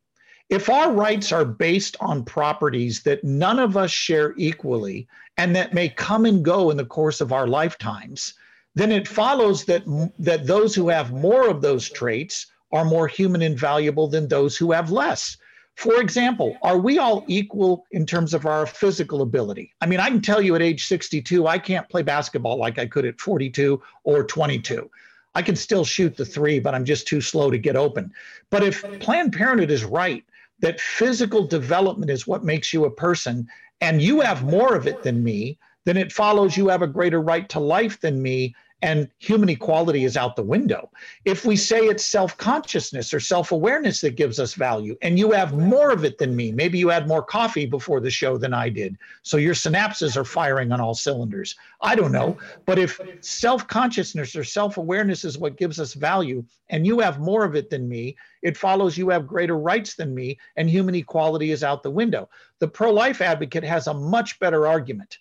If 0.49 0.69
our 0.69 0.93
rights 0.93 1.33
are 1.33 1.47
based 1.47 1.97
on 2.01 2.25
properties 2.25 3.03
that 3.05 3.25
none 3.25 3.59
of 3.59 3.77
us 3.77 3.91
share 3.91 4.35
equally 4.37 5.09
and 5.39 5.57
that 5.57 5.73
may 5.73 5.89
come 5.89 6.27
and 6.27 6.45
go 6.45 6.71
in 6.71 6.77
the 6.77 6.85
course 6.85 7.21
of 7.21 7.33
our 7.33 7.47
lifetimes, 7.47 8.35
then 8.75 8.93
it 8.93 9.09
follows 9.09 9.65
that, 9.65 9.83
that 10.19 10.47
those 10.47 10.75
who 10.75 10.89
have 10.89 11.13
more 11.13 11.49
of 11.49 11.63
those 11.63 11.89
traits 11.89 12.52
are 12.73 12.85
more 12.85 13.07
human 13.07 13.43
and 13.43 13.59
valuable 13.59 14.09
than 14.09 14.29
those 14.29 14.57
who 14.57 14.73
have 14.73 14.91
less. 14.91 15.37
For 15.77 16.01
example, 16.01 16.57
are 16.63 16.79
we 16.79 16.99
all 16.99 17.25
equal 17.29 17.87
in 17.91 18.07
terms 18.07 18.35
of 18.35 18.47
our 18.47 18.67
physical 18.67 19.23
ability? 19.23 19.75
I 19.81 19.87
mean, 19.87 20.01
I 20.01 20.09
can 20.09 20.21
tell 20.21 20.41
you 20.41 20.55
at 20.55 20.63
age 20.63 20.87
62, 20.87 21.47
I 21.47 21.59
can't 21.59 21.89
play 21.89 22.03
basketball 22.03 22.59
like 22.59 22.79
I 22.79 22.87
could 22.87 23.07
at 23.07 23.21
42 23.21 23.81
or 24.05 24.25
22. 24.25 24.91
I 25.35 25.43
can 25.43 25.57
still 25.57 25.85
shoot 25.85 26.17
the 26.17 26.27
three, 26.27 26.61
but 26.61 26.75
I'm 26.75 26.85
just 26.85 27.07
too 27.07 27.21
slow 27.21 27.51
to 27.51 27.59
get 27.59 27.77
open. 27.77 28.13
But 28.51 28.63
if 28.63 28.83
Planned 29.01 29.33
Parenthood 29.33 29.71
is 29.71 29.85
right, 29.85 30.25
that 30.61 30.81
physical 30.81 31.47
development 31.47 32.11
is 32.11 32.27
what 32.27 32.45
makes 32.45 32.73
you 32.73 32.85
a 32.85 32.91
person, 32.91 33.49
and 33.81 34.03
you 34.03 34.21
have 34.21 34.45
more 34.45 34.77
of 34.77 34.87
it 34.87 35.03
than 35.03 35.25
me, 35.25 35.59
then 35.85 35.97
it 35.97 36.13
follows 36.13 36.57
you 36.57 36.69
have 36.69 36.83
a 36.83 36.87
greater 36.87 37.21
right 37.21 37.49
to 37.49 37.61
life 37.61 38.01
than 38.01 38.23
me 38.23 38.55
and 38.83 39.09
human 39.19 39.49
equality 39.49 40.05
is 40.05 40.17
out 40.17 40.35
the 40.35 40.43
window. 40.43 40.91
If 41.25 41.45
we 41.45 41.57
say 41.57 41.79
it's 41.87 42.05
self 42.05 42.37
consciousness 42.37 43.15
or 43.15 43.21
self 43.21 43.53
awareness 43.53 44.01
that 44.01 44.17
gives 44.17 44.41
us 44.41 44.55
value, 44.55 44.97
and 45.03 45.19
you 45.19 45.31
have 45.31 45.57
more 45.57 45.93
of 45.93 46.05
it 46.05 46.19
than 46.19 46.35
me, 46.35 46.51
maybe 46.53 46.79
you 46.79 46.89
had 46.89 47.07
more 47.07 47.23
coffee 47.23 47.65
before 47.65 48.01
the 48.01 48.11
show 48.11 48.37
than 48.37 48.53
I 48.53 48.69
did, 48.69 48.99
so 49.23 49.37
your 49.37 49.55
synapses 49.55 50.17
are 50.17 50.25
firing 50.25 50.73
on 50.73 50.81
all 50.81 50.95
cylinders. 50.95 51.55
I 51.81 51.95
don't 51.95 52.13
know. 52.13 52.37
But 52.67 52.79
if 52.79 53.01
self 53.21 53.67
consciousness 53.69 54.35
or 54.35 54.45
self 54.45 54.77
awareness 54.77 55.25
is 55.25 55.39
what 55.39 55.57
gives 55.57 55.79
us 55.79 55.95
value, 55.95 56.45
and 56.69 56.87
you 56.87 56.99
have 56.99 57.21
more 57.21 57.45
of 57.45 57.55
it 57.55 57.71
than 57.71 57.89
me, 57.89 58.17
it 58.43 58.57
follows 58.57 58.99
you 58.99 59.09
have 59.11 59.27
greater 59.29 59.59
rights 59.59 59.95
than 59.95 60.15
me, 60.15 60.39
and 60.57 60.69
human 60.69 60.97
equality 60.97 61.53
is 61.53 61.63
out 61.63 61.85
the 61.85 61.91
window. 61.91 62.29
The 62.59 62.69
pro 62.69 62.91
life 62.93 63.21
advocate 63.21 63.65
has 63.65 63.87
a 63.87 63.95
much 63.95 64.41
better 64.41 64.67
argument 64.67 65.19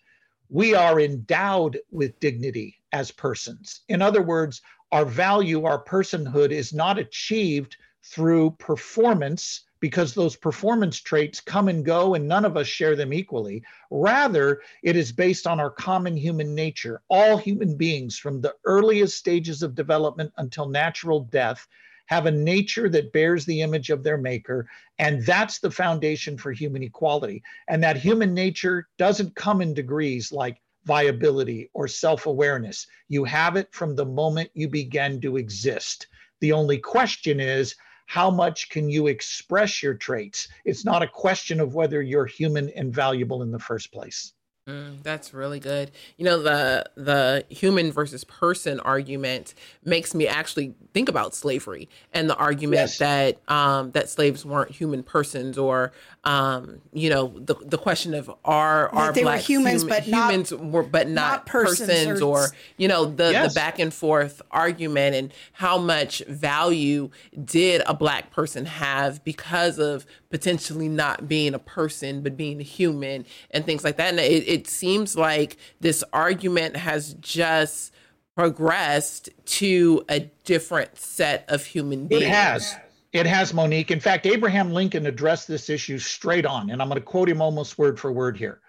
we 0.52 0.76
are 0.76 1.00
endowed 1.00 1.80
with 1.92 2.20
dignity 2.20 2.78
as 2.92 3.10
persons. 3.10 3.82
In 3.88 4.02
other 4.02 4.22
words, 4.22 4.62
our 4.92 5.06
value, 5.06 5.64
our 5.64 5.82
personhood 5.82 6.52
is 6.52 6.74
not 6.74 7.00
achieved 7.00 7.78
through 8.04 8.52
performance 8.60 9.62
because 9.80 10.14
those 10.14 10.36
performance 10.36 11.00
traits 11.00 11.40
come 11.40 11.70
and 11.70 11.86
go 11.86 12.16
and 12.16 12.28
none 12.28 12.44
of 12.44 12.58
us 12.58 12.68
share 12.68 12.98
them 12.98 13.14
equally. 13.14 13.64
Rather, 13.90 14.62
it 14.84 14.98
is 14.98 15.14
based 15.14 15.48
on 15.48 15.60
our 15.60 15.72
common 15.72 16.18
human 16.18 16.54
nature. 16.54 17.02
All 17.08 17.38
human 17.38 17.78
beings, 17.78 18.18
from 18.18 18.42
the 18.42 18.54
earliest 18.66 19.18
stages 19.18 19.64
of 19.64 19.74
development 19.74 20.34
until 20.38 20.68
natural 20.68 21.22
death, 21.22 21.66
have 22.12 22.26
a 22.26 22.32
nature 22.32 22.90
that 22.90 23.14
bears 23.14 23.46
the 23.46 23.62
image 23.62 23.90
of 23.90 24.04
their 24.04 24.18
maker. 24.18 24.68
And 25.00 25.26
that's 25.26 25.60
the 25.60 25.72
foundation 25.72 26.38
for 26.38 26.52
human 26.52 26.84
equality. 26.84 27.42
And 27.70 27.82
that 27.84 27.96
human 27.96 28.34
nature 28.34 28.90
doesn't 28.98 29.34
come 29.36 29.62
in 29.62 29.74
degrees 29.74 30.30
like 30.30 30.62
viability 30.84 31.70
or 31.74 31.88
self 31.88 32.26
awareness. 32.26 32.86
You 33.08 33.24
have 33.24 33.56
it 33.56 33.74
from 33.74 33.96
the 33.96 34.06
moment 34.06 34.52
you 34.54 34.68
begin 34.68 35.22
to 35.22 35.38
exist. 35.38 36.08
The 36.42 36.52
only 36.52 36.80
question 36.80 37.40
is, 37.40 37.76
how 38.08 38.30
much 38.30 38.68
can 38.68 38.90
you 38.90 39.08
express 39.08 39.82
your 39.82 39.94
traits? 39.94 40.50
It's 40.66 40.84
not 40.84 41.02
a 41.02 41.08
question 41.08 41.62
of 41.62 41.76
whether 41.76 42.02
you're 42.02 42.26
human 42.26 42.70
and 42.72 42.94
valuable 42.94 43.42
in 43.42 43.52
the 43.52 43.60
first 43.60 43.94
place. 43.94 44.34
Mm, 44.72 45.04
that's 45.04 45.34
really 45.34 45.60
good. 45.60 45.92
You 46.18 46.26
know, 46.26 46.42
the 46.42 46.86
the 46.96 47.46
human 47.50 47.92
versus 47.92 48.24
person 48.24 48.80
argument 48.80 49.54
makes 49.84 50.16
me 50.16 50.28
actually 50.28 50.74
think 50.94 51.10
about 51.10 51.34
slavery 51.36 51.90
and 52.14 52.30
the 52.30 52.36
argument 52.36 52.82
yes. 52.82 52.98
that 53.00 53.38
um, 53.48 53.92
that 53.92 54.10
slaves 54.10 54.46
weren't 54.46 54.72
human 54.72 55.04
persons, 55.04 55.58
or 55.58 55.92
um, 56.24 56.82
you 56.94 57.10
know, 57.10 57.34
the 57.38 57.56
the 57.56 57.78
question 57.78 58.14
of 58.14 58.32
are 58.46 58.90
are 58.90 59.12
they 59.12 59.24
black 59.24 59.40
were 59.40 59.46
humans, 59.46 59.84
but 59.84 60.04
humans 60.04 60.52
not, 60.52 60.66
were 60.66 60.84
but 60.84 61.08
not, 61.08 61.32
not 61.32 61.46
persons, 61.46 61.90
persons 61.90 62.22
or, 62.22 62.44
or, 62.44 62.48
you 62.78 62.88
know 62.88 63.06
the 63.06 63.32
yes. 63.32 63.54
the 63.54 63.60
back 63.60 63.80
and 63.80 63.94
forth 63.94 64.42
argument 64.52 65.16
and 65.16 65.34
how 65.54 65.78
much 65.78 66.24
value 66.28 67.10
did 67.44 67.82
a 67.86 67.94
black 67.94 68.32
person 68.32 68.66
have 68.66 69.24
because 69.24 69.80
of 69.80 70.06
potentially 70.30 70.88
not 70.88 71.28
being 71.28 71.54
a 71.54 71.60
person 71.60 72.22
but 72.22 72.38
being 72.38 72.60
a 72.60 72.64
human 72.64 73.26
and 73.52 73.66
things 73.66 73.84
like 73.84 73.98
that. 73.98 74.10
And 74.10 74.20
it, 74.20 74.48
it 74.48 74.61
seems 74.68 75.16
like 75.16 75.58
this 75.80 76.04
argument 76.14 76.76
has 76.76 77.14
just 77.16 77.94
progressed 78.36 79.30
to 79.46 80.04
a 80.10 80.22
different 80.44 80.98
set 80.98 81.46
of 81.48 81.66
human 81.66 82.08
beings. 82.08 82.24
It 82.24 82.30
has. 82.30 82.76
It 83.14 83.26
has, 83.26 83.54
Monique. 83.54 83.92
In 83.92 84.00
fact, 84.00 84.26
Abraham 84.26 84.72
Lincoln 84.72 85.06
addressed 85.06 85.48
this 85.48 85.70
issue 85.70 85.98
straight 85.98 86.46
on, 86.46 86.70
and 86.70 86.82
I'm 86.82 86.88
going 86.88 87.00
to 87.00 87.06
quote 87.06 87.28
him 87.28 87.42
almost 87.42 87.78
word 87.78 88.00
for 88.00 88.12
word 88.12 88.38
here. 88.38 88.62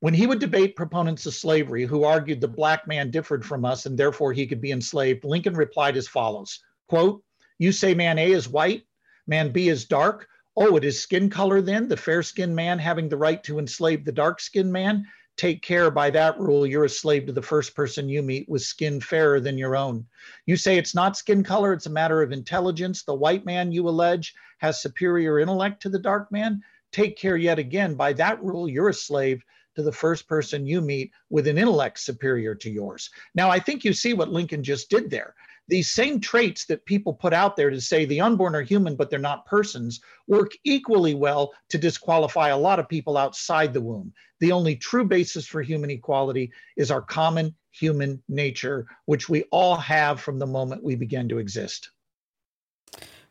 When 0.00 0.12
he 0.12 0.26
would 0.26 0.38
debate 0.38 0.76
proponents 0.76 1.24
of 1.24 1.32
slavery 1.32 1.86
who 1.86 2.04
argued 2.04 2.42
the 2.42 2.48
black 2.48 2.86
man 2.86 3.10
differed 3.10 3.44
from 3.44 3.64
us 3.64 3.86
and 3.86 3.96
therefore 3.96 4.34
he 4.34 4.46
could 4.46 4.60
be 4.60 4.72
enslaved, 4.72 5.24
Lincoln 5.24 5.54
replied 5.54 5.96
as 5.96 6.06
follows 6.06 6.60
quote, 6.88 7.22
You 7.58 7.72
say 7.72 7.94
man 7.94 8.18
A 8.18 8.30
is 8.32 8.48
white, 8.48 8.82
man 9.26 9.50
B 9.50 9.68
is 9.68 9.86
dark, 9.86 10.28
Oh, 10.58 10.76
it 10.76 10.84
is 10.84 11.00
skin 11.00 11.28
color 11.28 11.60
then, 11.60 11.86
the 11.86 11.96
fair 11.96 12.22
skinned 12.22 12.56
man 12.56 12.78
having 12.78 13.08
the 13.08 13.16
right 13.16 13.42
to 13.44 13.58
enslave 13.58 14.04
the 14.04 14.12
dark 14.12 14.40
skinned 14.40 14.72
man? 14.72 15.06
Take 15.36 15.60
care 15.60 15.90
by 15.90 16.08
that 16.10 16.38
rule, 16.40 16.66
you're 16.66 16.86
a 16.86 16.88
slave 16.88 17.26
to 17.26 17.32
the 17.32 17.42
first 17.42 17.74
person 17.74 18.08
you 18.08 18.22
meet 18.22 18.48
with 18.48 18.62
skin 18.62 19.00
fairer 19.00 19.38
than 19.38 19.58
your 19.58 19.76
own. 19.76 20.06
You 20.46 20.56
say 20.56 20.78
it's 20.78 20.94
not 20.94 21.16
skin 21.16 21.44
color, 21.44 21.74
it's 21.74 21.86
a 21.86 21.90
matter 21.90 22.22
of 22.22 22.32
intelligence. 22.32 23.02
The 23.02 23.14
white 23.14 23.44
man, 23.44 23.70
you 23.70 23.86
allege, 23.86 24.34
has 24.58 24.80
superior 24.80 25.38
intellect 25.38 25.82
to 25.82 25.90
the 25.90 25.98
dark 25.98 26.32
man. 26.32 26.62
Take 26.90 27.18
care 27.18 27.36
yet 27.36 27.58
again, 27.58 27.94
by 27.94 28.14
that 28.14 28.42
rule, 28.42 28.66
you're 28.66 28.88
a 28.88 28.94
slave 28.94 29.42
to 29.74 29.82
the 29.82 29.92
first 29.92 30.26
person 30.26 30.66
you 30.66 30.80
meet 30.80 31.12
with 31.28 31.46
an 31.46 31.58
intellect 31.58 31.98
superior 31.98 32.54
to 32.54 32.70
yours. 32.70 33.10
Now, 33.34 33.50
I 33.50 33.58
think 33.58 33.84
you 33.84 33.92
see 33.92 34.14
what 34.14 34.32
Lincoln 34.32 34.64
just 34.64 34.88
did 34.88 35.10
there 35.10 35.34
these 35.68 35.90
same 35.90 36.20
traits 36.20 36.66
that 36.66 36.84
people 36.84 37.12
put 37.12 37.32
out 37.32 37.56
there 37.56 37.70
to 37.70 37.80
say 37.80 38.04
the 38.04 38.20
unborn 38.20 38.54
are 38.54 38.62
human, 38.62 38.96
but 38.96 39.10
they're 39.10 39.18
not 39.18 39.46
persons, 39.46 40.00
work 40.28 40.52
equally 40.64 41.14
well 41.14 41.52
to 41.70 41.78
disqualify 41.78 42.48
a 42.48 42.58
lot 42.58 42.78
of 42.78 42.88
people 42.88 43.16
outside 43.16 43.72
the 43.72 43.80
womb. 43.80 44.12
The 44.40 44.52
only 44.52 44.76
true 44.76 45.04
basis 45.04 45.46
for 45.46 45.62
human 45.62 45.90
equality 45.90 46.52
is 46.76 46.90
our 46.90 47.02
common 47.02 47.54
human 47.72 48.22
nature, 48.28 48.86
which 49.06 49.28
we 49.28 49.42
all 49.50 49.76
have 49.76 50.20
from 50.20 50.38
the 50.38 50.46
moment 50.46 50.84
we 50.84 50.94
begin 50.94 51.28
to 51.28 51.38
exist. 51.38 51.90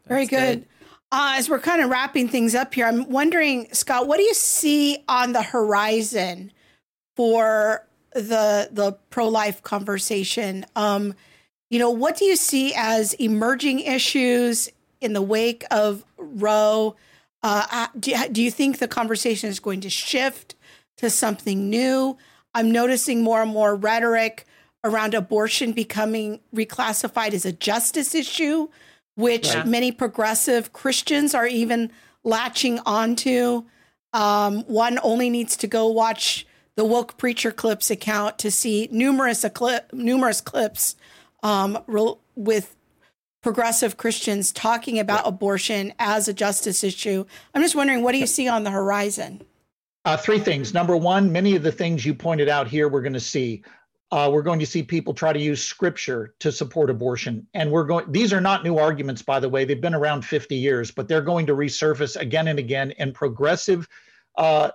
Very 0.08 0.26
good. 0.26 0.62
good. 0.62 0.68
Uh, 1.12 1.36
as 1.38 1.50
we're 1.50 1.60
kind 1.60 1.82
of 1.82 1.90
wrapping 1.90 2.28
things 2.28 2.56
up 2.56 2.74
here, 2.74 2.86
I'm 2.86 3.10
wondering, 3.10 3.68
Scott, 3.72 4.08
what 4.08 4.18
do 4.18 4.24
you 4.24 4.34
see 4.34 5.04
on 5.08 5.32
the 5.34 5.42
horizon 5.42 6.52
for 7.16 7.88
the 8.14 8.70
the 8.72 8.98
pro 9.10 9.28
life 9.30 9.64
conversation? 9.64 10.66
Um, 10.76 11.14
you 11.76 11.80
know, 11.80 11.90
what 11.90 12.16
do 12.16 12.24
you 12.24 12.38
see 12.38 12.74
as 12.74 13.16
emerging 13.16 13.82
issues 13.82 14.70
in 15.02 15.12
the 15.12 15.22
wake 15.22 15.66
of 15.72 16.06
Roe? 16.16 16.96
Uh, 17.44 17.88
do, 18.00 18.16
do 18.32 18.42
you 18.42 18.50
think 18.50 18.80
the 18.80 18.88
conversation 18.88 19.50
is 19.50 19.60
going 19.60 19.82
to 19.82 19.90
shift 19.90 20.56
to 20.96 21.10
something 21.10 21.70
new? 21.70 22.18
I'm 22.54 22.72
noticing 22.72 23.24
more 23.24 23.42
and 23.42 23.52
more 23.52 23.76
rhetoric 23.76 24.46
around 24.86 25.16
abortion 25.16 25.74
becoming 25.74 26.40
reclassified 26.56 27.34
as 27.34 27.44
a 27.44 27.52
justice 27.52 28.16
issue, 28.16 28.70
which 29.16 29.54
yeah. 29.54 29.66
many 29.66 29.92
progressive 29.92 30.72
Christians 30.72 31.36
are 31.36 31.46
even 31.46 31.92
latching 32.24 32.80
onto. 32.86 33.66
Um, 34.14 34.64
one 34.68 34.98
only 35.04 35.30
needs 35.30 35.58
to 35.58 35.68
go 35.68 35.88
watch 35.88 36.48
the 36.78 36.86
woke 36.86 37.18
preacher 37.18 37.52
clips 37.52 37.92
account 37.92 38.40
to 38.40 38.50
see 38.50 38.88
numerous 38.94 39.44
numerous 39.92 40.40
clips 40.40 40.96
um, 41.46 41.78
with 42.36 42.76
progressive 43.44 43.98
Christians 43.98 44.52
talking 44.52 44.98
about 44.98 45.28
abortion 45.28 45.94
as 46.00 46.28
a 46.28 46.34
justice 46.34 46.84
issue. 46.84 47.24
I'm 47.54 47.62
just 47.62 47.76
wondering, 47.76 48.02
what 48.02 48.14
do 48.14 48.18
you 48.18 48.26
see 48.26 48.48
on 48.48 48.64
the 48.64 48.72
horizon? 48.72 49.44
Uh, 50.06 50.18
three 50.18 50.40
things. 50.40 50.74
Number 50.74 50.98
one, 50.98 51.32
many 51.32 51.56
of 51.56 51.62
the 51.62 51.72
things 51.72 52.04
you 52.04 52.16
pointed 52.16 52.50
out 52.50 52.68
here, 52.68 52.90
we're 52.90 53.04
going 53.04 53.14
to 53.14 53.20
see. 53.20 53.64
Uh, 54.12 54.30
we're 54.32 54.44
going 54.44 54.60
to 54.60 54.66
see 54.66 54.82
people 54.82 55.14
try 55.14 55.34
to 55.34 55.40
use 55.40 55.64
scripture 55.64 56.36
to 56.40 56.52
support 56.52 56.90
abortion, 56.90 57.46
and 57.54 57.72
we're 57.72 57.84
going. 57.84 58.12
These 58.12 58.34
are 58.34 58.42
not 58.42 58.64
new 58.64 58.78
arguments, 58.78 59.22
by 59.22 59.40
the 59.40 59.50
way. 59.50 59.66
They've 59.66 59.82
been 59.82 59.96
around 59.96 60.24
50 60.24 60.56
years, 60.56 60.92
but 60.92 61.08
they're 61.08 61.22
going 61.22 61.48
to 61.48 61.54
resurface 61.54 62.16
again 62.16 62.48
and 62.48 62.60
again. 62.60 62.92
And 63.00 63.14
progressive, 63.14 63.88
uh, 64.38 64.70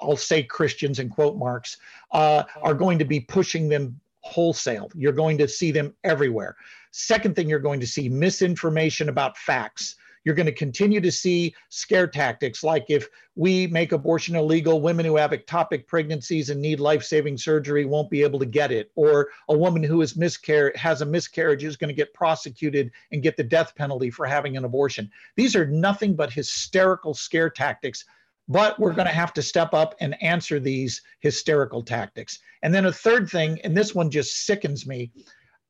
I'll 0.00 0.16
say 0.16 0.42
Christians 0.42 0.98
in 0.98 1.10
quote 1.10 1.36
marks, 1.36 1.76
uh, 2.10 2.44
are 2.62 2.74
going 2.74 2.98
to 2.98 3.04
be 3.04 3.20
pushing 3.20 3.68
them 3.68 4.00
wholesale. 4.22 4.90
You're 4.94 5.12
going 5.12 5.38
to 5.38 5.48
see 5.48 5.70
them 5.70 5.94
everywhere. 6.04 6.56
Second 6.90 7.36
thing 7.36 7.48
you're 7.48 7.58
going 7.58 7.80
to 7.80 7.86
see 7.86 8.08
misinformation 8.08 9.08
about 9.08 9.36
facts. 9.36 9.96
You're 10.24 10.34
going 10.36 10.46
to 10.46 10.52
continue 10.52 11.00
to 11.00 11.10
see 11.10 11.54
scare 11.68 12.06
tactics 12.06 12.62
like 12.62 12.86
if 12.88 13.08
we 13.34 13.66
make 13.66 13.92
abortion 13.92 14.36
illegal, 14.36 14.80
women 14.80 15.04
who 15.04 15.16
have 15.16 15.32
ectopic 15.32 15.86
pregnancies 15.86 16.50
and 16.50 16.60
need 16.60 16.78
life 16.78 17.02
saving 17.02 17.38
surgery 17.38 17.84
won't 17.84 18.10
be 18.10 18.22
able 18.22 18.38
to 18.38 18.46
get 18.46 18.70
it. 18.70 18.92
Or 18.94 19.30
a 19.48 19.56
woman 19.56 19.82
who 19.82 20.00
is 20.02 20.14
miscar- 20.14 20.76
has 20.76 21.02
a 21.02 21.06
miscarriage 21.06 21.64
is 21.64 21.76
going 21.76 21.88
to 21.88 21.94
get 21.94 22.14
prosecuted 22.14 22.92
and 23.10 23.22
get 23.22 23.36
the 23.36 23.42
death 23.42 23.74
penalty 23.74 24.10
for 24.10 24.26
having 24.26 24.56
an 24.56 24.64
abortion. 24.64 25.10
These 25.34 25.56
are 25.56 25.66
nothing 25.66 26.14
but 26.14 26.32
hysterical 26.32 27.14
scare 27.14 27.50
tactics 27.50 28.04
but 28.48 28.78
we're 28.78 28.92
going 28.92 29.06
to 29.06 29.12
have 29.12 29.32
to 29.34 29.42
step 29.42 29.72
up 29.72 29.94
and 30.00 30.20
answer 30.22 30.58
these 30.58 31.00
hysterical 31.20 31.82
tactics. 31.82 32.38
And 32.62 32.74
then 32.74 32.86
a 32.86 32.92
third 32.92 33.28
thing, 33.28 33.60
and 33.62 33.76
this 33.76 33.94
one 33.94 34.10
just 34.10 34.44
sickens 34.46 34.86
me. 34.86 35.12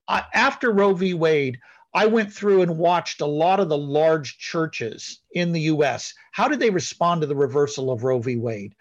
After 0.08 0.72
Roe 0.72 0.94
v. 0.94 1.14
Wade, 1.14 1.58
I 1.94 2.06
went 2.06 2.32
through 2.32 2.62
and 2.62 2.78
watched 2.78 3.20
a 3.20 3.26
lot 3.26 3.60
of 3.60 3.68
the 3.68 3.78
large 3.78 4.38
churches 4.38 5.20
in 5.32 5.52
the 5.52 5.60
US. 5.62 6.14
How 6.32 6.48
did 6.48 6.60
they 6.60 6.70
respond 6.70 7.20
to 7.20 7.26
the 7.26 7.36
reversal 7.36 7.90
of 7.90 8.02
Roe 8.02 8.18
v. 8.18 8.36
Wade? 8.36 8.74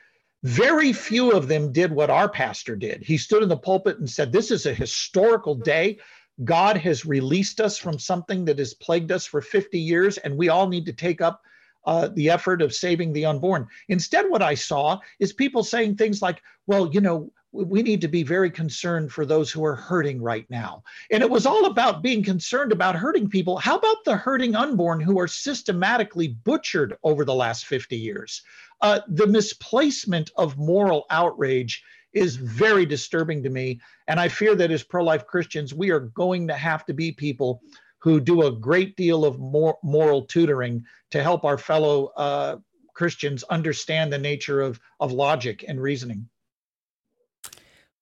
Very 0.43 0.91
few 0.91 1.31
of 1.31 1.47
them 1.47 1.71
did 1.71 1.91
what 1.91 2.09
our 2.09 2.29
pastor 2.29 2.75
did. 2.75 3.03
He 3.03 3.17
stood 3.17 3.43
in 3.43 3.49
the 3.49 3.57
pulpit 3.57 3.99
and 3.99 4.09
said, 4.09 4.31
This 4.31 4.49
is 4.49 4.65
a 4.65 4.73
historical 4.73 5.55
day. 5.55 5.99
God 6.43 6.77
has 6.77 7.05
released 7.05 7.61
us 7.61 7.77
from 7.77 7.99
something 7.99 8.45
that 8.45 8.57
has 8.57 8.73
plagued 8.73 9.11
us 9.11 9.25
for 9.25 9.41
50 9.41 9.77
years, 9.77 10.17
and 10.17 10.35
we 10.35 10.49
all 10.49 10.67
need 10.67 10.85
to 10.87 10.93
take 10.93 11.21
up 11.21 11.41
uh, 11.85 12.09
the 12.13 12.29
effort 12.29 12.61
of 12.61 12.73
saving 12.73 13.13
the 13.13 13.25
unborn. 13.25 13.67
Instead, 13.89 14.29
what 14.29 14.41
I 14.41 14.55
saw 14.55 14.99
is 15.19 15.33
people 15.33 15.63
saying 15.63 15.95
things 15.95 16.21
like, 16.21 16.41
well, 16.67 16.89
you 16.91 17.01
know, 17.01 17.31
we 17.53 17.83
need 17.83 17.99
to 18.01 18.07
be 18.07 18.23
very 18.23 18.49
concerned 18.49 19.11
for 19.11 19.25
those 19.25 19.51
who 19.51 19.65
are 19.65 19.75
hurting 19.75 20.21
right 20.21 20.45
now. 20.49 20.83
And 21.11 21.21
it 21.21 21.29
was 21.29 21.45
all 21.45 21.65
about 21.65 22.01
being 22.01 22.23
concerned 22.23 22.71
about 22.71 22.95
hurting 22.95 23.29
people. 23.29 23.57
How 23.57 23.77
about 23.77 24.05
the 24.05 24.15
hurting 24.15 24.55
unborn 24.55 25.01
who 25.01 25.19
are 25.19 25.27
systematically 25.27 26.29
butchered 26.29 26.97
over 27.03 27.25
the 27.25 27.35
last 27.35 27.65
50 27.65 27.97
years? 27.97 28.41
Uh, 28.79 29.01
the 29.09 29.27
misplacement 29.27 30.31
of 30.37 30.57
moral 30.57 31.05
outrage 31.09 31.83
is 32.13 32.35
very 32.35 32.85
disturbing 32.85 33.43
to 33.43 33.49
me. 33.49 33.79
And 34.07 34.19
I 34.19 34.27
fear 34.27 34.55
that 34.55 34.71
as 34.71 34.83
pro 34.83 35.03
life 35.03 35.25
Christians, 35.27 35.73
we 35.73 35.91
are 35.91 35.99
going 35.99 36.47
to 36.47 36.55
have 36.55 36.85
to 36.85 36.93
be 36.93 37.11
people 37.11 37.61
who 38.01 38.19
do 38.19 38.43
a 38.43 38.51
great 38.51 38.95
deal 38.95 39.23
of 39.23 39.39
more 39.39 39.77
moral 39.83 40.23
tutoring 40.23 40.83
to 41.11 41.21
help 41.21 41.45
our 41.45 41.57
fellow 41.57 42.07
uh, 42.17 42.57
Christians 42.93 43.43
understand 43.43 44.11
the 44.11 44.17
nature 44.17 44.61
of, 44.61 44.79
of 44.99 45.11
logic 45.11 45.63
and 45.67 45.81
reasoning. 45.81 46.27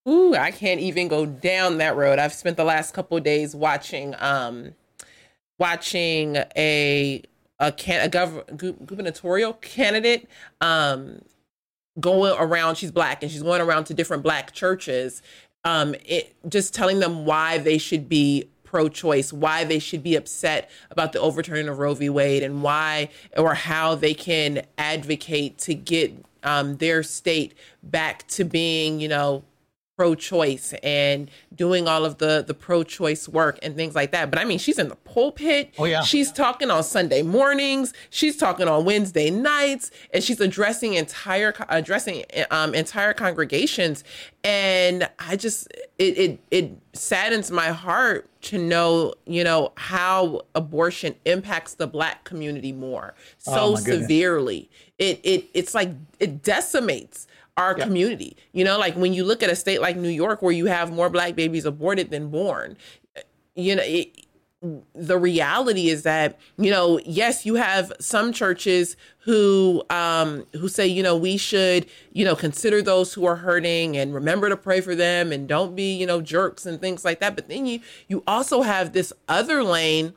Ooh, 0.08 0.34
I 0.34 0.50
can't 0.50 0.80
even 0.80 1.08
go 1.08 1.26
down 1.26 1.78
that 1.78 1.96
road. 1.96 2.18
I've 2.18 2.32
spent 2.32 2.56
the 2.56 2.64
last 2.64 2.94
couple 2.94 3.20
days 3.20 3.54
watching 3.54 4.14
um 4.18 4.74
watching 5.58 6.36
a 6.56 7.22
a 7.58 7.72
can 7.72 8.06
a 8.06 8.10
gov- 8.10 8.86
gubernatorial 8.86 9.52
candidate 9.54 10.26
um 10.62 11.20
going 11.98 12.34
around 12.38 12.76
she's 12.76 12.90
black 12.90 13.22
and 13.22 13.30
she's 13.30 13.42
going 13.42 13.60
around 13.60 13.84
to 13.84 13.92
different 13.92 14.22
black 14.22 14.52
churches 14.52 15.20
um 15.64 15.94
it 16.06 16.34
just 16.48 16.72
telling 16.72 17.00
them 17.00 17.26
why 17.26 17.58
they 17.58 17.76
should 17.76 18.08
be 18.08 18.48
pro-choice, 18.70 19.32
why 19.32 19.64
they 19.64 19.80
should 19.80 20.02
be 20.02 20.14
upset 20.14 20.70
about 20.90 21.12
the 21.12 21.18
overturning 21.18 21.68
of 21.68 21.78
Roe 21.78 21.94
v. 21.94 22.08
Wade, 22.08 22.44
and 22.44 22.62
why 22.62 23.08
or 23.36 23.54
how 23.54 23.96
they 23.96 24.14
can 24.14 24.64
advocate 24.78 25.58
to 25.58 25.74
get 25.74 26.12
um, 26.44 26.76
their 26.76 27.02
state 27.02 27.54
back 27.82 28.26
to 28.28 28.44
being, 28.44 29.00
you 29.00 29.08
know, 29.08 29.42
pro-choice 30.00 30.72
and 30.82 31.30
doing 31.54 31.86
all 31.86 32.06
of 32.06 32.16
the 32.16 32.42
the 32.46 32.54
pro-choice 32.54 33.28
work 33.28 33.58
and 33.62 33.76
things 33.76 33.94
like 33.94 34.12
that. 34.12 34.30
But 34.30 34.38
I 34.38 34.46
mean, 34.46 34.58
she's 34.58 34.78
in 34.78 34.88
the 34.88 34.96
pulpit. 34.96 35.74
Oh 35.76 35.84
yeah. 35.84 36.00
She's 36.00 36.32
talking 36.32 36.70
on 36.70 36.82
Sunday 36.84 37.20
mornings. 37.20 37.92
She's 38.08 38.38
talking 38.38 38.66
on 38.66 38.86
Wednesday 38.86 39.28
nights, 39.28 39.90
and 40.14 40.24
she's 40.24 40.40
addressing 40.40 40.94
entire 40.94 41.54
addressing 41.68 42.24
um, 42.50 42.74
entire 42.74 43.12
congregations. 43.12 44.02
And 44.42 45.06
I 45.18 45.36
just 45.36 45.68
it 45.98 46.16
it 46.16 46.40
it 46.50 46.72
saddens 46.94 47.50
my 47.50 47.68
heart 47.68 48.26
to 48.44 48.56
know 48.56 49.12
you 49.26 49.44
know 49.44 49.72
how 49.76 50.40
abortion 50.54 51.14
impacts 51.26 51.74
the 51.74 51.86
black 51.86 52.24
community 52.24 52.72
more 52.72 53.12
so 53.36 53.72
oh 53.72 53.76
severely. 53.76 54.70
It 54.98 55.20
it 55.22 55.44
it's 55.52 55.74
like 55.74 55.90
it 56.18 56.42
decimates 56.42 57.26
our 57.60 57.74
community. 57.74 58.36
You 58.52 58.64
know, 58.64 58.78
like 58.78 58.96
when 58.96 59.12
you 59.12 59.24
look 59.24 59.42
at 59.42 59.50
a 59.50 59.56
state 59.56 59.80
like 59.80 59.96
New 59.96 60.08
York 60.08 60.42
where 60.42 60.52
you 60.52 60.66
have 60.66 60.92
more 60.92 61.10
black 61.10 61.34
babies 61.34 61.64
aborted 61.64 62.10
than 62.10 62.30
born, 62.30 62.76
you 63.54 63.76
know, 63.76 63.82
it, 63.84 64.26
the 64.94 65.16
reality 65.16 65.88
is 65.88 66.02
that 66.02 66.38
you 66.58 66.70
know 66.70 67.00
yes 67.06 67.46
you 67.46 67.54
have 67.54 67.90
some 67.98 68.30
churches 68.30 68.94
who 69.20 69.82
um 69.88 70.44
who 70.52 70.68
say 70.68 70.86
you 70.86 71.02
know 71.02 71.16
we 71.16 71.38
should 71.38 71.86
you 72.12 72.26
know 72.26 72.36
consider 72.36 72.82
those 72.82 73.14
who 73.14 73.24
are 73.24 73.36
hurting 73.36 73.96
and 73.96 74.14
remember 74.14 74.50
to 74.50 74.58
pray 74.58 74.82
for 74.82 74.94
them 74.94 75.32
and 75.32 75.48
don't 75.48 75.74
be 75.74 75.94
you 75.94 76.06
know 76.06 76.20
jerks 76.20 76.66
and 76.66 76.78
things 76.78 77.06
like 77.06 77.20
that 77.20 77.34
but 77.34 77.48
then 77.48 77.64
you 77.64 77.80
you 78.06 78.22
also 78.26 78.60
have 78.60 78.92
this 78.92 79.14
other 79.28 79.64
lane 79.64 80.12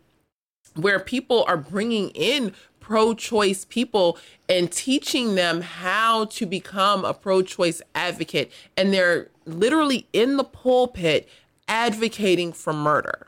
where 0.75 0.99
people 0.99 1.45
are 1.47 1.57
bringing 1.57 2.09
in 2.09 2.53
pro 2.83 3.13
choice 3.13 3.65
people 3.65 4.17
and 4.49 4.69
teaching 4.71 5.35
them 5.35 5.61
how 5.61 6.25
to 6.25 6.45
become 6.45 7.05
a 7.05 7.13
pro 7.13 7.41
choice 7.41 7.81
advocate. 7.95 8.51
And 8.75 8.93
they're 8.93 9.29
literally 9.45 10.05
in 10.11 10.35
the 10.35 10.43
pulpit 10.43 11.29
advocating 11.69 12.51
for 12.51 12.73
murder. 12.73 13.27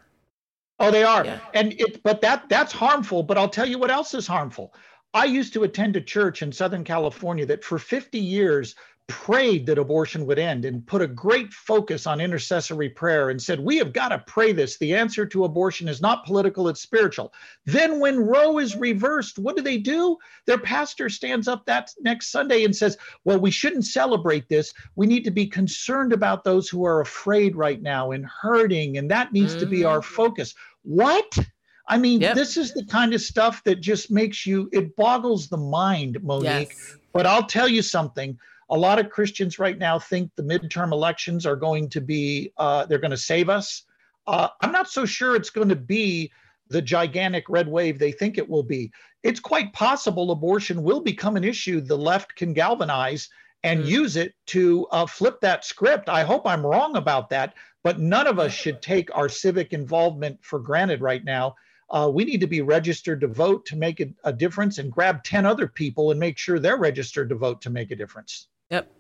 Oh, 0.78 0.92
they 0.92 1.04
are. 1.04 1.24
Yeah. 1.24 1.40
And 1.54 1.74
it 1.80 2.04
but 2.04 2.20
that 2.22 2.50
that's 2.50 2.74
harmful, 2.74 3.24
but 3.24 3.38
I'll 3.38 3.50
tell 3.50 3.66
you 3.66 3.80
what 3.80 3.90
else 3.90 4.14
is 4.14 4.28
harmful. 4.28 4.74
I 5.14 5.24
used 5.24 5.54
to 5.54 5.64
attend 5.64 5.96
a 5.96 6.02
church 6.02 6.42
in 6.42 6.52
Southern 6.52 6.84
California 6.84 7.46
that 7.46 7.64
for 7.64 7.80
50 7.80 8.20
years 8.20 8.76
prayed 9.08 9.68
that 9.68 9.78
abortion 9.78 10.26
would 10.26 10.40
end 10.40 10.66
and 10.66 10.86
put 10.88 11.02
a 11.02 11.08
great 11.08 11.54
focus 11.54 12.08
on 12.08 12.20
intercessory 12.20 12.90
prayer 12.90 13.30
and 13.30 13.42
said, 13.42 13.60
We 13.60 13.78
have 13.78 13.94
got 13.94 14.10
to 14.10 14.24
pray 14.26 14.52
this. 14.52 14.78
The 14.78 14.96
answer 14.96 15.26
to 15.28 15.44
abortion 15.44 15.88
is 15.88 16.02
not 16.02 16.26
political, 16.26 16.68
it's 16.68 16.82
spiritual. 16.82 17.34
Then, 17.66 18.00
when 18.00 18.20
Roe 18.20 18.58
is 18.58 18.76
reversed, 18.76 19.38
what 19.38 19.56
do 19.56 19.62
they 19.62 19.78
do? 19.78 20.18
Their 20.46 20.58
pastor 20.58 21.10
stands 21.10 21.48
up 21.48 21.66
that 21.66 21.92
next 22.02 22.32
Sunday 22.32 22.64
and 22.64 22.76
says, 22.76 22.98
Well, 23.26 23.40
we 23.40 23.52
shouldn't 23.52 23.86
celebrate 23.86 24.50
this. 24.50 24.74
We 24.96 25.06
need 25.08 25.24
to 25.26 25.32
be 25.32 25.46
concerned 25.46 26.12
about 26.12 26.44
those 26.44 26.68
who 26.68 26.86
are 26.86 27.02
afraid 27.02 27.56
right 27.56 27.82
now 27.82 28.12
and 28.12 28.26
hurting, 28.26 28.98
and 28.98 29.10
that 29.12 29.34
needs 29.34 29.52
mm-hmm. 29.52 29.60
to 29.62 29.66
be 29.68 29.84
our 29.84 30.00
mm. 30.00 30.06
focus. 30.06 30.56
What? 30.84 31.38
I 31.88 32.00
mean, 32.00 32.22
yep. 32.22 32.34
this 32.34 32.58
is 32.58 32.74
the 32.74 32.86
kind 32.86 33.14
of 33.14 33.22
stuff 33.22 33.64
that 33.66 33.80
just 33.80 34.10
makes 34.10 34.46
you, 34.46 34.68
it 34.72 34.96
boggles 34.96 35.50
the 35.50 35.58
mind, 35.58 36.18
Monique. 36.24 36.70
Yes. 36.70 36.98
But 37.14 37.28
I'll 37.28 37.46
tell 37.46 37.68
you 37.68 37.84
something 37.84 38.38
a 38.70 38.78
lot 38.78 39.00
of 39.00 39.10
Christians 39.10 39.60
right 39.60 39.78
now 39.78 40.00
think 40.00 40.32
the 40.36 40.44
midterm 40.44 40.92
elections 40.92 41.46
are 41.46 41.56
going 41.56 41.90
to 41.90 42.02
be, 42.02 42.52
uh, 42.58 42.86
they're 42.86 43.00
going 43.00 43.12
to 43.12 43.18
save 43.18 43.50
us. 43.50 43.84
Uh, 44.28 44.50
I'm 44.62 44.72
not 44.72 44.90
so 44.90 45.06
sure 45.06 45.36
it's 45.36 45.52
going 45.52 45.70
to 45.70 45.76
be 45.76 46.32
the 46.70 46.82
gigantic 46.82 47.48
red 47.48 47.68
wave 47.68 48.00
they 48.00 48.12
think 48.12 48.38
it 48.38 48.50
will 48.50 48.64
be. 48.64 48.92
It's 49.24 49.40
quite 49.40 49.74
possible 49.74 50.32
abortion 50.32 50.84
will 50.84 51.00
become 51.00 51.36
an 51.36 51.44
issue 51.44 51.80
the 51.80 51.98
left 51.98 52.36
can 52.36 52.54
galvanize 52.54 53.30
and 53.64 53.84
mm. 53.84 53.88
use 53.88 54.16
it 54.16 54.34
to 54.48 54.88
uh, 54.92 55.06
flip 55.06 55.40
that 55.42 55.64
script. 55.64 56.10
I 56.10 56.24
hope 56.24 56.48
I'm 56.48 56.66
wrong 56.66 56.96
about 56.96 57.30
that, 57.30 57.54
but 57.84 58.00
none 58.00 58.26
of 58.26 58.40
us 58.40 58.52
should 58.52 58.82
take 58.82 59.16
our 59.16 59.30
civic 59.30 59.74
involvement 59.74 60.40
for 60.44 60.60
granted 60.60 61.02
right 61.02 61.24
now. 61.24 61.56
Uh, 61.92 62.10
we 62.12 62.26
need 62.26 62.42
to 62.42 62.48
be 62.48 62.62
registered 62.62 63.22
to 63.22 63.28
vote 63.28 63.64
to 63.68 63.76
make 63.76 64.00
a, 64.00 64.08
a 64.24 64.34
difference 64.34 64.80
and 64.80 64.92
grab 64.92 65.24
10 65.24 65.46
other 65.46 65.68
people 65.68 66.10
and 66.10 66.20
make 66.20 66.38
sure 66.38 66.58
they're 66.58 66.78
registered 66.78 67.30
to 67.30 67.36
vote 67.36 67.62
to 67.62 67.70
make 67.70 67.92
a 67.92 67.96
difference. 67.96 68.48
Yep. 68.70 68.92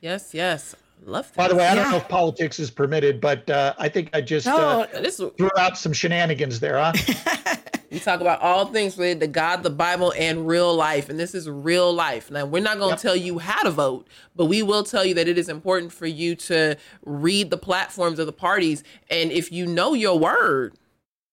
Yes, 0.00 0.34
yes. 0.34 0.74
Love 1.04 1.28
that. 1.28 1.36
By 1.36 1.48
the 1.48 1.56
way, 1.56 1.66
I 1.66 1.74
don't 1.74 1.90
know 1.90 1.96
if 1.96 2.08
politics 2.08 2.58
is 2.60 2.70
permitted, 2.70 3.20
but 3.20 3.48
uh, 3.50 3.74
I 3.78 3.88
think 3.88 4.10
I 4.12 4.20
just 4.20 4.46
no, 4.46 4.82
uh, 4.82 5.00
this... 5.00 5.16
threw 5.16 5.50
out 5.58 5.76
some 5.76 5.92
shenanigans 5.92 6.60
there, 6.60 6.78
huh? 6.78 6.92
we 7.90 7.98
talk 7.98 8.20
about 8.20 8.40
all 8.40 8.66
things 8.66 8.96
related 8.96 9.20
to 9.20 9.26
God, 9.26 9.62
the 9.62 9.70
Bible, 9.70 10.12
and 10.16 10.46
real 10.46 10.74
life. 10.74 11.08
And 11.08 11.18
this 11.18 11.34
is 11.34 11.48
real 11.50 11.92
life. 11.92 12.30
Now, 12.30 12.46
we're 12.46 12.62
not 12.62 12.78
going 12.78 12.90
to 12.90 12.94
yep. 12.94 13.00
tell 13.00 13.16
you 13.16 13.38
how 13.38 13.62
to 13.64 13.70
vote, 13.70 14.06
but 14.36 14.46
we 14.46 14.62
will 14.62 14.84
tell 14.84 15.04
you 15.04 15.14
that 15.14 15.26
it 15.26 15.38
is 15.38 15.48
important 15.48 15.92
for 15.92 16.06
you 16.06 16.36
to 16.36 16.76
read 17.04 17.50
the 17.50 17.58
platforms 17.58 18.18
of 18.18 18.26
the 18.26 18.32
parties. 18.32 18.84
And 19.10 19.32
if 19.32 19.50
you 19.50 19.66
know 19.66 19.94
your 19.94 20.18
word, 20.18 20.74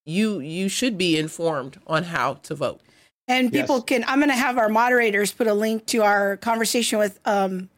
you 0.06 0.40
you 0.40 0.70
should 0.70 0.98
be 0.98 1.18
informed 1.18 1.80
on 1.86 2.06
how 2.06 2.36
to 2.36 2.56
vote. 2.56 2.82
And 3.30 3.54
people 3.54 3.76
yes. 3.76 3.86
can, 3.86 4.04
I'm 4.08 4.18
going 4.18 4.30
to 4.30 4.36
have 4.36 4.58
our 4.58 4.70
moderators 4.70 5.32
put 5.32 5.46
a 5.46 5.54
link 5.54 5.86
to 5.88 6.02
our 6.02 6.36
conversation 6.38 6.98
with 6.98 7.20
um, 7.26 7.70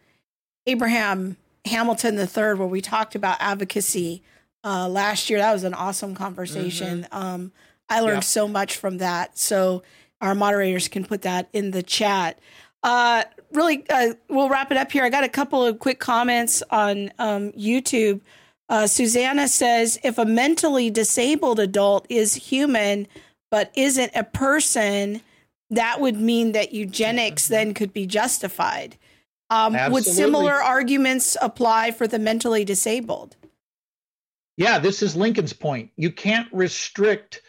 Abraham 0.65 1.35
Hamilton 1.65 2.17
III, 2.17 2.55
where 2.55 2.67
we 2.67 2.79
talked 2.79 3.15
about 3.15 3.35
advocacy 3.41 4.23
uh, 4.63 4.87
last 4.87 5.29
year. 5.29 5.39
That 5.39 5.51
was 5.51 5.65
an 5.65 5.73
awesome 5.73 6.15
conversation. 6.15 7.03
Mm-hmm. 7.03 7.17
Um, 7.17 7.51
I 7.89 7.99
learned 7.99 8.17
yeah. 8.17 8.21
so 8.21 8.47
much 8.47 8.77
from 8.77 8.99
that. 8.99 9.37
So 9.37 9.83
our 10.21 10.33
moderators 10.33 10.87
can 10.87 11.03
put 11.03 11.23
that 11.23 11.49
in 11.51 11.71
the 11.71 11.83
chat. 11.83 12.39
Uh, 12.81 13.23
really, 13.51 13.83
uh, 13.89 14.13
we'll 14.29 14.47
wrap 14.47 14.71
it 14.71 14.77
up 14.77 14.89
here. 14.89 15.03
I 15.03 15.09
got 15.09 15.25
a 15.25 15.29
couple 15.29 15.65
of 15.65 15.79
quick 15.79 15.99
comments 15.99 16.63
on 16.71 17.11
um, 17.19 17.51
YouTube. 17.51 18.21
Uh, 18.69 18.87
Susanna 18.87 19.49
says, 19.49 19.99
if 20.01 20.17
a 20.17 20.23
mentally 20.23 20.89
disabled 20.89 21.59
adult 21.59 22.05
is 22.09 22.35
human 22.35 23.05
but 23.49 23.69
isn't 23.75 24.13
a 24.15 24.23
person, 24.23 25.21
that 25.72 25.99
would 25.99 26.17
mean 26.17 26.51
that 26.51 26.74
eugenics 26.74 27.47
then 27.47 27.74
could 27.74 27.93
be 27.93 28.05
justified. 28.05 28.97
Um, 29.49 29.76
would 29.91 30.05
similar 30.05 30.53
arguments 30.53 31.36
apply 31.41 31.91
for 31.91 32.07
the 32.07 32.19
mentally 32.19 32.63
disabled? 32.63 33.36
Yeah, 34.57 34.80
this 34.80 35.01
is 35.01 35.15
Lincoln's 35.15 35.53
point. 35.53 35.89
You 35.95 36.11
can't 36.11 36.47
restrict 36.53 37.41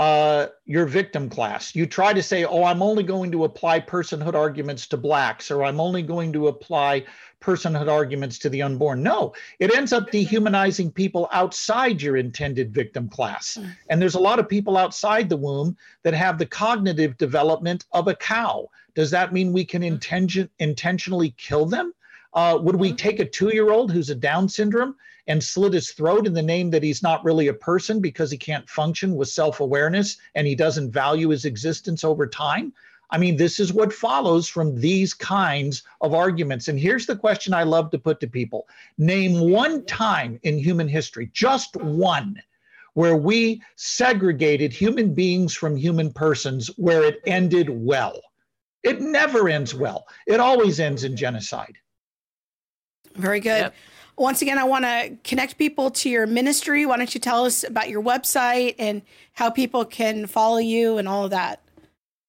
uh, 0.00 0.48
your 0.64 0.86
victim 0.86 1.28
class. 1.28 1.74
You 1.74 1.84
try 1.84 2.14
to 2.14 2.22
say, 2.22 2.46
oh, 2.46 2.64
I'm 2.64 2.82
only 2.82 3.02
going 3.02 3.30
to 3.32 3.44
apply 3.44 3.80
personhood 3.80 4.32
arguments 4.32 4.86
to 4.86 4.96
blacks, 4.96 5.50
or 5.50 5.62
I'm 5.62 5.78
only 5.78 6.00
going 6.00 6.32
to 6.32 6.48
apply 6.48 7.04
personhood 7.42 7.86
arguments 7.86 8.38
to 8.38 8.48
the 8.48 8.62
unborn. 8.62 9.02
No, 9.02 9.34
it 9.58 9.76
ends 9.76 9.92
up 9.92 10.10
dehumanizing 10.10 10.90
people 10.92 11.28
outside 11.32 12.00
your 12.00 12.16
intended 12.16 12.72
victim 12.72 13.10
class. 13.10 13.58
And 13.90 14.00
there's 14.00 14.14
a 14.14 14.20
lot 14.20 14.38
of 14.38 14.48
people 14.48 14.78
outside 14.78 15.28
the 15.28 15.36
womb 15.36 15.76
that 16.02 16.14
have 16.14 16.38
the 16.38 16.46
cognitive 16.46 17.18
development 17.18 17.84
of 17.92 18.08
a 18.08 18.14
cow. 18.14 18.70
Does 18.94 19.10
that 19.10 19.34
mean 19.34 19.52
we 19.52 19.66
can 19.66 19.82
hmm. 19.82 19.88
intention, 19.88 20.48
intentionally 20.60 21.34
kill 21.36 21.66
them? 21.66 21.92
Uh, 22.32 22.58
would 22.62 22.76
we 22.76 22.90
hmm. 22.90 22.96
take 22.96 23.20
a 23.20 23.26
two 23.26 23.50
year 23.52 23.70
old 23.70 23.92
who's 23.92 24.08
a 24.08 24.14
Down 24.14 24.48
syndrome 24.48 24.96
and 25.26 25.42
slit 25.42 25.72
his 25.72 25.92
throat 25.92 26.26
in 26.26 26.32
the 26.32 26.42
name 26.42 26.70
that 26.70 26.82
he's 26.82 27.02
not 27.02 27.24
really 27.24 27.48
a 27.48 27.54
person 27.54 28.00
because 28.00 28.30
he 28.30 28.38
can't 28.38 28.68
function 28.68 29.16
with 29.16 29.28
self 29.28 29.60
awareness 29.60 30.16
and 30.34 30.46
he 30.46 30.54
doesn't 30.54 30.92
value 30.92 31.28
his 31.28 31.44
existence 31.44 32.04
over 32.04 32.26
time? 32.26 32.72
I 33.12 33.18
mean, 33.18 33.36
this 33.36 33.58
is 33.58 33.72
what 33.72 33.92
follows 33.92 34.48
from 34.48 34.78
these 34.80 35.12
kinds 35.14 35.82
of 36.00 36.14
arguments. 36.14 36.68
And 36.68 36.78
here's 36.78 37.06
the 37.06 37.16
question 37.16 37.52
I 37.52 37.64
love 37.64 37.90
to 37.90 37.98
put 37.98 38.20
to 38.20 38.28
people 38.28 38.68
Name 38.98 39.50
one 39.50 39.84
time 39.86 40.38
in 40.42 40.58
human 40.58 40.88
history, 40.88 41.30
just 41.32 41.76
one, 41.76 42.40
where 42.94 43.16
we 43.16 43.62
segregated 43.76 44.72
human 44.72 45.12
beings 45.12 45.54
from 45.54 45.76
human 45.76 46.12
persons 46.12 46.68
where 46.76 47.04
it 47.04 47.20
ended 47.26 47.68
well. 47.68 48.20
It 48.82 49.00
never 49.00 49.48
ends 49.48 49.74
well, 49.74 50.06
it 50.26 50.40
always 50.40 50.80
ends 50.80 51.04
in 51.04 51.16
genocide. 51.16 51.76
Very 53.16 53.40
good. 53.40 53.62
Yep 53.62 53.74
once 54.16 54.42
again, 54.42 54.58
I 54.58 54.64
want 54.64 54.84
to 54.84 55.16
connect 55.24 55.58
people 55.58 55.90
to 55.90 56.10
your 56.10 56.26
ministry. 56.26 56.86
Why 56.86 56.96
don't 56.96 57.14
you 57.14 57.20
tell 57.20 57.44
us 57.44 57.64
about 57.64 57.88
your 57.88 58.02
website 58.02 58.74
and 58.78 59.02
how 59.32 59.50
people 59.50 59.84
can 59.84 60.26
follow 60.26 60.58
you 60.58 60.98
and 60.98 61.08
all 61.08 61.24
of 61.24 61.30
that? 61.30 61.60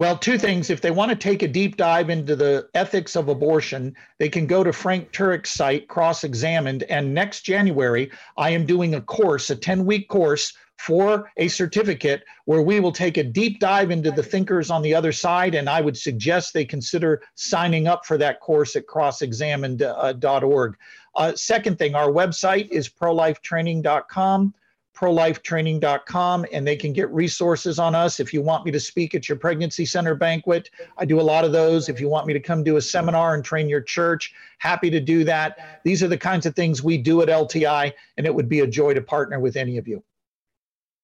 Well, 0.02 0.18
two 0.18 0.40
things. 0.40 0.72
If 0.72 0.82
they 0.82 0.90
want 0.90 1.10
to 1.10 1.16
take 1.16 1.44
a 1.44 1.48
deep 1.48 1.78
dive 1.78 2.10
into 2.10 2.36
the 2.36 2.68
ethics 2.74 3.16
of 3.16 3.28
abortion, 3.28 3.96
they 4.18 4.30
can 4.30 4.48
go 4.48 4.64
to 4.64 4.74
Frank 4.74 5.12
Turek's 5.12 5.52
site, 5.52 5.88
Cross 5.88 6.24
Examined. 6.24 6.82
And 6.90 7.14
next 7.14 7.42
January, 7.42 8.10
I 8.36 8.50
am 8.50 8.66
doing 8.66 8.96
a 8.96 9.02
course, 9.02 9.52
a 9.52 9.56
10 9.56 9.86
week 9.86 10.10
course 10.10 10.54
for 10.80 11.30
a 11.38 11.48
certificate 11.48 12.24
where 12.46 12.64
we 12.64 12.80
will 12.80 12.92
take 12.92 13.18
a 13.18 13.24
deep 13.24 13.60
dive 13.60 13.92
into 13.92 14.10
the 14.10 14.24
thinkers 14.24 14.72
on 14.72 14.82
the 14.82 14.96
other 14.96 15.12
side. 15.12 15.54
And 15.54 15.70
I 15.70 15.82
would 15.82 15.96
suggest 15.96 16.56
they 16.56 16.66
consider 16.66 17.22
signing 17.36 17.88
up 17.88 18.04
for 18.04 18.18
that 18.18 18.40
course 18.40 18.76
at 18.76 18.88
crossexamined.org. 18.88 20.74
Uh, 20.74 20.78
Uh, 21.16 21.36
second 21.36 21.78
thing, 21.78 21.96
our 21.96 22.10
website 22.10 22.70
is 22.70 22.88
prolifetraining.com 22.90 24.54
prolifetraining.com 25.02 26.46
and 26.52 26.68
they 26.68 26.76
can 26.76 26.94
get 26.94 27.10
resources 27.12 27.80
on 27.80 27.96
us. 27.96 28.20
If 28.20 28.34
you 28.34 28.42
want 28.42 28.66
me 28.66 28.72
to 28.72 28.80
speak 28.80 29.16
at 29.16 29.28
your 29.28 29.38
pregnancy 29.38 29.86
center 29.86 30.14
banquet, 30.16 30.70
I 30.98 31.06
do 31.06 31.20
a 31.20 31.24
lot 31.24 31.44
of 31.44 31.52
those. 31.52 31.90
If 31.90 32.00
you 32.00 32.10
want 32.10 32.28
me 32.28 32.34
to 32.34 32.40
come 32.40 32.64
do 32.64 32.78
a 32.78 32.82
seminar 32.82 33.34
and 33.34 33.44
train 33.44 33.68
your 33.68 33.82
church, 33.82 34.34
happy 34.60 34.90
to 34.92 35.00
do 35.00 35.24
that. 35.24 35.82
These 35.84 36.04
are 36.04 36.08
the 36.08 36.18
kinds 36.18 36.46
of 36.46 36.56
things 36.56 36.84
we 36.84 36.98
do 36.98 37.22
at 37.22 37.30
LTI, 37.30 37.94
and 38.18 38.28
it 38.28 38.36
would 38.36 38.50
be 38.50 38.60
a 38.60 38.68
joy 38.68 38.94
to 38.94 39.02
partner 39.02 39.40
with 39.40 39.56
any 39.56 39.78
of 39.78 39.88
you. 39.88 40.04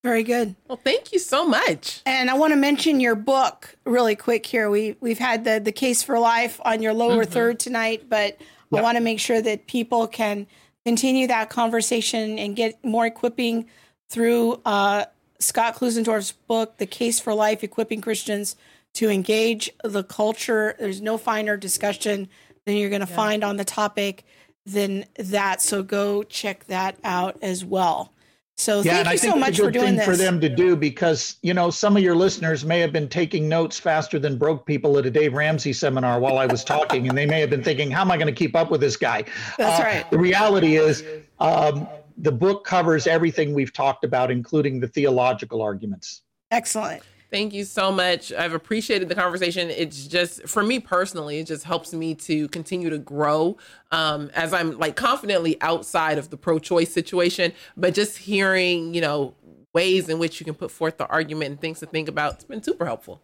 Very 0.03 0.23
good. 0.23 0.55
Well, 0.67 0.79
thank 0.81 1.11
you 1.11 1.17
so 1.19 1.47
much. 1.47 2.01
And 2.05 2.29
I 2.29 2.35
want 2.35 2.51
to 2.53 2.55
mention 2.55 2.99
your 2.99 3.15
book 3.15 3.75
really 3.83 4.15
quick 4.15 4.45
here. 4.45 4.69
We 4.69 4.95
we've 5.01 5.17
had 5.17 5.43
the 5.43 5.59
the 5.59 5.71
case 5.71 6.03
for 6.03 6.19
life 6.19 6.61
on 6.63 6.83
your 6.83 6.93
lower 6.93 7.23
mm-hmm. 7.23 7.33
third 7.33 7.59
tonight, 7.59 8.03
but 8.07 8.37
yep. 8.71 8.79
I 8.79 8.83
want 8.83 8.97
to 8.97 9.03
make 9.03 9.19
sure 9.19 9.41
that 9.41 9.67
people 9.67 10.07
can 10.07 10.47
continue 10.85 11.27
that 11.27 11.49
conversation 11.49 12.39
and 12.39 12.55
get 12.55 12.83
more 12.83 13.05
equipping 13.05 13.67
through 14.09 14.61
uh, 14.65 15.05
Scott 15.39 15.75
Klusendorf's 15.75 16.31
book, 16.31 16.77
The 16.77 16.85
Case 16.85 17.19
for 17.19 17.33
Life 17.33 17.63
Equipping 17.63 18.01
Christians 18.01 18.55
to 18.93 19.09
Engage 19.09 19.69
the 19.83 20.03
Culture. 20.03 20.75
There's 20.79 21.01
no 21.01 21.17
finer 21.17 21.57
discussion 21.57 22.29
than 22.65 22.77
you're 22.77 22.89
going 22.89 23.05
to 23.05 23.09
yeah. 23.09 23.15
find 23.15 23.43
on 23.43 23.57
the 23.57 23.65
topic 23.65 24.25
than 24.65 25.05
that. 25.17 25.61
So 25.61 25.83
go 25.83 26.23
check 26.23 26.65
that 26.65 26.97
out 27.03 27.37
as 27.41 27.63
well. 27.63 28.13
So 28.59 28.81
yeah, 28.81 29.03
thank 29.03 29.23
you 29.23 29.29
so 29.29 29.35
much 29.35 29.59
for 29.59 29.69
doing 29.69 29.95
this. 29.95 30.05
For 30.05 30.15
them 30.15 30.41
to 30.41 30.49
do 30.49 30.75
because 30.75 31.37
you 31.43 31.53
know 31.53 31.69
some 31.69 31.95
of 31.95 32.01
your 32.01 32.15
listeners 32.15 32.65
may 32.65 32.79
have 32.79 32.91
been 32.91 33.07
taking 33.07 33.47
notes 33.47 33.79
faster 33.79 34.17
than 34.17 34.35
broke 34.37 34.65
people 34.65 34.97
at 34.97 35.05
a 35.05 35.11
Dave 35.11 35.33
Ramsey 35.33 35.73
seminar 35.73 36.19
while 36.19 36.39
I 36.39 36.47
was 36.47 36.63
talking, 36.63 37.07
and 37.07 37.15
they 37.15 37.27
may 37.27 37.39
have 37.39 37.51
been 37.51 37.63
thinking, 37.63 37.91
"How 37.91 38.01
am 38.01 38.09
I 38.09 38.17
going 38.17 38.27
to 38.27 38.33
keep 38.33 38.55
up 38.55 38.71
with 38.71 38.81
this 38.81 38.97
guy?" 38.97 39.25
That's 39.59 39.79
uh, 39.79 39.83
right. 39.83 40.09
The 40.09 40.17
reality 40.17 40.77
is, 40.77 41.03
um, 41.39 41.87
the 42.17 42.31
book 42.31 42.65
covers 42.65 43.05
everything 43.05 43.53
we've 43.53 43.73
talked 43.73 44.03
about, 44.03 44.31
including 44.31 44.79
the 44.79 44.87
theological 44.87 45.61
arguments. 45.61 46.23
Excellent. 46.49 47.03
Thank 47.29 47.53
you 47.53 47.65
so 47.65 47.91
much. 47.91 48.31
I've 48.31 48.53
appreciated 48.53 49.09
the 49.09 49.15
conversation. 49.15 49.69
It's 49.69 50.07
just 50.07 50.47
for 50.47 50.63
me 50.63 50.79
personally, 50.79 51.39
it 51.39 51.47
just 51.47 51.65
helps 51.65 51.93
me 51.93 52.15
to 52.15 52.47
continue 52.49 52.89
to 52.89 52.97
grow 52.97 53.57
um, 53.91 54.31
as 54.33 54.53
I'm 54.53 54.77
like 54.79 54.95
confidently 54.95 55.61
outside 55.61 56.17
of 56.17 56.29
the 56.29 56.37
pro-choice 56.37 56.91
situation. 56.91 57.51
But 57.75 57.93
just 57.93 58.17
hearing, 58.17 58.93
you 58.93 59.01
know, 59.01 59.33
ways 59.73 60.07
in 60.07 60.19
which 60.19 60.39
you 60.39 60.45
can 60.45 60.55
put 60.55 60.71
forth 60.71 60.97
the 60.97 61.07
argument 61.07 61.51
and 61.51 61.59
things 61.59 61.81
to 61.81 61.85
think 61.85 62.07
about, 62.07 62.35
it's 62.35 62.45
been 62.45 62.63
super 62.63 62.85
helpful. 62.85 63.21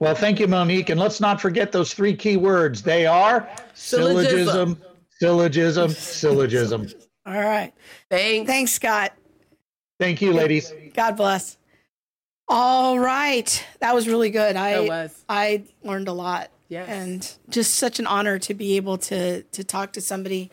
Well, 0.00 0.14
thank 0.14 0.40
you, 0.40 0.46
Monique. 0.46 0.88
And 0.88 0.98
let's 0.98 1.20
not 1.20 1.40
forget 1.40 1.70
those 1.70 1.92
three 1.92 2.16
key 2.16 2.38
words. 2.38 2.82
They 2.82 3.04
are 3.04 3.46
syllogism, 3.74 4.80
syllogism, 5.18 5.90
syllogism. 5.90 6.88
All 7.26 7.34
right. 7.34 7.74
Thanks. 8.10 8.50
Thanks, 8.50 8.72
Scott. 8.72 9.12
Thank 10.00 10.22
you, 10.22 10.32
ladies. 10.32 10.72
God 10.94 11.16
bless. 11.16 11.57
All 12.48 12.98
right. 12.98 13.64
That 13.80 13.94
was 13.94 14.08
really 14.08 14.30
good. 14.30 14.56
I 14.56 14.80
was. 14.80 15.24
I 15.28 15.64
learned 15.82 16.08
a 16.08 16.12
lot. 16.12 16.50
Yes. 16.68 16.88
And 16.88 17.36
just 17.48 17.74
such 17.74 17.98
an 17.98 18.06
honor 18.06 18.38
to 18.40 18.54
be 18.54 18.76
able 18.76 18.98
to 18.98 19.42
to 19.42 19.64
talk 19.64 19.92
to 19.94 20.00
somebody 20.00 20.50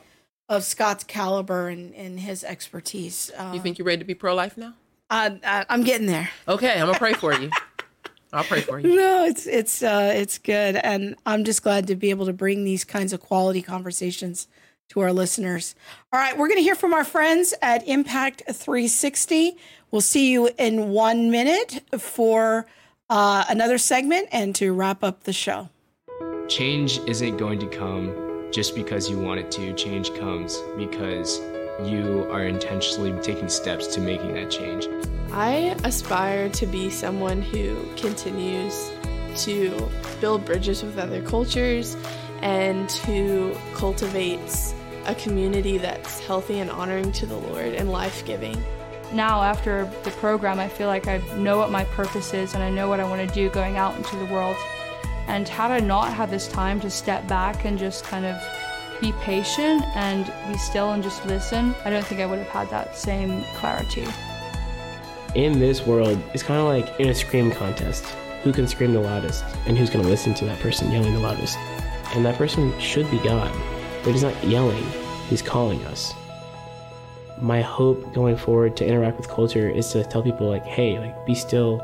of 0.48 0.64
Scott's 0.64 1.04
caliber 1.04 1.68
and, 1.70 1.94
and 1.96 2.20
his 2.20 2.44
expertise. 2.44 3.32
Uh, 3.38 3.52
you 3.54 3.60
think 3.60 3.78
you're 3.78 3.86
ready 3.86 4.00
to 4.00 4.06
be 4.06 4.14
pro 4.14 4.36
life 4.36 4.58
now? 4.58 4.74
I, 5.10 5.40
I, 5.44 5.66
I'm 5.70 5.84
getting 5.84 6.08
there. 6.08 6.30
Okay, 6.48 6.74
I'm 6.74 6.88
gonna 6.88 6.98
pray 6.98 7.14
for 7.14 7.34
you. 7.34 7.50
I'll 8.34 8.44
pray 8.44 8.62
for 8.62 8.80
you. 8.80 8.96
No, 8.96 9.26
it's 9.26 9.48
it's 9.48 9.82
uh, 9.82 10.12
it's 10.16 10.38
good, 10.38 10.76
and 10.76 11.16
I'm 11.26 11.44
just 11.44 11.64
glad 11.64 11.88
to 11.88 11.96
be 11.96 12.10
able 12.10 12.26
to 12.26 12.34
bring 12.34 12.64
these 12.64 12.84
kinds 12.84 13.14
of 13.14 13.22
quality 13.22 13.62
conversations 13.62 14.48
to 14.90 15.00
our 15.02 15.12
listeners. 15.12 15.76
All 16.12 16.20
right, 16.20 16.38
we're 16.38 16.48
going 16.48 16.60
to 16.60 16.64
hear 16.64 16.76
from 16.76 16.94
our 16.94 17.04
friends 17.04 17.54
at 17.62 17.88
Impact 17.88 18.44
360. 18.48 19.58
We'll 19.92 20.02
see 20.02 20.32
you 20.32 20.50
in 20.58 20.90
one 20.90 21.32
minute 21.32 21.82
for 21.98 22.66
uh, 23.10 23.46
another 23.50 23.78
segment 23.78 24.30
and 24.32 24.56
to 24.56 24.74
wrap 24.74 25.04
up 25.04 25.24
the 25.24 25.34
show. 25.34 25.70
Change 26.48 27.00
isn't 27.08 27.38
going 27.38 27.60
to 27.60 27.68
come 27.68 28.50
just 28.52 28.76
because 28.76 29.10
you 29.10 29.20
want 29.20 29.40
it 29.40 29.52
to. 29.52 29.74
Change 29.74 30.14
comes 30.16 30.58
because 30.78 31.40
you 31.84 32.28
are 32.32 32.46
intentionally 32.46 33.12
taking 33.22 33.50
steps 33.50 33.88
to 33.88 34.00
making 34.00 34.34
that 34.34 34.50
change. 34.50 34.88
I 35.32 35.76
aspire 35.84 36.50
to 36.50 36.66
be 36.66 36.90
someone 36.90 37.42
who 37.42 37.76
continues 37.98 38.92
to 39.38 39.90
build 40.22 40.46
bridges 40.46 40.84
with 40.84 40.98
other 40.98 41.22
cultures 41.22 41.98
and 42.42 42.92
who 42.92 43.56
cultivates 43.74 44.74
a 45.06 45.16
community 45.16 45.78
that's 45.78 46.20
healthy 46.20 46.60
and 46.60 46.70
honoring 46.70 47.12
to 47.14 47.26
the 47.26 47.38
Lord 47.38 47.74
and 47.74 47.92
life 47.92 48.26
giving. 48.26 48.62
Now, 49.14 49.44
after 49.44 49.90
the 50.04 50.12
program, 50.12 50.60
I 50.60 50.68
feel 50.68 50.88
like 50.88 51.08
I 51.08 51.18
know 51.36 51.58
what 51.58 51.72
my 51.72 51.84
purpose 51.86 52.34
is 52.34 52.54
and 52.54 52.64
I 52.64 52.70
know 52.70 52.90
what 52.90 53.00
I 53.00 53.08
want 53.08 53.28
to 53.28 53.34
do 53.34 53.50
going 53.50 53.78
out 53.78 53.96
into 53.96 54.16
the 54.18 54.26
world. 54.26 54.58
And 55.28 55.48
had 55.48 55.72
I 55.72 55.80
not 55.80 56.14
had 56.14 56.30
this 56.30 56.48
time 56.48 56.80
to 56.82 56.90
step 56.90 57.28
back 57.28 57.66
and 57.66 57.78
just 57.78 58.04
kind 58.04 58.26
of 58.26 58.42
be 59.02 59.12
patient 59.22 59.84
and 59.96 60.26
be 60.52 60.58
still 60.58 60.92
and 60.92 61.04
just 61.04 61.26
listen, 61.26 61.76
I 61.84 61.90
don't 61.90 62.06
think 62.06 62.22
I 62.22 62.26
would 62.26 62.40
have 62.40 62.48
had 62.48 62.70
that 62.70 62.96
same 62.96 63.44
clarity. 63.56 64.06
In 65.36 65.60
this 65.60 65.86
world, 65.86 66.22
it's 66.34 66.44
kind 66.44 66.62
of 66.62 66.68
like 66.68 67.00
in 67.00 67.10
a 67.10 67.16
scream 67.16 67.52
contest 67.52 68.06
who 68.44 68.54
can 68.54 68.68
scream 68.68 68.94
the 68.94 69.02
loudest 69.02 69.44
and 69.66 69.78
who's 69.78 69.90
going 69.90 70.04
to 70.04 70.10
listen 70.10 70.34
to 70.36 70.46
that 70.46 70.60
person 70.60 70.92
yelling 70.92 71.14
the 71.14 71.20
loudest. 71.20 71.58
And 72.14 72.26
that 72.26 72.38
person 72.38 72.78
should 72.80 73.10
be 73.10 73.18
God, 73.20 73.52
but 74.04 74.12
he's 74.12 74.24
not 74.24 74.44
yelling, 74.44 74.86
he's 75.30 75.42
calling 75.42 75.84
us. 75.86 76.14
My 77.42 77.62
hope 77.62 78.14
going 78.14 78.38
forward 78.38 78.78
to 78.78 78.86
interact 78.86 79.18
with 79.18 79.28
culture 79.28 79.70
is 79.70 79.90
to 79.92 80.04
tell 80.04 80.24
people, 80.24 80.48
like, 80.48 80.66
hey, 80.66 81.00
like, 81.00 81.26
be 81.26 81.36
still, 81.36 81.82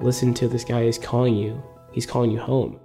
listen 0.00 0.34
to 0.34 0.48
this 0.48 0.64
guy 0.64 0.82
is 0.82 0.98
calling 0.98 1.36
you, 1.36 1.62
he's 1.92 2.06
calling 2.06 2.30
you 2.30 2.40
home. 2.40 2.80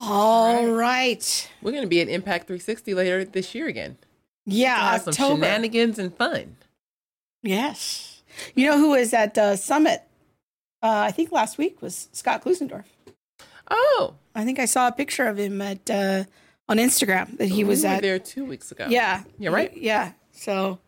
All 0.00 0.66
right. 0.66 1.50
We're 1.60 1.72
going 1.72 1.82
to 1.82 1.88
be 1.88 2.00
at 2.00 2.08
Impact 2.08 2.46
360 2.46 2.94
later 2.94 3.24
this 3.24 3.54
year 3.54 3.66
again. 3.66 3.98
Yeah, 4.46 4.92
have 4.92 5.02
some 5.02 5.12
shenanigans 5.12 5.98
and 5.98 6.14
fun. 6.14 6.56
Yes. 7.42 8.22
You 8.54 8.66
know 8.66 8.78
who 8.78 8.90
was 8.90 9.12
at 9.12 9.36
uh, 9.36 9.56
Summit? 9.56 10.02
Uh, 10.82 11.04
I 11.06 11.10
think 11.10 11.32
last 11.32 11.58
week 11.58 11.82
was 11.82 12.08
Scott 12.12 12.42
Klusendorf. 12.42 12.84
Oh, 13.70 14.14
I 14.34 14.44
think 14.44 14.58
I 14.58 14.64
saw 14.64 14.88
a 14.88 14.92
picture 14.92 15.26
of 15.26 15.38
him 15.38 15.60
at 15.60 15.90
uh, 15.90 16.24
on 16.68 16.78
Instagram 16.78 17.38
that 17.38 17.46
he 17.46 17.64
was 17.64 17.84
at 17.84 18.02
there 18.02 18.18
two 18.18 18.44
weeks 18.44 18.70
ago. 18.72 18.86
Yeah, 18.88 19.24
yeah, 19.38 19.50
right. 19.50 19.76
Yeah, 19.76 20.12
so 20.32 20.78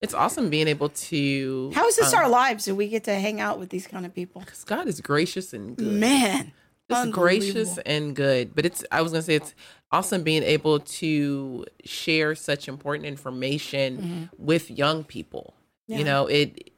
it's 0.00 0.14
awesome 0.14 0.48
being 0.48 0.68
able 0.68 0.88
to. 0.88 1.70
How 1.74 1.86
is 1.86 1.96
this 1.96 2.12
um, 2.12 2.20
our 2.20 2.28
lives? 2.28 2.64
Do 2.64 2.74
we 2.74 2.88
get 2.88 3.04
to 3.04 3.14
hang 3.14 3.40
out 3.40 3.58
with 3.58 3.70
these 3.70 3.86
kind 3.86 4.06
of 4.06 4.14
people? 4.14 4.40
Because 4.40 4.64
God 4.64 4.88
is 4.88 5.00
gracious 5.00 5.52
and 5.52 5.76
good. 5.76 5.92
Man, 5.92 6.52
it's 6.88 7.10
gracious 7.10 7.78
and 7.84 8.16
good. 8.16 8.54
But 8.54 8.66
it's 8.66 8.84
I 8.90 9.02
was 9.02 9.12
gonna 9.12 9.22
say 9.22 9.34
it's 9.34 9.54
awesome 9.92 10.22
being 10.22 10.42
able 10.42 10.80
to 10.80 11.66
share 11.84 12.34
such 12.34 12.68
important 12.68 13.06
information 13.06 13.96
mm-hmm. 13.98 14.44
with 14.44 14.70
young 14.70 15.04
people. 15.04 15.54
Yeah. 15.86 15.98
You 15.98 16.04
know, 16.04 16.26
it 16.26 16.70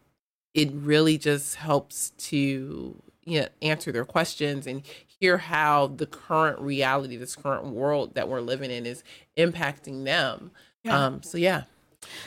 it 0.55 0.71
really 0.73 1.19
just 1.19 1.57
helps 1.57 2.11
to 2.11 3.01
you 3.25 3.41
know, 3.41 3.49
answer 3.61 3.93
their 3.93 4.05
questions 4.05 4.67
and 4.67 4.83
hear 5.21 5.39
how 5.39 5.89
the 5.89 6.07
current 6.07 6.59
reality, 6.61 7.17
this 7.17 7.37
current 7.37 7.67
world 7.67 8.15
that 8.15 8.29
we're 8.29 8.41
living 8.41 8.71
in 8.71 8.87
is 8.87 9.05
impacting 9.37 10.05
them. 10.05 10.51
Yeah. 10.83 11.07
Um, 11.07 11.23
so 11.23 11.39
yeah. 11.39 11.65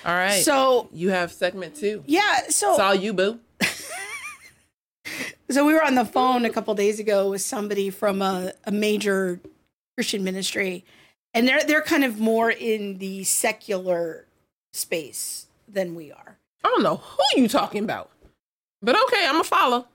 All 0.05 0.13
right. 0.13 0.43
So 0.43 0.89
you 0.93 1.09
have 1.09 1.31
segment 1.31 1.75
two. 1.75 2.03
Yeah. 2.05 2.47
So 2.49 2.75
saw 2.77 2.91
you, 2.91 3.13
boo. 3.13 3.39
so 5.49 5.65
we 5.65 5.73
were 5.73 5.83
on 5.83 5.95
the 5.95 6.05
phone 6.05 6.45
a 6.45 6.49
couple 6.49 6.73
days 6.75 6.99
ago 6.99 7.29
with 7.31 7.41
somebody 7.41 7.89
from 7.89 8.21
a, 8.21 8.53
a 8.63 8.71
major 8.71 9.41
Christian 9.97 10.23
ministry, 10.23 10.85
and 11.33 11.47
they're 11.47 11.63
they're 11.63 11.81
kind 11.81 12.03
of 12.03 12.19
more 12.19 12.49
in 12.49 12.99
the 12.99 13.23
secular 13.25 14.25
space 14.73 15.47
than 15.67 15.95
we 15.95 16.11
are. 16.11 16.37
I 16.63 16.69
don't 16.69 16.83
know 16.83 16.97
who 16.97 17.41
you 17.41 17.47
talking 17.47 17.83
about, 17.83 18.09
but 18.81 18.95
okay, 19.03 19.25
I'm 19.27 19.41
a 19.41 19.43
follow. 19.43 19.87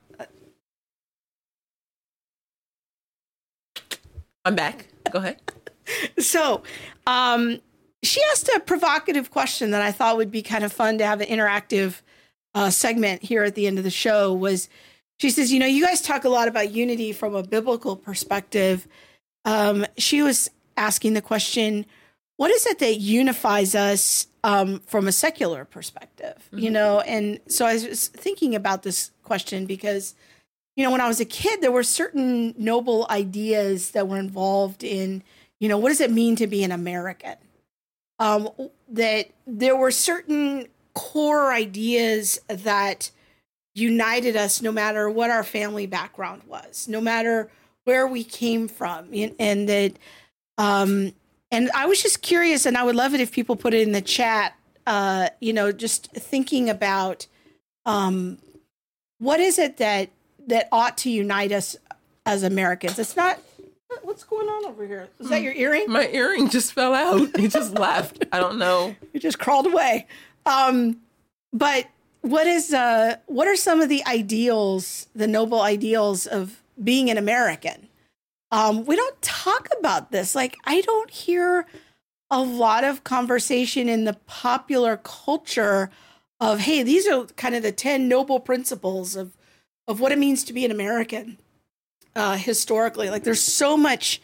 I'm 4.45 4.55
back. 4.55 4.87
Go 5.11 5.19
ahead. 5.19 5.41
so, 6.19 6.63
um, 7.07 7.61
she 8.03 8.21
asked 8.31 8.49
a 8.49 8.61
provocative 8.61 9.31
question 9.31 9.73
that 9.73 9.83
I 9.83 9.93
thought 9.93 10.17
would 10.17 10.31
be 10.31 10.43
kind 10.43 10.65
of 10.65 10.73
fun 10.73 10.99
to 10.99 11.07
have 11.07 11.21
an 11.21 11.29
interactive 11.29 12.01
uh, 12.55 12.71
segment 12.71 13.23
here 13.23 13.45
at 13.45 13.55
the 13.55 13.67
end 13.67 13.79
of 13.79 13.85
the 13.85 13.91
show 13.91 14.33
was 14.33 14.69
she 15.19 15.31
says, 15.31 15.53
you 15.53 15.59
know, 15.59 15.67
you 15.67 15.85
guys 15.85 16.01
talk 16.01 16.25
a 16.25 16.31
lot 16.31 16.49
about 16.49 16.73
unity 16.73 17.13
from 17.13 17.35
a 17.35 17.43
biblical 17.43 17.95
perspective. 17.95 18.89
Um, 19.45 19.85
she 19.99 20.23
was 20.23 20.51
asking 20.79 21.13
the 21.13 21.21
question, 21.21 21.85
what 22.37 22.51
is 22.51 22.65
it 22.65 22.79
that 22.79 22.97
unifies 22.97 23.75
us 23.75 24.29
um, 24.45 24.81
from 24.87 25.07
a 25.07 25.13
secular 25.13 25.67
perspective? 25.67 26.37
Mm-hmm. 26.47 26.59
You 26.59 26.71
know, 26.71 27.01
and 27.01 27.39
so 27.49 27.67
I 27.67 27.75
was 27.75 28.09
thinking 28.09 28.55
about 28.55 28.83
this 28.83 29.11
question 29.23 29.67
because, 29.67 30.15
you 30.77 30.85
know, 30.85 30.91
when 30.91 31.01
I 31.01 31.09
was 31.09 31.21
a 31.21 31.25
kid, 31.25 31.61
there 31.61 31.73
were 31.73 31.83
certain 31.83 32.55
noble 32.57 33.07
ideas 33.11 33.91
that 33.91 34.09
were 34.09 34.19
involved 34.19 34.83
in, 34.85 35.23
you 35.59 35.69
know, 35.69 35.79
what 35.79 35.89
does 35.91 36.01
it 36.01 36.11
mean 36.11 36.37
to 36.37 36.47
be 36.47 36.65
an 36.65 36.73
American? 36.73 37.37
Um, 38.19 38.49
that 38.89 39.31
there 39.47 39.77
were 39.77 39.91
certain 39.91 40.67
core 40.95 41.53
ideas 41.53 42.41
that 42.49 43.11
united 43.75 44.37
us 44.37 44.61
no 44.61 44.73
matter 44.73 45.09
what 45.09 45.31
our 45.31 45.45
family 45.45 45.87
background 45.87 46.43
was, 46.47 46.87
no 46.89 47.01
matter 47.01 47.51
where 47.85 48.07
we 48.07 48.25
came 48.25 48.69
from. 48.69 49.13
And, 49.39 49.69
that, 49.69 49.93
um, 50.59 51.13
and 51.51 51.71
I 51.75 51.87
was 51.87 52.03
just 52.03 52.23
curious, 52.23 52.67
and 52.67 52.77
I 52.77 52.85
would 52.85 52.97
love 52.97 53.15
it 53.15 53.21
if 53.21 53.33
people 53.33 53.57
put 53.57 53.75
it 53.75 53.83
in 53.83 53.93
the 53.93 54.03
chat, 54.03 54.55
uh, 54.87 55.29
you 55.41 55.53
know, 55.53 55.73
just 55.73 56.11
thinking 56.13 56.69
about 56.69 57.27
um, 57.87 58.39
what 59.19 59.41
is 59.41 59.59
it 59.59 59.79
that 59.79 60.11
that 60.47 60.69
ought 60.73 60.99
to 60.99 61.11
unite 61.11 61.53
us 61.53 61.77
as 62.27 62.43
Americans? 62.43 62.99
It's 62.99 63.17
not 63.17 63.39
What's 64.03 64.25
going 64.25 64.49
on 64.49 64.67
over 64.67 64.87
here? 64.87 65.09
Is 65.19 65.29
that 65.31 65.43
your 65.43 65.53
earring? 65.53 65.87
My 65.89 66.09
earring 66.09 66.49
just 66.49 66.73
fell 66.73 66.95
out. 66.95 67.29
It 67.35 67.49
just 67.49 67.75
left. 67.75 68.25
I 68.33 68.39
don't 68.39 68.59
know. 68.59 68.95
It 69.13 69.21
just 69.21 69.39
crawled 69.39 69.67
away. 69.67 70.07
Um, 70.47 71.01
but 71.53 71.87
what 72.23 72.47
is 72.47 72.73
uh 72.73 73.17
what 73.27 73.49
are 73.49 73.57
some 73.57 73.81
of 73.81 73.89
the 73.89 74.05
ideals, 74.07 75.09
the 75.15 75.27
noble 75.27 75.61
ideals 75.61 76.27
of 76.27 76.63
being 76.83 77.11
an 77.11 77.19
American? 77.19 77.89
Um, 78.53 78.85
we 78.85 78.97
don't 78.97 79.21
talk 79.23 79.69
about 79.79 80.13
this. 80.13 80.35
Like 80.35 80.57
I 80.65 80.81
don't 80.83 81.11
hear 81.11 81.67
a 82.31 82.41
lot 82.41 82.85
of 82.85 83.05
conversation 83.05 83.89
in 83.89 84.05
the 84.05 84.15
popular 84.27 84.99
culture 85.03 85.91
of 86.39 86.61
hey, 86.61 86.83
these 86.83 87.09
are 87.09 87.25
kind 87.37 87.55
of 87.55 87.63
the 87.63 87.73
10 87.73 88.09
noble 88.09 88.39
principles 88.39 89.17
of 89.17 89.37
of 89.89 90.01
what 90.01 90.13
it 90.13 90.19
means 90.19 90.45
to 90.45 90.53
be 90.53 90.65
an 90.65 90.71
American 90.71 91.39
uh, 92.15 92.37
historically. 92.37 93.11
Like 93.11 93.25
there's 93.25 93.43
so 93.43 93.77
much 93.77 94.21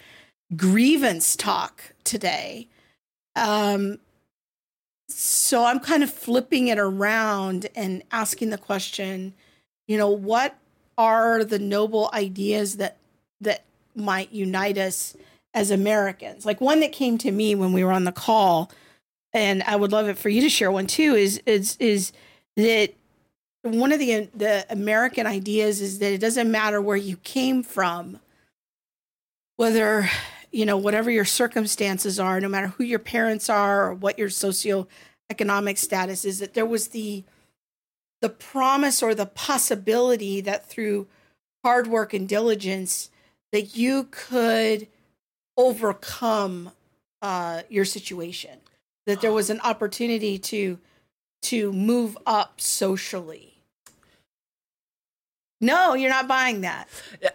grievance 0.55 1.37
talk 1.37 1.93
today. 2.05 2.69
Um, 3.35 3.99
so 5.09 5.65
I'm 5.65 5.81
kind 5.81 6.03
of 6.03 6.11
flipping 6.11 6.69
it 6.69 6.79
around 6.79 7.69
and 7.75 8.03
asking 8.11 8.51
the 8.51 8.59
question, 8.59 9.35
you 9.87 9.99
know, 9.99 10.11
what 10.11 10.57
are 10.99 11.45
the 11.45 11.59
noble 11.59 12.11
ideas 12.13 12.79
that 12.79 12.97
that 13.41 13.65
might 13.95 14.33
unite 14.33 14.79
us 14.79 15.17
as 15.55 15.71
Americans? 15.71 16.45
Like 16.45 16.61
one 16.61 16.81
that 16.81 16.93
came 16.93 17.19
to 17.19 17.31
me 17.31 17.55
when 17.55 17.73
we 17.73 17.85
were 17.85 17.93
on 17.93 18.05
the 18.05 18.13
call, 18.13 18.71
and 19.33 19.63
I 19.63 19.77
would 19.77 19.93
love 19.93 20.09
it 20.09 20.19
for 20.19 20.29
you 20.29 20.41
to 20.41 20.49
share 20.49 20.73
one 20.73 20.87
too. 20.87 21.15
Is 21.15 21.41
is 21.47 21.77
is 21.79 22.13
that 22.57 22.93
one 23.67 23.93
of 23.93 23.99
the 23.99 24.29
the 24.35 24.67
American 24.71 25.27
ideas 25.27 25.81
is 25.81 25.99
that 25.99 26.13
it 26.13 26.21
doesn't 26.21 26.51
matter 26.51 26.81
where 26.81 26.97
you 26.97 27.17
came 27.19 27.63
from, 27.63 28.21
whether 29.57 30.09
you 30.51 30.65
know 30.65 30.77
whatever 30.77 31.11
your 31.11 31.25
circumstances 31.25 32.19
are, 32.19 32.41
no 32.41 32.49
matter 32.49 32.69
who 32.69 32.85
your 32.85 32.99
parents 32.99 33.51
are 33.51 33.89
or 33.89 33.95
what 33.95 34.19
your 34.19 34.29
socioeconomic 34.29 35.79
status 35.79 36.25
is, 36.25 36.39
that 36.39 36.55
there 36.55 36.67
was 36.67 36.89
the 36.89 37.25
the 38.23 38.29
promise 38.29 39.03
or 39.03 39.15
the 39.15 39.27
possibility 39.27 40.41
that 40.41 40.69
through 40.69 41.07
hard 41.65 41.87
work 41.87 42.15
and 42.15 42.29
diligence 42.29 43.11
that 43.53 43.77
you 43.77 44.09
could 44.11 44.89
overcome 45.57 46.71
uh, 47.23 47.63
your 47.69 47.85
situation, 47.85 48.59
that 49.07 49.21
there 49.21 49.33
was 49.33 49.51
an 49.51 49.61
opportunity 49.61 50.39
to 50.39 50.79
to 51.43 51.73
move 51.73 52.17
up 52.27 52.61
socially 52.61 53.56
no, 55.61 55.95
you're 55.95 56.11
not 56.11 56.29
buying 56.29 56.63
that. 56.63 56.89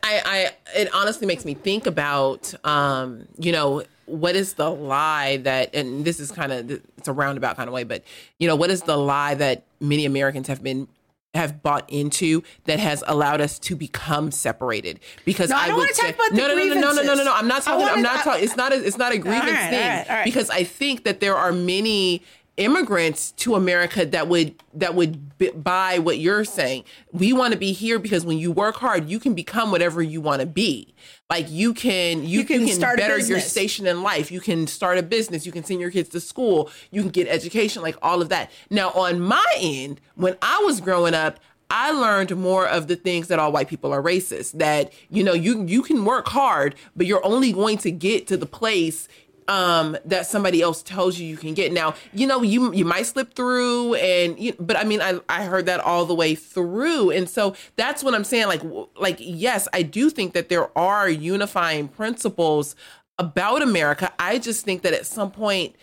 I, 0.03 0.21
I 0.25 0.79
it 0.79 0.93
honestly 0.93 1.27
makes 1.27 1.45
me 1.45 1.53
think 1.53 1.85
about 1.85 2.53
um, 2.65 3.27
you 3.37 3.51
know, 3.51 3.83
what 4.05 4.35
is 4.35 4.53
the 4.53 4.69
lie 4.69 5.37
that 5.37 5.73
and 5.73 6.05
this 6.05 6.19
is 6.19 6.31
kind 6.31 6.51
of 6.51 6.71
it's 6.97 7.07
a 7.07 7.13
roundabout 7.13 7.55
kind 7.55 7.67
of 7.67 7.73
way, 7.73 7.83
but 7.83 8.03
you 8.39 8.47
know, 8.47 8.55
what 8.55 8.69
is 8.69 8.83
the 8.83 8.97
lie 8.97 9.35
that 9.35 9.63
many 9.79 10.05
Americans 10.05 10.47
have 10.47 10.61
been 10.61 10.87
have 11.33 11.63
bought 11.63 11.89
into 11.89 12.43
that 12.65 12.79
has 12.79 13.03
allowed 13.07 13.39
us 13.39 13.57
to 13.57 13.75
become 13.75 14.31
separated. 14.31 14.99
Because 15.25 15.49
no, 15.49 15.57
I, 15.57 15.69
I 15.69 15.75
would 15.75 15.95
say 15.95 16.13
no, 16.31 16.47
no, 16.47 16.55
no, 16.55 16.65
no, 16.65 16.73
no, 16.73 16.91
no, 16.91 17.03
no, 17.03 17.13
no, 17.15 17.23
no. 17.23 17.33
I'm 17.33 17.47
not 17.47 17.63
talking. 17.63 17.87
I'm 17.87 18.01
not 18.01 18.23
talking. 18.23 18.43
It's 18.43 18.57
not. 18.57 18.73
A, 18.73 18.85
it's 18.85 18.97
not 18.97 19.13
a 19.13 19.17
grievance 19.17 19.51
right, 19.51 19.69
thing. 19.69 19.81
All 19.81 19.97
right, 19.97 20.09
all 20.09 20.15
right. 20.17 20.25
Because 20.25 20.49
I 20.49 20.63
think 20.63 21.05
that 21.05 21.19
there 21.19 21.35
are 21.35 21.51
many 21.51 22.23
immigrants 22.57 23.31
to 23.31 23.55
America 23.55 24.05
that 24.05 24.27
would 24.27 24.61
that 24.73 24.93
would 24.93 25.37
b- 25.37 25.51
buy 25.51 25.99
what 25.99 26.19
you're 26.19 26.43
saying. 26.43 26.83
We 27.11 27.33
want 27.33 27.53
to 27.53 27.59
be 27.59 27.71
here 27.71 27.97
because 27.97 28.25
when 28.25 28.37
you 28.37 28.51
work 28.51 28.75
hard, 28.75 29.09
you 29.09 29.19
can 29.19 29.33
become 29.33 29.71
whatever 29.71 30.01
you 30.01 30.21
want 30.21 30.41
to 30.41 30.45
be. 30.45 30.93
Like 31.29 31.49
you 31.49 31.73
can 31.73 32.23
you, 32.23 32.39
you 32.39 32.45
can, 32.45 32.67
can 32.67 32.79
better 32.97 33.17
your 33.17 33.39
station 33.39 33.87
in 33.87 34.03
life. 34.03 34.31
You 34.31 34.41
can 34.41 34.67
start 34.67 34.97
a 34.97 35.03
business. 35.03 35.45
You 35.45 35.51
can 35.51 35.63
send 35.63 35.79
your 35.79 35.91
kids 35.91 36.09
to 36.09 36.19
school. 36.19 36.69
You 36.91 37.01
can 37.01 37.11
get 37.11 37.27
education. 37.27 37.81
Like 37.81 37.97
all 38.01 38.21
of 38.21 38.29
that. 38.29 38.51
Now 38.69 38.91
on 38.91 39.21
my 39.21 39.45
end, 39.57 40.01
when 40.15 40.37
I 40.41 40.61
was 40.65 40.81
growing 40.81 41.13
up. 41.13 41.39
I 41.73 41.91
learned 41.91 42.35
more 42.35 42.67
of 42.67 42.87
the 42.87 42.97
things 42.97 43.29
that 43.29 43.39
all 43.39 43.53
white 43.53 43.69
people 43.69 43.93
are 43.93 44.03
racist. 44.03 44.59
That 44.59 44.91
you 45.09 45.23
know, 45.23 45.31
you 45.31 45.63
you 45.65 45.83
can 45.83 46.03
work 46.03 46.27
hard, 46.27 46.75
but 46.97 47.07
you're 47.07 47.25
only 47.25 47.53
going 47.53 47.77
to 47.77 47.91
get 47.91 48.27
to 48.27 48.35
the 48.35 48.45
place 48.45 49.07
um, 49.47 49.97
that 50.05 50.25
somebody 50.25 50.61
else 50.61 50.83
tells 50.83 51.19
you 51.19 51.27
you 51.27 51.37
can 51.37 51.53
get. 51.53 51.71
Now, 51.71 51.95
you 52.13 52.27
know, 52.27 52.41
you 52.41 52.73
you 52.73 52.85
might 52.85 53.05
slip 53.05 53.33
through, 53.33 53.95
and 53.95 54.39
you, 54.39 54.53
but 54.59 54.77
I 54.77 54.83
mean, 54.83 55.01
I 55.01 55.19
I 55.29 55.43
heard 55.43 55.65
that 55.65 55.79
all 55.79 56.05
the 56.05 56.15
way 56.15 56.35
through, 56.35 57.11
and 57.11 57.29
so 57.29 57.55
that's 57.75 58.03
what 58.03 58.13
I'm 58.13 58.23
saying. 58.23 58.47
Like, 58.47 58.61
like 58.99 59.17
yes, 59.19 59.67
I 59.73 59.81
do 59.83 60.09
think 60.09 60.33
that 60.33 60.49
there 60.49 60.75
are 60.77 61.09
unifying 61.09 61.87
principles 61.87 62.75
about 63.17 63.61
America. 63.61 64.11
I 64.19 64.39
just 64.39 64.65
think 64.65 64.81
that 64.81 64.93
at 64.93 65.05
some 65.05 65.31
point 65.31 65.75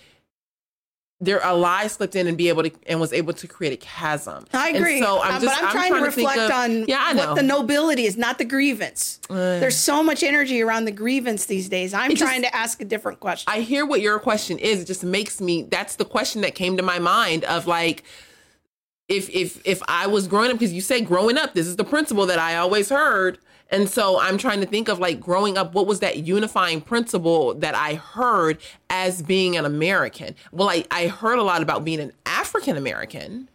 there 1.21 1.41
a 1.43 1.53
lie 1.53 1.89
slipped 1.89 2.15
in 2.15 2.29
and 2.29 2.39
be 2.39 2.49
able 2.49 2.63
to 2.63 2.71
and 2.87 3.01
was 3.01 3.13
able 3.13 3.33
to 3.33 3.49
create 3.49 3.73
a 3.73 3.77
chasm. 3.77 4.47
I 4.53 4.71
agree. 4.71 4.99
And 4.99 5.05
so 5.05 5.21
I'm 5.21 5.41
just, 5.41 5.47
but 5.47 5.59
I'm, 5.59 5.65
I'm 5.65 5.73
trying, 5.73 5.91
trying, 5.91 6.03
to 6.03 6.07
reflect 6.07 6.39
of, 6.39 6.51
on 6.53 6.85
yeah, 6.87 7.15
what 7.15 7.35
the 7.35 7.43
nobility 7.43 8.05
is, 8.05 8.17
not 8.17 8.39
the 8.39 8.45
grievance. 8.45 9.19
Uh, 9.29 9.59
There's 9.59 9.77
so 9.77 10.03
much 10.03 10.23
energy 10.23 10.63
around 10.63 10.85
the 10.85 10.93
grievance 10.93 11.47
these 11.47 11.69
days. 11.69 11.93
I'm 11.93 12.15
trying 12.15 12.43
just, 12.43 12.53
to 12.53 12.57
ask 12.57 12.81
a 12.81 12.85
different 12.85 13.19
question. 13.19 13.53
I 13.53 13.61
hear 13.61 13.85
what 13.85 14.01
your 14.01 14.21
question 14.21 14.59
is. 14.59 14.83
It 14.83 14.85
just 14.87 15.03
makes 15.03 15.41
me. 15.41 15.65
That's 15.65 15.97
the 15.97 16.05
question 16.05 16.43
that 16.43 16.55
came 16.55 16.77
to 16.77 16.83
my 16.83 16.99
mind 16.99 17.45
of 17.45 17.67
like. 17.67 18.05
If 19.09 19.31
if 19.31 19.67
if 19.67 19.81
I 19.89 20.07
was 20.07 20.29
growing 20.29 20.51
up, 20.51 20.59
because 20.59 20.75
you 20.75 20.83
say 20.83 21.01
growing 21.01 21.39
up, 21.39 21.55
this 21.55 21.67
is 21.67 21.77
the 21.77 21.85
principle 21.85 22.27
that 22.27 22.39
I 22.39 22.57
always 22.57 22.91
heard 22.91 23.39
and 23.71 23.89
so 23.89 24.19
I'm 24.19 24.39
trying 24.39 24.61
to 24.61 24.67
think 24.67 24.89
of 24.89 24.99
like 24.99 25.21
growing 25.21 25.59
up, 25.59 25.75
what 25.75 25.87
was 25.87 26.01
that 26.01 26.19
unifying 26.19 26.81
principle 26.81 27.55
that 27.55 27.75
I 27.75 27.95
heard 27.95 28.59
as 28.89 29.23
being 29.23 29.57
an 29.57 29.65
American? 29.65 30.35
Well, 30.53 30.71
I, 30.71 30.85
I 30.91 31.09
heard 31.09 31.39
a 31.39 31.43
lot 31.43 31.63
about 31.63 31.85
being 31.85 32.01
an 32.01 32.13
African 32.27 32.77
American 32.77 33.49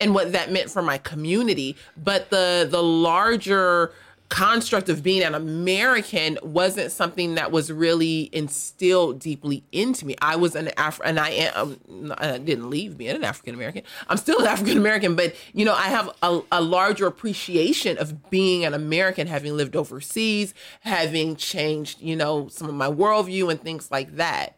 and 0.00 0.14
what 0.14 0.32
that 0.32 0.52
meant 0.52 0.70
for 0.70 0.80
my 0.80 0.98
community, 0.98 1.76
but 1.96 2.30
the 2.30 2.66
the 2.70 2.82
larger 2.82 3.92
construct 4.28 4.88
of 4.88 5.02
being 5.02 5.22
an 5.22 5.34
American 5.34 6.38
wasn't 6.42 6.92
something 6.92 7.34
that 7.36 7.50
was 7.50 7.72
really 7.72 8.28
instilled 8.32 9.20
deeply 9.20 9.64
into 9.72 10.04
me. 10.04 10.16
I 10.20 10.36
was 10.36 10.54
an 10.54 10.70
Af, 10.76 11.00
and 11.04 11.18
I 11.18 11.30
am. 11.30 11.78
Um, 11.88 12.14
I 12.18 12.38
didn't 12.38 12.68
leave 12.68 12.98
being 12.98 13.16
an 13.16 13.24
African 13.24 13.54
American. 13.54 13.82
I'm 14.08 14.18
still 14.18 14.40
an 14.40 14.46
African 14.58 14.76
American, 14.76 15.16
but 15.16 15.34
you 15.52 15.64
know, 15.64 15.74
I 15.74 15.86
have 15.86 16.10
a, 16.22 16.40
a 16.52 16.60
larger 16.60 17.06
appreciation 17.06 17.96
of 17.98 18.30
being 18.30 18.64
an 18.64 18.74
American, 18.74 19.26
having 19.26 19.56
lived 19.56 19.76
overseas, 19.76 20.52
having 20.80 21.36
changed, 21.36 22.00
you 22.00 22.16
know, 22.16 22.48
some 22.48 22.68
of 22.68 22.74
my 22.74 22.88
worldview 22.88 23.50
and 23.50 23.60
things 23.60 23.90
like 23.90 24.16
that. 24.16 24.57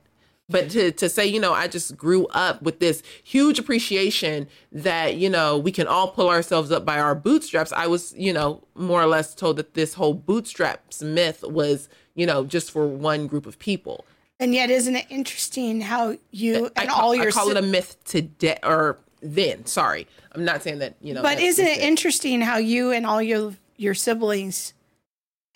But 0.50 0.70
to, 0.70 0.92
to 0.92 1.08
say, 1.08 1.26
you 1.26 1.40
know, 1.40 1.52
I 1.52 1.68
just 1.68 1.96
grew 1.96 2.26
up 2.28 2.62
with 2.62 2.80
this 2.80 3.02
huge 3.22 3.58
appreciation 3.58 4.48
that, 4.72 5.16
you 5.16 5.30
know, 5.30 5.56
we 5.56 5.72
can 5.72 5.86
all 5.86 6.08
pull 6.08 6.28
ourselves 6.28 6.70
up 6.72 6.84
by 6.84 6.98
our 6.98 7.14
bootstraps. 7.14 7.72
I 7.72 7.86
was, 7.86 8.14
you 8.16 8.32
know, 8.32 8.62
more 8.74 9.00
or 9.00 9.06
less 9.06 9.34
told 9.34 9.56
that 9.56 9.74
this 9.74 9.94
whole 9.94 10.14
bootstraps 10.14 11.02
myth 11.02 11.44
was, 11.44 11.88
you 12.14 12.26
know, 12.26 12.44
just 12.44 12.70
for 12.70 12.86
one 12.86 13.26
group 13.26 13.46
of 13.46 13.58
people. 13.58 14.04
And 14.38 14.54
yet, 14.54 14.70
isn't 14.70 14.96
it 14.96 15.06
interesting 15.10 15.82
how 15.82 16.16
you 16.30 16.70
and 16.74 16.88
all 16.88 17.14
your 17.14 17.28
I 17.28 17.30
call 17.30 17.50
it 17.50 17.58
a 17.58 17.62
myth 17.62 18.02
today 18.04 18.58
or 18.62 18.98
then. 19.22 19.66
Sorry, 19.66 20.06
I'm 20.32 20.44
not 20.44 20.62
saying 20.62 20.78
that 20.78 20.96
you 21.00 21.14
know. 21.14 21.22
But 21.22 21.40
isn't 21.40 21.66
it 21.66 21.78
interesting 21.78 22.40
how 22.40 22.56
you 22.56 22.90
and 22.90 23.06
all 23.06 23.22
your 23.22 23.54
your 23.76 23.94
siblings 23.94 24.74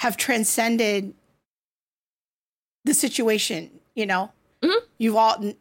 have 0.01 0.17
transcended 0.17 1.15
the 2.85 2.95
situation? 2.95 3.71
You 3.95 4.07
know. 4.07 4.33
You've 5.05 5.17
all 5.17 5.53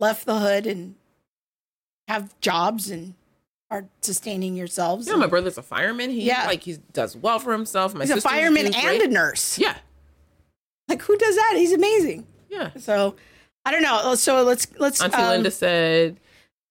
left 0.00 0.26
the 0.26 0.38
hood 0.38 0.66
and 0.66 0.96
have 2.08 2.38
jobs 2.40 2.90
and 2.90 3.14
are 3.70 3.86
sustaining 4.02 4.54
yourselves. 4.54 5.06
You 5.06 5.14
know, 5.14 5.18
my 5.18 5.26
brother's 5.26 5.56
a 5.56 5.62
fireman. 5.62 6.10
He 6.10 6.24
yeah. 6.24 6.46
like 6.46 6.62
he 6.62 6.76
does 6.92 7.16
well 7.16 7.38
for 7.38 7.52
himself. 7.52 7.94
My 7.94 8.04
he's 8.04 8.10
a 8.10 8.20
fireman 8.20 8.66
and 8.66 8.74
great. 8.74 9.00
a 9.00 9.08
nurse. 9.08 9.58
Yeah. 9.58 9.78
Like 10.88 11.00
who 11.00 11.16
does 11.16 11.36
that? 11.36 11.54
He's 11.56 11.72
amazing. 11.72 12.26
Yeah. 12.50 12.72
So 12.76 13.16
I 13.64 13.70
don't 13.70 13.82
know. 13.82 14.14
So 14.14 14.42
let's 14.42 14.66
let's. 14.78 15.00
Auntie 15.00 15.16
um, 15.16 15.30
Linda 15.30 15.50
said. 15.50 16.18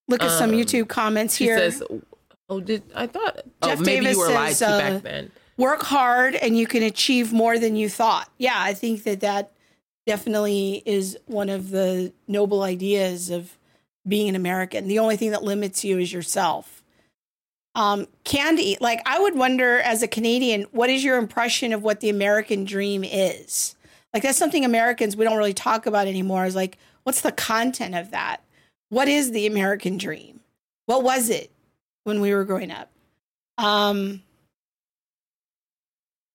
Look 0.06 0.22
at 0.22 0.30
um, 0.30 0.38
some 0.38 0.50
YouTube 0.52 0.86
comments 0.86 1.34
here. 1.34 1.58
Says, 1.58 1.82
"Oh, 2.48 2.60
did 2.60 2.84
I 2.94 3.08
thought? 3.08 3.40
Oh, 3.62 3.68
Jeff 3.68 3.80
oh, 3.80 3.82
maybe 3.82 4.06
Davis 4.06 4.26
says, 4.26 4.62
uh, 4.62 4.78
back 4.78 5.02
then." 5.02 5.32
Work 5.56 5.82
hard, 5.82 6.36
and 6.36 6.56
you 6.56 6.68
can 6.68 6.84
achieve 6.84 7.32
more 7.32 7.58
than 7.58 7.74
you 7.74 7.88
thought. 7.88 8.30
Yeah, 8.38 8.56
I 8.56 8.74
think 8.74 9.02
that 9.04 9.20
that 9.20 9.51
definitely 10.06 10.82
is 10.84 11.18
one 11.26 11.48
of 11.48 11.70
the 11.70 12.12
noble 12.26 12.62
ideas 12.62 13.30
of 13.30 13.56
being 14.06 14.28
an 14.28 14.36
American. 14.36 14.88
The 14.88 14.98
only 14.98 15.16
thing 15.16 15.30
that 15.30 15.44
limits 15.44 15.84
you 15.84 15.98
is 15.98 16.12
yourself. 16.12 16.82
Um, 17.74 18.06
Candy, 18.24 18.76
like 18.80 19.00
I 19.06 19.18
would 19.18 19.36
wonder 19.36 19.78
as 19.78 20.02
a 20.02 20.08
Canadian, 20.08 20.62
what 20.72 20.90
is 20.90 21.02
your 21.02 21.16
impression 21.16 21.72
of 21.72 21.82
what 21.82 22.00
the 22.00 22.10
American 22.10 22.64
dream 22.64 23.02
is? 23.04 23.76
Like 24.12 24.22
that's 24.22 24.38
something 24.38 24.64
Americans 24.64 25.16
we 25.16 25.24
don't 25.24 25.38
really 25.38 25.54
talk 25.54 25.86
about 25.86 26.06
anymore. 26.06 26.44
Is 26.44 26.54
like, 26.54 26.76
what's 27.04 27.22
the 27.22 27.32
content 27.32 27.94
of 27.94 28.10
that? 28.10 28.42
What 28.90 29.08
is 29.08 29.30
the 29.30 29.46
American 29.46 29.96
dream? 29.96 30.40
What 30.86 31.02
was 31.02 31.30
it 31.30 31.50
when 32.04 32.20
we 32.20 32.34
were 32.34 32.44
growing 32.44 32.70
up? 32.70 32.90
Um, 33.56 34.22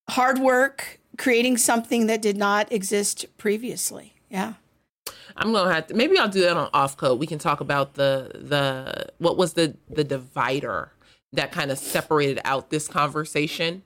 hard 0.09 0.39
work, 0.39 0.99
creating 1.17 1.57
something 1.57 2.07
that 2.07 2.21
did 2.21 2.37
not 2.37 2.71
exist 2.71 3.25
previously. 3.37 4.13
Yeah. 4.29 4.53
I'm 5.35 5.51
gonna 5.51 5.73
have 5.73 5.87
to 5.87 5.93
maybe 5.93 6.17
I'll 6.17 6.29
do 6.29 6.41
that 6.41 6.57
on 6.57 6.69
off 6.73 6.97
code. 6.97 7.19
We 7.19 7.27
can 7.27 7.39
talk 7.39 7.59
about 7.61 7.93
the 7.93 8.31
the 8.33 9.07
what 9.19 9.37
was 9.37 9.53
the 9.53 9.75
the 9.89 10.03
divider 10.03 10.91
that 11.33 11.51
kind 11.51 11.71
of 11.71 11.77
separated 11.77 12.39
out 12.43 12.69
this 12.69 12.87
conversation 12.87 13.83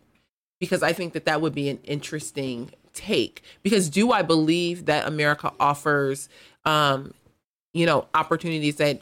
because 0.60 0.84
I 0.84 0.94
think 0.94 1.14
that 1.14 1.26
that 1.26 1.42
would 1.42 1.54
be 1.56 1.70
an 1.70 1.80
interesting 1.84 2.72
take 2.94 3.42
because 3.64 3.90
do 3.90 4.12
I 4.12 4.22
believe 4.22 4.86
that 4.86 5.08
America 5.08 5.52
offers 5.60 6.30
um 6.66 7.14
you 7.74 7.86
know 7.86 8.08
opportunities 8.14 8.76
that 8.78 9.02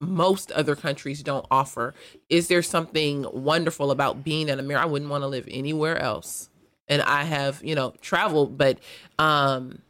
most 0.00 0.50
other 0.52 0.76
countries 0.76 1.22
don't 1.22 1.46
offer 1.50 1.94
is 2.28 2.48
there 2.48 2.62
something 2.62 3.26
wonderful 3.32 3.90
about 3.90 4.22
being 4.24 4.48
in 4.48 4.58
America 4.58 4.84
I 4.84 4.86
wouldn't 4.86 5.10
want 5.10 5.22
to 5.22 5.28
live 5.28 5.48
anywhere 5.50 5.98
else 5.98 6.48
and 6.88 7.02
I 7.02 7.24
have 7.24 7.62
you 7.64 7.74
know 7.74 7.94
traveled 8.00 8.58
but 8.58 8.78
um 9.18 9.80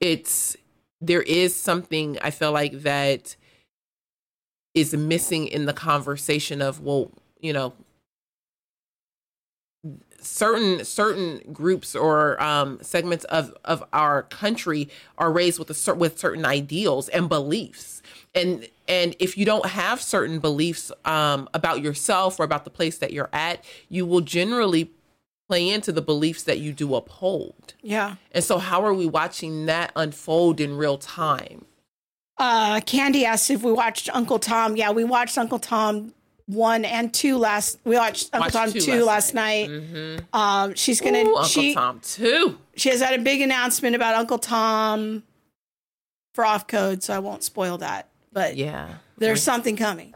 it's 0.00 0.56
there 1.00 1.22
is 1.22 1.54
something 1.54 2.18
I 2.22 2.30
feel 2.30 2.52
like 2.52 2.82
that 2.82 3.36
is 4.74 4.94
missing 4.94 5.46
in 5.46 5.66
the 5.66 5.72
conversation 5.72 6.62
of 6.62 6.80
well 6.80 7.10
you 7.40 7.52
know 7.52 7.72
certain 10.24 10.84
certain 10.84 11.40
groups 11.52 11.94
or 11.94 12.42
um, 12.42 12.78
segments 12.80 13.24
of 13.26 13.54
of 13.64 13.84
our 13.92 14.22
country 14.24 14.88
are 15.18 15.30
raised 15.30 15.58
with 15.58 15.70
a 15.70 15.94
with 15.94 16.18
certain 16.18 16.44
ideals 16.44 17.08
and 17.10 17.28
beliefs. 17.28 18.02
And 18.34 18.68
and 18.88 19.14
if 19.18 19.36
you 19.38 19.44
don't 19.44 19.66
have 19.66 20.00
certain 20.00 20.38
beliefs 20.38 20.90
um, 21.04 21.48
about 21.54 21.82
yourself 21.82 22.40
or 22.40 22.44
about 22.44 22.64
the 22.64 22.70
place 22.70 22.98
that 22.98 23.12
you're 23.12 23.30
at 23.32 23.64
you 23.88 24.06
will 24.06 24.20
generally 24.20 24.90
play 25.48 25.68
into 25.68 25.92
the 25.92 26.02
beliefs 26.02 26.42
that 26.44 26.58
you 26.58 26.72
do 26.72 26.94
uphold 26.94 27.74
yeah 27.82 28.16
and 28.32 28.42
so 28.42 28.58
how 28.58 28.84
are 28.84 28.94
we 28.94 29.06
watching 29.06 29.66
that 29.66 29.92
unfold 29.96 30.60
in 30.60 30.76
real 30.76 30.98
time 30.98 31.64
uh 32.38 32.80
candy 32.86 33.24
asked 33.24 33.50
if 33.50 33.62
we 33.62 33.72
watched 33.72 34.08
uncle 34.14 34.38
tom 34.38 34.76
yeah 34.76 34.90
we 34.90 35.04
watched 35.04 35.36
uncle 35.38 35.58
tom 35.58 36.12
one 36.46 36.84
and 36.84 37.12
two 37.12 37.38
last. 37.38 37.78
We 37.84 37.96
watched 37.96 38.30
Uncle 38.34 38.60
watched 38.60 38.72
Tom 38.72 38.72
two, 38.72 38.80
two 38.80 39.04
last, 39.04 39.34
night. 39.34 39.70
night. 39.70 39.80
Mm-hmm. 39.80 40.36
Um, 40.36 40.74
she's 40.74 41.00
gonna 41.00 41.20
Ooh, 41.20 41.36
Uncle 41.36 41.44
she, 41.44 41.74
Tom 41.74 42.00
two. 42.02 42.58
She 42.76 42.90
has 42.90 43.00
had 43.00 43.18
a 43.18 43.22
big 43.22 43.40
announcement 43.40 43.96
about 43.96 44.14
Uncle 44.14 44.38
Tom 44.38 45.22
for 46.34 46.44
off 46.44 46.66
code, 46.66 47.02
so 47.02 47.14
I 47.14 47.18
won't 47.18 47.42
spoil 47.42 47.78
that. 47.78 48.08
But 48.32 48.56
yeah, 48.56 48.96
there's 49.18 49.42
something 49.42 49.76
coming. 49.76 50.14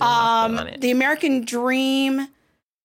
Um, 0.00 0.70
the 0.78 0.90
American 0.90 1.44
Dream 1.44 2.28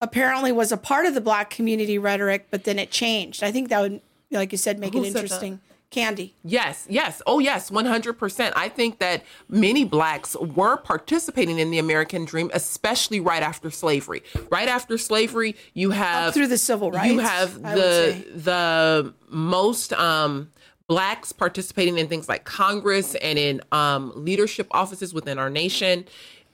apparently 0.03 0.51
was 0.51 0.71
a 0.71 0.77
part 0.77 1.05
of 1.05 1.13
the 1.13 1.21
Black 1.21 1.49
community 1.49 1.97
rhetoric, 1.97 2.47
but 2.51 2.65
then 2.65 2.77
it 2.77 2.91
changed. 2.91 3.41
I 3.41 3.51
think 3.51 3.69
that 3.69 3.81
would, 3.81 4.01
like 4.31 4.51
you 4.51 4.57
said, 4.57 4.77
make 4.77 4.93
Who 4.93 5.03
it 5.03 5.07
interesting. 5.07 5.61
Candy. 5.89 6.33
Yes, 6.43 6.87
yes. 6.89 7.21
Oh, 7.27 7.37
yes, 7.37 7.69
100%. 7.69 8.53
I 8.55 8.67
think 8.67 8.97
that 8.97 9.23
many 9.47 9.85
blacks 9.85 10.35
were 10.35 10.77
participating 10.77 11.59
in 11.59 11.69
the 11.69 11.77
American 11.77 12.25
dream, 12.25 12.49
especially 12.53 13.19
right 13.19 13.43
after 13.43 13.69
slavery. 13.69 14.23
Right 14.51 14.67
after 14.67 14.97
slavery, 14.97 15.55
you 15.75 15.91
have 15.91 16.29
Up 16.29 16.33
through 16.33 16.47
the 16.47 16.57
civil 16.57 16.91
rights. 16.91 17.13
You 17.13 17.19
have 17.19 17.61
the 17.61 18.25
the 18.33 19.13
most 19.29 19.93
um 19.93 20.49
blacks 20.87 21.31
participating 21.31 21.97
in 21.99 22.07
things 22.07 22.27
like 22.27 22.43
Congress 22.43 23.15
and 23.15 23.39
in 23.39 23.61
um, 23.71 24.11
leadership 24.15 24.67
offices 24.71 25.13
within 25.13 25.39
our 25.39 25.49
nation. 25.49 26.05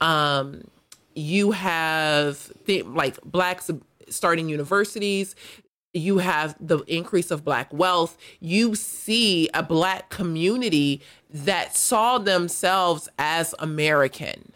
Um, 0.02 0.66
you 1.16 1.52
have 1.52 2.52
th- 2.66 2.86
like 2.86 3.22
blacks 3.24 3.70
starting 4.10 4.50
universities 4.50 5.36
you 5.94 6.20
have 6.20 6.56
the 6.60 6.80
increase 6.82 7.32
of 7.32 7.44
black 7.44 7.72
wealth 7.74 8.18
you 8.40 8.76
see 8.76 9.50
a 9.54 9.64
black 9.64 10.10
community 10.10 11.02
that 11.32 11.76
saw 11.76 12.18
themselves 12.18 13.10
as 13.18 13.54
american. 13.60 14.54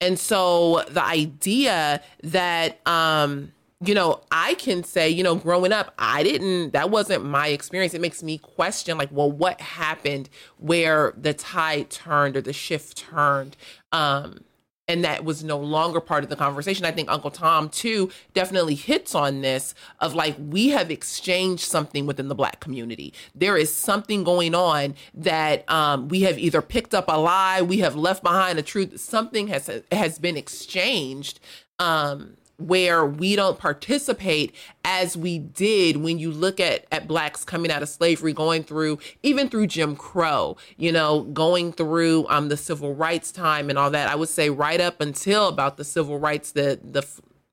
And 0.00 0.18
so 0.18 0.84
the 0.88 1.02
idea 1.02 2.02
that 2.22 2.86
um 2.86 3.52
you 3.84 3.94
know 3.94 4.20
i 4.30 4.54
can 4.54 4.84
say 4.84 5.08
you 5.10 5.22
know 5.22 5.34
growing 5.34 5.72
up 5.72 5.92
i 5.98 6.22
didn't 6.22 6.72
that 6.72 6.90
wasn't 6.90 7.24
my 7.24 7.48
experience. 7.48 7.94
It 7.94 8.00
makes 8.00 8.22
me 8.22 8.38
question 8.38 8.98
like 8.98 9.10
well 9.12 9.30
what 9.30 9.60
happened 9.60 10.28
where 10.58 11.14
the 11.16 11.34
tide 11.34 11.90
turned 11.90 12.36
or 12.36 12.40
the 12.40 12.52
shift 12.52 12.96
turned 12.96 13.56
um 13.92 14.44
and 14.86 15.04
that 15.04 15.24
was 15.24 15.42
no 15.42 15.58
longer 15.58 16.00
part 16.00 16.24
of 16.24 16.30
the 16.30 16.36
conversation. 16.36 16.84
I 16.84 16.90
think 16.90 17.10
Uncle 17.10 17.30
Tom 17.30 17.68
too 17.68 18.10
definitely 18.34 18.74
hits 18.74 19.14
on 19.14 19.40
this 19.40 19.74
of 20.00 20.14
like 20.14 20.36
we 20.38 20.68
have 20.70 20.90
exchanged 20.90 21.64
something 21.64 22.06
within 22.06 22.28
the 22.28 22.34
black 22.34 22.60
community. 22.60 23.12
There 23.34 23.56
is 23.56 23.72
something 23.72 24.24
going 24.24 24.54
on 24.54 24.94
that 25.14 25.68
um, 25.70 26.08
we 26.08 26.22
have 26.22 26.38
either 26.38 26.60
picked 26.60 26.94
up 26.94 27.06
a 27.08 27.18
lie, 27.18 27.62
we 27.62 27.78
have 27.78 27.96
left 27.96 28.22
behind 28.22 28.58
a 28.58 28.62
truth. 28.62 29.00
Something 29.00 29.48
has 29.48 29.70
has 29.90 30.18
been 30.18 30.36
exchanged. 30.36 31.40
Um, 31.78 32.36
where 32.58 33.04
we 33.04 33.34
don't 33.34 33.58
participate 33.58 34.54
as 34.84 35.16
we 35.16 35.38
did 35.38 35.96
when 35.96 36.18
you 36.18 36.30
look 36.30 36.60
at 36.60 36.86
at 36.92 37.08
blacks 37.08 37.44
coming 37.44 37.70
out 37.70 37.82
of 37.82 37.88
slavery 37.88 38.32
going 38.32 38.62
through 38.62 38.98
even 39.22 39.48
through 39.48 39.66
Jim 39.66 39.96
Crow 39.96 40.56
you 40.76 40.92
know 40.92 41.22
going 41.22 41.72
through 41.72 42.26
um 42.28 42.48
the 42.48 42.56
civil 42.56 42.94
rights 42.94 43.32
time 43.32 43.70
and 43.70 43.78
all 43.78 43.90
that. 43.90 44.08
I 44.08 44.14
would 44.14 44.28
say 44.28 44.50
right 44.50 44.80
up 44.80 45.00
until 45.00 45.48
about 45.48 45.76
the 45.76 45.84
civil 45.84 46.18
rights 46.18 46.52
the 46.52 46.78
the 46.82 47.04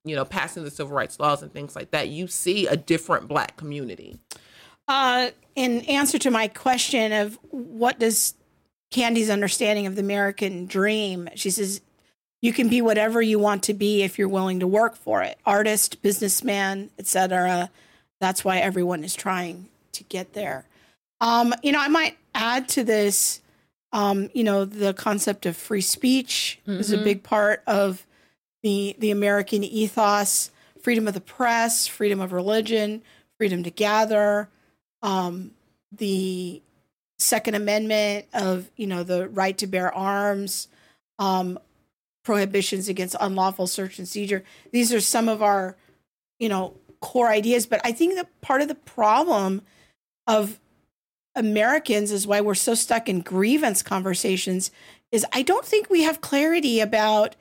you 0.03 0.15
know 0.15 0.25
passing 0.25 0.63
the 0.63 0.71
civil 0.71 0.95
rights 0.95 1.19
laws 1.19 1.41
and 1.41 1.51
things 1.51 1.75
like 1.75 1.91
that 1.91 2.09
you 2.09 2.27
see 2.27 2.67
a 2.67 2.77
different 2.77 3.27
black 3.27 3.57
community. 3.57 4.19
Uh 4.87 5.31
in 5.55 5.81
answer 5.81 6.19
to 6.19 6.29
my 6.29 6.47
question 6.47 7.11
of 7.11 7.39
what 7.49 7.99
does 7.99 8.35
Candy's 8.91 9.29
understanding 9.29 9.87
of 9.87 9.95
the 9.95 10.01
American 10.01 10.67
dream 10.67 11.27
she 11.33 11.49
says 11.49 11.81
you 12.41 12.51
can 12.51 12.67
be 12.67 12.81
whatever 12.81 13.21
you 13.21 13.39
want 13.39 13.63
to 13.63 13.73
be 13.73 14.01
if 14.01 14.17
you're 14.17 14.27
willing 14.27 14.59
to 14.59 14.67
work 14.67 14.95
for 14.95 15.21
it 15.21 15.37
artist 15.45 16.01
businessman 16.01 16.89
etc 16.99 17.69
that's 18.19 18.43
why 18.43 18.57
everyone 18.57 19.03
is 19.03 19.15
trying 19.15 19.67
to 19.91 20.03
get 20.05 20.33
there 20.33 20.65
um, 21.21 21.53
you 21.63 21.71
know 21.71 21.79
i 21.79 21.87
might 21.87 22.17
add 22.35 22.67
to 22.67 22.83
this 22.83 23.41
um, 23.93 24.29
you 24.33 24.43
know 24.43 24.65
the 24.65 24.93
concept 24.93 25.45
of 25.45 25.57
free 25.57 25.81
speech 25.81 26.59
mm-hmm. 26.67 26.79
is 26.79 26.91
a 26.91 26.95
mm-hmm. 26.95 27.03
big 27.03 27.23
part 27.23 27.63
of 27.67 28.05
the 28.63 28.95
the 28.99 29.11
american 29.11 29.63
ethos 29.63 30.51
freedom 30.81 31.07
of 31.07 31.13
the 31.13 31.21
press 31.21 31.87
freedom 31.87 32.19
of 32.19 32.31
religion 32.33 33.01
freedom 33.37 33.63
to 33.63 33.69
gather 33.69 34.49
um, 35.03 35.51
the 35.91 36.61
second 37.17 37.55
amendment 37.55 38.25
of 38.33 38.69
you 38.75 38.87
know 38.87 39.03
the 39.03 39.27
right 39.29 39.57
to 39.57 39.67
bear 39.67 39.93
arms 39.93 40.67
um, 41.19 41.59
prohibitions 42.23 42.87
against 42.87 43.15
unlawful 43.19 43.67
search 43.67 43.97
and 43.97 44.07
seizure. 44.07 44.43
These 44.71 44.93
are 44.93 45.01
some 45.01 45.27
of 45.27 45.41
our, 45.41 45.75
you 46.39 46.49
know, 46.49 46.75
core 47.01 47.29
ideas. 47.29 47.65
But 47.65 47.81
I 47.83 47.91
think 47.91 48.15
that 48.15 48.41
part 48.41 48.61
of 48.61 48.67
the 48.67 48.75
problem 48.75 49.61
of 50.27 50.59
Americans 51.35 52.11
is 52.11 52.27
why 52.27 52.41
we're 52.41 52.55
so 52.55 52.73
stuck 52.73 53.09
in 53.09 53.21
grievance 53.21 53.81
conversations 53.81 54.71
is 55.11 55.25
I 55.33 55.41
don't 55.41 55.65
think 55.65 55.89
we 55.89 56.03
have 56.03 56.21
clarity 56.21 56.79
about 56.79 57.35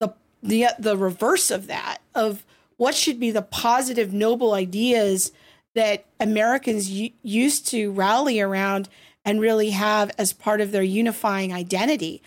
the 0.00 0.14
the 0.42 0.68
the 0.78 0.96
reverse 0.96 1.50
of 1.50 1.66
that 1.66 1.98
of 2.14 2.44
what 2.76 2.94
should 2.94 3.18
be 3.18 3.30
the 3.30 3.42
positive 3.42 4.12
noble 4.12 4.52
ideas 4.52 5.32
that 5.74 6.04
Americans 6.20 6.90
used 6.90 7.66
to 7.68 7.92
rally 7.92 8.40
around 8.40 8.88
and 9.24 9.40
really 9.40 9.70
have 9.70 10.10
as 10.18 10.32
part 10.32 10.60
of 10.60 10.72
their 10.72 10.82
unifying 10.82 11.52
identity. 11.52 12.22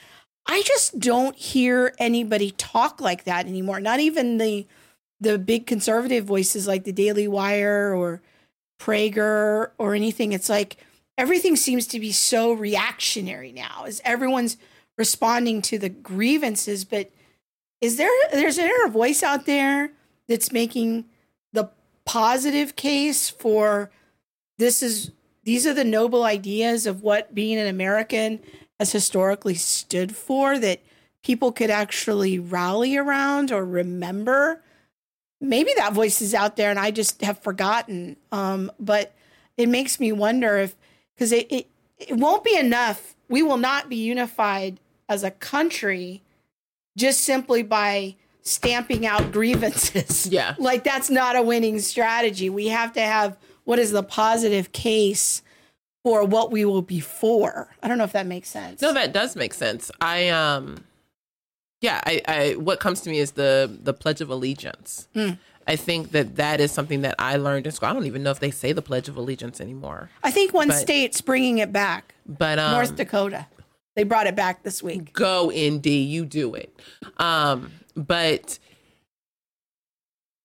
I 0.49 0.63
just 0.63 0.99
don't 0.99 1.35
hear 1.35 1.93
anybody 1.99 2.49
talk 2.49 2.99
like 2.99 3.25
that 3.25 3.45
anymore. 3.45 3.79
Not 3.79 3.99
even 3.99 4.39
the 4.39 4.65
the 5.21 5.37
big 5.37 5.67
conservative 5.67 6.25
voices 6.25 6.65
like 6.65 6.85
the 6.85 6.91
Daily 6.91 7.27
Wire 7.27 7.93
or 7.93 8.21
Prager 8.79 9.71
or 9.77 9.93
anything. 9.93 10.31
It's 10.31 10.49
like 10.49 10.77
everything 11.19 11.55
seems 11.55 11.85
to 11.87 11.99
be 11.99 12.11
so 12.11 12.53
reactionary 12.53 13.51
now 13.51 13.83
Is 13.85 14.01
everyone's 14.03 14.57
responding 14.97 15.61
to 15.63 15.77
the 15.77 15.89
grievances. 15.89 16.83
But 16.83 17.11
is 17.79 17.97
there 17.97 18.09
there's 18.31 18.55
there 18.55 18.87
a 18.87 18.89
voice 18.89 19.21
out 19.21 19.45
there 19.45 19.91
that's 20.27 20.51
making 20.51 21.05
the 21.53 21.69
positive 22.05 22.75
case 22.75 23.29
for 23.29 23.91
this 24.57 24.81
is 24.81 25.11
these 25.43 25.67
are 25.67 25.75
the 25.75 25.83
noble 25.83 26.23
ideas 26.23 26.87
of 26.87 27.03
what 27.03 27.35
being 27.35 27.59
an 27.59 27.67
American 27.67 28.39
has 28.79 28.91
historically 28.91 29.55
stood 29.55 30.15
for 30.15 30.57
that 30.57 30.81
people 31.23 31.51
could 31.51 31.69
actually 31.69 32.39
rally 32.39 32.95
around 32.95 33.51
or 33.51 33.65
remember. 33.65 34.61
Maybe 35.41 35.71
that 35.77 35.93
voice 35.93 36.21
is 36.21 36.33
out 36.33 36.55
there 36.55 36.69
and 36.69 36.79
I 36.79 36.91
just 36.91 37.21
have 37.21 37.39
forgotten. 37.39 38.15
Um, 38.31 38.71
but 38.79 39.13
it 39.57 39.67
makes 39.67 39.99
me 39.99 40.11
wonder 40.11 40.57
if, 40.57 40.75
because 41.15 41.31
it, 41.31 41.51
it, 41.51 41.67
it 41.97 42.15
won't 42.15 42.43
be 42.43 42.57
enough. 42.57 43.15
We 43.27 43.43
will 43.43 43.57
not 43.57 43.89
be 43.89 43.97
unified 43.97 44.79
as 45.09 45.23
a 45.23 45.31
country 45.31 46.23
just 46.97 47.21
simply 47.21 47.63
by 47.63 48.15
stamping 48.41 49.05
out 49.05 49.31
grievances. 49.33 50.27
Yeah. 50.27 50.55
like 50.57 50.83
that's 50.83 51.09
not 51.09 51.35
a 51.35 51.41
winning 51.41 51.79
strategy. 51.79 52.49
We 52.49 52.67
have 52.67 52.93
to 52.93 53.01
have 53.01 53.37
what 53.65 53.77
is 53.77 53.91
the 53.91 54.03
positive 54.03 54.71
case 54.71 55.41
for 56.09 56.23
what 56.25 56.49
we 56.51 56.65
will 56.65 56.81
be 56.81 56.99
for. 56.99 57.67
I 57.83 57.87
don't 57.87 57.99
know 57.99 58.03
if 58.03 58.13
that 58.13 58.25
makes 58.25 58.49
sense. 58.49 58.81
No, 58.81 58.91
that 58.93 59.13
does 59.13 59.35
make 59.35 59.53
sense. 59.53 59.91
I 60.01 60.29
um 60.29 60.83
yeah, 61.81 62.01
I, 62.03 62.21
I 62.27 62.53
what 62.55 62.79
comes 62.79 63.01
to 63.01 63.11
me 63.11 63.19
is 63.19 63.33
the 63.33 63.71
the 63.83 63.93
Pledge 63.93 64.19
of 64.19 64.29
Allegiance. 64.31 65.07
Mm. 65.15 65.37
I 65.67 65.75
think 65.75 66.09
that 66.13 66.35
that 66.37 66.59
is 66.59 66.71
something 66.71 67.01
that 67.01 67.13
I 67.19 67.35
learned 67.35 67.67
in 67.67 67.71
school. 67.73 67.89
I 67.89 67.93
don't 67.93 68.07
even 68.07 68.23
know 68.23 68.31
if 68.31 68.39
they 68.39 68.49
say 68.49 68.71
the 68.73 68.81
Pledge 68.81 69.07
of 69.07 69.17
Allegiance 69.17 69.61
anymore. 69.61 70.09
I 70.23 70.31
think 70.31 70.51
one 70.51 70.69
But- 70.69 70.77
state's 70.77 71.21
bringing 71.21 71.59
it 71.59 71.71
back. 71.71 72.15
But 72.25 72.57
um, 72.57 72.71
North 72.71 72.95
Dakota. 72.95 73.45
They 73.95 74.03
brought 74.03 74.25
it 74.25 74.35
back 74.35 74.63
this 74.63 74.81
week. 74.81 75.13
go 75.13 75.51
ND, 75.55 75.87
you 75.87 76.25
do 76.25 76.55
it. 76.55 76.73
Um, 77.17 77.71
but 77.95 78.57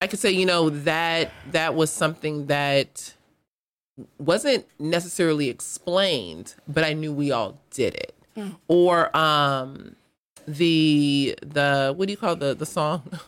I 0.02 0.08
could 0.08 0.18
say, 0.18 0.30
you 0.30 0.44
know, 0.44 0.68
that 0.70 1.30
that 1.52 1.74
was 1.74 1.90
something 1.90 2.46
that 2.46 3.14
wasn't 4.18 4.66
necessarily 4.78 5.48
explained, 5.48 6.54
but 6.66 6.84
I 6.84 6.92
knew 6.92 7.12
we 7.12 7.30
all 7.30 7.58
did 7.70 7.94
it. 7.94 8.14
Mm. 8.36 8.56
Or 8.68 9.16
um 9.16 9.96
the 10.46 11.38
the 11.40 11.94
what 11.96 12.06
do 12.06 12.12
you 12.12 12.16
call 12.16 12.36
the 12.36 12.54
the 12.54 12.66
song? 12.66 13.02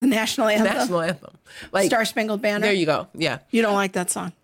The 0.00 0.10
national 0.10 0.48
anthem. 0.48 0.66
National 0.66 1.00
anthem. 1.00 1.38
Like 1.72 1.86
Star 1.86 2.04
Spangled 2.04 2.42
Banner. 2.42 2.66
There 2.66 2.74
you 2.74 2.84
go. 2.84 3.08
Yeah. 3.14 3.38
You 3.50 3.62
don't 3.62 3.74
like 3.74 3.92
that 3.92 4.10
song. 4.10 4.34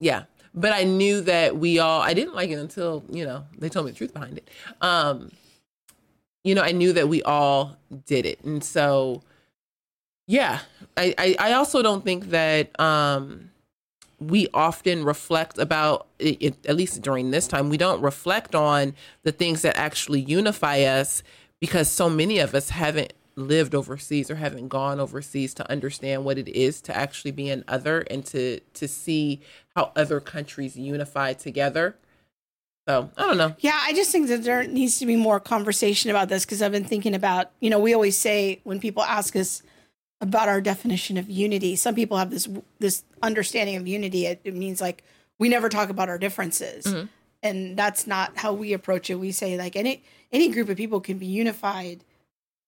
Yeah. 0.00 0.24
But 0.52 0.74
I 0.74 0.84
knew 0.84 1.22
that 1.22 1.56
we 1.56 1.78
all 1.78 2.02
I 2.02 2.12
didn't 2.12 2.34
like 2.34 2.50
it 2.50 2.58
until, 2.58 3.02
you 3.08 3.24
know, 3.24 3.46
they 3.56 3.70
told 3.70 3.86
me 3.86 3.92
the 3.92 3.96
truth 3.96 4.12
behind 4.12 4.36
it. 4.36 4.50
Um 4.82 5.30
you 6.44 6.54
know, 6.54 6.60
I 6.60 6.72
knew 6.72 6.92
that 6.92 7.08
we 7.08 7.22
all 7.22 7.78
did 8.04 8.26
it. 8.26 8.44
And 8.44 8.62
so 8.62 9.22
yeah, 10.26 10.58
I 10.94 11.14
I, 11.16 11.36
I 11.38 11.52
also 11.54 11.80
don't 11.80 12.04
think 12.04 12.28
that 12.30 12.78
um 12.78 13.49
we 14.20 14.48
often 14.52 15.04
reflect 15.04 15.58
about 15.58 16.06
it, 16.18 16.54
at 16.66 16.76
least 16.76 17.00
during 17.02 17.30
this 17.30 17.48
time 17.48 17.70
we 17.70 17.76
don't 17.76 18.02
reflect 18.02 18.54
on 18.54 18.94
the 19.22 19.32
things 19.32 19.62
that 19.62 19.76
actually 19.76 20.20
unify 20.20 20.80
us 20.82 21.22
because 21.58 21.88
so 21.88 22.08
many 22.08 22.38
of 22.38 22.54
us 22.54 22.70
haven't 22.70 23.12
lived 23.36 23.74
overseas 23.74 24.30
or 24.30 24.34
haven't 24.34 24.68
gone 24.68 25.00
overseas 25.00 25.54
to 25.54 25.70
understand 25.70 26.24
what 26.24 26.36
it 26.36 26.48
is 26.48 26.80
to 26.82 26.96
actually 26.96 27.30
be 27.30 27.48
an 27.48 27.64
other 27.66 28.00
and 28.10 28.26
to 28.26 28.60
to 28.74 28.86
see 28.86 29.40
how 29.74 29.92
other 29.96 30.20
countries 30.20 30.76
unify 30.76 31.32
together. 31.32 31.96
So 32.88 33.10
i 33.16 33.26
don't 33.26 33.38
know. 33.38 33.54
Yeah, 33.60 33.78
I 33.82 33.92
just 33.92 34.10
think 34.10 34.28
that 34.28 34.42
there 34.42 34.66
needs 34.66 34.98
to 34.98 35.06
be 35.06 35.16
more 35.16 35.40
conversation 35.40 36.10
about 36.10 36.28
this 36.28 36.44
because 36.44 36.60
I've 36.60 36.72
been 36.72 36.84
thinking 36.84 37.14
about, 37.14 37.50
you 37.60 37.70
know, 37.70 37.78
we 37.78 37.94
always 37.94 38.18
say 38.18 38.60
when 38.64 38.80
people 38.80 39.02
ask 39.02 39.36
us 39.36 39.62
about 40.20 40.48
our 40.48 40.60
definition 40.60 41.16
of 41.16 41.30
unity, 41.30 41.76
some 41.76 41.94
people 41.94 42.16
have 42.18 42.30
this 42.30 42.48
this 42.78 43.04
understanding 43.22 43.76
of 43.76 43.86
unity. 43.88 44.26
It, 44.26 44.40
it 44.44 44.54
means 44.54 44.80
like 44.80 45.02
we 45.38 45.48
never 45.48 45.68
talk 45.68 45.88
about 45.88 46.08
our 46.08 46.18
differences, 46.18 46.84
Mhm. 46.84 47.08
and 47.42 47.76
that's 47.76 48.06
not 48.06 48.36
how 48.36 48.52
we 48.52 48.72
approach 48.72 49.08
it. 49.10 49.14
We 49.16 49.32
say 49.32 49.56
like 49.56 49.76
any 49.76 50.02
any 50.32 50.48
group 50.50 50.68
of 50.68 50.76
people 50.76 51.00
can 51.00 51.18
be 51.18 51.26
unified 51.26 52.04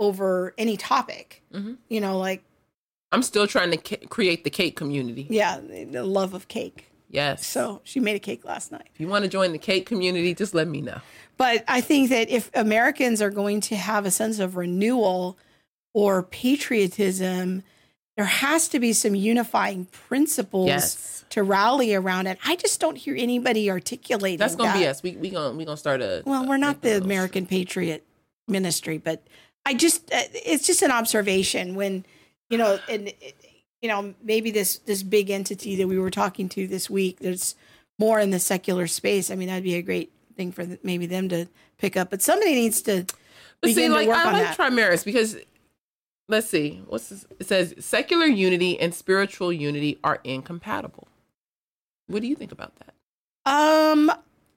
over 0.00 0.54
any 0.58 0.76
topic. 0.76 1.42
Mhm. 1.52 1.76
You 1.88 2.00
know, 2.00 2.18
like 2.18 2.42
i'm 3.14 3.22
still 3.22 3.46
trying 3.46 3.70
to 3.70 3.76
ca- 3.76 4.06
create 4.08 4.42
the 4.42 4.48
cake 4.48 4.74
community 4.74 5.26
yeah, 5.28 5.60
the 5.60 6.02
love 6.02 6.32
of 6.32 6.48
cake. 6.48 6.86
yes 7.10 7.46
So 7.46 7.82
she 7.84 8.00
made 8.00 8.16
a 8.16 8.18
cake 8.18 8.42
last 8.42 8.72
night. 8.72 8.88
if 8.94 8.98
you 8.98 9.06
want 9.06 9.22
to 9.24 9.28
join 9.30 9.52
the 9.52 9.58
cake 9.58 9.84
community 9.84 10.34
just 10.34 10.54
let 10.54 10.66
me 10.66 10.80
know 10.80 10.98
But 11.36 11.62
I 11.68 11.82
think 11.82 12.08
that 12.08 12.30
if 12.30 12.50
Americans 12.54 13.20
are 13.20 13.28
going 13.28 13.60
to 13.68 13.76
have 13.76 14.06
a 14.06 14.10
sense 14.10 14.38
of 14.38 14.56
renewal 14.56 15.36
or 15.94 16.22
patriotism, 16.22 17.62
there 18.16 18.26
has 18.26 18.68
to 18.68 18.80
be 18.80 18.92
some 18.92 19.14
unifying 19.14 19.86
principles 19.86 20.66
Yes. 20.68 21.24
to 21.30 21.42
rally 21.42 21.94
around. 21.94 22.26
it. 22.26 22.38
I 22.44 22.56
just 22.56 22.80
don't 22.80 22.96
hear 22.96 23.14
anybody 23.16 23.70
articulating 23.70 24.38
that's 24.38 24.54
gonna 24.56 24.72
that. 24.72 24.78
be 24.78 24.86
us 24.86 25.02
we 25.02 25.16
we 25.16 25.30
gonna 25.30 25.56
we 25.56 25.64
gonna 25.64 25.76
start 25.76 26.00
a 26.02 26.22
Well, 26.26 26.46
we're 26.46 26.56
not 26.58 26.82
the 26.82 26.98
American 26.98 27.46
Patriot 27.46 28.04
Ministry, 28.48 28.98
but 28.98 29.22
I 29.64 29.74
just 29.74 30.12
uh, 30.12 30.20
it's 30.34 30.66
just 30.66 30.82
an 30.82 30.90
observation 30.90 31.74
when 31.74 32.04
you 32.50 32.58
know 32.58 32.78
and 32.88 33.12
you 33.80 33.88
know 33.88 34.14
maybe 34.22 34.50
this 34.50 34.78
this 34.78 35.02
big 35.02 35.30
entity 35.30 35.76
that 35.76 35.88
we 35.88 35.98
were 35.98 36.10
talking 36.10 36.48
to 36.50 36.66
this 36.66 36.90
week 36.90 37.18
there's 37.20 37.54
more 37.98 38.18
in 38.20 38.30
the 38.30 38.40
secular 38.40 38.86
space. 38.86 39.30
I 39.30 39.36
mean, 39.36 39.48
that'd 39.48 39.62
be 39.64 39.74
a 39.76 39.82
great 39.82 40.10
thing 40.36 40.50
for 40.50 40.66
maybe 40.82 41.06
them 41.06 41.28
to 41.28 41.46
pick 41.78 41.96
up, 41.96 42.10
but 42.10 42.20
somebody 42.22 42.54
needs 42.54 42.82
to 42.82 43.06
But 43.60 43.70
see, 43.70 43.88
like 43.88 44.08
I 44.08 44.32
like 44.32 44.56
that. 44.56 44.58
Trimaris 44.58 45.04
because 45.04 45.36
let's 46.32 46.48
see, 46.48 46.82
what's 46.88 47.08
this? 47.10 47.26
it 47.38 47.46
says 47.46 47.74
secular 47.78 48.26
unity 48.26 48.78
and 48.80 48.92
spiritual 48.94 49.52
unity 49.52 49.98
are 50.02 50.18
incompatible. 50.24 51.06
What 52.08 52.22
do 52.22 52.28
you 52.28 52.34
think 52.34 52.50
about 52.52 52.72
that? 52.76 52.94
Um, 53.46 54.10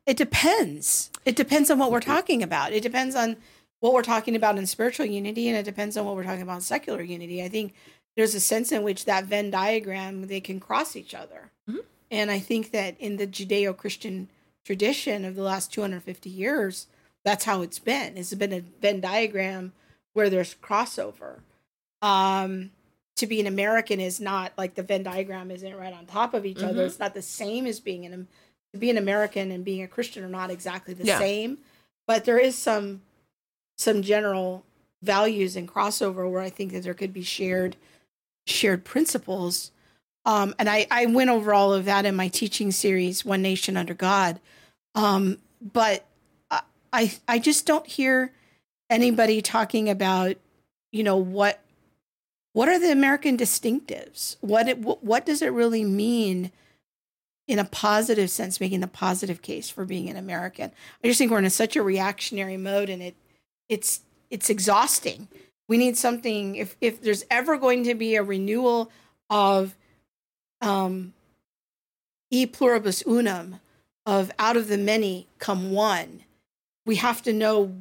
it 0.06 0.18
depends. 0.18 1.12
It 1.26 1.36
depends 1.36 1.70
on 1.70 1.78
what 1.80 1.92
we're 1.92 2.00
talking 2.00 2.42
about. 2.42 2.74
It 2.74 2.82
depends 2.82 3.16
on 3.16 3.38
what 3.80 3.94
we're 3.94 4.02
talking 4.04 4.36
about 4.36 4.58
in 4.58 4.66
spiritual 4.66 5.06
unity, 5.06 5.48
and 5.48 5.58
it 5.58 5.64
depends 5.64 5.96
on 5.98 6.06
what 6.06 6.16
we're 6.16 6.24
talking 6.24 6.42
about 6.42 6.56
in 6.56 6.62
secular 6.62 7.02
unity. 7.02 7.44
I 7.44 7.50
think 7.50 7.74
there's 8.16 8.34
a 8.36 8.40
sense 8.40 8.72
in 8.72 8.84
which 8.84 9.06
that 9.06 9.26
Venn 9.26 9.52
diagram 9.52 10.28
they 10.28 10.40
can 10.42 10.60
cross 10.60 10.96
each 10.96 11.14
other, 11.14 11.52
Mhm. 11.70 11.84
and 12.10 12.32
I 12.32 12.40
think 12.40 12.72
that 12.72 12.96
in 13.00 13.18
the 13.18 13.28
Judeo-Christian 13.28 14.30
tradition 14.64 15.26
of 15.26 15.36
the 15.36 15.44
last 15.44 15.72
250 15.74 16.30
years, 16.30 16.88
that's 17.24 17.46
how 17.46 17.62
it's 17.62 17.80
been. 17.80 18.18
It's 18.18 18.34
been 18.34 18.54
a 18.54 18.62
Venn 18.62 19.02
diagram 19.02 19.74
where 20.14 20.30
there's 20.30 20.56
crossover. 20.56 21.40
Um, 22.06 22.72
to 23.16 23.26
be 23.28 23.40
an 23.40 23.48
American 23.48 24.00
is 24.00 24.20
not 24.20 24.52
like 24.58 24.76
the 24.76 24.84
Venn 24.84 25.04
diagram 25.04 25.50
isn't 25.50 25.76
right 25.76 25.94
on 25.94 26.06
top 26.06 26.34
of 26.34 26.46
each 26.46 26.62
other. 26.62 26.84
Mhm. 26.84 26.88
It's 26.88 27.00
not 27.00 27.14
the 27.14 27.22
same 27.22 27.66
as 27.66 27.80
being 27.80 28.06
an 28.06 28.28
to 28.74 28.80
be 28.80 28.90
an 28.90 28.98
American 28.98 29.52
and 29.52 29.64
being 29.64 29.82
a 29.82 29.88
Christian 29.88 30.24
are 30.24 30.30
not 30.30 30.52
exactly 30.52 30.94
the 30.94 31.06
Yeah. 31.06 31.18
same, 31.18 31.60
but 32.08 32.26
there 32.26 32.38
is 32.38 32.58
some 32.58 33.02
some 33.78 34.02
general 34.02 34.66
values 35.02 35.56
and 35.56 35.68
crossover 35.68 36.30
where 36.30 36.42
I 36.42 36.50
think 36.50 36.74
that 36.74 36.84
there 36.84 36.94
could 36.94 37.14
be 37.14 37.24
shared 37.24 37.78
shared 38.46 38.84
principles. 38.84 39.72
Um, 40.26 40.54
and 40.60 40.70
I, 40.70 40.88
I 40.92 41.06
went 41.06 41.30
over 41.30 41.54
all 41.54 41.74
of 41.74 41.86
that 41.86 42.06
in 42.06 42.16
my 42.16 42.28
teaching 42.28 42.72
series, 42.72 43.24
One 43.24 43.42
Nation 43.42 43.78
Under 43.78 43.94
God. 43.94 44.40
Um, 44.94 45.40
but 45.62 46.06
I 46.94 47.14
I 47.28 47.40
just 47.40 47.66
don't 47.66 47.86
hear 47.88 48.32
anybody 48.90 49.42
talking 49.42 49.90
about, 49.90 50.36
you 50.92 51.04
know, 51.04 51.18
what 51.18 51.60
what 52.56 52.70
are 52.70 52.80
the 52.80 52.90
American 52.90 53.36
distinctives? 53.36 54.38
What 54.40 54.70
it, 54.70 54.78
what 54.80 55.04
what 55.04 55.26
does 55.26 55.42
it 55.42 55.52
really 55.52 55.84
mean 55.84 56.54
in 57.50 57.60
a 57.60 57.66
positive 57.66 58.30
sense, 58.30 58.62
making 58.62 58.80
the 58.80 58.88
positive 58.88 59.42
case 59.42 59.70
for 59.70 59.84
being 59.84 60.10
an 60.10 60.16
American? 60.16 60.72
I 61.04 61.08
just 61.08 61.18
think 61.18 61.32
we're 61.32 61.40
in 61.40 61.44
a, 61.46 61.50
such 61.50 61.76
a 61.76 61.84
reactionary 61.84 62.56
mode, 62.56 62.90
and 62.90 63.04
it 63.04 63.16
it's 63.68 64.00
it's 64.30 64.50
exhausting. 64.50 65.28
We 65.68 65.78
need 65.78 65.98
something. 65.98 66.56
If 66.56 66.78
if 66.80 67.02
there's 67.02 67.26
ever 67.30 67.58
going 67.58 67.84
to 67.84 67.94
be 67.94 68.16
a 68.16 68.24
renewal 68.24 68.90
of 69.30 69.76
um, 70.62 71.14
e 72.32 72.46
pluribus 72.46 73.04
unum, 73.06 73.60
of 74.06 74.32
out 74.40 74.56
of 74.56 74.70
the 74.70 74.78
many 74.78 75.28
come 75.40 75.72
one, 75.72 76.22
we 76.86 76.96
have 76.96 77.22
to 77.24 77.34
know 77.34 77.76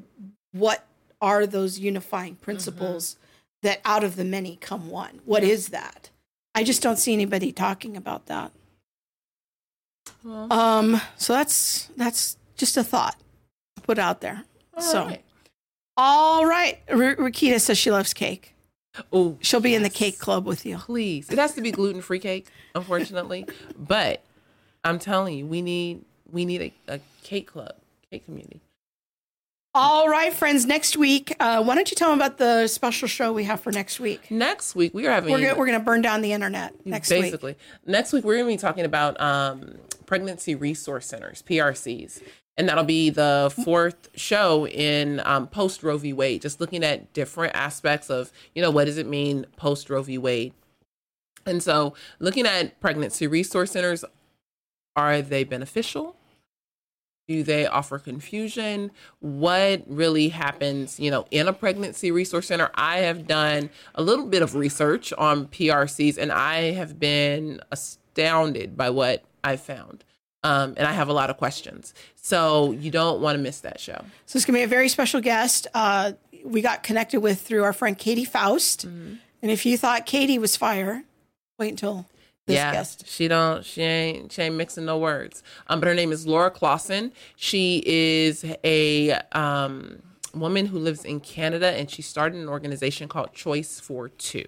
what 0.50 0.84
are 1.20 1.46
those 1.46 1.78
unifying 1.78 2.34
principles 2.34 3.18
that 3.64 3.80
out 3.84 4.04
of 4.04 4.16
the 4.16 4.24
many 4.24 4.56
come 4.56 4.88
one. 4.88 5.20
What 5.24 5.42
is 5.44 5.68
that? 5.68 6.10
I 6.54 6.62
just 6.62 6.82
don't 6.82 6.96
see 6.96 7.12
anybody 7.12 7.52
talking 7.52 7.96
about 7.96 8.26
that. 8.26 8.52
Well, 10.22 10.52
Um, 10.52 11.00
so 11.16 11.32
that's 11.32 11.90
that's 11.96 12.36
just 12.56 12.76
a 12.76 12.84
thought 12.84 13.16
put 13.82 13.98
out 13.98 14.20
there. 14.20 14.44
All 14.74 14.82
so, 14.82 15.06
right. 15.06 15.24
all 15.96 16.46
right. 16.46 16.78
R- 16.88 17.16
Rakita 17.16 17.60
says 17.60 17.76
she 17.76 17.90
loves 17.90 18.14
cake. 18.14 18.54
Oh, 19.12 19.36
she'll 19.40 19.60
be 19.60 19.70
yes. 19.70 19.78
in 19.78 19.82
the 19.82 19.90
cake 19.90 20.18
club 20.20 20.46
with 20.46 20.64
you. 20.64 20.78
Please, 20.78 21.28
it 21.28 21.38
has 21.38 21.54
to 21.54 21.60
be 21.60 21.72
gluten 21.72 22.00
free 22.00 22.20
cake, 22.20 22.46
unfortunately. 22.76 23.46
but 23.76 24.22
I'm 24.84 24.98
telling 25.00 25.36
you, 25.36 25.46
we 25.46 25.62
need 25.62 26.04
we 26.30 26.44
need 26.44 26.62
a, 26.88 26.94
a 26.94 27.00
cake 27.24 27.48
club, 27.48 27.74
cake 28.10 28.24
community. 28.24 28.60
All 29.76 30.08
right, 30.08 30.32
friends. 30.32 30.66
Next 30.66 30.96
week, 30.96 31.34
uh, 31.40 31.60
why 31.64 31.74
don't 31.74 31.90
you 31.90 31.96
tell 31.96 32.10
them 32.10 32.20
about 32.20 32.38
the 32.38 32.68
special 32.68 33.08
show 33.08 33.32
we 33.32 33.42
have 33.42 33.58
for 33.58 33.72
next 33.72 33.98
week? 33.98 34.30
Next 34.30 34.76
week, 34.76 34.94
we 34.94 35.04
are 35.08 35.10
having. 35.10 35.32
We're 35.32 35.40
gonna, 35.40 35.58
we're 35.58 35.66
gonna 35.66 35.80
burn 35.80 36.00
down 36.00 36.20
the 36.20 36.32
internet 36.32 36.86
next 36.86 37.08
basically. 37.08 37.54
week. 37.54 37.58
Basically, 37.58 37.92
next 37.92 38.12
week 38.12 38.24
we're 38.24 38.36
gonna 38.36 38.46
be 38.46 38.56
talking 38.56 38.84
about 38.84 39.20
um, 39.20 39.74
pregnancy 40.06 40.54
resource 40.54 41.06
centers 41.06 41.42
(PRCs), 41.42 42.22
and 42.56 42.68
that'll 42.68 42.84
be 42.84 43.10
the 43.10 43.52
fourth 43.64 44.10
show 44.14 44.64
in 44.68 45.20
um, 45.24 45.48
post 45.48 45.82
Roe 45.82 45.98
v. 45.98 46.12
Wade. 46.12 46.42
Just 46.42 46.60
looking 46.60 46.84
at 46.84 47.12
different 47.12 47.56
aspects 47.56 48.10
of 48.10 48.30
you 48.54 48.62
know 48.62 48.70
what 48.70 48.84
does 48.84 48.96
it 48.96 49.08
mean 49.08 49.44
post 49.56 49.90
Roe 49.90 50.02
v. 50.02 50.18
Wade, 50.18 50.52
and 51.46 51.60
so 51.60 51.94
looking 52.20 52.46
at 52.46 52.78
pregnancy 52.80 53.26
resource 53.26 53.72
centers, 53.72 54.04
are 54.94 55.20
they 55.20 55.42
beneficial? 55.42 56.14
Do 57.26 57.42
they 57.42 57.66
offer 57.66 57.98
confusion? 57.98 58.90
What 59.20 59.82
really 59.86 60.28
happens 60.28 61.00
you 61.00 61.10
know 61.10 61.26
in 61.30 61.48
a 61.48 61.52
pregnancy 61.52 62.10
resource 62.10 62.48
center? 62.48 62.70
I 62.74 62.98
have 62.98 63.26
done 63.26 63.70
a 63.94 64.02
little 64.02 64.26
bit 64.26 64.42
of 64.42 64.54
research 64.54 65.12
on 65.14 65.46
prcs 65.46 66.18
and 66.18 66.30
i 66.32 66.72
have 66.72 66.98
been 66.98 67.60
astounded 67.70 68.76
by 68.76 68.90
what 68.90 69.24
i've 69.42 69.60
found 69.60 70.04
um, 70.42 70.74
and 70.76 70.86
i 70.86 70.92
have 70.92 71.08
a 71.08 71.12
lot 71.12 71.30
of 71.30 71.36
questions. 71.38 71.94
So 72.16 72.72
you 72.72 72.90
don't 72.90 73.20
want 73.20 73.36
to 73.36 73.42
miss 73.42 73.60
that 73.60 73.80
show. 73.80 74.04
So 74.26 74.36
it's 74.36 74.44
going 74.44 74.54
to 74.54 74.60
be 74.60 74.64
a 74.64 74.68
very 74.68 74.88
special 74.88 75.20
guest. 75.20 75.66
Uh, 75.74 76.12
we 76.44 76.60
got 76.60 76.82
connected 76.82 77.20
with 77.20 77.40
through 77.40 77.64
our 77.64 77.72
friend 77.72 77.96
katy 77.96 78.24
faust. 78.24 78.86
Mm-hmm. 78.86 79.14
and 79.42 79.50
if 79.50 79.64
you 79.64 79.78
thought 79.78 80.04
katy 80.06 80.38
was 80.38 80.56
fire 80.56 81.04
wait 81.58 81.70
until 81.70 82.06
this 82.46 82.56
yeah, 82.56 82.72
guest. 82.72 83.06
she 83.06 83.26
don't 83.26 83.64
she 83.64 83.82
ain't 83.82 84.32
she 84.32 84.42
ain't 84.42 84.54
mixing 84.54 84.84
no 84.84 84.98
words. 84.98 85.42
Um, 85.68 85.80
but 85.80 85.86
her 85.86 85.94
name 85.94 86.12
is 86.12 86.26
Laura 86.26 86.50
Klassen. 86.50 87.12
She 87.36 87.82
is 87.86 88.44
a 88.64 89.12
um 89.32 90.02
woman 90.34 90.66
who 90.66 90.78
lives 90.78 91.04
in 91.04 91.20
Canada, 91.20 91.70
and 91.70 91.90
she 91.90 92.02
started 92.02 92.40
an 92.40 92.48
organization 92.48 93.08
called 93.08 93.32
Choice42. 93.32 94.44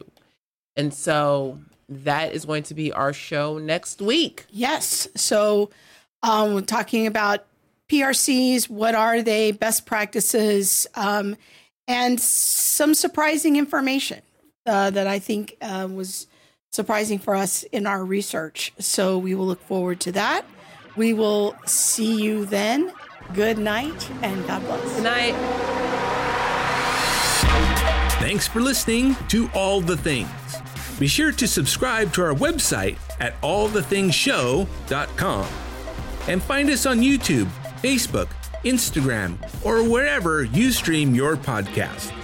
And 0.77 0.93
so 0.93 1.59
that 1.89 2.35
is 2.35 2.45
going 2.45 2.65
to 2.65 2.75
be 2.75 2.93
our 2.93 3.13
show 3.13 3.59
next 3.59 4.03
week. 4.03 4.45
Yes. 4.51 5.09
So 5.15 5.71
um, 6.23 6.55
we're 6.55 6.63
talking 6.63 7.07
about 7.07 7.47
PRCs. 7.89 8.69
What 8.69 8.95
are 8.95 9.23
they? 9.23 9.53
Best 9.53 9.87
practices, 9.87 10.87
um, 10.95 11.37
and 11.89 12.21
some 12.21 12.95
surprising 12.95 13.57
information 13.57 14.21
uh, 14.67 14.91
that 14.91 15.07
I 15.07 15.19
think 15.21 15.57
uh, 15.63 15.89
was 15.91 16.27
surprising 16.77 17.19
for 17.19 17.35
us 17.35 17.65
in 17.65 17.87
our 17.87 18.05
research. 18.05 18.73
So 18.79 19.19
we 19.19 19.35
will 19.35 19.47
look 19.47 19.63
forward 19.63 19.99
to 20.01 20.13
that. 20.13 20.45
We 20.95 21.13
will 21.13 21.57
see 21.67 22.23
you 22.23 22.47
then. 22.47 22.93
Good 23.35 23.59
night 23.59 24.09
and 24.23 24.47
God 24.47 24.63
bless. 24.63 24.95
Good 24.95 25.03
night. 25.03 25.35
Thanks 28.21 28.47
for 28.47 28.61
listening 28.61 29.17
to 29.29 29.51
All 29.55 29.81
the 29.81 29.97
Things. 29.97 30.29
Be 30.99 31.09
sure 31.09 31.33
to 31.33 31.49
subscribe 31.49 32.13
to 32.15 32.23
our 32.23 32.35
website 32.35 32.99
at 33.21 33.39
allthethingshow.com 33.43 35.47
and 36.29 36.43
find 36.43 36.69
us 36.71 36.87
on 36.87 37.01
YouTube, 37.01 37.47
Facebook, 37.83 38.29
Instagram, 38.65 39.37
or 39.65 39.89
wherever 39.89 40.43
you 40.45 40.73
stream 40.73 41.15
your 41.15 41.37
podcast. 41.37 42.16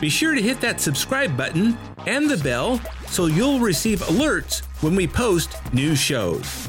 Be 0.00 0.08
sure 0.10 0.34
to 0.34 0.42
hit 0.42 0.60
that 0.60 0.80
subscribe 0.80 1.36
button 1.36 1.76
and 2.06 2.28
the 2.28 2.36
bell 2.36 2.80
so 3.08 3.26
you'll 3.26 3.60
receive 3.60 4.00
alerts 4.00 4.62
when 4.82 4.94
we 4.94 5.06
post 5.06 5.56
new 5.72 5.96
shows. 5.96 6.68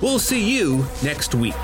We'll 0.00 0.18
see 0.20 0.56
you 0.56 0.86
next 1.02 1.34
week. 1.34 1.54